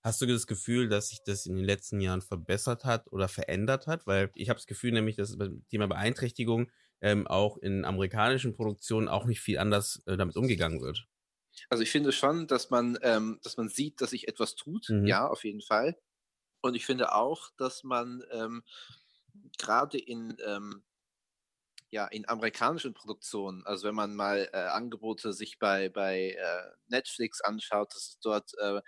Hast 0.01 0.21
du 0.21 0.25
das 0.25 0.47
Gefühl, 0.47 0.87
dass 0.89 1.09
sich 1.09 1.23
das 1.23 1.45
in 1.45 1.55
den 1.55 1.65
letzten 1.65 1.99
Jahren 2.01 2.21
verbessert 2.21 2.85
hat 2.85 3.11
oder 3.11 3.27
verändert 3.27 3.87
hat? 3.87 4.07
Weil 4.07 4.31
ich 4.35 4.49
habe 4.49 4.57
das 4.57 4.67
Gefühl 4.67 4.91
nämlich, 4.93 5.15
dass 5.17 5.37
beim 5.37 5.65
Thema 5.69 5.87
Beeinträchtigung 5.87 6.71
ähm, 7.01 7.27
auch 7.27 7.57
in 7.57 7.85
amerikanischen 7.85 8.53
Produktionen 8.53 9.07
auch 9.09 9.25
nicht 9.25 9.41
viel 9.41 9.57
anders 9.57 10.01
äh, 10.05 10.15
damit 10.17 10.35
umgegangen 10.37 10.81
wird. 10.81 11.07
Also 11.69 11.83
ich 11.83 11.91
finde 11.91 12.11
schon, 12.11 12.47
dass 12.47 12.69
man, 12.69 12.97
ähm, 13.01 13.39
dass 13.43 13.57
man 13.57 13.69
sieht, 13.69 14.01
dass 14.01 14.11
sich 14.11 14.27
etwas 14.27 14.55
tut. 14.55 14.87
Mhm. 14.89 15.05
Ja, 15.07 15.27
auf 15.27 15.43
jeden 15.43 15.61
Fall. 15.61 15.97
Und 16.61 16.75
ich 16.75 16.85
finde 16.85 17.13
auch, 17.13 17.51
dass 17.57 17.83
man 17.83 18.23
ähm, 18.31 18.63
gerade 19.57 19.97
in, 19.99 20.37
ähm, 20.45 20.83
ja, 21.91 22.05
in 22.07 22.27
amerikanischen 22.29 22.93
Produktionen, 22.93 23.65
also 23.65 23.87
wenn 23.87 23.95
man 23.95 24.15
mal 24.15 24.49
äh, 24.53 24.57
Angebote 24.57 25.33
sich 25.33 25.57
bei, 25.59 25.89
bei 25.89 26.31
äh, 26.37 26.71
Netflix 26.87 27.41
anschaut, 27.41 27.93
dass 27.95 28.09
es 28.09 28.19
dort 28.19 28.51
äh, 28.59 28.81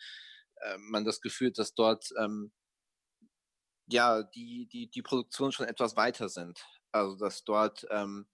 äh, 0.62 0.78
man 0.78 1.05
das 1.05 1.22
Gefühl, 1.22 1.51
dass 1.51 1.74
dort 1.74 2.09
ähm, 2.18 2.51
ja 3.88 4.24
die, 4.24 4.68
die, 4.68 4.89
die 4.89 5.01
Produktionen 5.01 5.51
schon 5.51 5.68
etwas 5.68 5.95
weiter 5.95 6.30
sind. 6.30 6.66
Also 6.91 7.16
dass 7.16 7.43
dort 7.43 7.86
ähm, 7.89 8.28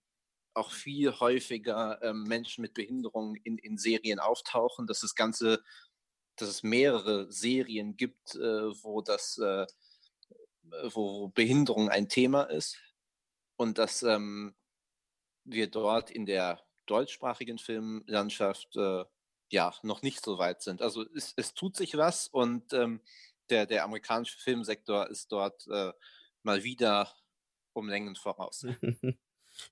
auch 0.54 0.72
viel 0.72 1.20
häufiger 1.20 2.02
ähm, 2.02 2.24
Menschen 2.24 2.64
mit 2.64 2.74
Behinderungen 2.74 3.36
in, 3.44 3.58
in 3.60 3.78
Serien 3.78 4.20
auftauchen, 4.20 4.88
dass 4.88 5.02
das 5.02 5.16
Ganze, 5.16 5.64
dass 6.36 6.50
es 6.50 6.64
mehrere 6.64 7.32
Serien 7.32 7.96
gibt, 7.98 8.36
äh, 8.36 8.84
wo 8.84 9.02
das 9.02 9.38
äh, 9.38 9.68
wo 10.92 11.30
Behinderung 11.30 11.90
ein 11.90 12.10
Thema 12.10 12.44
ist 12.44 12.78
und 13.56 13.78
dass 13.78 14.04
ähm, 14.04 14.56
wir 15.46 15.68
dort 15.68 16.12
in 16.12 16.26
der 16.26 16.62
deutschsprachigen 16.88 17.58
Filmlandschaft 17.58 18.76
äh, 18.76 19.06
ja 19.50 19.74
noch 19.84 20.02
nicht 20.02 20.24
so 20.24 20.38
weit 20.38 20.62
sind. 20.62 20.82
Also 20.82 21.06
es, 21.16 21.34
es 21.36 21.54
tut 21.54 21.76
sich 21.76 21.96
was 21.98 22.28
und 22.28 22.74
ähm, 22.74 23.02
der, 23.50 23.66
der 23.66 23.84
amerikanische 23.84 24.38
Filmsektor 24.40 25.10
ist 25.10 25.32
dort 25.32 25.68
äh, 25.68 25.92
mal 26.44 26.64
wieder 26.64 27.14
um 27.74 27.90
Längen 27.90 28.16
voraus. 28.16 28.66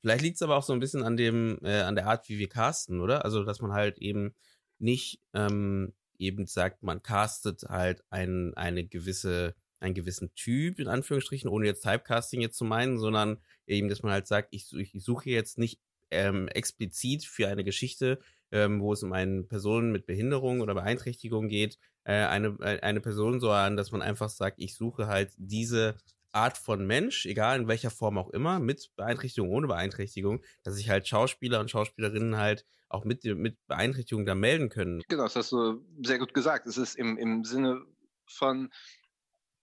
Vielleicht 0.02 0.22
liegt 0.22 0.36
es 0.36 0.42
aber 0.42 0.58
auch 0.58 0.64
so 0.64 0.74
ein 0.74 0.80
bisschen 0.80 1.04
an 1.04 1.18
dem, 1.18 1.60
äh, 1.64 1.82
an 1.82 1.96
der 1.96 2.08
Art, 2.08 2.28
wie 2.30 2.40
wir 2.40 2.50
casten, 2.50 3.02
oder? 3.02 3.24
Also, 3.24 3.44
dass 3.44 3.62
man 3.62 3.74
halt 3.74 3.98
eben 4.00 4.34
nicht 4.80 5.22
ähm, 5.34 5.94
eben 6.18 6.46
sagt, 6.48 6.84
man 6.84 7.04
castet 7.04 7.64
halt 7.64 8.04
ein, 8.10 8.54
eine 8.56 8.86
gewisse, 8.86 9.56
einen 9.80 9.94
gewissen 9.94 10.34
Typ, 10.34 10.80
in 10.80 10.88
Anführungsstrichen, 10.88 11.50
ohne 11.50 11.68
jetzt 11.68 11.84
Typecasting 11.84 12.42
jetzt 12.42 12.58
zu 12.58 12.66
meinen, 12.66 12.98
sondern 12.98 13.42
eben, 13.68 13.90
dass 13.90 14.02
man 14.02 14.12
halt 14.12 14.28
sagt, 14.28 14.50
ich, 14.52 14.74
ich 14.74 15.04
suche 15.04 15.30
jetzt 15.30 15.58
nicht 15.58 15.80
ähm, 16.12 16.48
explizit 16.48 17.26
für 17.26 17.48
eine 17.48 17.64
Geschichte 17.64 18.20
ähm, 18.56 18.80
wo 18.80 18.94
es 18.94 19.04
um 19.04 19.12
eine 19.12 19.44
Person 19.44 19.92
mit 19.92 20.06
Behinderung 20.06 20.62
oder 20.62 20.74
Beeinträchtigung 20.74 21.50
geht, 21.50 21.78
äh, 22.06 22.14
eine, 22.14 22.58
äh, 22.62 22.80
eine 22.80 23.02
Person 23.02 23.42
so 23.42 23.52
an, 23.52 23.76
dass 23.76 23.92
man 23.92 24.02
einfach 24.02 24.30
sagt, 24.30 24.60
ich 24.60 24.76
suche 24.76 25.08
halt 25.08 25.34
diese 25.36 25.98
Art 26.32 26.58
von 26.58 26.88
Mensch, 26.88 27.26
egal 27.26 27.60
in 27.60 27.68
welcher 27.68 27.92
Form 27.92 28.18
auch 28.18 28.30
immer, 28.30 28.60
mit 28.60 28.96
Beeinträchtigung, 28.96 29.50
ohne 29.50 29.68
Beeinträchtigung, 29.68 30.42
dass 30.64 30.76
sich 30.76 30.90
halt 30.90 31.06
Schauspieler 31.06 31.60
und 31.60 31.70
Schauspielerinnen 31.70 32.38
halt 32.38 32.66
auch 32.88 33.04
mit, 33.04 33.26
mit 33.26 33.58
Beeinträchtigung 33.68 34.26
da 34.26 34.36
melden 34.36 34.70
können. 34.70 35.02
Genau, 35.10 35.24
das 35.24 35.36
hast 35.36 35.52
du 35.52 35.86
sehr 36.02 36.20
gut 36.20 36.34
gesagt. 36.34 36.66
Es 36.66 36.78
ist 36.78 36.96
im, 36.96 37.18
im 37.18 37.44
Sinne 37.44 37.82
von, 38.26 38.72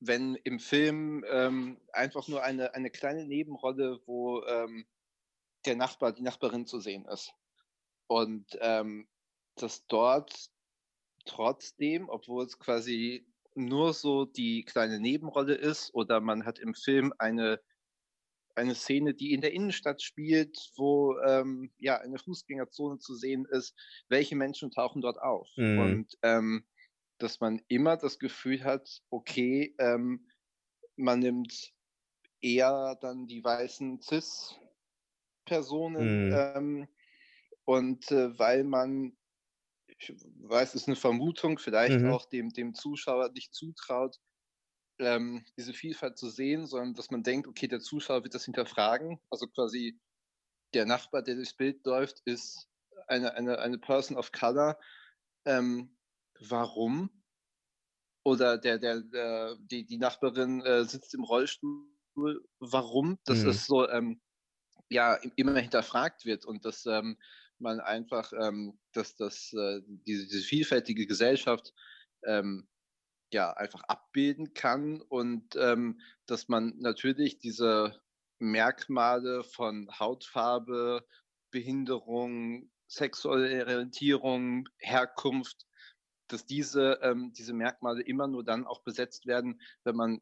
wenn 0.01 0.35
im 0.35 0.59
Film 0.59 1.25
ähm, 1.31 1.79
einfach 1.95 2.29
nur 2.29 2.43
eine, 2.43 2.75
eine 2.75 2.91
kleine 2.91 3.25
Nebenrolle, 3.25 4.01
wo 4.05 4.45
ähm, 4.45 4.85
der 5.65 5.77
Nachbar, 5.77 6.13
die 6.13 6.23
Nachbarin 6.23 6.67
zu 6.67 6.79
sehen 6.79 7.07
ist. 7.07 7.33
Und 8.13 8.59
ähm, 8.61 9.09
dass 9.57 9.87
dort 9.87 10.51
trotzdem, 11.25 12.11
obwohl 12.11 12.45
es 12.45 12.59
quasi 12.59 13.27
nur 13.55 13.95
so 13.95 14.27
die 14.27 14.65
kleine 14.65 15.01
Nebenrolle 15.01 15.55
ist 15.55 15.95
oder 15.95 16.21
man 16.21 16.45
hat 16.45 16.59
im 16.59 16.75
Film 16.75 17.15
eine 17.19 17.59
eine 18.55 18.75
Szene, 18.75 19.15
die 19.15 19.33
in 19.33 19.41
der 19.41 19.55
Innenstadt 19.55 20.03
spielt, 20.03 20.59
wo 20.77 21.19
ähm, 21.21 21.73
ja 21.79 22.03
eine 22.03 22.19
Fußgängerzone 22.19 22.99
zu 22.99 23.15
sehen 23.15 23.47
ist. 23.47 23.75
Welche 24.11 24.37
Menschen 24.37 24.71
tauchen 24.71 25.01
dort 25.01 25.19
auf? 25.19 25.49
Mhm. 25.57 25.79
Und 25.79 26.19
ähm, 26.21 26.67
dass 27.17 27.41
man 27.41 27.63
immer 27.69 27.97
das 27.97 28.19
Gefühl 28.19 28.63
hat, 28.63 29.01
okay, 29.09 29.75
ähm, 29.79 30.29
man 30.97 31.21
nimmt 31.21 31.73
eher 32.43 32.99
dann 33.01 33.27
die 33.27 33.43
weißen 33.43 34.03
Cis-Personen 34.03 36.29
mhm. 36.29 36.89
Und 37.65 38.11
äh, 38.11 38.39
weil 38.39 38.65
man, 38.65 39.17
ich 39.87 40.13
weiß, 40.41 40.71
es 40.71 40.83
ist 40.83 40.89
eine 40.89 40.97
Vermutung, 40.97 41.59
vielleicht 41.59 42.01
mhm. 42.01 42.11
auch 42.11 42.27
dem, 42.27 42.51
dem 42.51 42.75
Zuschauer 42.75 43.31
nicht 43.33 43.55
zutraut, 43.55 44.17
ähm, 44.99 45.45
diese 45.57 45.73
Vielfalt 45.73 46.19
zu 46.19 46.29
sehen, 46.29 46.67
sondern 46.67 46.95
dass 46.95 47.11
man 47.11 47.23
denkt, 47.23 47.47
okay, 47.47 47.69
der 47.69 47.81
Zuschauer 47.81 48.23
wird 48.25 48.35
das 48.35 48.45
hinterfragen. 48.45 49.21
Also 49.31 49.47
quasi 49.49 49.99
der 50.75 50.87
Nachbar, 50.87 51.23
der 51.23 51.37
durchs 51.37 51.55
Bild 51.55 51.85
läuft, 51.85 52.21
ist 52.25 52.69
eine, 53.09 53.35
eine, 53.35 53.59
eine 53.59 53.79
Person 53.79 54.17
of 54.17 54.33
Color. 54.33 54.79
Ähm, 55.45 55.97
warum? 56.41 57.11
Oder 58.25 58.59
der, 58.59 58.79
der, 58.79 59.01
der, 59.01 59.57
die, 59.59 59.85
die 59.85 59.99
Nachbarin 59.99 60.61
äh, 60.63 60.85
sitzt 60.85 61.15
im 61.15 61.25
Rollstuhl. 61.25 62.45
Warum? 62.61 63.19
Das 63.25 63.43
mhm. 63.43 63.51
ist 63.51 63.67
so, 63.67 63.89
ähm, 63.89 64.21
ja, 64.89 65.15
immer 65.37 65.59
hinterfragt 65.59 66.25
wird 66.25 66.45
und 66.45 66.65
das 66.65 66.87
ähm, 66.87 67.19
man 67.63 67.81
einfach, 67.81 68.33
ähm, 68.39 68.79
dass 68.93 69.17
das, 69.17 69.53
äh, 69.53 69.81
diese, 69.87 70.27
diese 70.27 70.43
vielfältige 70.43 71.07
Gesellschaft 71.07 71.73
ähm, 72.25 72.69
ja 73.33 73.53
einfach 73.53 73.83
abbilden 73.85 74.55
kann 74.55 75.01
und 75.01 75.57
ähm, 75.57 76.01
dass 76.27 76.49
man 76.49 76.75
natürlich 76.79 77.39
diese 77.39 78.01
Merkmale 78.39 79.45
von 79.45 79.89
Hautfarbe, 79.99 81.07
Behinderung, 81.51 82.71
sexuelle 82.89 83.65
Orientierung, 83.67 84.69
Herkunft, 84.79 85.67
dass 86.29 86.47
diese, 86.47 86.99
ähm, 87.03 87.33
diese 87.33 87.55
Merkmale 87.55 88.03
immer 88.03 88.27
nur 88.27 88.45
dann 88.45 88.67
auch 88.67 88.83
besetzt 88.83 89.27
werden, 89.27 89.61
wenn 89.85 89.97
man 89.97 90.21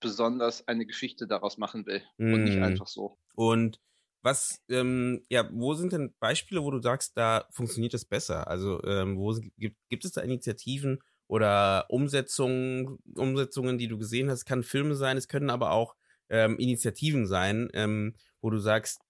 besonders 0.00 0.66
eine 0.66 0.86
Geschichte 0.86 1.26
daraus 1.26 1.58
machen 1.58 1.86
will 1.86 2.02
mm. 2.16 2.32
und 2.32 2.44
nicht 2.44 2.56
mhm. 2.56 2.62
einfach 2.62 2.86
so. 2.86 3.18
Und 3.34 3.78
was, 4.22 4.60
ähm, 4.68 5.24
ja, 5.28 5.48
wo 5.52 5.74
sind 5.74 5.92
denn 5.92 6.14
Beispiele, 6.18 6.62
wo 6.62 6.70
du 6.70 6.80
sagst, 6.80 7.16
da 7.16 7.46
funktioniert 7.52 7.94
es 7.94 8.04
besser? 8.04 8.48
Also, 8.48 8.82
ähm, 8.84 9.18
wo 9.18 9.34
gibt, 9.56 9.76
gibt 9.88 10.04
es 10.04 10.12
da 10.12 10.20
Initiativen 10.20 10.98
oder 11.26 11.86
Umsetzungen, 11.88 12.98
Umsetzungen, 13.16 13.78
die 13.78 13.88
du 13.88 13.98
gesehen 13.98 14.30
hast? 14.30 14.40
Es 14.40 14.44
kann 14.44 14.62
Filme 14.62 14.94
sein, 14.94 15.16
es 15.16 15.28
können 15.28 15.50
aber 15.50 15.70
auch 15.70 15.94
ähm, 16.28 16.58
Initiativen 16.58 17.26
sein, 17.26 17.68
ähm, 17.72 18.14
wo 18.40 18.50
du 18.50 18.58
sagst, 18.58 19.00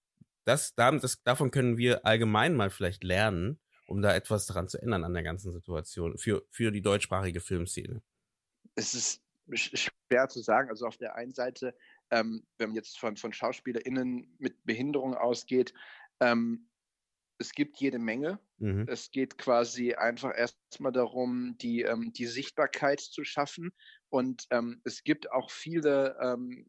das, 0.45 0.73
das, 0.75 1.21
davon 1.23 1.51
können 1.51 1.77
wir 1.77 2.05
allgemein 2.05 2.55
mal 2.55 2.69
vielleicht 2.69 3.03
lernen, 3.03 3.59
um 3.85 4.01
da 4.01 4.15
etwas 4.15 4.45
daran 4.45 4.67
zu 4.67 4.81
ändern 4.81 5.03
an 5.03 5.13
der 5.13 5.23
ganzen 5.23 5.51
Situation 5.51 6.17
für, 6.17 6.43
für 6.49 6.71
die 6.71 6.81
deutschsprachige 6.81 7.41
Filmszene. 7.41 8.01
Es 8.75 8.93
ist 8.95 9.21
schwer 9.53 10.29
zu 10.29 10.41
sagen. 10.41 10.69
Also 10.69 10.85
auf 10.85 10.97
der 10.97 11.15
einen 11.15 11.33
Seite 11.33 11.75
ähm, 12.11 12.45
wenn 12.57 12.69
man 12.69 12.75
jetzt 12.75 12.99
von, 12.99 13.17
von 13.17 13.33
SchauspielerInnen 13.33 14.35
mit 14.39 14.63
Behinderung 14.65 15.15
ausgeht, 15.15 15.73
ähm, 16.19 16.69
es 17.37 17.53
gibt 17.53 17.77
jede 17.79 17.97
Menge. 17.97 18.39
Mhm. 18.59 18.85
Es 18.87 19.09
geht 19.09 19.37
quasi 19.37 19.95
einfach 19.95 20.37
erstmal 20.37 20.91
darum, 20.91 21.57
die, 21.57 21.81
ähm, 21.81 22.13
die 22.13 22.27
Sichtbarkeit 22.27 22.99
zu 22.99 23.23
schaffen. 23.23 23.71
Und 24.09 24.45
ähm, 24.51 24.81
es 24.83 25.03
gibt 25.03 25.31
auch 25.31 25.49
viele 25.49 26.17
ähm, 26.21 26.67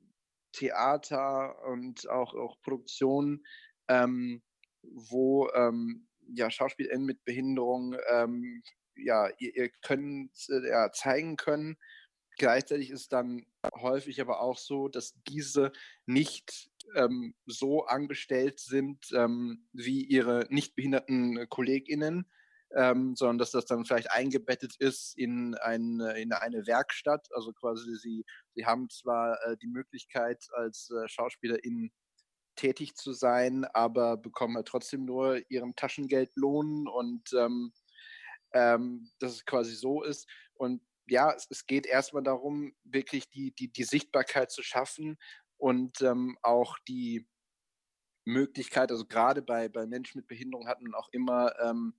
Theater 0.52 1.62
und 1.66 2.08
auch, 2.08 2.34
auch 2.34 2.60
Produktionen, 2.62 3.44
ähm, 3.88 4.42
wo 4.82 5.48
ja, 6.34 6.50
SchauspielerInnen 6.50 7.06
mit 7.06 7.24
Behinderung 7.24 7.96
ja, 8.96 9.28
ihr, 9.38 9.56
ihr 9.56 9.70
Können 9.82 10.30
äh, 10.48 10.68
ja, 10.68 10.92
zeigen 10.92 11.36
können. 11.36 11.76
Gleichzeitig 12.38 12.90
ist 12.90 13.12
dann 13.12 13.46
häufig 13.74 14.20
aber 14.20 14.40
auch 14.40 14.58
so, 14.58 14.88
dass 14.88 15.14
diese 15.28 15.72
nicht 16.06 16.70
ähm, 16.94 17.34
so 17.46 17.84
angestellt 17.84 18.60
sind 18.60 19.06
ähm, 19.14 19.68
wie 19.72 20.04
ihre 20.04 20.46
nicht 20.48 20.74
behinderten 20.74 21.48
KollegInnen, 21.48 22.26
ähm, 22.74 23.14
sondern 23.16 23.38
dass 23.38 23.50
das 23.50 23.66
dann 23.66 23.84
vielleicht 23.84 24.10
eingebettet 24.10 24.76
ist 24.78 25.16
in, 25.16 25.54
ein, 25.56 26.00
in 26.16 26.32
eine 26.32 26.66
Werkstatt. 26.66 27.28
Also 27.32 27.52
quasi 27.52 27.96
sie, 27.96 28.24
sie 28.54 28.66
haben 28.66 28.88
zwar 28.88 29.38
äh, 29.44 29.56
die 29.58 29.68
Möglichkeit 29.68 30.46
als 30.52 30.90
äh, 30.90 31.08
SchauspielerInnen 31.08 31.92
tätig 32.56 32.94
zu 32.94 33.12
sein, 33.12 33.64
aber 33.64 34.16
bekommen 34.16 34.56
halt 34.56 34.68
trotzdem 34.68 35.04
nur 35.04 35.40
ihren 35.50 35.74
Taschengeldlohn 35.74 36.86
und 36.86 37.32
ähm, 37.34 37.72
ähm, 38.54 39.10
dass 39.18 39.32
es 39.32 39.44
quasi 39.44 39.74
so 39.74 40.02
ist. 40.02 40.28
Und 40.54 40.82
ja, 41.06 41.32
es, 41.32 41.46
es 41.50 41.66
geht 41.66 41.86
erstmal 41.86 42.22
darum, 42.22 42.74
wirklich 42.84 43.28
die, 43.30 43.52
die, 43.52 43.72
die 43.72 43.84
Sichtbarkeit 43.84 44.50
zu 44.50 44.62
schaffen 44.62 45.18
und 45.58 46.00
ähm, 46.02 46.38
auch 46.42 46.78
die 46.88 47.28
Möglichkeit, 48.24 48.90
also 48.90 49.04
gerade 49.06 49.42
bei, 49.42 49.68
bei 49.68 49.86
Menschen 49.86 50.18
mit 50.18 50.28
Behinderung 50.28 50.68
hat 50.68 50.80
man 50.80 50.94
auch 50.94 51.08
immer 51.12 51.58
ähm, 51.60 51.94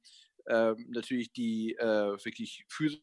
ähm, 0.47 0.85
natürlich 0.89 1.31
die 1.33 1.75
äh, 1.75 2.17
wirklich 2.23 2.65
physische 2.69 3.01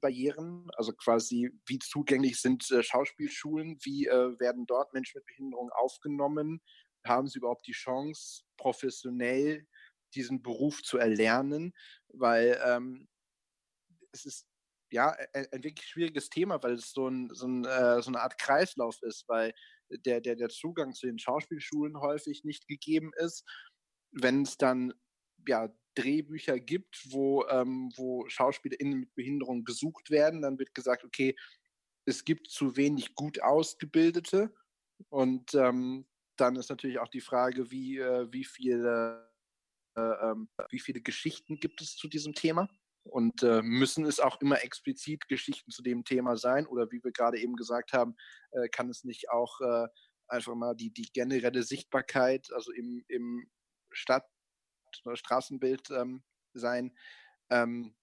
Barrieren, 0.00 0.68
also 0.76 0.92
quasi 0.92 1.50
wie 1.66 1.78
zugänglich 1.78 2.40
sind 2.40 2.70
äh, 2.70 2.82
Schauspielschulen, 2.82 3.78
wie 3.82 4.06
äh, 4.06 4.38
werden 4.38 4.66
dort 4.66 4.92
Menschen 4.92 5.18
mit 5.18 5.26
Behinderung 5.26 5.70
aufgenommen, 5.70 6.60
haben 7.06 7.28
sie 7.28 7.38
überhaupt 7.38 7.66
die 7.66 7.72
Chance, 7.72 8.42
professionell 8.56 9.66
diesen 10.14 10.42
Beruf 10.42 10.82
zu 10.82 10.98
erlernen, 10.98 11.72
weil 12.08 12.60
ähm, 12.64 13.08
es 14.12 14.24
ist 14.24 14.46
ja 14.90 15.10
ein, 15.32 15.46
ein, 15.52 15.64
wirklich 15.64 15.88
schwieriges 15.88 16.30
Thema, 16.30 16.62
weil 16.62 16.74
es 16.74 16.92
so, 16.92 17.08
ein, 17.08 17.30
so, 17.32 17.46
ein, 17.46 17.64
äh, 17.64 18.02
so 18.02 18.08
eine 18.08 18.20
Art 18.20 18.38
Kreislauf 18.38 19.00
ist, 19.02 19.24
weil 19.28 19.52
der, 19.90 20.20
der, 20.20 20.36
der 20.36 20.48
Zugang 20.48 20.94
zu 20.94 21.06
den 21.06 21.18
Schauspielschulen 21.18 22.00
häufig 22.00 22.44
nicht 22.44 22.68
gegeben 22.68 23.12
ist. 23.16 23.44
Wenn 24.12 24.42
es 24.42 24.56
dann 24.56 24.94
ja, 25.46 25.68
Drehbücher 25.94 26.58
gibt, 26.58 27.12
wo, 27.12 27.46
ähm, 27.48 27.92
wo 27.96 28.28
SchauspielerInnen 28.28 29.00
mit 29.00 29.14
Behinderung 29.14 29.64
gesucht 29.64 30.10
werden, 30.10 30.42
dann 30.42 30.58
wird 30.58 30.74
gesagt, 30.74 31.04
okay, 31.04 31.36
es 32.06 32.24
gibt 32.24 32.50
zu 32.50 32.76
wenig 32.76 33.14
gut 33.14 33.42
Ausgebildete. 33.42 34.54
Und 35.08 35.54
ähm, 35.54 36.06
dann 36.36 36.56
ist 36.56 36.70
natürlich 36.70 36.98
auch 36.98 37.08
die 37.08 37.20
Frage, 37.20 37.70
wie, 37.70 37.98
äh, 37.98 38.30
wie, 38.32 38.44
viele, 38.44 39.32
äh, 39.96 40.00
ähm, 40.00 40.48
wie 40.70 40.80
viele 40.80 41.00
Geschichten 41.00 41.60
gibt 41.60 41.80
es 41.80 41.96
zu 41.96 42.08
diesem 42.08 42.34
Thema? 42.34 42.68
Und 43.04 43.42
äh, 43.42 43.62
müssen 43.62 44.06
es 44.06 44.18
auch 44.18 44.40
immer 44.40 44.64
explizit 44.64 45.28
Geschichten 45.28 45.70
zu 45.70 45.82
dem 45.82 46.04
Thema 46.04 46.36
sein? 46.36 46.66
Oder 46.66 46.90
wie 46.90 47.04
wir 47.04 47.12
gerade 47.12 47.38
eben 47.38 47.54
gesagt 47.54 47.92
haben, 47.92 48.16
äh, 48.52 48.68
kann 48.68 48.88
es 48.88 49.04
nicht 49.04 49.30
auch 49.30 49.60
äh, 49.60 49.86
einfach 50.26 50.54
mal 50.54 50.74
die, 50.74 50.90
die 50.90 51.10
generelle 51.12 51.62
Sichtbarkeit, 51.62 52.48
also 52.52 52.72
im, 52.72 53.04
im 53.08 53.50
Stadt- 53.92 54.28
oder 55.04 55.16
Straßenbild 55.16 55.90
ähm, 55.90 56.22
sein. 56.54 56.96
Ähm, 57.50 57.94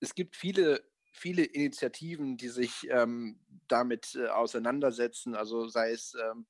es 0.00 0.14
gibt 0.14 0.36
viele, 0.36 0.82
viele 1.12 1.44
Initiativen, 1.44 2.36
die 2.36 2.48
sich 2.48 2.86
ähm, 2.90 3.40
damit 3.68 4.14
äh, 4.14 4.28
auseinandersetzen, 4.28 5.34
also 5.34 5.68
sei 5.68 5.90
es 5.90 6.14
ähm, 6.14 6.46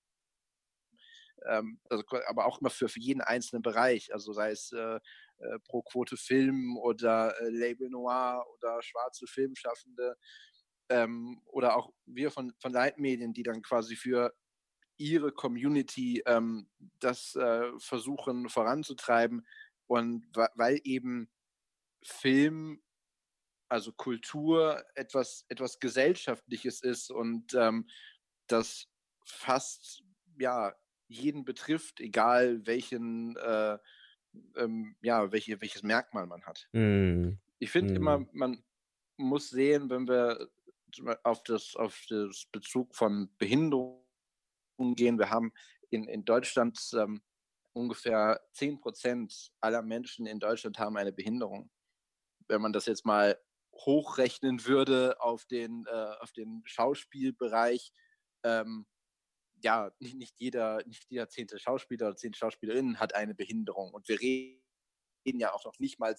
ähm, 1.46 1.80
also, 1.88 2.04
aber 2.26 2.46
auch 2.46 2.60
immer 2.60 2.70
für, 2.70 2.88
für 2.88 3.00
jeden 3.00 3.20
einzelnen 3.20 3.62
Bereich, 3.62 4.12
also 4.12 4.32
sei 4.32 4.50
es 4.50 4.72
äh, 4.72 5.00
äh, 5.38 5.58
pro 5.68 5.82
Quote 5.82 6.16
Film 6.16 6.76
oder 6.78 7.40
äh, 7.40 7.48
Label 7.50 7.90
Noir 7.90 8.44
oder 8.54 8.82
schwarze 8.82 9.26
Filmschaffende 9.26 10.16
ähm, 10.88 11.40
oder 11.46 11.76
auch 11.76 11.92
wir 12.06 12.30
von, 12.30 12.52
von 12.60 12.72
Leitmedien, 12.72 13.32
die 13.32 13.42
dann 13.42 13.62
quasi 13.62 13.96
für 13.96 14.34
ihre 14.98 15.32
Community 15.32 16.22
ähm, 16.26 16.68
das 17.00 17.34
äh, 17.36 17.70
versuchen 17.78 18.48
voranzutreiben. 18.48 19.46
Und 19.86 20.26
weil 20.34 20.80
eben 20.84 21.30
Film, 22.02 22.82
also 23.68 23.92
Kultur, 23.92 24.84
etwas, 24.94 25.44
etwas 25.48 25.78
Gesellschaftliches 25.78 26.82
ist 26.82 27.10
und 27.10 27.54
ähm, 27.54 27.88
das 28.46 28.88
fast 29.24 30.02
ja 30.38 30.74
jeden 31.08 31.44
betrifft, 31.44 32.00
egal 32.00 32.66
welchen 32.66 33.36
äh, 33.36 33.78
ähm, 34.56 34.96
ja 35.02 35.30
welche, 35.32 35.60
welches 35.60 35.82
Merkmal 35.82 36.26
man 36.26 36.44
hat. 36.44 36.68
Mm. 36.72 37.32
Ich 37.58 37.70
finde 37.70 37.94
mm. 37.94 37.96
immer, 37.96 38.26
man 38.32 38.62
muss 39.16 39.50
sehen, 39.50 39.88
wenn 39.90 40.06
wir 40.08 40.48
auf 41.22 41.42
das 41.44 41.76
auf 41.76 42.04
das 42.08 42.46
Bezug 42.52 42.94
von 42.94 43.28
Behinderung 43.38 44.02
gehen. 44.94 45.18
Wir 45.18 45.30
haben 45.30 45.52
in, 45.90 46.04
in 46.04 46.24
Deutschland 46.24 46.78
ähm, 46.94 47.22
ungefähr 47.72 48.40
10 48.52 48.80
Prozent 48.80 49.52
aller 49.60 49.82
Menschen 49.82 50.26
in 50.26 50.40
Deutschland 50.40 50.78
haben 50.78 50.96
eine 50.96 51.12
Behinderung. 51.12 51.70
Wenn 52.48 52.62
man 52.62 52.72
das 52.72 52.86
jetzt 52.86 53.04
mal 53.04 53.38
hochrechnen 53.74 54.64
würde 54.64 55.20
auf 55.20 55.44
den, 55.44 55.84
äh, 55.86 56.14
auf 56.20 56.32
den 56.32 56.62
Schauspielbereich, 56.64 57.92
ähm, 58.44 58.86
ja, 59.66 59.90
nicht, 59.98 60.14
nicht, 60.14 60.38
jeder, 60.38 60.78
nicht 60.86 61.06
jeder 61.08 61.28
zehnte 61.28 61.58
Schauspieler 61.58 62.06
oder 62.06 62.16
zehnte 62.16 62.38
Schauspielerin 62.38 63.00
hat 63.00 63.16
eine 63.16 63.34
Behinderung. 63.34 63.92
Und 63.92 64.08
wir 64.08 64.20
reden 64.20 65.40
ja 65.40 65.52
auch 65.52 65.64
noch 65.64 65.80
nicht 65.80 65.98
mal, 65.98 66.14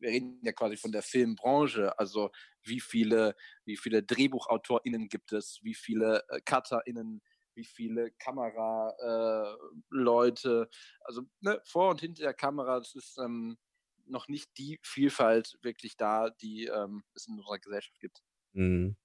wir 0.00 0.10
reden 0.10 0.40
ja 0.42 0.50
quasi 0.50 0.76
von 0.76 0.90
der 0.90 1.02
Filmbranche, 1.02 1.96
also 1.96 2.32
wie 2.64 2.80
viele, 2.80 3.36
wie 3.64 3.76
viele 3.76 4.02
DrehbuchautorInnen 4.02 5.08
gibt 5.08 5.32
es, 5.32 5.60
wie 5.62 5.74
viele 5.74 6.24
äh, 6.28 6.40
CutterInnen 6.44 7.22
wie 7.54 7.64
viele 7.64 8.10
Kameraleute, 8.20 10.68
äh, 10.70 10.76
also 11.00 11.22
ne, 11.40 11.60
vor 11.64 11.90
und 11.90 12.00
hinter 12.00 12.22
der 12.22 12.34
Kamera, 12.34 12.78
das 12.78 12.94
ist 12.94 13.18
ähm, 13.18 13.58
noch 14.06 14.28
nicht 14.28 14.56
die 14.58 14.78
Vielfalt 14.82 15.58
wirklich 15.62 15.96
da, 15.96 16.30
die 16.30 16.66
ähm, 16.66 17.02
es 17.14 17.26
in 17.26 17.34
unserer 17.34 17.58
Gesellschaft 17.58 17.98
gibt. 17.98 18.22
Mhm. 18.52 18.96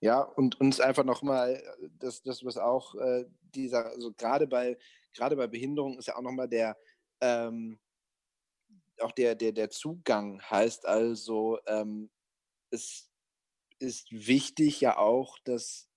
Ja, 0.00 0.20
und 0.20 0.60
uns 0.60 0.80
einfach 0.80 1.04
nochmal, 1.04 1.54
äh, 1.54 1.88
das, 1.98 2.22
das, 2.22 2.44
was 2.44 2.56
auch 2.58 2.94
äh, 2.96 3.26
dieser, 3.54 3.86
also 3.86 4.12
gerade 4.12 4.46
bei, 4.46 4.76
gerade 5.12 5.36
bei 5.36 5.46
Behinderung 5.46 5.98
ist 5.98 6.06
ja 6.06 6.16
auch 6.16 6.22
nochmal 6.22 6.48
der, 6.48 6.76
ähm, 7.20 7.78
auch 9.00 9.12
der, 9.12 9.34
der, 9.34 9.52
der 9.52 9.70
Zugang 9.70 10.42
heißt 10.42 10.86
also, 10.86 11.58
ähm, 11.66 12.10
es 12.70 13.10
ist 13.78 14.10
wichtig 14.10 14.80
ja 14.80 14.98
auch, 14.98 15.38
dass 15.44 15.88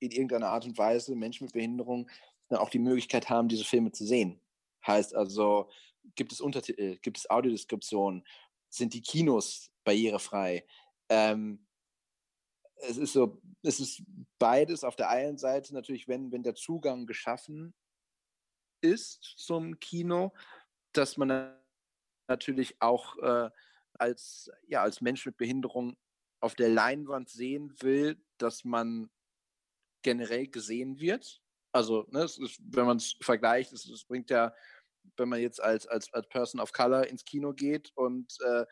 in 0.00 0.10
irgendeiner 0.10 0.48
Art 0.48 0.64
und 0.64 0.78
Weise 0.78 1.14
Menschen 1.14 1.44
mit 1.44 1.52
Behinderung 1.54 2.10
dann 2.48 2.58
auch 2.58 2.70
die 2.70 2.78
Möglichkeit 2.78 3.30
haben, 3.30 3.48
diese 3.48 3.64
Filme 3.64 3.92
zu 3.92 4.04
sehen. 4.06 4.40
Heißt 4.86 5.14
also, 5.14 5.70
gibt 6.14 6.32
es 6.32 6.40
Untertitel, 6.40 6.98
gibt 7.02 7.18
es 7.18 7.30
Audiodeskriptionen, 7.30 8.26
sind 8.70 8.94
die 8.94 9.02
Kinos 9.02 9.70
barrierefrei? 9.84 10.66
Ähm, 11.08 11.67
es 12.80 12.96
ist 12.96 13.12
so, 13.12 13.40
es 13.62 13.80
ist 13.80 14.02
beides. 14.38 14.84
Auf 14.84 14.96
der 14.96 15.08
einen 15.08 15.38
Seite 15.38 15.74
natürlich, 15.74 16.08
wenn, 16.08 16.32
wenn 16.32 16.42
der 16.42 16.54
Zugang 16.54 17.06
geschaffen 17.06 17.74
ist 18.80 19.22
zum 19.36 19.78
Kino, 19.80 20.32
dass 20.92 21.16
man 21.16 21.56
natürlich 22.28 22.80
auch 22.80 23.16
äh, 23.18 23.50
als, 23.94 24.50
ja, 24.68 24.82
als 24.82 25.00
Mensch 25.00 25.26
mit 25.26 25.36
Behinderung 25.36 25.96
auf 26.40 26.54
der 26.54 26.68
Leinwand 26.68 27.28
sehen 27.28 27.74
will, 27.80 28.22
dass 28.38 28.64
man 28.64 29.10
generell 30.02 30.46
gesehen 30.46 31.00
wird. 31.00 31.42
Also, 31.72 32.06
ne, 32.10 32.22
ist, 32.22 32.60
wenn 32.62 32.86
man 32.86 32.98
es 32.98 33.16
vergleicht, 33.20 33.72
es, 33.72 33.88
es, 33.88 34.04
bringt 34.04 34.30
ja, 34.30 34.54
wenn 35.16 35.28
man 35.28 35.40
jetzt 35.40 35.60
als, 35.60 35.86
als, 35.86 36.12
als 36.12 36.28
Person 36.28 36.60
of 36.60 36.72
Color 36.72 37.06
ins 37.08 37.24
Kino 37.24 37.52
geht 37.52 37.90
und 37.94 38.32
äh, 38.40 38.64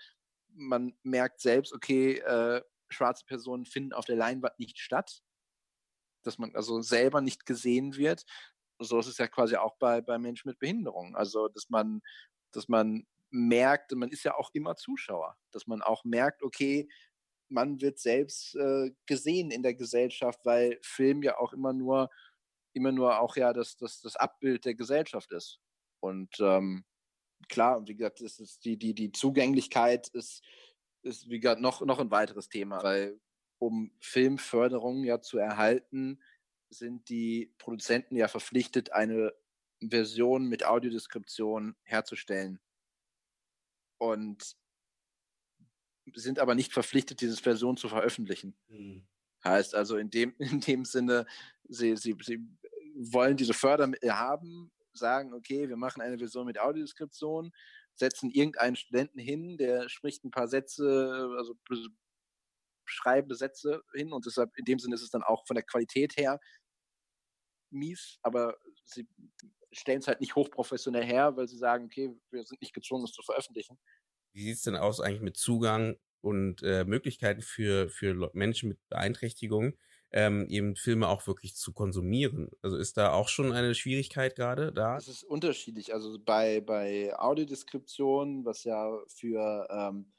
man 0.54 0.96
merkt 1.02 1.40
selbst, 1.40 1.72
okay, 1.72 2.18
äh, 2.18 2.62
schwarze 2.90 3.24
Personen 3.26 3.66
finden 3.66 3.92
auf 3.92 4.04
der 4.04 4.16
Leinwand 4.16 4.58
nicht 4.58 4.78
statt, 4.78 5.22
dass 6.22 6.38
man 6.38 6.54
also 6.54 6.80
selber 6.80 7.20
nicht 7.20 7.46
gesehen 7.46 7.96
wird. 7.96 8.24
So 8.78 8.98
ist 8.98 9.06
es 9.06 9.18
ja 9.18 9.28
quasi 9.28 9.56
auch 9.56 9.76
bei, 9.78 10.00
bei 10.00 10.18
Menschen 10.18 10.48
mit 10.48 10.58
Behinderung. 10.58 11.16
Also, 11.16 11.48
dass 11.48 11.70
man, 11.70 12.02
dass 12.52 12.68
man 12.68 13.06
merkt, 13.30 13.92
man 13.92 14.10
ist 14.10 14.24
ja 14.24 14.34
auch 14.34 14.50
immer 14.52 14.76
Zuschauer, 14.76 15.36
dass 15.52 15.66
man 15.66 15.82
auch 15.82 16.04
merkt, 16.04 16.42
okay, 16.42 16.88
man 17.48 17.80
wird 17.80 17.98
selbst 17.98 18.54
äh, 18.56 18.90
gesehen 19.06 19.50
in 19.50 19.62
der 19.62 19.74
Gesellschaft, 19.74 20.40
weil 20.44 20.78
Film 20.82 21.22
ja 21.22 21.38
auch 21.38 21.52
immer 21.52 21.72
nur, 21.72 22.10
immer 22.72 22.92
nur 22.92 23.20
auch 23.20 23.36
ja 23.36 23.52
das, 23.52 23.76
das, 23.76 24.00
das 24.00 24.16
Abbild 24.16 24.64
der 24.64 24.74
Gesellschaft 24.74 25.32
ist. 25.32 25.60
Und 26.00 26.34
ähm, 26.40 26.84
klar, 27.48 27.86
wie 27.86 27.96
gesagt, 27.96 28.20
ist, 28.20 28.64
die, 28.64 28.76
die, 28.76 28.94
die 28.94 29.12
Zugänglichkeit 29.12 30.08
ist, 30.08 30.42
ist, 31.06 31.30
wie 31.30 31.40
gesagt, 31.40 31.60
noch, 31.60 31.80
noch 31.80 31.98
ein 31.98 32.10
weiteres 32.10 32.48
Thema, 32.48 32.82
weil 32.82 33.18
um 33.58 33.90
Filmförderung 34.00 35.04
ja 35.04 35.20
zu 35.20 35.38
erhalten, 35.38 36.20
sind 36.68 37.08
die 37.08 37.54
Produzenten 37.58 38.16
ja 38.16 38.28
verpflichtet, 38.28 38.92
eine 38.92 39.32
Version 39.80 40.46
mit 40.46 40.64
Audiodeskription 40.64 41.76
herzustellen. 41.82 42.60
Und 43.98 44.56
sind 46.14 46.38
aber 46.38 46.54
nicht 46.54 46.72
verpflichtet, 46.72 47.20
diese 47.20 47.36
Version 47.36 47.76
zu 47.76 47.88
veröffentlichen. 47.88 48.56
Mhm. 48.68 49.06
Heißt 49.42 49.74
also 49.74 49.96
in 49.96 50.10
dem, 50.10 50.34
in 50.38 50.60
dem 50.60 50.84
Sinne, 50.84 51.26
sie, 51.64 51.96
sie, 51.96 52.16
sie 52.20 52.46
wollen 52.94 53.36
diese 53.36 53.54
Fördermittel 53.54 54.12
haben, 54.16 54.72
sagen, 54.92 55.34
okay, 55.34 55.68
wir 55.68 55.76
machen 55.76 56.00
eine 56.00 56.18
Version 56.18 56.46
mit 56.46 56.58
Audiodeskription, 56.58 57.52
setzen 57.96 58.30
irgendeinen 58.30 58.76
Studenten 58.76 59.18
hin, 59.18 59.56
der 59.58 59.88
spricht 59.88 60.24
ein 60.24 60.30
paar 60.30 60.48
Sätze, 60.48 61.28
also 61.36 61.54
schreibende 62.84 63.34
Sätze 63.34 63.82
hin 63.94 64.12
und 64.12 64.26
deshalb 64.26 64.56
in 64.56 64.64
dem 64.64 64.78
Sinne 64.78 64.94
ist 64.94 65.02
es 65.02 65.10
dann 65.10 65.22
auch 65.22 65.46
von 65.46 65.56
der 65.56 65.64
Qualität 65.64 66.16
her 66.16 66.38
mies, 67.70 68.18
aber 68.22 68.56
sie 68.84 69.08
stellen 69.72 69.98
es 69.98 70.06
halt 70.06 70.20
nicht 70.20 70.34
hochprofessionell 70.34 71.04
her, 71.04 71.36
weil 71.36 71.48
sie 71.48 71.58
sagen, 71.58 71.86
okay, 71.86 72.14
wir 72.30 72.44
sind 72.44 72.60
nicht 72.60 72.74
gezwungen, 72.74 73.04
es 73.04 73.12
zu 73.12 73.22
veröffentlichen. 73.22 73.78
Wie 74.32 74.44
sieht 74.44 74.56
es 74.56 74.62
denn 74.62 74.76
aus 74.76 75.00
eigentlich 75.00 75.22
mit 75.22 75.36
Zugang 75.36 75.96
und 76.20 76.62
äh, 76.62 76.84
Möglichkeiten 76.84 77.42
für, 77.42 77.88
für 77.88 78.30
Menschen 78.32 78.70
mit 78.70 78.88
Beeinträchtigungen, 78.88 79.78
ähm, 80.12 80.46
eben 80.48 80.76
Filme 80.76 81.08
auch 81.08 81.26
wirklich 81.26 81.56
zu 81.56 81.72
konsumieren? 81.72 82.50
Also 82.62 82.76
ist 82.76 82.96
da 82.96 83.12
auch 83.12 83.28
schon 83.28 83.52
eine 83.52 83.74
Schwierigkeit 83.74 84.36
gerade 84.36 84.72
da? 84.72 84.96
Es 84.96 85.08
ist 85.08 85.24
unterschiedlich. 85.24 85.92
Also 85.92 86.18
bei, 86.18 86.60
bei 86.60 87.12
Audiodeskription, 87.18 88.44
was 88.44 88.64
ja 88.64 88.90
für, 89.08 89.66
ähm, 89.70 90.12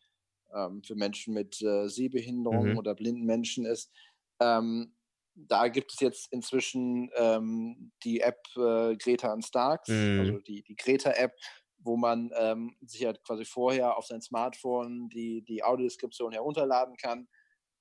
ähm, 0.54 0.84
für 0.84 0.96
Menschen 0.96 1.34
mit 1.34 1.62
äh, 1.62 1.88
Sehbehinderung 1.88 2.72
mhm. 2.72 2.78
oder 2.78 2.96
blinden 2.96 3.26
Menschen 3.26 3.66
ist. 3.66 3.92
Ähm, 4.40 4.94
da 5.38 5.68
gibt 5.68 5.94
es 5.94 6.00
jetzt 6.00 6.34
inzwischen 6.34 7.12
ähm, 7.16 7.92
die 8.04 8.22
App 8.22 8.44
äh, 8.56 8.96
Greta 8.96 9.32
und 9.34 9.46
Starks, 9.46 9.90
mhm. 9.90 10.20
also 10.20 10.40
die, 10.40 10.64
die 10.64 10.76
Greta-App, 10.76 11.34
wo 11.78 11.96
man 11.96 12.32
ähm, 12.36 12.76
sich 12.82 13.06
halt 13.06 13.24
quasi 13.24 13.46
vorher 13.46 13.98
auf 13.98 14.08
sein 14.08 14.22
Smartphone 14.22 15.10
die, 15.10 15.44
die 15.44 15.64
Audiodeskription 15.64 16.32
herunterladen 16.32 16.98
kann 16.98 17.28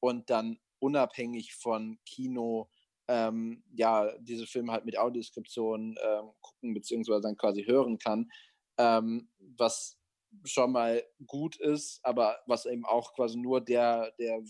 und 0.00 0.28
dann 0.28 0.58
unabhängig 0.78 1.54
von 1.54 1.98
Kino 2.04 2.68
ähm, 3.08 3.62
ja 3.72 4.16
diese 4.18 4.46
Filme 4.46 4.72
halt 4.72 4.84
mit 4.84 4.98
Audiodeskription 4.98 5.96
ähm, 6.02 6.30
gucken 6.40 6.74
beziehungsweise 6.74 7.22
dann 7.22 7.36
quasi 7.36 7.64
hören 7.64 7.98
kann, 7.98 8.30
ähm, 8.78 9.28
was 9.56 9.98
schon 10.44 10.72
mal 10.72 11.02
gut 11.26 11.56
ist, 11.56 12.00
aber 12.02 12.38
was 12.46 12.66
eben 12.66 12.84
auch 12.84 13.14
quasi 13.14 13.38
nur 13.38 13.60
der, 13.60 14.12
der 14.18 14.42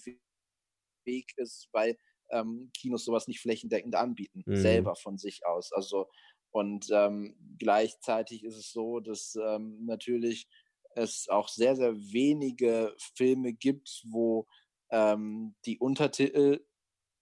Weg 1.05 1.33
ist, 1.37 1.69
weil 1.73 1.97
ähm, 2.31 2.71
Kinos 2.77 3.05
sowas 3.05 3.29
nicht 3.29 3.41
flächendeckend 3.41 3.95
anbieten, 3.95 4.43
mhm. 4.47 4.57
selber 4.57 4.97
von 4.97 5.19
sich 5.19 5.47
aus. 5.47 5.73
Also 5.73 6.09
und 6.51 6.89
ähm, 6.91 7.37
gleichzeitig 7.59 8.43
ist 8.43 8.57
es 8.57 8.73
so, 8.73 9.01
dass 9.01 9.37
ähm, 9.37 9.85
natürlich 9.85 10.49
es 10.95 11.29
auch 11.29 11.49
sehr, 11.49 11.77
sehr 11.77 11.95
wenige 11.95 12.97
Filme 13.15 13.53
gibt, 13.53 14.03
wo 14.09 14.47
ähm, 14.91 15.55
die 15.65 15.79
Untertitel 15.79 16.65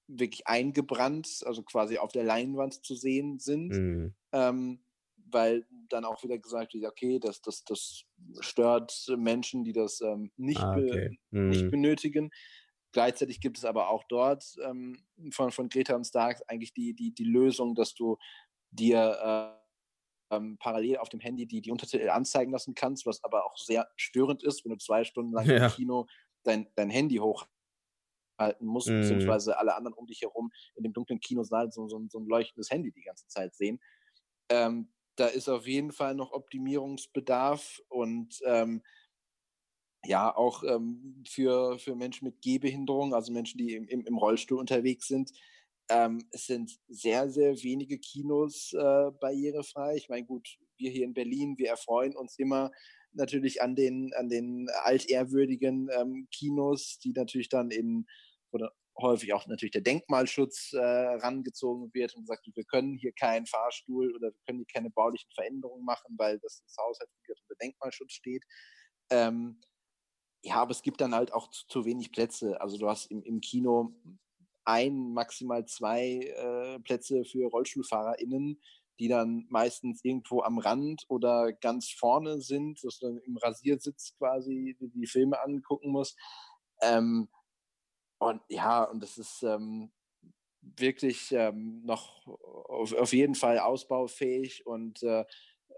wirklich 0.07 0.47
eingebrannt, 0.47 1.43
also 1.47 1.62
quasi 1.62 1.99
auf 1.99 2.12
der 2.12 2.25
Leinwand 2.25 2.85
zu 2.85 2.95
sehen 2.95 3.39
sind. 3.39 3.69
Mhm. 3.69 4.15
Ähm, 4.33 4.85
weil 5.27 5.67
dann 5.89 6.05
auch 6.05 6.23
wieder 6.23 6.39
gesagt 6.39 6.75
wird, 6.75 6.85
okay, 6.85 7.19
das, 7.19 7.41
das, 7.41 7.65
das 7.65 8.05
stört 8.41 9.07
Menschen, 9.17 9.65
die 9.65 9.73
das 9.73 10.01
ähm, 10.01 10.31
nicht, 10.37 10.61
ah, 10.61 10.77
okay. 10.77 11.19
be 11.31 11.39
mhm. 11.39 11.49
nicht 11.49 11.71
benötigen. 11.71 12.31
Gleichzeitig 12.93 13.41
gibt 13.41 13.59
es 13.59 13.65
aber 13.65 13.89
auch 13.89 14.05
dort 14.05 14.45
ähm, 14.62 14.97
von, 15.33 15.51
von 15.51 15.69
Greta 15.69 15.97
und 15.97 16.05
Starks 16.05 16.43
eigentlich 16.43 16.73
die, 16.73 16.95
die, 16.95 17.12
die 17.12 17.25
Lösung, 17.25 17.75
dass 17.75 17.95
du 17.95 18.19
dir 18.71 19.59
äh, 20.31 20.37
ähm, 20.37 20.57
parallel 20.59 20.99
auf 20.99 21.09
dem 21.09 21.21
Handy 21.21 21.47
die, 21.47 21.61
die 21.61 21.73
Untertitel 21.73 22.09
anzeigen 22.11 22.53
lassen 22.53 22.75
kannst, 22.75 23.07
was 23.07 23.23
aber 23.25 23.47
auch 23.47 23.57
sehr 23.57 23.89
störend 23.97 24.43
ist, 24.43 24.65
wenn 24.65 24.73
du 24.73 24.79
zwei 24.79 25.05
Stunden 25.05 25.33
lang 25.33 25.47
ja. 25.47 25.67
im 25.67 25.73
Kino 25.73 26.07
dein, 26.45 26.69
dein 26.77 26.91
Handy 26.91 27.17
hochhalten 28.35 28.66
musst, 28.66 28.89
mhm. 28.89 29.01
beziehungsweise 29.01 29.59
alle 29.59 29.74
anderen 29.74 29.95
um 29.95 30.07
dich 30.07 30.22
herum 30.22 30.51
in 30.74 30.85
dem 30.85 30.93
dunklen 30.93 31.20
Kinosaal 31.20 31.70
so, 31.72 31.89
so, 31.89 32.03
so 32.09 32.18
ein 32.18 32.26
leuchtendes 32.26 32.70
Handy 32.70 32.93
die 32.93 33.03
ganze 33.03 33.26
Zeit 33.28 33.55
sehen. 33.55 33.80
Ähm, 34.49 34.89
da 35.16 35.26
ist 35.26 35.49
auf 35.49 35.66
jeden 35.66 35.93
Fall 35.93 36.14
noch 36.14 36.32
Optimierungsbedarf 36.32 37.80
und 37.89 38.41
ähm, 38.45 38.82
ja, 40.07 40.35
auch 40.35 40.64
ähm, 40.64 41.24
für, 41.26 41.78
für 41.78 41.95
Menschen 41.95 42.26
mit 42.26 42.43
Gehbehinderung, 42.43 43.14
also 43.14 43.32
Menschen, 43.32 43.59
die 43.59 43.74
im, 43.74 43.89
im, 43.89 44.05
im 44.05 44.18
Rollstuhl 44.18 44.59
unterwegs 44.59 45.07
sind, 45.07 45.30
ähm, 45.89 46.26
es 46.30 46.47
sind 46.47 46.78
sehr, 46.89 47.30
sehr 47.30 47.62
wenige 47.62 47.99
Kinos 47.99 48.72
äh, 48.72 49.11
barrierefrei. 49.20 49.97
Ich 49.97 50.09
meine, 50.09 50.26
gut, 50.26 50.59
wir 50.76 50.91
hier 50.91 51.05
in 51.05 51.14
Berlin, 51.14 51.57
wir 51.59 51.68
erfreuen 51.68 52.16
uns 52.16 52.39
immer 52.39 52.70
natürlich 53.15 53.62
an 53.62 53.77
den, 53.77 54.12
an 54.15 54.29
den 54.29 54.69
altehrwürdigen 54.83 55.89
ähm, 55.93 56.29
Kinos, 56.31 56.99
die 56.99 57.12
natürlich 57.12 57.49
dann 57.49 57.71
in, 57.71 58.07
oder 58.51 58.73
häufig 59.01 59.33
auch 59.33 59.47
natürlich 59.47 59.73
der 59.73 59.83
Denkmalschutz 59.83 60.73
äh, 60.73 60.79
rangezogen 60.79 61.93
wird 61.95 62.15
und 62.15 62.23
gesagt, 62.23 62.49
wir 62.53 62.65
können 62.65 62.97
hier 62.97 63.12
keinen 63.12 63.47
Fahrstuhl 63.47 64.15
oder 64.15 64.29
wir 64.29 64.41
können 64.47 64.59
hier 64.59 64.73
keine 64.73 64.91
baulichen 64.91 65.31
Veränderungen 65.33 65.85
machen, 65.85 66.15
weil 66.17 66.39
das, 66.39 66.62
das 66.65 66.77
Haus 66.79 66.99
halt 67.01 67.11
unter 67.29 67.55
Denkmalschutz 67.61 68.12
steht. 68.12 68.45
Ähm, 69.11 69.61
ja, 70.43 70.57
aber 70.57 70.71
es 70.71 70.83
gibt 70.83 71.01
dann 71.01 71.15
halt 71.15 71.33
auch 71.33 71.51
zu, 71.51 71.67
zu 71.67 71.85
wenig 71.85 72.12
Plätze. 72.12 72.61
Also 72.61 72.79
du 72.79 72.89
hast 72.89 73.11
im, 73.11 73.23
im 73.23 73.41
Kino 73.41 73.95
ein, 74.65 75.12
maximal 75.12 75.67
zwei 75.67 76.21
äh, 76.37 76.79
Plätze 76.81 77.25
für 77.25 77.49
RollstuhlfahrerInnen, 77.49 78.61
die 78.99 79.09
dann 79.09 79.47
meistens 79.49 80.05
irgendwo 80.05 80.42
am 80.42 80.59
Rand 80.59 81.05
oder 81.09 81.53
ganz 81.53 81.90
vorne 81.90 82.40
sind, 82.40 82.82
dass 82.84 82.99
du 82.99 83.09
dann 83.09 83.18
im 83.18 83.36
Rasiersitz 83.36 84.14
quasi 84.16 84.76
die, 84.80 84.88
die 84.88 85.07
Filme 85.07 85.40
angucken 85.42 85.90
musst. 85.90 86.18
Ähm, 86.82 87.28
und 88.18 88.40
ja, 88.49 88.84
und 88.84 89.03
das 89.03 89.18
ist 89.18 89.42
ähm, 89.42 89.92
wirklich 90.61 91.32
ähm, 91.32 91.82
noch 91.84 92.26
auf, 92.68 92.92
auf, 92.95 93.12
jeden 93.12 93.34
Fall 93.34 93.59
ausbaufähig 93.59 94.66
und 94.66 95.03
äh, 95.03 95.24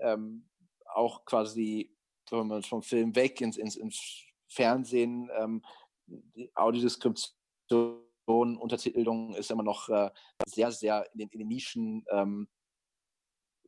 ähm, 0.00 0.48
auch 0.94 1.24
quasi 1.24 1.96
wenn 2.30 2.46
man 2.46 2.62
vom 2.62 2.82
Film 2.82 3.14
weg 3.14 3.40
ins, 3.40 3.56
ins, 3.56 3.76
ins 3.76 4.24
Fernsehen, 4.48 5.30
ähm, 5.36 5.62
die 6.06 6.50
Audiodeskription 6.54 8.02
Untertitelung 8.26 9.34
ist 9.34 9.50
immer 9.50 9.62
noch 9.62 9.88
äh, 9.88 10.10
sehr, 10.46 10.72
sehr 10.72 11.08
in 11.12 11.18
den, 11.18 11.28
in 11.30 11.38
den 11.40 11.48
Nischen 11.48 12.04
ähm, 12.10 12.48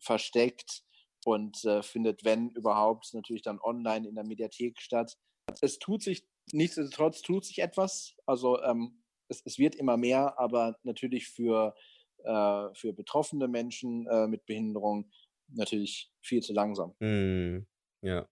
versteckt 0.00 0.82
und 1.24 1.64
äh, 1.64 1.82
findet, 1.82 2.24
wenn 2.24 2.50
überhaupt, 2.50 3.12
natürlich 3.12 3.42
dann 3.42 3.60
online 3.60 4.08
in 4.08 4.14
der 4.14 4.24
Mediathek 4.24 4.80
statt. 4.80 5.16
Es 5.60 5.78
tut 5.78 6.02
sich, 6.02 6.26
nichtsdestotrotz 6.52 7.22
tut 7.22 7.44
sich 7.44 7.58
etwas. 7.58 8.14
Also 8.26 8.62
ähm, 8.62 9.02
es, 9.28 9.42
es, 9.44 9.58
wird 9.58 9.74
immer 9.74 9.96
mehr, 9.96 10.38
aber 10.38 10.78
natürlich 10.82 11.28
für, 11.28 11.74
äh, 12.24 12.74
für 12.74 12.92
betroffene 12.92 13.48
Menschen 13.48 14.06
äh, 14.06 14.26
mit 14.26 14.46
Behinderung 14.46 15.10
natürlich 15.48 16.10
viel 16.20 16.42
zu 16.42 16.52
langsam. 16.52 16.94
Mm, 17.00 17.66
ja, 18.02 18.28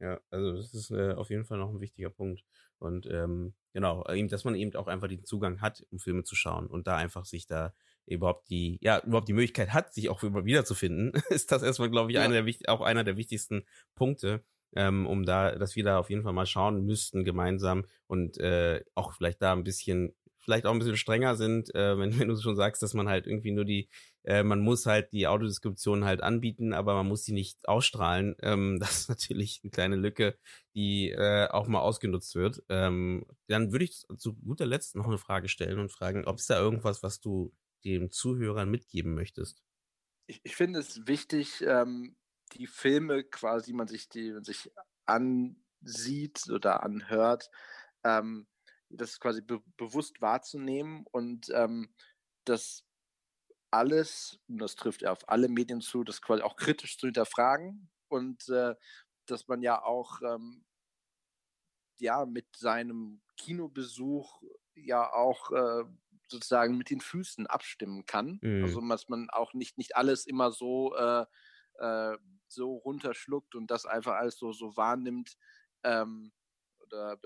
ja, 0.00 0.20
also 0.30 0.56
das 0.56 0.74
ist 0.74 0.90
äh, 0.90 1.12
auf 1.12 1.30
jeden 1.30 1.44
Fall 1.44 1.58
noch 1.58 1.70
ein 1.70 1.80
wichtiger 1.80 2.10
Punkt. 2.10 2.44
Und 2.78 3.06
ähm, 3.06 3.54
genau, 3.72 4.06
eben, 4.08 4.28
dass 4.28 4.44
man 4.44 4.54
eben 4.54 4.74
auch 4.74 4.86
einfach 4.86 5.08
den 5.08 5.24
Zugang 5.24 5.60
hat, 5.60 5.86
um 5.90 5.98
Filme 5.98 6.24
zu 6.24 6.34
schauen 6.34 6.66
und 6.66 6.86
da 6.86 6.96
einfach 6.96 7.26
sich 7.26 7.46
da 7.46 7.74
überhaupt 8.06 8.48
die, 8.50 8.78
ja, 8.80 9.02
überhaupt 9.04 9.28
die 9.28 9.32
Möglichkeit 9.32 9.72
hat, 9.72 9.92
sich 9.94 10.08
auch 10.08 10.22
wiederzufinden, 10.22 11.12
ist 11.30 11.52
das 11.52 11.62
erstmal, 11.62 11.90
glaube 11.90 12.10
ich, 12.10 12.16
ja. 12.16 12.22
einer 12.22 12.42
der, 12.42 12.54
auch 12.68 12.80
einer 12.80 13.04
der 13.04 13.16
wichtigsten 13.16 13.64
Punkte, 13.94 14.44
ähm, 14.76 15.06
um 15.06 15.24
da, 15.24 15.56
dass 15.56 15.76
wir 15.76 15.84
da 15.84 15.98
auf 15.98 16.10
jeden 16.10 16.22
Fall 16.22 16.32
mal 16.32 16.46
schauen 16.46 16.84
müssten 16.84 17.24
gemeinsam 17.24 17.84
und 18.06 18.38
äh, 18.38 18.82
auch 18.94 19.12
vielleicht 19.12 19.42
da 19.42 19.52
ein 19.52 19.64
bisschen 19.64 20.14
vielleicht 20.40 20.66
auch 20.66 20.72
ein 20.72 20.78
bisschen 20.78 20.96
strenger 20.96 21.36
sind, 21.36 21.74
äh, 21.74 21.98
wenn, 21.98 22.18
wenn 22.18 22.28
du 22.28 22.36
schon 22.36 22.56
sagst, 22.56 22.82
dass 22.82 22.94
man 22.94 23.08
halt 23.08 23.26
irgendwie 23.26 23.52
nur 23.52 23.64
die, 23.64 23.88
äh, 24.24 24.42
man 24.42 24.60
muss 24.60 24.86
halt 24.86 25.12
die 25.12 25.26
Audiodeskription 25.26 26.04
halt 26.04 26.22
anbieten, 26.22 26.72
aber 26.72 26.94
man 26.94 27.06
muss 27.06 27.24
sie 27.24 27.32
nicht 27.32 27.68
ausstrahlen. 27.68 28.34
Ähm, 28.42 28.78
das 28.80 29.02
ist 29.02 29.08
natürlich 29.08 29.60
eine 29.62 29.70
kleine 29.70 29.96
Lücke, 29.96 30.36
die 30.74 31.10
äh, 31.10 31.48
auch 31.48 31.68
mal 31.68 31.80
ausgenutzt 31.80 32.34
wird. 32.34 32.62
Ähm, 32.68 33.24
dann 33.48 33.72
würde 33.72 33.84
ich 33.84 34.02
zu 34.18 34.34
guter 34.34 34.66
Letzt 34.66 34.96
noch 34.96 35.06
eine 35.06 35.18
Frage 35.18 35.48
stellen 35.48 35.78
und 35.78 35.92
fragen, 35.92 36.24
ob 36.24 36.38
es 36.38 36.46
da 36.46 36.58
irgendwas, 36.58 37.02
was 37.02 37.20
du 37.20 37.52
den 37.84 38.10
Zuhörern 38.10 38.70
mitgeben 38.70 39.14
möchtest? 39.14 39.62
Ich, 40.26 40.40
ich 40.44 40.56
finde 40.56 40.78
es 40.78 41.06
wichtig, 41.06 41.62
ähm, 41.62 42.16
die 42.52 42.66
Filme 42.66 43.24
quasi, 43.24 43.72
man 43.72 43.88
sich, 43.88 44.08
die 44.08 44.32
man 44.32 44.44
sich 44.44 44.70
ansieht 45.06 46.48
oder 46.50 46.82
anhört, 46.82 47.50
ähm, 48.04 48.46
das 48.88 49.20
quasi 49.20 49.40
be 49.40 49.62
bewusst 49.76 50.20
wahrzunehmen 50.20 51.04
und 51.10 51.48
ähm, 51.54 51.94
das 52.44 52.84
alles, 53.70 54.40
und 54.48 54.58
das 54.58 54.74
trifft 54.74 55.02
ja 55.02 55.12
auf 55.12 55.28
alle 55.28 55.48
Medien 55.48 55.80
zu, 55.80 56.04
das 56.04 56.22
quasi 56.22 56.42
auch 56.42 56.56
kritisch 56.56 56.98
zu 56.98 57.06
hinterfragen 57.06 57.90
und 58.08 58.48
äh, 58.48 58.74
dass 59.26 59.46
man 59.46 59.62
ja 59.62 59.82
auch 59.82 60.20
ähm, 60.22 60.64
ja 61.98 62.26
mit 62.26 62.56
seinem 62.56 63.22
Kinobesuch 63.36 64.42
ja 64.74 65.12
auch 65.12 65.52
äh, 65.52 65.84
sozusagen 66.30 66.76
mit 66.76 66.90
den 66.90 67.00
Füßen 67.00 67.46
abstimmen 67.46 68.06
kann. 68.06 68.38
Mhm. 68.42 68.64
Also 68.64 68.80
dass 68.88 69.08
man 69.08 69.28
auch 69.30 69.52
nicht, 69.54 69.78
nicht 69.78 69.96
alles 69.96 70.26
immer 70.26 70.52
so, 70.52 70.94
äh, 70.94 71.24
äh, 71.78 72.16
so 72.48 72.76
runterschluckt 72.76 73.54
und 73.54 73.70
das 73.70 73.86
einfach 73.86 74.14
alles 74.14 74.36
so, 74.36 74.52
so 74.52 74.76
wahrnimmt 74.76 75.36
ähm, 75.84 76.32
oder 76.80 77.18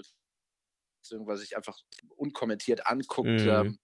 beziehungsweise 1.01 1.43
sich 1.43 1.57
einfach 1.57 1.79
unkommentiert 2.17 2.87
anguckt, 2.87 3.29
mhm. 3.29 3.49
ähm, 3.49 3.79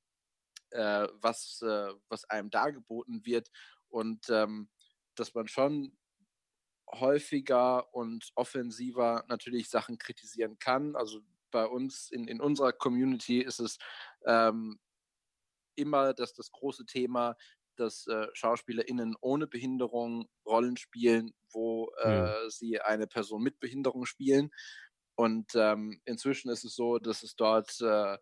äh, 0.71 1.09
was, 1.15 1.63
äh, 1.63 1.93
was 2.09 2.25
einem 2.25 2.51
dargeboten 2.51 3.25
wird 3.25 3.51
und 3.89 4.29
ähm, 4.31 4.71
dass 5.15 5.35
man 5.35 5.49
schon 5.49 5.97
häufiger 6.93 7.93
und 7.95 8.31
offensiver 8.35 9.25
natürlich 9.29 9.69
Sachen 9.69 9.99
kritisieren 9.99 10.59
kann. 10.59 10.97
Also 10.97 11.21
bei 11.51 11.67
uns 11.67 12.11
in, 12.11 12.27
in 12.29 12.41
unserer 12.41 12.73
Community 12.73 13.41
ist 13.41 13.61
es 13.61 13.79
ähm, 14.25 14.79
immer 15.75 16.15
das, 16.15 16.35
das 16.35 16.51
große 16.51 16.87
Thema, 16.87 17.37
dass 17.77 18.07
äh, 18.07 18.27
SchauspielerInnen 18.35 19.17
ohne 19.21 19.47
Behinderung 19.47 20.29
Rollen 20.47 20.77
spielen, 20.77 21.33
wo 21.53 21.91
äh, 22.03 22.23
mhm. 22.23 22.51
sie 22.51 22.81
eine 22.81 23.07
Person 23.07 23.43
mit 23.43 23.59
Behinderung 23.59 24.05
spielen. 24.05 24.51
Und 25.17 25.53
ähm, 25.55 26.01
inzwischen 26.05 26.51
ist 26.51 26.65
es 26.65 26.75
so, 26.75 26.99
dass 26.99 27.23
es 27.23 27.37
dort, 27.37 27.81
äh, 27.81 28.19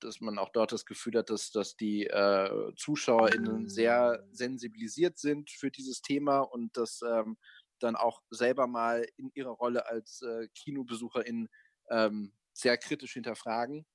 dass 0.00 0.20
man 0.20 0.38
auch 0.38 0.50
dort 0.50 0.72
das 0.72 0.84
Gefühl 0.84 1.18
hat, 1.18 1.30
dass, 1.30 1.50
dass 1.50 1.76
die 1.76 2.06
äh, 2.06 2.72
ZuschauerInnen 2.76 3.68
sehr 3.68 4.24
sensibilisiert 4.32 5.18
sind 5.18 5.50
für 5.50 5.70
dieses 5.70 6.02
Thema 6.02 6.40
und 6.40 6.76
dass 6.76 7.00
ähm, 7.02 7.36
dann 7.78 7.96
auch 7.96 8.22
selber 8.30 8.66
mal 8.66 9.06
in 9.16 9.30
ihrer 9.34 9.50
Rolle 9.50 9.86
als 9.86 10.22
äh, 10.22 10.48
KinobesucherInnen 10.54 11.48
ähm, 11.90 12.32
sehr 12.52 12.78
kritisch 12.78 13.12
hinterfragen 13.12 13.86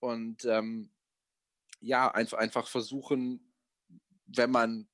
und 0.00 0.44
ähm, 0.44 0.90
ja, 1.80 2.10
einfach, 2.10 2.38
einfach 2.38 2.66
versuchen, 2.66 3.52
wenn 4.26 4.50
man 4.50 4.88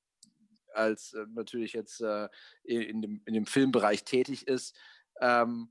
als 0.73 1.13
äh, 1.13 1.25
natürlich 1.29 1.73
jetzt 1.73 2.01
äh, 2.01 2.29
in, 2.63 3.01
dem, 3.01 3.21
in 3.25 3.33
dem 3.33 3.45
Filmbereich 3.45 4.03
tätig 4.03 4.47
ist, 4.47 4.75
ähm, 5.21 5.69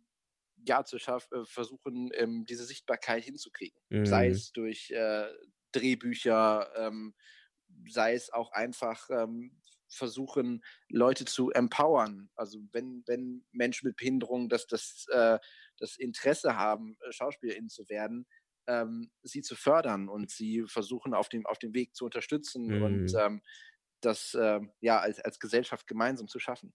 ja, 0.67 0.85
zu 0.85 0.99
schaffen, 0.99 1.43
äh, 1.43 1.45
versuchen, 1.45 2.11
ähm, 2.15 2.45
diese 2.47 2.65
Sichtbarkeit 2.65 3.25
hinzukriegen. 3.25 3.81
Mhm. 3.89 4.07
Sei 4.07 4.29
es 4.29 4.53
durch 4.53 4.91
äh, 4.91 5.27
Drehbücher, 5.73 6.71
ähm, 6.77 7.15
sei 7.89 8.15
es 8.15 8.33
auch 8.33 8.53
einfach 8.53 9.09
ähm, 9.11 9.59
versuchen, 9.89 10.65
Leute 10.89 11.25
zu 11.25 11.51
empowern. 11.51 12.31
Also 12.35 12.61
wenn, 12.73 13.03
wenn 13.07 13.45
Menschen 13.51 13.89
mit 13.89 13.97
Behinderung 13.97 14.49
das, 14.49 14.67
das, 14.67 15.07
äh, 15.11 15.39
das 15.79 15.97
Interesse 15.97 16.57
haben, 16.57 16.97
äh, 17.01 17.13
SchauspielerInnen 17.13 17.69
zu 17.69 17.89
werden, 17.89 18.27
ähm, 18.67 19.11
sie 19.23 19.43
zu 19.43 19.57
fördern 19.57 20.09
und 20.09 20.31
sie 20.31 20.65
versuchen 20.67 21.15
auf 21.15 21.29
dem, 21.29 21.47
auf 21.47 21.59
dem 21.59 21.75
Weg 21.75 21.95
zu 21.95 22.05
unterstützen 22.05 22.67
mhm. 22.67 22.83
und 22.83 23.15
ähm, 23.15 23.43
das 24.01 24.35
äh, 24.35 24.61
ja 24.81 24.99
als, 25.01 25.21
als 25.21 25.39
Gesellschaft 25.39 25.87
gemeinsam 25.87 26.29
zu 26.29 26.39
schaffen. 26.39 26.73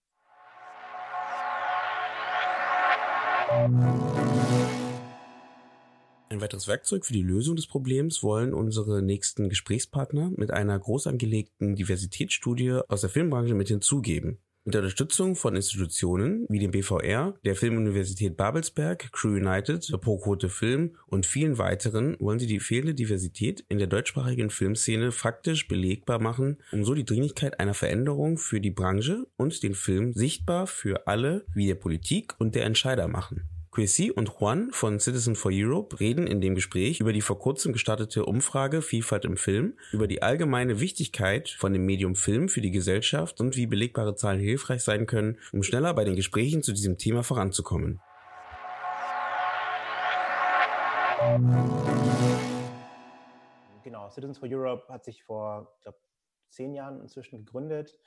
Ein 6.30 6.42
weiteres 6.42 6.68
Werkzeug 6.68 7.06
für 7.06 7.14
die 7.14 7.22
Lösung 7.22 7.56
des 7.56 7.66
Problems 7.66 8.22
wollen 8.22 8.52
unsere 8.52 9.02
nächsten 9.02 9.48
Gesprächspartner 9.48 10.30
mit 10.36 10.50
einer 10.50 10.78
groß 10.78 11.06
angelegten 11.06 11.74
Diversitätsstudie 11.74 12.80
aus 12.86 13.00
der 13.00 13.10
Filmbranche 13.10 13.54
mit 13.54 13.68
hinzugeben. 13.68 14.38
Mit 14.68 14.74
der 14.74 14.82
Unterstützung 14.82 15.34
von 15.34 15.56
Institutionen 15.56 16.44
wie 16.50 16.58
dem 16.58 16.72
BVR, 16.72 17.32
der 17.42 17.56
Filmuniversität 17.56 18.36
Babelsberg, 18.36 19.10
Crew 19.12 19.30
United, 19.30 19.90
der 19.90 19.96
Pro-Quote 19.96 20.50
Film 20.50 20.94
und 21.06 21.24
vielen 21.24 21.56
weiteren 21.56 22.18
wollen 22.20 22.38
sie 22.38 22.46
die 22.46 22.60
fehlende 22.60 22.92
Diversität 22.92 23.64
in 23.70 23.78
der 23.78 23.86
deutschsprachigen 23.86 24.50
Filmszene 24.50 25.10
faktisch 25.10 25.68
belegbar 25.68 26.20
machen, 26.20 26.58
um 26.70 26.84
so 26.84 26.92
die 26.92 27.06
Dringlichkeit 27.06 27.58
einer 27.58 27.72
Veränderung 27.72 28.36
für 28.36 28.60
die 28.60 28.70
Branche 28.70 29.26
und 29.38 29.62
den 29.62 29.72
Film 29.72 30.12
sichtbar 30.12 30.66
für 30.66 31.06
alle 31.06 31.46
wie 31.54 31.66
der 31.66 31.76
Politik 31.76 32.34
und 32.38 32.54
der 32.54 32.66
Entscheider 32.66 33.08
machen. 33.08 33.48
Chrissy 33.70 34.10
und 34.10 34.30
Juan 34.40 34.70
von 34.72 34.98
Citizen 34.98 35.36
for 35.36 35.50
Europe 35.54 36.00
reden 36.00 36.26
in 36.26 36.40
dem 36.40 36.54
Gespräch 36.54 37.00
über 37.00 37.12
die 37.12 37.20
vor 37.20 37.38
kurzem 37.38 37.72
gestartete 37.72 38.24
Umfrage 38.24 38.82
Vielfalt 38.82 39.24
im 39.24 39.36
Film, 39.36 39.76
über 39.92 40.06
die 40.06 40.22
allgemeine 40.22 40.80
Wichtigkeit 40.80 41.48
von 41.48 41.72
dem 41.72 41.84
Medium 41.84 42.14
Film 42.14 42.48
für 42.48 42.60
die 42.60 42.70
Gesellschaft 42.70 43.40
und 43.40 43.56
wie 43.56 43.66
belegbare 43.66 44.14
Zahlen 44.14 44.40
hilfreich 44.40 44.82
sein 44.82 45.06
können, 45.06 45.38
um 45.52 45.62
schneller 45.62 45.94
bei 45.94 46.04
den 46.04 46.16
Gesprächen 46.16 46.62
zu 46.62 46.72
diesem 46.72 46.98
Thema 46.98 47.22
voranzukommen. 47.22 48.00
Genau, 53.84 54.08
Citizens 54.08 54.38
for 54.38 54.48
Europe 54.50 54.92
hat 54.92 55.04
sich 55.04 55.22
vor, 55.24 55.72
ich 55.76 55.82
glaube, 55.82 55.98
zehn 56.48 56.74
Jahren 56.74 57.00
inzwischen 57.00 57.44
gegründet 57.44 57.98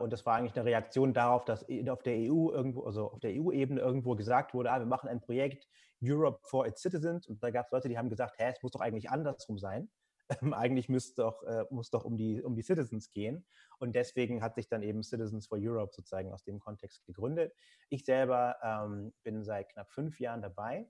und 0.00 0.12
das 0.12 0.24
war 0.24 0.36
eigentlich 0.36 0.56
eine 0.56 0.64
Reaktion 0.64 1.12
darauf, 1.12 1.44
dass 1.44 1.62
auf 1.62 2.02
der 2.02 2.14
EU 2.14 2.50
irgendwo, 2.50 2.84
also 2.84 3.10
auf 3.10 3.20
der 3.20 3.32
EU-Ebene 3.32 3.80
irgendwo 3.80 4.14
gesagt 4.14 4.54
wurde, 4.54 4.70
ah, 4.70 4.78
wir 4.78 4.86
machen 4.86 5.08
ein 5.08 5.20
Projekt 5.20 5.68
Europe 6.02 6.40
for 6.42 6.66
its 6.66 6.80
Citizens. 6.80 7.26
Und 7.26 7.42
da 7.42 7.50
gab 7.50 7.66
es 7.66 7.72
Leute, 7.72 7.88
die 7.88 7.98
haben 7.98 8.08
gesagt, 8.08 8.38
hä, 8.38 8.52
es 8.54 8.62
muss 8.62 8.72
doch 8.72 8.80
eigentlich 8.80 9.10
andersrum 9.10 9.58
sein. 9.58 9.90
Ähm, 10.42 10.52
eigentlich 10.52 10.90
müsste 10.90 11.22
doch, 11.22 11.42
äh, 11.44 11.64
muss 11.70 11.88
doch 11.88 12.04
um 12.04 12.18
die, 12.18 12.42
um 12.42 12.54
die 12.54 12.60
Citizens 12.60 13.10
gehen. 13.12 13.46
Und 13.78 13.96
deswegen 13.96 14.42
hat 14.42 14.56
sich 14.56 14.68
dann 14.68 14.82
eben 14.82 15.02
Citizens 15.02 15.46
for 15.46 15.56
Europe 15.58 15.94
sozusagen 15.94 16.34
aus 16.34 16.44
dem 16.44 16.60
Kontext 16.60 17.02
gegründet. 17.06 17.54
Ich 17.88 18.04
selber 18.04 18.56
ähm, 18.62 19.14
bin 19.22 19.42
seit 19.42 19.70
knapp 19.70 19.90
fünf 19.90 20.20
Jahren 20.20 20.42
dabei 20.42 20.86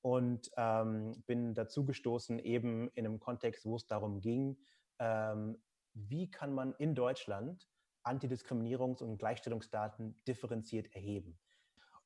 und 0.00 0.50
ähm, 0.56 1.22
bin 1.26 1.52
dazu 1.52 1.84
gestoßen, 1.84 2.38
eben 2.38 2.88
in 2.94 3.04
einem 3.04 3.20
Kontext, 3.20 3.66
wo 3.66 3.76
es 3.76 3.86
darum 3.86 4.22
ging, 4.22 4.56
ähm, 4.98 5.62
wie 5.92 6.30
kann 6.30 6.54
man 6.54 6.72
in 6.78 6.94
Deutschland 6.94 7.68
Antidiskriminierungs- 8.04 9.02
und 9.02 9.18
Gleichstellungsdaten 9.18 10.20
differenziert 10.26 10.94
erheben. 10.94 11.38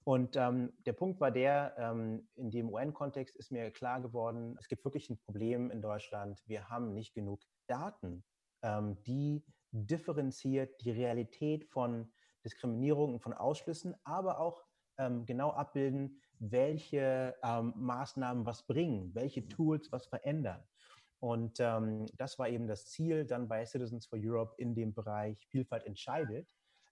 Und 0.05 0.37
ähm, 0.37 0.73
der 0.85 0.93
Punkt 0.93 1.21
war 1.21 1.31
der, 1.31 1.75
ähm, 1.79 2.29
in 2.35 2.51
dem 2.51 2.69
UN-Kontext 2.69 3.37
ist 3.37 3.51
mir 3.51 3.71
klar 3.71 4.03
geworden, 4.03 4.57
es 4.61 4.69
gibt 4.69 4.85
wirklich 4.85 5.09
ein 5.09 5.19
Problem 5.19 5.71
in 5.71 5.81
Deutschland. 5.81 6.43
Wir 6.47 6.69
haben 6.69 6.93
nicht 6.93 7.15
genug 7.15 7.41
Daten, 7.67 8.23
ähm, 8.63 9.03
die 9.05 9.43
differenziert 9.71 10.85
die 10.85 10.91
Realität 10.91 11.65
von 11.65 12.13
Diskriminierung 12.45 13.15
und 13.15 13.21
von 13.21 13.33
Ausschlüssen, 13.33 13.95
aber 14.05 14.41
auch 14.41 14.63
ähm, 14.99 15.25
genau 15.25 15.51
abbilden, 15.51 16.21
welche 16.39 17.35
ähm, 17.43 17.73
Maßnahmen 17.77 18.45
was 18.45 18.67
bringen, 18.67 19.15
welche 19.15 19.49
Tools 19.49 19.91
was 19.91 20.07
verändern. 20.07 20.63
Und 21.25 21.59
ähm, 21.59 22.05
das 22.19 22.39
war 22.39 22.51
eben 22.51 22.67
das 22.67 22.85
Ziel 22.85 23.25
dann 23.25 23.49
bei 23.49 23.65
Citizens 23.65 24.05
for 24.05 24.19
Europe 24.23 24.57
in 24.59 24.75
dem 24.75 24.93
Bereich 24.93 25.47
Vielfalt 25.47 25.87
entscheidet, 25.87 26.47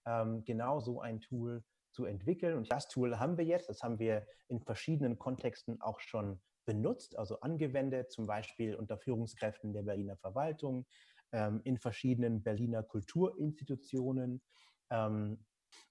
ähm, 0.06 0.42
genau 0.46 0.80
so 0.80 1.02
ein 1.02 1.20
Tool 1.20 1.62
zu 1.90 2.06
entwickeln. 2.06 2.56
Und 2.56 2.72
das 2.72 2.88
Tool 2.88 3.18
haben 3.18 3.36
wir 3.36 3.44
jetzt, 3.44 3.68
das 3.68 3.82
haben 3.82 3.98
wir 3.98 4.26
in 4.48 4.58
verschiedenen 4.58 5.18
Kontexten 5.18 5.82
auch 5.82 6.00
schon 6.00 6.40
benutzt, 6.64 7.18
also 7.18 7.40
angewendet, 7.40 8.10
zum 8.10 8.26
Beispiel 8.26 8.74
unter 8.74 8.96
Führungskräften 8.96 9.74
der 9.74 9.82
Berliner 9.82 10.16
Verwaltung, 10.16 10.86
ähm, 11.32 11.60
in 11.64 11.76
verschiedenen 11.76 12.42
Berliner 12.42 12.82
Kulturinstitutionen 12.82 14.40
ähm, 14.88 15.44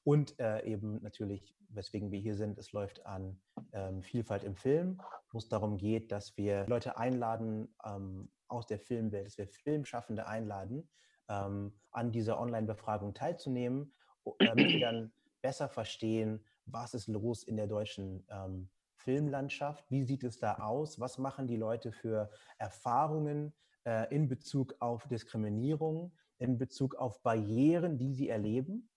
und 0.03 0.39
äh, 0.39 0.63
eben 0.65 1.01
natürlich, 1.01 1.55
weswegen 1.69 2.11
wir 2.11 2.19
hier 2.19 2.36
sind, 2.36 2.57
es 2.57 2.71
läuft 2.71 3.05
an 3.05 3.39
ähm, 3.73 4.01
Vielfalt 4.01 4.43
im 4.43 4.55
Film, 4.55 5.01
wo 5.32 5.38
es 5.38 5.47
darum 5.47 5.77
geht, 5.77 6.11
dass 6.11 6.36
wir 6.38 6.65
Leute 6.67 6.97
einladen 6.97 7.73
ähm, 7.86 8.29
aus 8.47 8.65
der 8.67 8.79
Filmwelt, 8.79 9.27
dass 9.27 9.38
wir 9.38 9.47
Filmschaffende 9.47 10.27
einladen, 10.27 10.89
ähm, 11.29 11.73
an 11.91 12.11
dieser 12.11 12.39
Online-Befragung 12.39 13.13
teilzunehmen, 13.13 13.93
damit 14.39 14.69
wir 14.69 14.79
dann 14.79 15.13
besser 15.41 15.69
verstehen, 15.69 16.43
was 16.65 16.93
ist 16.93 17.07
los 17.07 17.43
in 17.43 17.57
der 17.57 17.67
deutschen 17.67 18.25
ähm, 18.29 18.69
Filmlandschaft, 18.95 19.89
wie 19.89 20.03
sieht 20.03 20.23
es 20.23 20.39
da 20.39 20.55
aus, 20.55 20.99
was 20.99 21.17
machen 21.17 21.47
die 21.47 21.57
Leute 21.57 21.91
für 21.91 22.29
Erfahrungen 22.57 23.53
äh, 23.84 24.13
in 24.13 24.27
Bezug 24.27 24.75
auf 24.79 25.07
Diskriminierung, 25.07 26.13
in 26.38 26.57
Bezug 26.57 26.95
auf 26.95 27.21
Barrieren, 27.23 27.97
die 27.97 28.13
sie 28.13 28.29
erleben 28.29 28.90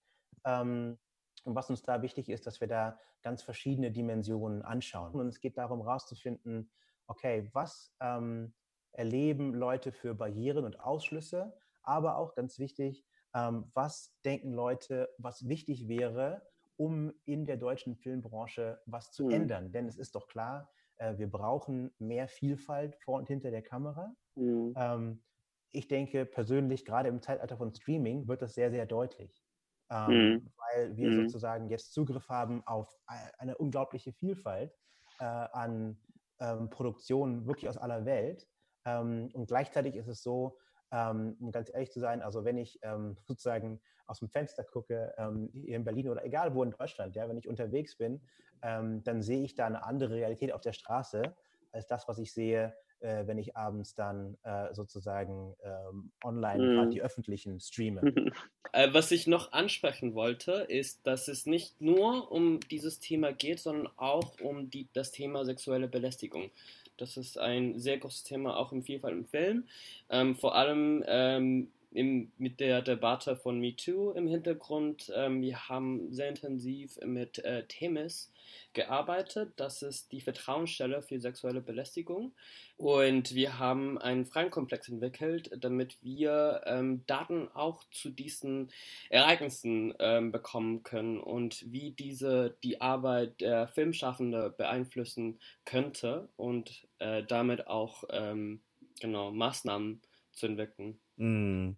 und 1.45 1.55
was 1.55 1.69
uns 1.69 1.83
da 1.83 2.01
wichtig 2.01 2.29
ist, 2.29 2.47
dass 2.47 2.59
wir 2.59 2.67
da 2.67 2.99
ganz 3.21 3.43
verschiedene 3.43 3.91
Dimensionen 3.91 4.61
anschauen. 4.61 5.13
Und 5.13 5.27
es 5.27 5.39
geht 5.39 5.57
darum, 5.57 5.83
herauszufinden, 5.83 6.71
okay, 7.07 7.49
was 7.53 7.93
ähm, 7.99 8.53
erleben 8.91 9.53
Leute 9.53 9.91
für 9.91 10.15
Barrieren 10.15 10.65
und 10.65 10.79
Ausschlüsse, 10.79 11.55
aber 11.83 12.17
auch 12.17 12.35
ganz 12.35 12.59
wichtig, 12.59 13.05
ähm, 13.35 13.69
was 13.73 14.15
denken 14.23 14.53
Leute, 14.53 15.09
was 15.17 15.47
wichtig 15.47 15.87
wäre, 15.87 16.41
um 16.77 17.13
in 17.25 17.45
der 17.45 17.57
deutschen 17.57 17.95
Filmbranche 17.95 18.81
was 18.85 19.11
zu 19.11 19.25
mhm. 19.25 19.31
ändern. 19.31 19.71
Denn 19.71 19.87
es 19.87 19.97
ist 19.97 20.15
doch 20.15 20.27
klar, 20.27 20.71
äh, 20.97 21.17
wir 21.17 21.29
brauchen 21.29 21.93
mehr 21.99 22.27
Vielfalt 22.27 22.95
vor 22.95 23.19
und 23.19 23.27
hinter 23.27 23.51
der 23.51 23.61
Kamera. 23.61 24.15
Mhm. 24.35 24.73
Ähm, 24.77 25.23
ich 25.71 25.87
denke 25.87 26.25
persönlich, 26.25 26.85
gerade 26.85 27.09
im 27.09 27.21
Zeitalter 27.21 27.57
von 27.57 27.73
Streaming 27.73 28.27
wird 28.27 28.41
das 28.41 28.55
sehr, 28.55 28.71
sehr 28.71 28.85
deutlich 28.85 29.44
ähm, 29.44 29.44
mhm. 29.89 30.51
weil 30.57 30.97
wir 30.97 31.09
mhm. 31.09 31.27
sozusagen 31.27 31.69
jetzt 31.69 31.93
Zugriff 31.93 32.29
haben 32.29 32.65
auf 32.65 32.93
eine 33.37 33.57
unglaubliche 33.57 34.13
Vielfalt 34.13 34.73
äh, 35.19 35.23
an 35.23 35.97
ähm, 36.39 36.69
Produktionen 36.69 37.45
wirklich 37.45 37.69
aus 37.69 37.77
aller 37.77 38.05
Welt. 38.05 38.47
Ähm, 38.85 39.29
und 39.33 39.47
gleichzeitig 39.47 39.95
ist 39.95 40.07
es 40.07 40.21
so, 40.21 40.57
ähm, 40.91 41.35
um 41.39 41.51
ganz 41.51 41.71
ehrlich 41.73 41.91
zu 41.91 41.99
sein, 41.99 42.21
also 42.21 42.45
wenn 42.45 42.57
ich 42.57 42.79
ähm, 42.83 43.17
sozusagen 43.25 43.81
aus 44.07 44.19
dem 44.19 44.29
Fenster 44.29 44.63
gucke, 44.63 45.13
ähm, 45.17 45.49
hier 45.53 45.77
in 45.77 45.83
Berlin 45.83 46.09
oder 46.09 46.23
egal 46.25 46.53
wo 46.53 46.63
in 46.63 46.71
Deutschland, 46.71 47.15
ja, 47.15 47.27
wenn 47.27 47.37
ich 47.37 47.47
unterwegs 47.47 47.97
bin, 47.97 48.21
dann 48.61 49.21
sehe 49.21 49.43
ich 49.43 49.53
da 49.53 49.67
eine 49.67 49.83
andere 49.83 50.15
Realität 50.15 50.51
auf 50.51 50.61
der 50.61 50.73
Straße 50.73 51.35
als 51.71 51.85
das, 51.85 52.07
was 52.07 52.17
ich 52.17 52.33
sehe, 52.33 52.73
äh, 52.99 53.27
wenn 53.27 53.37
ich 53.37 53.55
abends 53.55 53.95
dann 53.95 54.37
äh, 54.43 54.73
sozusagen 54.73 55.55
ähm, 55.63 56.11
online 56.23 56.85
mm. 56.85 56.91
die 56.91 57.01
öffentlichen 57.01 57.59
streame. 57.59 58.01
Äh, 58.71 58.93
was 58.93 59.11
ich 59.11 59.25
noch 59.25 59.53
ansprechen 59.53 60.15
wollte, 60.15 60.51
ist, 60.67 61.07
dass 61.07 61.29
es 61.29 61.45
nicht 61.45 61.79
nur 61.79 62.29
um 62.29 62.59
dieses 62.71 62.99
Thema 62.99 63.31
geht, 63.31 63.59
sondern 63.59 63.87
auch 63.95 64.41
um 64.41 64.69
die, 64.69 64.89
das 64.91 65.11
Thema 65.11 65.45
sexuelle 65.45 65.87
Belästigung. 65.87 66.51
Das 66.97 67.15
ist 67.15 67.37
ein 67.37 67.79
sehr 67.79 67.97
großes 67.97 68.23
Thema 68.23 68.57
auch 68.57 68.71
im 68.73 68.83
Vielfalt 68.83 69.13
im 69.13 69.25
Film. 69.25 69.65
Ähm, 70.09 70.35
vor 70.35 70.55
allem 70.55 71.03
ähm, 71.07 71.71
im, 71.95 72.31
mit 72.37 72.59
der 72.59 72.81
Debatte 72.81 73.35
von 73.35 73.59
MeToo 73.59 74.11
im 74.11 74.27
Hintergrund. 74.27 75.11
Ähm, 75.15 75.41
wir 75.41 75.69
haben 75.69 76.11
sehr 76.11 76.29
intensiv 76.29 76.97
mit 77.05 77.39
äh, 77.39 77.65
Themis 77.67 78.31
gearbeitet. 78.73 79.53
Das 79.55 79.81
ist 79.81 80.11
die 80.11 80.21
Vertrauensstelle 80.21 81.01
für 81.01 81.19
sexuelle 81.19 81.61
Belästigung. 81.61 82.33
Und 82.77 83.33
wir 83.33 83.57
haben 83.57 83.97
einen 83.97 84.25
Fragenkomplex 84.25 84.89
entwickelt, 84.89 85.49
damit 85.57 85.97
wir 86.03 86.61
ähm, 86.65 87.03
Daten 87.07 87.47
auch 87.53 87.83
zu 87.91 88.09
diesen 88.09 88.69
Ereignissen 89.09 89.93
ähm, 89.99 90.31
bekommen 90.31 90.83
können 90.83 91.19
und 91.19 91.71
wie 91.71 91.91
diese 91.91 92.57
die 92.63 92.81
Arbeit 92.81 93.39
der 93.39 93.67
Filmschaffende 93.67 94.53
beeinflussen 94.57 95.39
könnte 95.63 96.27
und 96.35 96.85
äh, 96.99 97.23
damit 97.23 97.67
auch 97.67 98.03
ähm, 98.09 98.59
genau 98.99 99.31
Maßnahmen 99.31 100.01
zu 100.33 100.47
entwickeln. 100.47 100.99
Mm. 101.15 101.71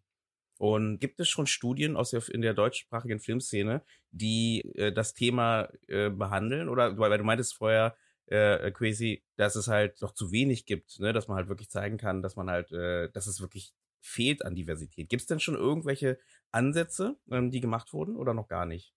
Und 0.57 0.99
gibt 0.99 1.19
es 1.19 1.29
schon 1.29 1.47
Studien 1.47 1.95
aus 1.95 2.11
der, 2.11 2.27
in 2.29 2.41
der 2.41 2.53
deutschsprachigen 2.53 3.19
Filmszene, 3.19 3.83
die 4.11 4.61
äh, 4.75 4.91
das 4.91 5.13
Thema 5.13 5.69
äh, 5.87 6.09
behandeln? 6.09 6.69
Oder 6.69 6.97
weil, 6.97 7.11
weil 7.11 7.17
du 7.17 7.23
meintest 7.23 7.55
vorher, 7.55 7.95
äh, 8.27 8.71
Crazy, 8.71 9.23
dass 9.35 9.55
es 9.55 9.67
halt 9.67 10.01
noch 10.01 10.13
zu 10.13 10.31
wenig 10.31 10.65
gibt, 10.65 10.99
ne? 10.99 11.13
dass 11.13 11.27
man 11.27 11.37
halt 11.37 11.49
wirklich 11.49 11.69
zeigen 11.69 11.97
kann, 11.97 12.21
dass 12.21 12.35
man 12.35 12.49
halt, 12.49 12.71
äh, 12.71 13.09
dass 13.11 13.27
es 13.27 13.41
wirklich 13.41 13.73
fehlt 14.01 14.45
an 14.45 14.55
Diversität. 14.55 15.09
Gibt 15.09 15.21
es 15.21 15.27
denn 15.27 15.39
schon 15.39 15.55
irgendwelche 15.55 16.19
Ansätze, 16.51 17.17
ähm, 17.31 17.51
die 17.51 17.61
gemacht 17.61 17.93
wurden 17.93 18.15
oder 18.15 18.33
noch 18.33 18.47
gar 18.47 18.65
nicht? 18.65 18.93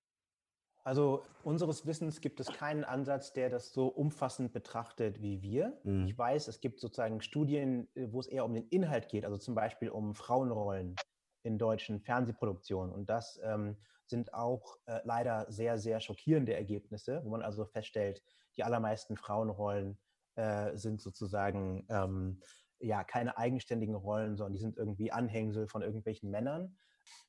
Also 0.83 1.23
unseres 1.45 1.87
Wissens 1.87 2.21
gibt 2.21 2.41
es 2.41 2.49
keinen 2.49 2.85
Ansatz, 2.85 3.33
der 3.33 3.51
das 3.51 3.73
so 3.73 3.87
umfassend 3.87 4.53
betrachtet 4.53 5.21
wie 5.21 5.43
wir. 5.43 5.79
Mhm. 5.85 6.07
Ich 6.07 6.17
weiß, 6.17 6.49
es 6.49 6.61
gibt 6.61 6.81
sozusagen 6.81 7.21
Studien, 7.21 7.89
äh, 7.95 8.07
wo 8.11 8.21
es 8.21 8.27
eher 8.27 8.45
um 8.45 8.55
den 8.55 8.67
Inhalt 8.69 9.09
geht, 9.09 9.25
also 9.25 9.37
zum 9.37 9.55
Beispiel 9.55 9.91
um 9.91 10.15
Frauenrollen 10.15 10.97
in 11.43 11.59
deutschen 11.59 12.01
Fernsehproduktionen. 12.01 12.93
Und 12.93 13.09
das 13.09 13.41
ähm, 13.43 13.77
sind 14.07 14.35
auch 14.35 14.77
äh, 14.87 15.01
leider 15.05 15.47
sehr, 15.51 15.79
sehr 15.79 16.01
schockierende 16.01 16.55
Ergebnisse, 16.55 17.23
wo 17.25 17.31
man 17.31 17.43
also 17.43 17.65
feststellt, 17.65 18.23
die 18.57 18.65
allermeisten 18.65 19.17
Frauenrollen 19.17 19.99
äh, 20.35 20.77
sind 20.77 21.01
sozusagen 21.01 21.87
ähm, 21.89 22.41
ja 22.81 23.05
keine 23.05 23.37
eigenständigen 23.39 23.95
Rollen, 23.95 24.37
sondern 24.37 24.55
die 24.55 24.61
sind 24.61 24.77
irgendwie 24.77 25.13
Anhängsel 25.13 25.69
von 25.69 25.83
irgendwelchen 25.83 26.31
Männern. 26.31 26.77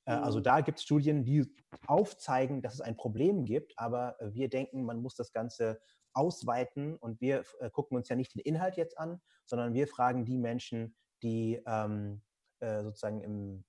Äh, 0.05 0.13
also 0.13 0.39
mhm. 0.39 0.43
da 0.43 0.61
gibt 0.61 0.79
es 0.79 0.83
Studien, 0.83 1.23
die 1.23 1.45
aufzeigen, 1.87 2.61
dass 2.61 2.73
es 2.73 2.81
ein 2.81 2.97
Problem 2.97 3.45
gibt, 3.45 3.73
aber 3.77 4.17
wir 4.21 4.49
denken, 4.49 4.83
man 4.83 5.01
muss 5.01 5.15
das 5.15 5.31
Ganze 5.31 5.79
ausweiten 6.13 6.95
und 6.97 7.21
wir 7.21 7.43
äh, 7.59 7.69
gucken 7.69 7.95
uns 7.97 8.09
ja 8.09 8.15
nicht 8.15 8.33
den 8.33 8.41
Inhalt 8.41 8.75
jetzt 8.77 8.97
an, 8.97 9.21
sondern 9.45 9.73
wir 9.73 9.87
fragen 9.87 10.25
die 10.25 10.37
Menschen, 10.37 10.95
die 11.23 11.61
ähm, 11.65 12.21
äh, 12.59 12.83
sozusagen 12.83 13.21
im, 13.21 13.63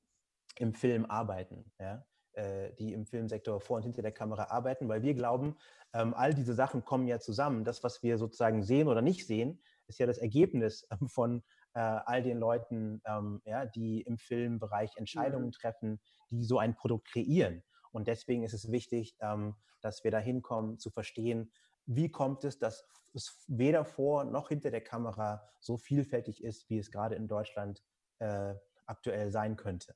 im 0.56 0.74
Film 0.74 1.06
arbeiten. 1.06 1.72
Ja? 1.78 2.04
Äh, 2.34 2.72
die 2.78 2.94
im 2.94 3.04
Filmsektor 3.04 3.60
vor 3.60 3.76
und 3.76 3.82
hinter 3.82 4.00
der 4.00 4.12
Kamera 4.12 4.44
arbeiten, 4.44 4.88
weil 4.88 5.02
wir 5.02 5.12
glauben, 5.12 5.54
ähm, 5.92 6.14
all 6.14 6.32
diese 6.32 6.54
Sachen 6.54 6.82
kommen 6.82 7.06
ja 7.06 7.20
zusammen. 7.20 7.62
Das, 7.62 7.84
was 7.84 8.02
wir 8.02 8.16
sozusagen 8.16 8.62
sehen 8.62 8.88
oder 8.88 9.02
nicht 9.02 9.26
sehen, 9.26 9.60
ist 9.86 9.98
ja 9.98 10.06
das 10.06 10.16
Ergebnis 10.16 10.86
ähm, 10.90 11.08
von 11.08 11.42
äh, 11.74 11.80
all 11.80 12.22
den 12.22 12.38
Leuten, 12.38 13.02
ähm, 13.04 13.42
ja, 13.44 13.66
die 13.66 14.00
im 14.00 14.16
Filmbereich 14.16 14.96
Entscheidungen 14.96 15.48
mhm. 15.48 15.52
treffen, 15.52 16.00
die 16.30 16.42
so 16.42 16.58
ein 16.58 16.74
Produkt 16.74 17.08
kreieren. 17.08 17.62
Und 17.90 18.08
deswegen 18.08 18.44
ist 18.44 18.54
es 18.54 18.72
wichtig, 18.72 19.14
ähm, 19.20 19.54
dass 19.82 20.02
wir 20.02 20.10
da 20.10 20.18
hinkommen, 20.18 20.78
zu 20.78 20.90
verstehen, 20.90 21.52
wie 21.84 22.10
kommt 22.10 22.44
es, 22.44 22.58
dass 22.58 22.88
es 23.12 23.44
weder 23.46 23.84
vor 23.84 24.24
noch 24.24 24.48
hinter 24.48 24.70
der 24.70 24.80
Kamera 24.80 25.46
so 25.60 25.76
vielfältig 25.76 26.42
ist, 26.42 26.70
wie 26.70 26.78
es 26.78 26.90
gerade 26.90 27.14
in 27.14 27.28
Deutschland 27.28 27.82
äh, 28.20 28.54
aktuell 28.86 29.30
sein 29.30 29.56
könnte. 29.56 29.94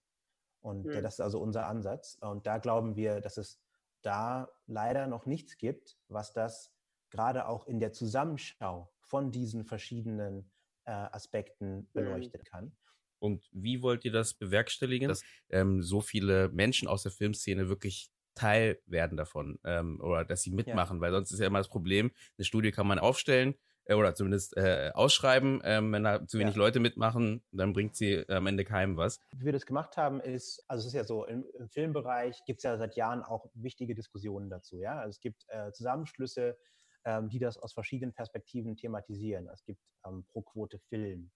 Und 0.66 0.84
mhm. 0.84 1.00
das 1.00 1.14
ist 1.14 1.20
also 1.20 1.38
unser 1.38 1.68
Ansatz. 1.68 2.18
Und 2.20 2.44
da 2.44 2.58
glauben 2.58 2.96
wir, 2.96 3.20
dass 3.20 3.36
es 3.36 3.60
da 4.02 4.48
leider 4.66 5.06
noch 5.06 5.24
nichts 5.24 5.58
gibt, 5.58 5.96
was 6.08 6.32
das 6.32 6.72
gerade 7.10 7.46
auch 7.46 7.68
in 7.68 7.78
der 7.78 7.92
Zusammenschau 7.92 8.92
von 8.98 9.30
diesen 9.30 9.64
verschiedenen 9.64 10.50
äh, 10.84 10.90
Aspekten 10.90 11.76
mhm. 11.76 11.88
beleuchten 11.92 12.40
mhm. 12.40 12.44
kann. 12.44 12.76
Und 13.20 13.48
wie 13.52 13.80
wollt 13.80 14.04
ihr 14.04 14.10
das 14.10 14.34
bewerkstelligen, 14.34 15.08
dass 15.08 15.22
ähm, 15.50 15.82
so 15.82 16.00
viele 16.00 16.48
Menschen 16.48 16.88
aus 16.88 17.04
der 17.04 17.12
Filmszene 17.12 17.68
wirklich 17.68 18.10
Teil 18.34 18.80
werden 18.86 19.16
davon 19.16 19.60
ähm, 19.64 20.00
oder 20.00 20.24
dass 20.24 20.42
sie 20.42 20.50
mitmachen? 20.50 20.96
Ja. 20.96 21.00
Weil 21.00 21.12
sonst 21.12 21.30
ist 21.30 21.38
ja 21.38 21.46
immer 21.46 21.58
das 21.58 21.68
Problem, 21.68 22.10
eine 22.36 22.44
Studie 22.44 22.72
kann 22.72 22.88
man 22.88 22.98
aufstellen, 22.98 23.54
äh, 23.86 23.94
oder 23.94 24.14
zumindest 24.14 24.56
äh, 24.56 24.90
ausschreiben. 24.94 25.60
Ähm, 25.64 25.92
wenn 25.92 26.04
da 26.04 26.26
zu 26.26 26.38
wenig 26.38 26.54
ja. 26.54 26.58
Leute 26.58 26.80
mitmachen, 26.80 27.42
dann 27.52 27.72
bringt 27.72 27.96
sie 27.96 28.28
am 28.28 28.46
Ende 28.46 28.64
keinem 28.64 28.96
was. 28.96 29.20
Wie 29.32 29.46
wir 29.46 29.52
das 29.52 29.66
gemacht 29.66 29.96
haben, 29.96 30.20
ist, 30.20 30.64
also 30.68 30.82
es 30.82 30.86
ist 30.88 30.94
ja 30.94 31.04
so, 31.04 31.24
im, 31.24 31.44
im 31.54 31.68
Filmbereich 31.68 32.44
gibt 32.44 32.58
es 32.58 32.64
ja 32.64 32.76
seit 32.76 32.96
Jahren 32.96 33.22
auch 33.22 33.50
wichtige 33.54 33.94
Diskussionen 33.94 34.50
dazu. 34.50 34.78
Ja? 34.78 34.98
Also 34.98 35.10
es 35.10 35.20
gibt 35.20 35.44
äh, 35.48 35.72
Zusammenschlüsse, 35.72 36.58
ähm, 37.04 37.28
die 37.28 37.38
das 37.38 37.56
aus 37.56 37.72
verschiedenen 37.72 38.12
Perspektiven 38.12 38.76
thematisieren. 38.76 39.48
Es 39.48 39.64
gibt 39.64 39.80
ähm, 40.06 40.24
Pro 40.26 40.42
Quote 40.42 40.78
Film. 40.78 41.30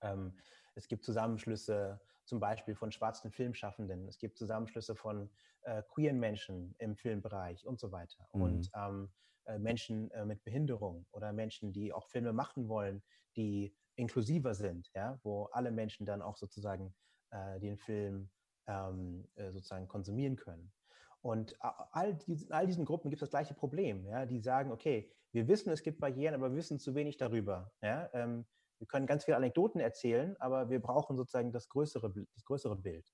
Ähm, 0.00 0.36
es 0.74 0.88
gibt 0.88 1.04
Zusammenschlüsse 1.04 2.00
zum 2.24 2.40
Beispiel 2.40 2.74
von 2.74 2.92
schwarzen 2.92 3.30
Filmschaffenden. 3.30 4.08
Es 4.08 4.18
gibt 4.18 4.38
Zusammenschlüsse 4.38 4.94
von 4.94 5.28
äh, 5.62 5.82
queeren 5.92 6.18
Menschen 6.18 6.74
im 6.78 6.96
Filmbereich 6.96 7.66
und 7.66 7.78
so 7.78 7.92
weiter. 7.92 8.26
Mhm. 8.32 8.42
Und 8.42 8.70
ähm, 8.74 9.08
äh, 9.08 9.31
Menschen 9.58 10.10
äh, 10.12 10.24
mit 10.24 10.42
Behinderung 10.44 11.06
oder 11.12 11.32
Menschen, 11.32 11.72
die 11.72 11.92
auch 11.92 12.08
Filme 12.08 12.32
machen 12.32 12.68
wollen, 12.68 13.02
die 13.36 13.74
inklusiver 13.96 14.54
sind, 14.54 14.90
ja, 14.94 15.18
wo 15.22 15.44
alle 15.52 15.70
Menschen 15.70 16.06
dann 16.06 16.22
auch 16.22 16.36
sozusagen 16.36 16.94
äh, 17.30 17.60
den 17.60 17.76
Film 17.76 18.30
ähm, 18.66 19.28
äh, 19.34 19.50
sozusagen 19.50 19.88
konsumieren 19.88 20.36
können. 20.36 20.72
Und 21.20 21.56
all, 21.60 22.14
diesen, 22.14 22.50
all 22.50 22.66
diesen 22.66 22.84
Gruppen 22.84 23.08
gibt 23.08 23.22
es 23.22 23.28
das 23.28 23.30
gleiche 23.30 23.54
Problem. 23.54 24.04
Ja? 24.06 24.26
Die 24.26 24.40
sagen, 24.40 24.72
okay, 24.72 25.12
wir 25.30 25.46
wissen, 25.46 25.70
es 25.70 25.82
gibt 25.82 26.00
Barrieren, 26.00 26.34
aber 26.34 26.50
wir 26.50 26.56
wissen 26.56 26.80
zu 26.80 26.94
wenig 26.96 27.16
darüber. 27.16 27.70
Ja? 27.80 28.10
Ähm, 28.12 28.44
wir 28.78 28.88
können 28.88 29.06
ganz 29.06 29.24
viele 29.24 29.36
Anekdoten 29.36 29.80
erzählen, 29.80 30.36
aber 30.40 30.68
wir 30.68 30.82
brauchen 30.82 31.16
sozusagen 31.16 31.52
das 31.52 31.68
größere, 31.68 32.12
das 32.34 32.44
größere 32.44 32.76
Bild. 32.76 33.08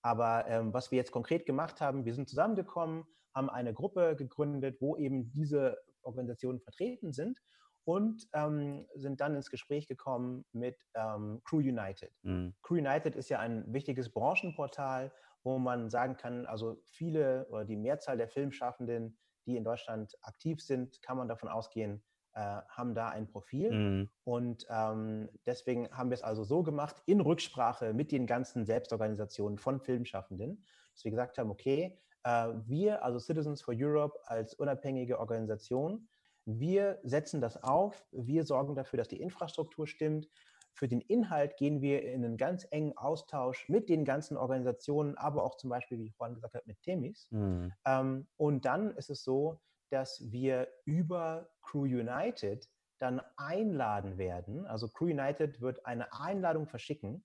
Aber 0.00 0.46
ähm, 0.48 0.72
was 0.72 0.90
wir 0.90 0.96
jetzt 0.96 1.12
konkret 1.12 1.44
gemacht 1.44 1.82
haben, 1.82 2.06
wir 2.06 2.14
sind 2.14 2.28
zusammengekommen, 2.30 3.04
haben 3.34 3.50
eine 3.50 3.74
Gruppe 3.74 4.16
gegründet, 4.16 4.80
wo 4.80 4.96
eben 4.96 5.30
diese 5.32 5.78
Organisationen 6.02 6.60
vertreten 6.60 7.12
sind 7.12 7.40
und 7.84 8.26
ähm, 8.32 8.86
sind 8.94 9.20
dann 9.20 9.34
ins 9.34 9.50
Gespräch 9.50 9.86
gekommen 9.86 10.44
mit 10.52 10.76
ähm, 10.94 11.40
Crew 11.44 11.58
United. 11.58 12.12
Mhm. 12.22 12.54
Crew 12.62 12.76
United 12.76 13.14
ist 13.16 13.28
ja 13.28 13.40
ein 13.40 13.64
wichtiges 13.72 14.10
Branchenportal, 14.10 15.12
wo 15.42 15.58
man 15.58 15.90
sagen 15.90 16.16
kann, 16.16 16.46
also 16.46 16.80
viele 16.86 17.46
oder 17.50 17.64
die 17.64 17.76
Mehrzahl 17.76 18.16
der 18.16 18.28
Filmschaffenden, 18.28 19.18
die 19.46 19.56
in 19.56 19.64
Deutschland 19.64 20.16
aktiv 20.22 20.62
sind, 20.62 21.02
kann 21.02 21.18
man 21.18 21.28
davon 21.28 21.50
ausgehen, 21.50 22.02
äh, 22.32 22.40
haben 22.40 22.94
da 22.94 23.10
ein 23.10 23.28
Profil. 23.28 23.70
Mhm. 23.70 24.10
Und 24.24 24.66
ähm, 24.70 25.28
deswegen 25.44 25.90
haben 25.90 26.08
wir 26.08 26.14
es 26.14 26.22
also 26.22 26.44
so 26.44 26.62
gemacht, 26.62 27.02
in 27.04 27.20
Rücksprache 27.20 27.92
mit 27.92 28.10
den 28.10 28.26
ganzen 28.26 28.64
Selbstorganisationen 28.64 29.58
von 29.58 29.80
Filmschaffenden, 29.80 30.64
dass 30.94 31.04
wir 31.04 31.10
gesagt 31.10 31.36
haben, 31.36 31.50
okay, 31.50 32.00
wir, 32.24 33.04
also 33.04 33.18
Citizens 33.18 33.62
for 33.62 33.74
Europe 33.76 34.18
als 34.24 34.54
unabhängige 34.54 35.18
Organisation, 35.18 36.08
wir 36.46 36.98
setzen 37.02 37.40
das 37.40 37.62
auf, 37.62 38.06
wir 38.12 38.44
sorgen 38.44 38.74
dafür, 38.74 38.98
dass 38.98 39.08
die 39.08 39.20
Infrastruktur 39.20 39.86
stimmt. 39.86 40.28
Für 40.74 40.88
den 40.88 41.00
Inhalt 41.00 41.56
gehen 41.56 41.80
wir 41.80 42.02
in 42.02 42.24
einen 42.24 42.36
ganz 42.36 42.66
engen 42.70 42.96
Austausch 42.98 43.68
mit 43.68 43.88
den 43.88 44.04
ganzen 44.04 44.36
Organisationen, 44.36 45.16
aber 45.16 45.44
auch 45.44 45.56
zum 45.56 45.70
Beispiel, 45.70 45.98
wie 45.98 46.06
ich 46.06 46.16
vorhin 46.16 46.34
gesagt 46.34 46.54
habe, 46.54 46.64
mit 46.66 46.82
Temis. 46.82 47.28
Mhm. 47.30 47.72
Ähm, 47.86 48.26
und 48.36 48.64
dann 48.64 48.90
ist 48.96 49.08
es 49.08 49.22
so, 49.22 49.60
dass 49.90 50.20
wir 50.32 50.68
über 50.84 51.48
Crew 51.62 51.84
United 51.84 52.68
dann 52.98 53.22
einladen 53.36 54.18
werden. 54.18 54.66
Also 54.66 54.88
Crew 54.88 55.06
United 55.06 55.60
wird 55.60 55.86
eine 55.86 56.12
Einladung 56.12 56.66
verschicken 56.66 57.24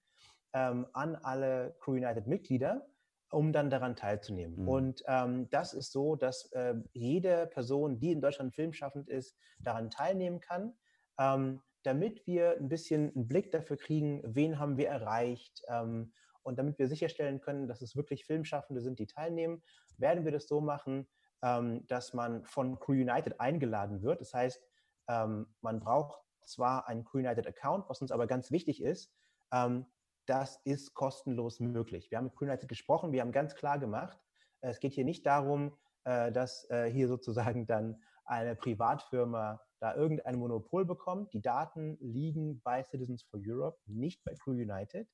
ähm, 0.54 0.86
an 0.94 1.16
alle 1.16 1.76
Crew 1.80 1.94
United-Mitglieder, 1.94 2.88
um 3.30 3.54
dann 3.54 3.70
daran 3.70 3.96
teilzunehmen. 3.96 4.62
Mhm. 4.62 4.68
Und 4.68 5.04
ähm, 5.08 5.50
das 5.50 5.74
ist 5.74 5.92
so, 5.92 6.16
dass 6.16 6.52
äh, 6.52 6.76
jede 6.94 7.48
Person, 7.48 8.00
die 8.00 8.12
in 8.12 8.22
Deutschland 8.22 8.54
filmschaffend 8.54 9.08
ist, 9.08 9.38
daran 9.60 9.90
teilnehmen 9.90 10.40
kann. 10.40 10.74
Ähm, 11.20 11.62
damit 11.84 12.26
wir 12.28 12.58
ein 12.58 12.70
bisschen 12.70 13.14
einen 13.16 13.28
Blick 13.28 13.52
dafür 13.52 13.78
kriegen, 13.78 14.22
wen 14.26 14.60
haben 14.60 14.78
wir 14.78 14.90
erreicht 14.90 15.64
ähm, 15.70 16.12
und 16.44 16.60
damit 16.60 16.78
wir 16.80 16.88
sicherstellen 16.88 17.40
können, 17.40 17.68
dass 17.68 17.82
es 17.82 17.96
wirklich 17.96 18.26
Filmschaffende 18.26 18.82
sind, 18.82 19.00
die 19.00 19.08
teilnehmen, 19.08 19.64
werden 19.98 20.26
wir 20.26 20.32
das 20.32 20.48
so 20.48 20.62
machen, 20.62 21.08
ähm, 21.42 21.86
dass 21.88 22.14
man 22.14 22.44
von 22.46 22.80
Crew 22.80 22.94
United 22.94 23.40
eingeladen 23.40 24.02
wird. 24.02 24.20
Das 24.20 24.34
heißt, 24.34 24.62
ähm, 25.08 25.48
man 25.62 25.80
braucht 25.80 26.20
zwar 26.44 26.88
einen 26.88 27.06
Crew 27.06 27.20
United 27.20 27.48
Account, 27.48 27.90
was 27.90 28.02
uns 28.02 28.12
aber 28.12 28.28
ganz 28.28 28.52
wichtig 28.52 28.82
ist, 28.82 29.14
ähm, 29.52 29.86
das 30.30 30.62
ist 30.64 30.94
kostenlos 30.94 31.60
möglich. 31.60 32.12
Wir 32.12 32.20
haben 32.20 32.26
mit 32.26 32.36
Crew 32.36 32.46
United 32.46 32.70
gesprochen, 32.70 33.12
wir 33.12 33.22
haben 33.22 33.32
ganz 33.32 33.56
klar 33.56 33.80
gemacht, 33.80 34.20
es 34.62 34.80
geht 34.80 34.94
hier 34.94 35.06
nicht 35.06 35.26
darum, 35.26 35.76
äh, 36.04 36.32
dass 36.32 36.70
äh, 36.70 36.92
hier 36.92 37.08
sozusagen 37.08 37.66
dann 37.66 38.02
eine 38.26 38.56
Privatfirma 38.56 39.60
da 39.80 39.96
irgendein 39.96 40.38
Monopol 40.38 40.86
bekommt. 40.86 41.34
Die 41.34 41.42
Daten 41.42 41.98
liegen 42.00 42.62
bei 42.62 42.84
Citizens 42.84 43.24
for 43.24 43.40
Europe, 43.44 43.80
nicht 43.86 44.24
bei 44.24 44.36
Crew 44.36 44.52
United. 44.52 45.08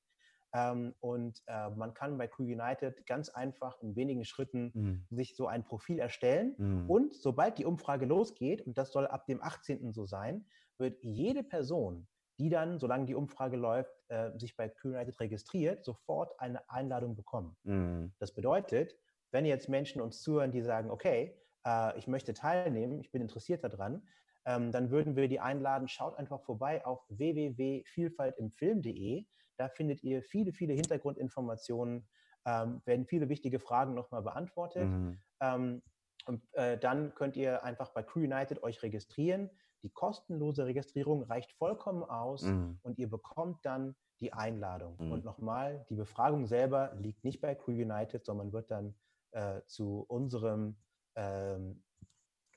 Ähm, 0.52 0.94
und 1.00 1.42
äh, 1.46 1.70
man 1.70 1.94
kann 1.94 2.18
bei 2.18 2.28
Crew 2.28 2.44
United 2.44 3.06
ganz 3.06 3.28
einfach 3.30 3.80
in 3.80 3.96
wenigen 3.96 4.24
Schritten 4.24 4.70
mhm. 4.74 5.06
sich 5.10 5.34
so 5.34 5.46
ein 5.46 5.64
Profil 5.64 5.98
erstellen. 5.98 6.54
Mhm. 6.58 6.90
Und 6.90 7.14
sobald 7.14 7.58
die 7.58 7.64
Umfrage 7.64 8.06
losgeht, 8.06 8.62
und 8.62 8.76
das 8.76 8.92
soll 8.92 9.06
ab 9.06 9.26
dem 9.26 9.42
18. 9.42 9.92
so 9.92 10.04
sein, 10.04 10.46
wird 10.78 11.02
jede 11.02 11.42
Person, 11.42 12.06
die 12.38 12.48
dann, 12.48 12.78
solange 12.78 13.06
die 13.06 13.14
Umfrage 13.14 13.56
läuft, 13.56 13.92
äh, 14.08 14.30
sich 14.38 14.56
bei 14.56 14.68
Crew 14.68 14.90
United 14.90 15.18
registriert, 15.20 15.84
sofort 15.84 16.38
eine 16.38 16.68
Einladung 16.68 17.16
bekommen. 17.16 17.56
Mhm. 17.64 18.12
Das 18.18 18.34
bedeutet, 18.34 18.96
wenn 19.30 19.44
jetzt 19.44 19.68
Menschen 19.68 20.00
uns 20.00 20.22
zuhören, 20.22 20.52
die 20.52 20.62
sagen, 20.62 20.90
okay, 20.90 21.36
äh, 21.66 21.98
ich 21.98 22.06
möchte 22.06 22.32
teilnehmen, 22.34 23.00
ich 23.00 23.10
bin 23.10 23.22
interessiert 23.22 23.64
daran, 23.64 24.06
ähm, 24.44 24.70
dann 24.70 24.90
würden 24.90 25.16
wir 25.16 25.26
die 25.28 25.40
einladen, 25.40 25.88
schaut 25.88 26.16
einfach 26.16 26.40
vorbei 26.40 26.86
auf 26.86 27.04
www.vielfaltimfilm.de. 27.08 29.26
Da 29.56 29.68
findet 29.68 30.04
ihr 30.04 30.22
viele, 30.22 30.52
viele 30.52 30.74
Hintergrundinformationen, 30.74 32.06
ähm, 32.46 32.80
werden 32.84 33.06
viele 33.06 33.28
wichtige 33.28 33.58
Fragen 33.58 33.94
nochmal 33.94 34.22
beantwortet. 34.22 34.88
Mhm. 34.88 35.18
Ähm, 35.40 35.82
und 36.26 36.46
äh, 36.54 36.78
dann 36.78 37.12
könnt 37.14 37.36
ihr 37.36 37.64
einfach 37.64 37.90
bei 37.90 38.02
Crew 38.02 38.20
United 38.20 38.62
euch 38.62 38.82
registrieren. 38.82 39.50
Die 39.82 39.90
kostenlose 39.90 40.66
Registrierung 40.66 41.22
reicht 41.24 41.52
vollkommen 41.52 42.02
aus 42.02 42.42
mhm. 42.42 42.78
und 42.82 42.98
ihr 42.98 43.08
bekommt 43.08 43.64
dann 43.64 43.94
die 44.20 44.32
Einladung. 44.32 44.96
Mhm. 44.98 45.12
Und 45.12 45.24
nochmal, 45.24 45.84
die 45.88 45.94
Befragung 45.94 46.46
selber 46.46 46.94
liegt 46.98 47.24
nicht 47.24 47.40
bei 47.40 47.54
Crew 47.54 47.72
United, 47.72 48.24
sondern 48.24 48.52
wird 48.52 48.70
dann 48.70 48.94
äh, 49.32 49.60
zu 49.66 50.04
unserem 50.08 50.76
ähm, 51.14 51.82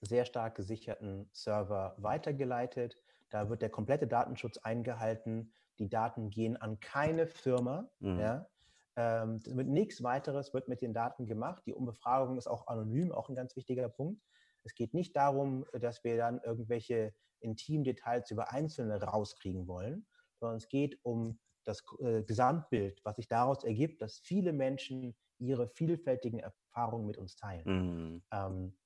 sehr 0.02 0.26
stark 0.26 0.56
gesicherten 0.56 1.30
Server 1.34 1.96
weitergeleitet. 1.98 2.96
Da 3.30 3.50
wird 3.50 3.62
der 3.62 3.70
komplette 3.70 4.08
Datenschutz 4.08 4.58
eingehalten. 4.58 5.52
Die 5.78 5.90
Daten 5.90 6.30
gehen 6.30 6.58
an 6.58 6.80
keine 6.80 7.28
Firma. 7.28 7.90
Mhm. 8.00 8.20
Ja. 8.20 8.50
Ähm, 8.96 9.40
mit 9.54 9.68
nichts 9.68 10.04
weiteres 10.04 10.54
wird 10.54 10.68
mit 10.68 10.82
den 10.82 10.94
Daten 10.94 11.26
gemacht. 11.26 11.64
Die 11.66 11.74
Umbefragung 11.74 12.38
ist 12.38 12.48
auch 12.48 12.68
anonym, 12.68 13.12
auch 13.12 13.30
ein 13.30 13.36
ganz 13.36 13.56
wichtiger 13.56 13.88
Punkt. 13.90 14.22
Es 14.64 14.76
geht 14.76 14.94
nicht 14.94 15.16
darum, 15.16 15.66
dass 15.74 16.04
wir 16.04 16.18
dann 16.18 16.42
irgendwelche 16.42 17.14
Intimdetails 17.40 18.32
über 18.32 18.52
Einzelne 18.52 19.02
rauskriegen 19.02 19.68
wollen, 19.68 20.06
sondern 20.40 20.58
es 20.58 20.68
geht 20.68 21.00
um 21.04 21.40
das 21.66 21.84
äh, 22.00 22.24
Gesamtbild, 22.24 23.00
was 23.04 23.18
sich 23.18 23.28
daraus 23.28 23.64
ergibt, 23.64 24.02
dass 24.02 24.20
viele 24.20 24.54
Menschen 24.54 25.16
ihre 25.38 25.68
vielfältigen 25.68 26.40
Erfahrungen 26.40 27.06
mit 27.06 27.18
uns 27.18 27.36
teilen. 27.36 27.64
Mhm. 27.66 28.24
Ähm, 28.32 28.78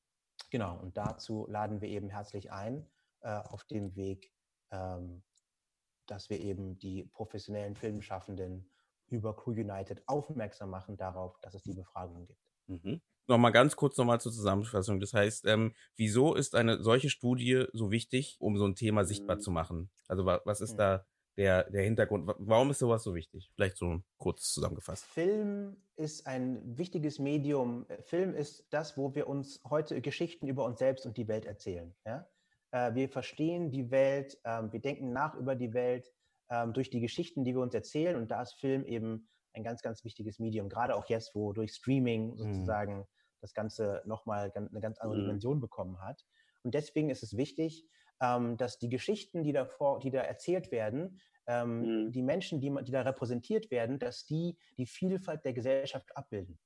genau, 0.51 0.79
und 0.79 0.97
dazu 0.97 1.47
laden 1.49 1.81
wir 1.81 1.89
eben 1.89 2.09
herzlich 2.09 2.51
ein 2.51 2.89
äh, 3.21 3.29
auf 3.29 3.63
dem 3.65 3.95
Weg, 3.95 4.31
ähm, 4.71 5.23
dass 6.07 6.29
wir 6.29 6.39
eben 6.39 6.77
die 6.77 7.05
professionellen 7.05 7.75
Filmschaffenden 7.75 8.69
über 9.07 9.35
Crew 9.35 9.51
United 9.51 10.03
aufmerksam 10.07 10.69
machen 10.69 10.97
darauf, 10.97 11.39
dass 11.39 11.53
es 11.53 11.63
die 11.63 11.73
Befragung 11.73 12.25
gibt. 12.25 12.41
Mhm. 12.67 13.01
Nochmal 13.27 13.51
ganz 13.51 13.75
kurz 13.75 13.97
nochmal 13.97 14.19
zur 14.19 14.31
Zusammenfassung. 14.31 14.99
Das 14.99 15.13
heißt, 15.13 15.45
ähm, 15.45 15.73
wieso 15.95 16.35
ist 16.35 16.55
eine 16.55 16.83
solche 16.83 17.09
Studie 17.09 17.65
so 17.71 17.91
wichtig, 17.91 18.37
um 18.39 18.57
so 18.57 18.65
ein 18.65 18.75
Thema 18.75 19.05
sichtbar 19.05 19.37
mhm. 19.37 19.41
zu 19.41 19.51
machen? 19.51 19.89
Also 20.07 20.25
was 20.25 20.61
ist 20.61 20.73
mhm. 20.73 20.77
da 20.77 21.05
der, 21.37 21.69
der 21.69 21.83
Hintergrund? 21.83 22.29
Warum 22.37 22.69
ist 22.71 22.79
sowas 22.79 23.03
so 23.03 23.15
wichtig? 23.15 23.49
Vielleicht 23.55 23.77
so 23.77 24.01
kurz 24.17 24.51
zusammengefasst. 24.51 25.05
Film 25.05 25.77
ist 25.95 26.27
ein 26.27 26.77
wichtiges 26.77 27.19
Medium. 27.19 27.85
Film 28.01 28.35
ist 28.35 28.67
das, 28.71 28.97
wo 28.97 29.15
wir 29.15 29.27
uns 29.27 29.61
heute 29.69 30.01
Geschichten 30.01 30.47
über 30.47 30.65
uns 30.65 30.79
selbst 30.79 31.05
und 31.05 31.17
die 31.17 31.27
Welt 31.27 31.45
erzählen. 31.45 31.95
Ja? 32.05 32.27
Äh, 32.71 32.93
wir 32.95 33.09
verstehen 33.09 33.71
die 33.71 33.89
Welt, 33.89 34.37
ähm, 34.43 34.71
wir 34.71 34.81
denken 34.81 35.13
nach 35.13 35.35
über 35.35 35.55
die 35.55 35.73
Welt 35.73 36.11
ähm, 36.49 36.73
durch 36.73 36.89
die 36.89 36.99
Geschichten, 36.99 37.43
die 37.43 37.53
wir 37.55 37.61
uns 37.61 37.73
erzählen. 37.73 38.15
Und 38.15 38.31
da 38.31 38.41
ist 38.41 38.59
Film 38.59 38.85
eben 38.85 39.29
ein 39.53 39.63
ganz, 39.63 39.81
ganz 39.81 40.03
wichtiges 40.03 40.39
Medium. 40.39 40.69
Gerade 40.69 40.95
auch 40.95 41.07
jetzt, 41.07 41.35
wo 41.35 41.53
durch 41.53 41.73
Streaming 41.73 42.31
mhm. 42.31 42.37
sozusagen. 42.37 43.07
Das 43.43 43.53
Ganze 43.53 44.01
nochmal 44.05 44.51
eine 44.55 44.79
ganz 44.79 44.97
andere 44.99 45.19
mhm. 45.19 45.25
Dimension 45.25 45.59
bekommen 45.59 46.01
hat. 46.01 46.25
Und 46.63 46.73
deswegen 46.73 47.09
ist 47.09 47.23
es 47.23 47.37
wichtig, 47.37 47.85
ähm, 48.21 48.57
dass 48.57 48.79
die 48.79 48.89
Geschichten, 48.89 49.43
die 49.43 49.51
da, 49.51 49.65
vor, 49.65 49.99
die 49.99 50.11
da 50.11 50.21
erzählt 50.21 50.71
werden, 50.71 51.19
ähm, 51.45 52.05
mhm. 52.05 52.11
die 52.11 52.21
Menschen, 52.21 52.61
die, 52.61 52.73
die 52.83 52.91
da 52.91 53.01
repräsentiert 53.01 53.69
werden, 53.69 53.99
dass 53.99 54.25
die 54.25 54.57
die 54.77 54.85
Vielfalt 54.85 55.43
der 55.43 55.53
Gesellschaft 55.53 56.15
abbilden. 56.15 56.57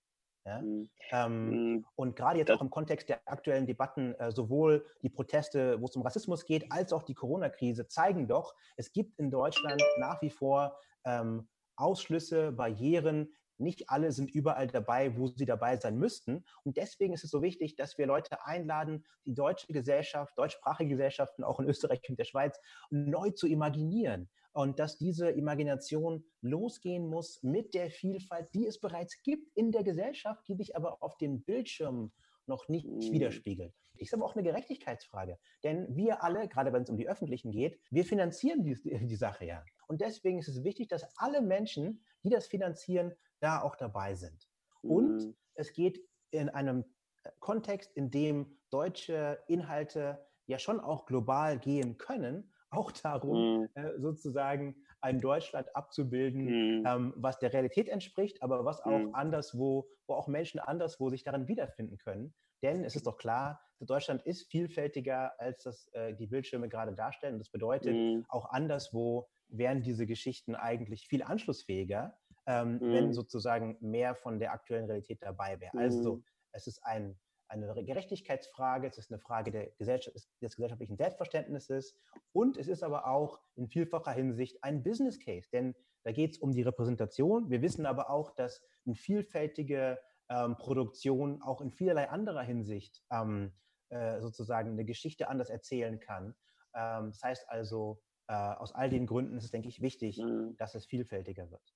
Ja? 0.45 0.61
Mhm. 0.61 0.89
Ähm, 1.11 1.49
mhm. 1.49 1.85
Und 1.95 2.15
gerade 2.15 2.37
jetzt 2.37 2.49
das 2.49 2.57
auch 2.57 2.61
im 2.61 2.69
Kontext 2.69 3.09
der 3.09 3.19
aktuellen 3.25 3.65
Debatten, 3.65 4.13
äh, 4.15 4.31
sowohl 4.31 4.85
die 5.01 5.09
Proteste, 5.09 5.81
wo 5.81 5.85
es 5.85 5.95
um 5.95 6.03
Rassismus 6.03 6.45
geht, 6.45 6.71
als 6.71 6.93
auch 6.93 7.03
die 7.03 7.15
Corona-Krise 7.15 7.87
zeigen 7.87 8.27
doch, 8.27 8.55
es 8.75 8.91
gibt 8.91 9.17
in 9.19 9.31
Deutschland 9.31 9.81
nach 9.97 10.21
wie 10.21 10.29
vor 10.29 10.77
ähm, 11.05 11.47
Ausschlüsse, 11.75 12.51
Barrieren, 12.51 13.33
nicht 13.59 13.89
alle 13.89 14.11
sind 14.11 14.29
überall 14.31 14.67
dabei, 14.67 15.17
wo 15.17 15.27
sie 15.27 15.45
dabei 15.45 15.77
sein 15.77 15.97
müssten. 15.97 16.43
Und 16.63 16.77
deswegen 16.77 17.13
ist 17.13 17.23
es 17.23 17.31
so 17.31 17.41
wichtig, 17.41 17.75
dass 17.75 17.97
wir 17.97 18.05
Leute 18.05 18.45
einladen, 18.45 19.05
die 19.25 19.33
deutsche 19.33 19.71
Gesellschaft, 19.71 20.37
deutschsprachige 20.37 20.91
Gesellschaften 20.91 21.43
auch 21.43 21.59
in 21.59 21.67
Österreich 21.67 22.01
und 22.09 22.19
der 22.19 22.25
Schweiz 22.25 22.59
neu 22.89 23.31
zu 23.31 23.47
imaginieren. 23.47 24.29
Und 24.53 24.79
dass 24.79 24.97
diese 24.97 25.29
Imagination 25.29 26.23
losgehen 26.41 27.07
muss 27.07 27.43
mit 27.43 27.75
der 27.75 27.91
Vielfalt, 27.91 28.49
die 28.55 28.65
es 28.65 28.79
bereits 28.79 29.21
gibt 29.21 29.55
in 29.55 29.71
der 29.71 29.83
Gesellschaft, 29.83 30.47
die 30.47 30.55
sich 30.55 30.75
aber 30.75 31.03
auf 31.03 31.17
dem 31.17 31.41
Bildschirm 31.41 32.11
noch 32.47 32.67
nicht 32.67 32.87
mhm. 32.87 33.01
widerspiegelt. 33.01 33.73
Ist 33.95 34.13
aber 34.13 34.25
auch 34.25 34.35
eine 34.35 34.43
Gerechtigkeitsfrage. 34.43 35.37
Denn 35.63 35.95
wir 35.95 36.23
alle, 36.23 36.47
gerade 36.47 36.71
wenn 36.73 36.83
es 36.83 36.89
um 36.89 36.97
die 36.97 37.07
Öffentlichen 37.07 37.51
geht, 37.51 37.79
wir 37.89 38.05
finanzieren 38.05 38.63
die, 38.63 38.75
die 39.07 39.15
Sache 39.15 39.45
ja. 39.45 39.63
Und 39.87 40.01
deswegen 40.01 40.39
ist 40.39 40.47
es 40.47 40.63
wichtig, 40.63 40.87
dass 40.87 41.05
alle 41.17 41.41
Menschen, 41.41 42.03
die 42.23 42.29
das 42.29 42.47
finanzieren, 42.47 43.13
da 43.39 43.61
auch 43.61 43.75
dabei 43.75 44.15
sind. 44.15 44.47
Mhm. 44.81 44.91
Und 44.91 45.35
es 45.55 45.73
geht 45.73 45.99
in 46.31 46.49
einem 46.49 46.85
äh, 47.23 47.29
Kontext, 47.39 47.91
in 47.93 48.11
dem 48.11 48.57
deutsche 48.69 49.39
Inhalte 49.47 50.25
ja 50.45 50.59
schon 50.59 50.79
auch 50.79 51.05
global 51.05 51.59
gehen 51.59 51.97
können, 51.97 52.51
auch 52.69 52.91
darum, 52.91 53.61
mhm. 53.61 53.69
äh, 53.75 53.99
sozusagen 53.99 54.75
ein 55.07 55.19
Deutschland 55.19 55.75
abzubilden, 55.75 56.79
mhm. 56.79 56.85
ähm, 56.85 57.13
was 57.15 57.39
der 57.39 57.53
Realität 57.53 57.89
entspricht, 57.89 58.41
aber 58.41 58.65
was 58.65 58.81
auch 58.81 58.99
mhm. 58.99 59.15
anderswo, 59.15 59.87
wo 60.07 60.13
auch 60.13 60.27
Menschen 60.27 60.59
anderswo 60.59 61.09
sich 61.09 61.23
darin 61.23 61.47
wiederfinden 61.47 61.97
können. 61.97 62.33
Denn 62.63 62.83
es 62.83 62.95
ist 62.95 63.07
doch 63.07 63.17
klar, 63.17 63.61
Deutschland 63.79 64.23
ist 64.25 64.49
vielfältiger, 64.49 65.39
als 65.39 65.63
das 65.63 65.87
äh, 65.93 66.13
die 66.15 66.27
Bildschirme 66.27 66.69
gerade 66.69 66.93
darstellen. 66.93 67.33
Und 67.33 67.39
das 67.39 67.49
bedeutet, 67.49 67.95
mhm. 67.95 68.25
auch 68.29 68.49
anderswo 68.49 69.27
wären 69.49 69.81
diese 69.81 70.05
Geschichten 70.05 70.55
eigentlich 70.55 71.07
viel 71.07 71.23
anschlussfähiger, 71.23 72.17
ähm, 72.47 72.79
wenn 72.81 73.07
mhm. 73.07 73.13
sozusagen 73.13 73.77
mehr 73.79 74.15
von 74.15 74.39
der 74.39 74.51
aktuellen 74.51 74.85
Realität 74.85 75.19
dabei 75.21 75.59
wäre. 75.59 75.77
Also 75.77 76.15
mhm. 76.15 76.23
es 76.51 76.67
ist 76.67 76.83
ein 76.83 77.17
eine 77.49 77.73
Gerechtigkeitsfrage, 77.85 78.87
es 78.87 78.97
ist 78.97 79.11
eine 79.11 79.19
Frage 79.19 79.51
der 79.51 79.71
Gesellschaft, 79.77 80.15
des 80.41 80.55
gesellschaftlichen 80.55 80.97
Selbstverständnisses 80.97 81.95
und 82.33 82.57
es 82.57 82.67
ist 82.67 82.83
aber 82.83 83.07
auch 83.07 83.41
in 83.55 83.67
vielfacher 83.67 84.11
Hinsicht 84.11 84.63
ein 84.63 84.83
Business 84.83 85.19
Case, 85.19 85.47
denn 85.51 85.75
da 86.03 86.11
geht 86.11 86.31
es 86.31 86.37
um 86.37 86.53
die 86.53 86.61
Repräsentation. 86.61 87.49
Wir 87.49 87.61
wissen 87.61 87.85
aber 87.85 88.09
auch, 88.09 88.31
dass 88.31 88.63
eine 88.85 88.95
vielfältige 88.95 89.99
ähm, 90.29 90.57
Produktion 90.57 91.41
auch 91.41 91.61
in 91.61 91.71
vielerlei 91.71 92.09
anderer 92.09 92.43
Hinsicht 92.43 93.03
ähm, 93.11 93.53
äh, 93.89 94.21
sozusagen 94.21 94.71
eine 94.71 94.85
Geschichte 94.85 95.27
anders 95.29 95.49
erzählen 95.49 95.99
kann. 95.99 96.35
Ähm, 96.73 97.11
das 97.11 97.23
heißt 97.23 97.49
also, 97.49 98.01
äh, 98.27 98.33
aus 98.33 98.73
all 98.73 98.89
den 98.89 99.05
Gründen 99.05 99.37
ist 99.37 99.45
es, 99.45 99.51
denke 99.51 99.69
ich, 99.69 99.81
wichtig, 99.81 100.17
mhm. 100.17 100.55
dass 100.57 100.75
es 100.75 100.85
vielfältiger 100.85 101.49
wird. 101.49 101.73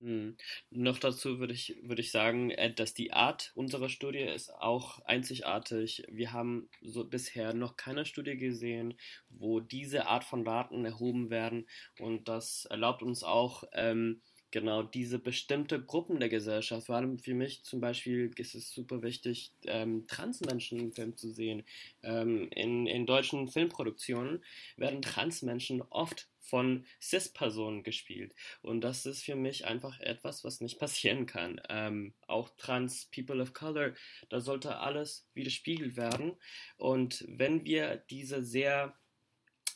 Hm. 0.00 0.36
Noch 0.70 0.98
dazu 0.98 1.40
würde 1.40 1.52
ich, 1.54 1.76
würde 1.82 2.02
ich 2.02 2.12
sagen, 2.12 2.50
äh, 2.52 2.72
dass 2.72 2.94
die 2.94 3.12
Art 3.12 3.50
unserer 3.56 3.88
Studie 3.88 4.20
ist 4.20 4.50
auch 4.50 5.00
einzigartig. 5.00 6.04
Wir 6.08 6.32
haben 6.32 6.68
so 6.82 7.04
bisher 7.04 7.52
noch 7.52 7.76
keine 7.76 8.04
Studie 8.04 8.36
gesehen, 8.36 8.94
wo 9.28 9.58
diese 9.58 10.06
Art 10.06 10.22
von 10.22 10.44
Daten 10.44 10.84
erhoben 10.84 11.30
werden 11.30 11.66
und 11.98 12.28
das 12.28 12.64
erlaubt 12.66 13.02
uns 13.02 13.24
auch, 13.24 13.64
ähm, 13.72 14.22
genau 14.50 14.82
diese 14.82 15.18
bestimmte 15.18 15.82
Gruppen 15.82 16.20
der 16.20 16.28
Gesellschaft. 16.28 16.86
Vor 16.86 16.96
allem 16.96 17.18
für 17.18 17.34
mich 17.34 17.62
zum 17.62 17.80
Beispiel 17.80 18.30
ist 18.36 18.54
es 18.54 18.72
super 18.72 19.02
wichtig, 19.02 19.52
ähm, 19.66 20.06
Transmenschen 20.06 20.78
im 20.78 20.92
Film 20.92 21.16
zu 21.16 21.30
sehen. 21.30 21.64
Ähm, 22.02 22.48
in, 22.50 22.86
in 22.86 23.06
deutschen 23.06 23.48
Filmproduktionen 23.48 24.42
werden 24.76 25.02
Transmenschen 25.02 25.82
oft 25.90 26.28
von 26.40 26.86
CIS-Personen 27.00 27.82
gespielt. 27.82 28.34
Und 28.62 28.80
das 28.80 29.04
ist 29.04 29.22
für 29.22 29.36
mich 29.36 29.66
einfach 29.66 30.00
etwas, 30.00 30.44
was 30.44 30.60
nicht 30.60 30.78
passieren 30.80 31.26
kann. 31.26 31.60
Ähm, 31.68 32.14
auch 32.26 32.48
Trans 32.56 33.06
People 33.14 33.42
of 33.42 33.52
Color, 33.52 33.92
da 34.30 34.40
sollte 34.40 34.78
alles 34.78 35.28
widerspiegelt 35.34 35.96
werden. 35.96 36.32
Und 36.76 37.24
wenn 37.28 37.64
wir 37.64 37.96
diese 38.08 38.42
sehr 38.42 38.96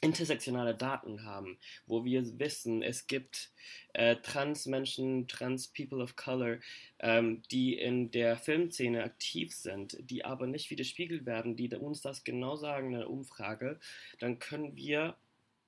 intersektionale 0.02 0.74
Daten 0.74 1.24
haben, 1.24 1.58
wo 1.86 2.04
wir 2.04 2.38
wissen, 2.38 2.82
es 2.82 3.06
gibt 3.06 3.52
äh, 3.94 4.16
Trans-Menschen, 4.16 5.28
Trans-People 5.28 6.02
of 6.02 6.16
Color, 6.16 6.58
ähm, 6.98 7.42
die 7.50 7.78
in 7.78 8.10
der 8.10 8.36
Filmszene 8.36 9.04
aktiv 9.04 9.54
sind, 9.54 9.96
die 10.00 10.24
aber 10.24 10.46
nicht 10.46 10.70
widerspiegelt 10.70 11.24
werden, 11.24 11.56
die 11.56 11.72
uns 11.74 12.02
das 12.02 12.24
genau 12.24 12.56
sagen 12.56 12.92
in 12.92 12.98
der 12.98 13.10
Umfrage, 13.10 13.78
dann 14.18 14.40
können 14.40 14.76
wir 14.76 15.16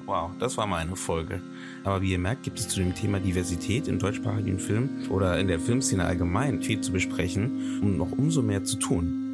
Wow, 0.06 0.30
das 0.38 0.56
war 0.56 0.68
mal 0.68 0.78
eine 0.78 0.94
Folge. 0.94 1.42
Aber 1.82 2.00
wie 2.00 2.12
ihr 2.12 2.18
merkt, 2.18 2.44
gibt 2.44 2.60
es 2.60 2.68
zu 2.68 2.78
dem 2.78 2.94
Thema 2.94 3.18
Diversität 3.18 3.88
im 3.88 3.98
deutschsprachigen 3.98 4.60
Film 4.60 5.10
oder 5.10 5.38
in 5.38 5.48
der 5.48 5.58
Filmszene 5.58 6.04
allgemein 6.04 6.62
viel 6.62 6.80
zu 6.80 6.92
besprechen 6.92 7.80
und 7.82 7.96
noch 7.96 8.12
umso 8.12 8.40
mehr 8.40 8.62
zu 8.62 8.78
tun. 8.78 9.25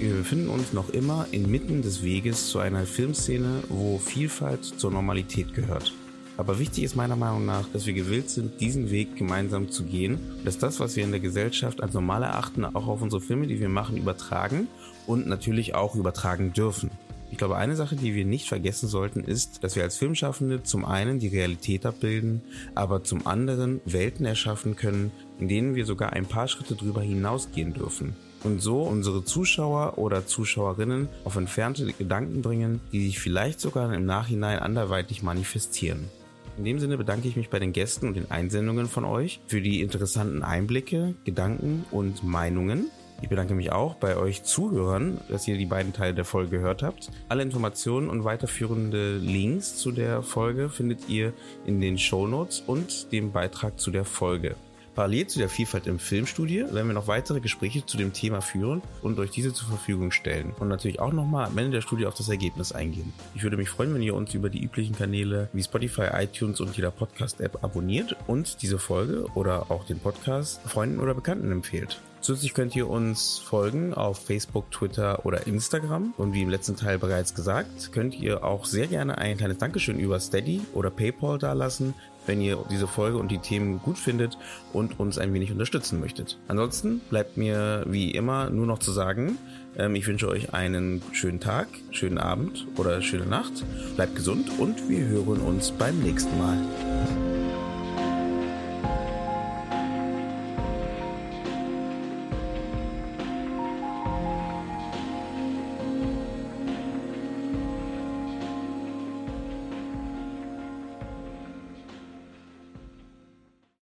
Wir 0.00 0.14
befinden 0.14 0.48
uns 0.48 0.72
noch 0.72 0.88
immer 0.88 1.26
inmitten 1.30 1.82
des 1.82 2.02
Weges 2.02 2.48
zu 2.48 2.58
einer 2.58 2.86
Filmszene, 2.86 3.62
wo 3.68 3.98
Vielfalt 3.98 4.64
zur 4.64 4.90
Normalität 4.90 5.52
gehört. 5.52 5.92
Aber 6.38 6.58
wichtig 6.58 6.84
ist 6.84 6.96
meiner 6.96 7.16
Meinung 7.16 7.44
nach, 7.44 7.68
dass 7.74 7.84
wir 7.84 7.92
gewillt 7.92 8.30
sind, 8.30 8.62
diesen 8.62 8.90
Weg 8.90 9.16
gemeinsam 9.16 9.70
zu 9.70 9.84
gehen, 9.84 10.18
dass 10.42 10.56
das, 10.56 10.80
was 10.80 10.96
wir 10.96 11.04
in 11.04 11.10
der 11.10 11.20
Gesellschaft 11.20 11.82
als 11.82 11.92
normal 11.92 12.22
erachten, 12.22 12.64
auch 12.64 12.86
auf 12.86 13.02
unsere 13.02 13.20
Filme, 13.20 13.46
die 13.46 13.60
wir 13.60 13.68
machen, 13.68 13.98
übertragen 13.98 14.68
und 15.06 15.26
natürlich 15.26 15.74
auch 15.74 15.94
übertragen 15.94 16.54
dürfen. 16.54 16.90
Ich 17.30 17.36
glaube, 17.36 17.58
eine 17.58 17.76
Sache, 17.76 17.94
die 17.94 18.14
wir 18.14 18.24
nicht 18.24 18.48
vergessen 18.48 18.88
sollten, 18.88 19.22
ist, 19.22 19.62
dass 19.62 19.76
wir 19.76 19.82
als 19.82 19.98
Filmschaffende 19.98 20.62
zum 20.62 20.86
einen 20.86 21.18
die 21.18 21.28
Realität 21.28 21.84
abbilden, 21.84 22.40
aber 22.74 23.04
zum 23.04 23.26
anderen 23.26 23.82
Welten 23.84 24.24
erschaffen 24.24 24.76
können, 24.76 25.10
in 25.38 25.48
denen 25.48 25.74
wir 25.74 25.84
sogar 25.84 26.14
ein 26.14 26.24
paar 26.24 26.48
Schritte 26.48 26.74
drüber 26.74 27.02
hinausgehen 27.02 27.74
dürfen. 27.74 28.16
Und 28.42 28.62
so 28.62 28.82
unsere 28.82 29.24
Zuschauer 29.24 29.98
oder 29.98 30.26
Zuschauerinnen 30.26 31.08
auf 31.24 31.36
entfernte 31.36 31.92
Gedanken 31.92 32.40
bringen, 32.42 32.80
die 32.90 33.04
sich 33.04 33.18
vielleicht 33.18 33.60
sogar 33.60 33.92
im 33.92 34.06
Nachhinein 34.06 34.58
anderweitig 34.58 35.22
manifestieren. 35.22 36.08
In 36.56 36.64
dem 36.64 36.78
Sinne 36.78 36.98
bedanke 36.98 37.28
ich 37.28 37.36
mich 37.36 37.48
bei 37.48 37.58
den 37.58 37.72
Gästen 37.72 38.08
und 38.08 38.14
den 38.14 38.30
Einsendungen 38.30 38.86
von 38.86 39.04
euch 39.04 39.40
für 39.46 39.60
die 39.60 39.80
interessanten 39.80 40.42
Einblicke, 40.42 41.14
Gedanken 41.24 41.84
und 41.90 42.24
Meinungen. 42.24 42.90
Ich 43.22 43.28
bedanke 43.28 43.54
mich 43.54 43.70
auch 43.70 43.94
bei 43.96 44.16
euch 44.16 44.44
Zuhörern, 44.44 45.20
dass 45.28 45.46
ihr 45.46 45.58
die 45.58 45.66
beiden 45.66 45.92
Teile 45.92 46.14
der 46.14 46.24
Folge 46.24 46.58
gehört 46.58 46.82
habt. 46.82 47.10
Alle 47.28 47.42
Informationen 47.42 48.08
und 48.08 48.24
weiterführende 48.24 49.18
Links 49.18 49.76
zu 49.76 49.92
der 49.92 50.22
Folge 50.22 50.70
findet 50.70 51.08
ihr 51.08 51.34
in 51.66 51.80
den 51.80 51.98
Show 51.98 52.26
Notes 52.26 52.62
und 52.66 53.12
dem 53.12 53.32
Beitrag 53.32 53.78
zu 53.78 53.90
der 53.90 54.04
Folge. 54.04 54.56
Parallel 55.00 55.28
zu 55.28 55.38
der 55.38 55.48
Vielfalt 55.48 55.86
im 55.86 55.98
Filmstudio 55.98 56.74
werden 56.74 56.88
wir 56.88 56.92
noch 56.92 57.06
weitere 57.06 57.40
Gespräche 57.40 57.86
zu 57.86 57.96
dem 57.96 58.12
Thema 58.12 58.42
führen 58.42 58.82
und 59.00 59.18
euch 59.18 59.30
diese 59.30 59.54
zur 59.54 59.66
Verfügung 59.66 60.10
stellen. 60.10 60.52
Und 60.60 60.68
natürlich 60.68 61.00
auch 61.00 61.14
nochmal 61.14 61.46
am 61.46 61.56
Ende 61.56 61.70
der 61.70 61.80
Studie 61.80 62.04
auf 62.04 62.12
das 62.12 62.28
Ergebnis 62.28 62.72
eingehen. 62.72 63.14
Ich 63.34 63.42
würde 63.42 63.56
mich 63.56 63.70
freuen, 63.70 63.94
wenn 63.94 64.02
ihr 64.02 64.14
uns 64.14 64.34
über 64.34 64.50
die 64.50 64.62
üblichen 64.62 64.94
Kanäle 64.94 65.48
wie 65.54 65.62
Spotify, 65.62 66.08
iTunes 66.12 66.60
und 66.60 66.76
jeder 66.76 66.90
Podcast-App 66.90 67.64
abonniert 67.64 68.14
und 68.26 68.60
diese 68.60 68.78
Folge 68.78 69.24
oder 69.34 69.70
auch 69.70 69.86
den 69.86 70.00
Podcast 70.00 70.60
Freunden 70.66 71.00
oder 71.00 71.14
Bekannten 71.14 71.50
empfehlt. 71.50 71.98
Zusätzlich 72.20 72.52
könnt 72.52 72.76
ihr 72.76 72.86
uns 72.86 73.38
folgen 73.38 73.94
auf 73.94 74.26
Facebook, 74.26 74.70
Twitter 74.70 75.24
oder 75.24 75.46
Instagram. 75.46 76.12
Und 76.18 76.34
wie 76.34 76.42
im 76.42 76.50
letzten 76.50 76.76
Teil 76.76 76.98
bereits 76.98 77.34
gesagt, 77.34 77.92
könnt 77.92 78.14
ihr 78.14 78.44
auch 78.44 78.66
sehr 78.66 78.88
gerne 78.88 79.16
ein 79.16 79.38
kleines 79.38 79.56
Dankeschön 79.56 79.98
über 79.98 80.20
Steady 80.20 80.60
oder 80.74 80.90
PayPal 80.90 81.38
dalassen, 81.38 81.94
wenn 82.26 82.40
ihr 82.40 82.58
diese 82.70 82.86
Folge 82.86 83.18
und 83.18 83.30
die 83.30 83.38
Themen 83.38 83.80
gut 83.80 83.98
findet 83.98 84.38
und 84.72 84.98
uns 85.00 85.18
ein 85.18 85.32
wenig 85.32 85.52
unterstützen 85.52 86.00
möchtet. 86.00 86.38
Ansonsten 86.48 87.00
bleibt 87.10 87.36
mir 87.36 87.84
wie 87.86 88.10
immer 88.10 88.50
nur 88.50 88.66
noch 88.66 88.78
zu 88.78 88.92
sagen, 88.92 89.38
ähm, 89.76 89.94
ich 89.94 90.06
wünsche 90.06 90.28
euch 90.28 90.52
einen 90.54 91.02
schönen 91.12 91.40
Tag, 91.40 91.68
schönen 91.90 92.18
Abend 92.18 92.66
oder 92.76 93.02
schöne 93.02 93.26
Nacht. 93.26 93.64
Bleibt 93.96 94.16
gesund 94.16 94.50
und 94.58 94.88
wir 94.88 95.06
hören 95.06 95.40
uns 95.40 95.70
beim 95.70 95.98
nächsten 96.00 96.36
Mal. 96.38 97.29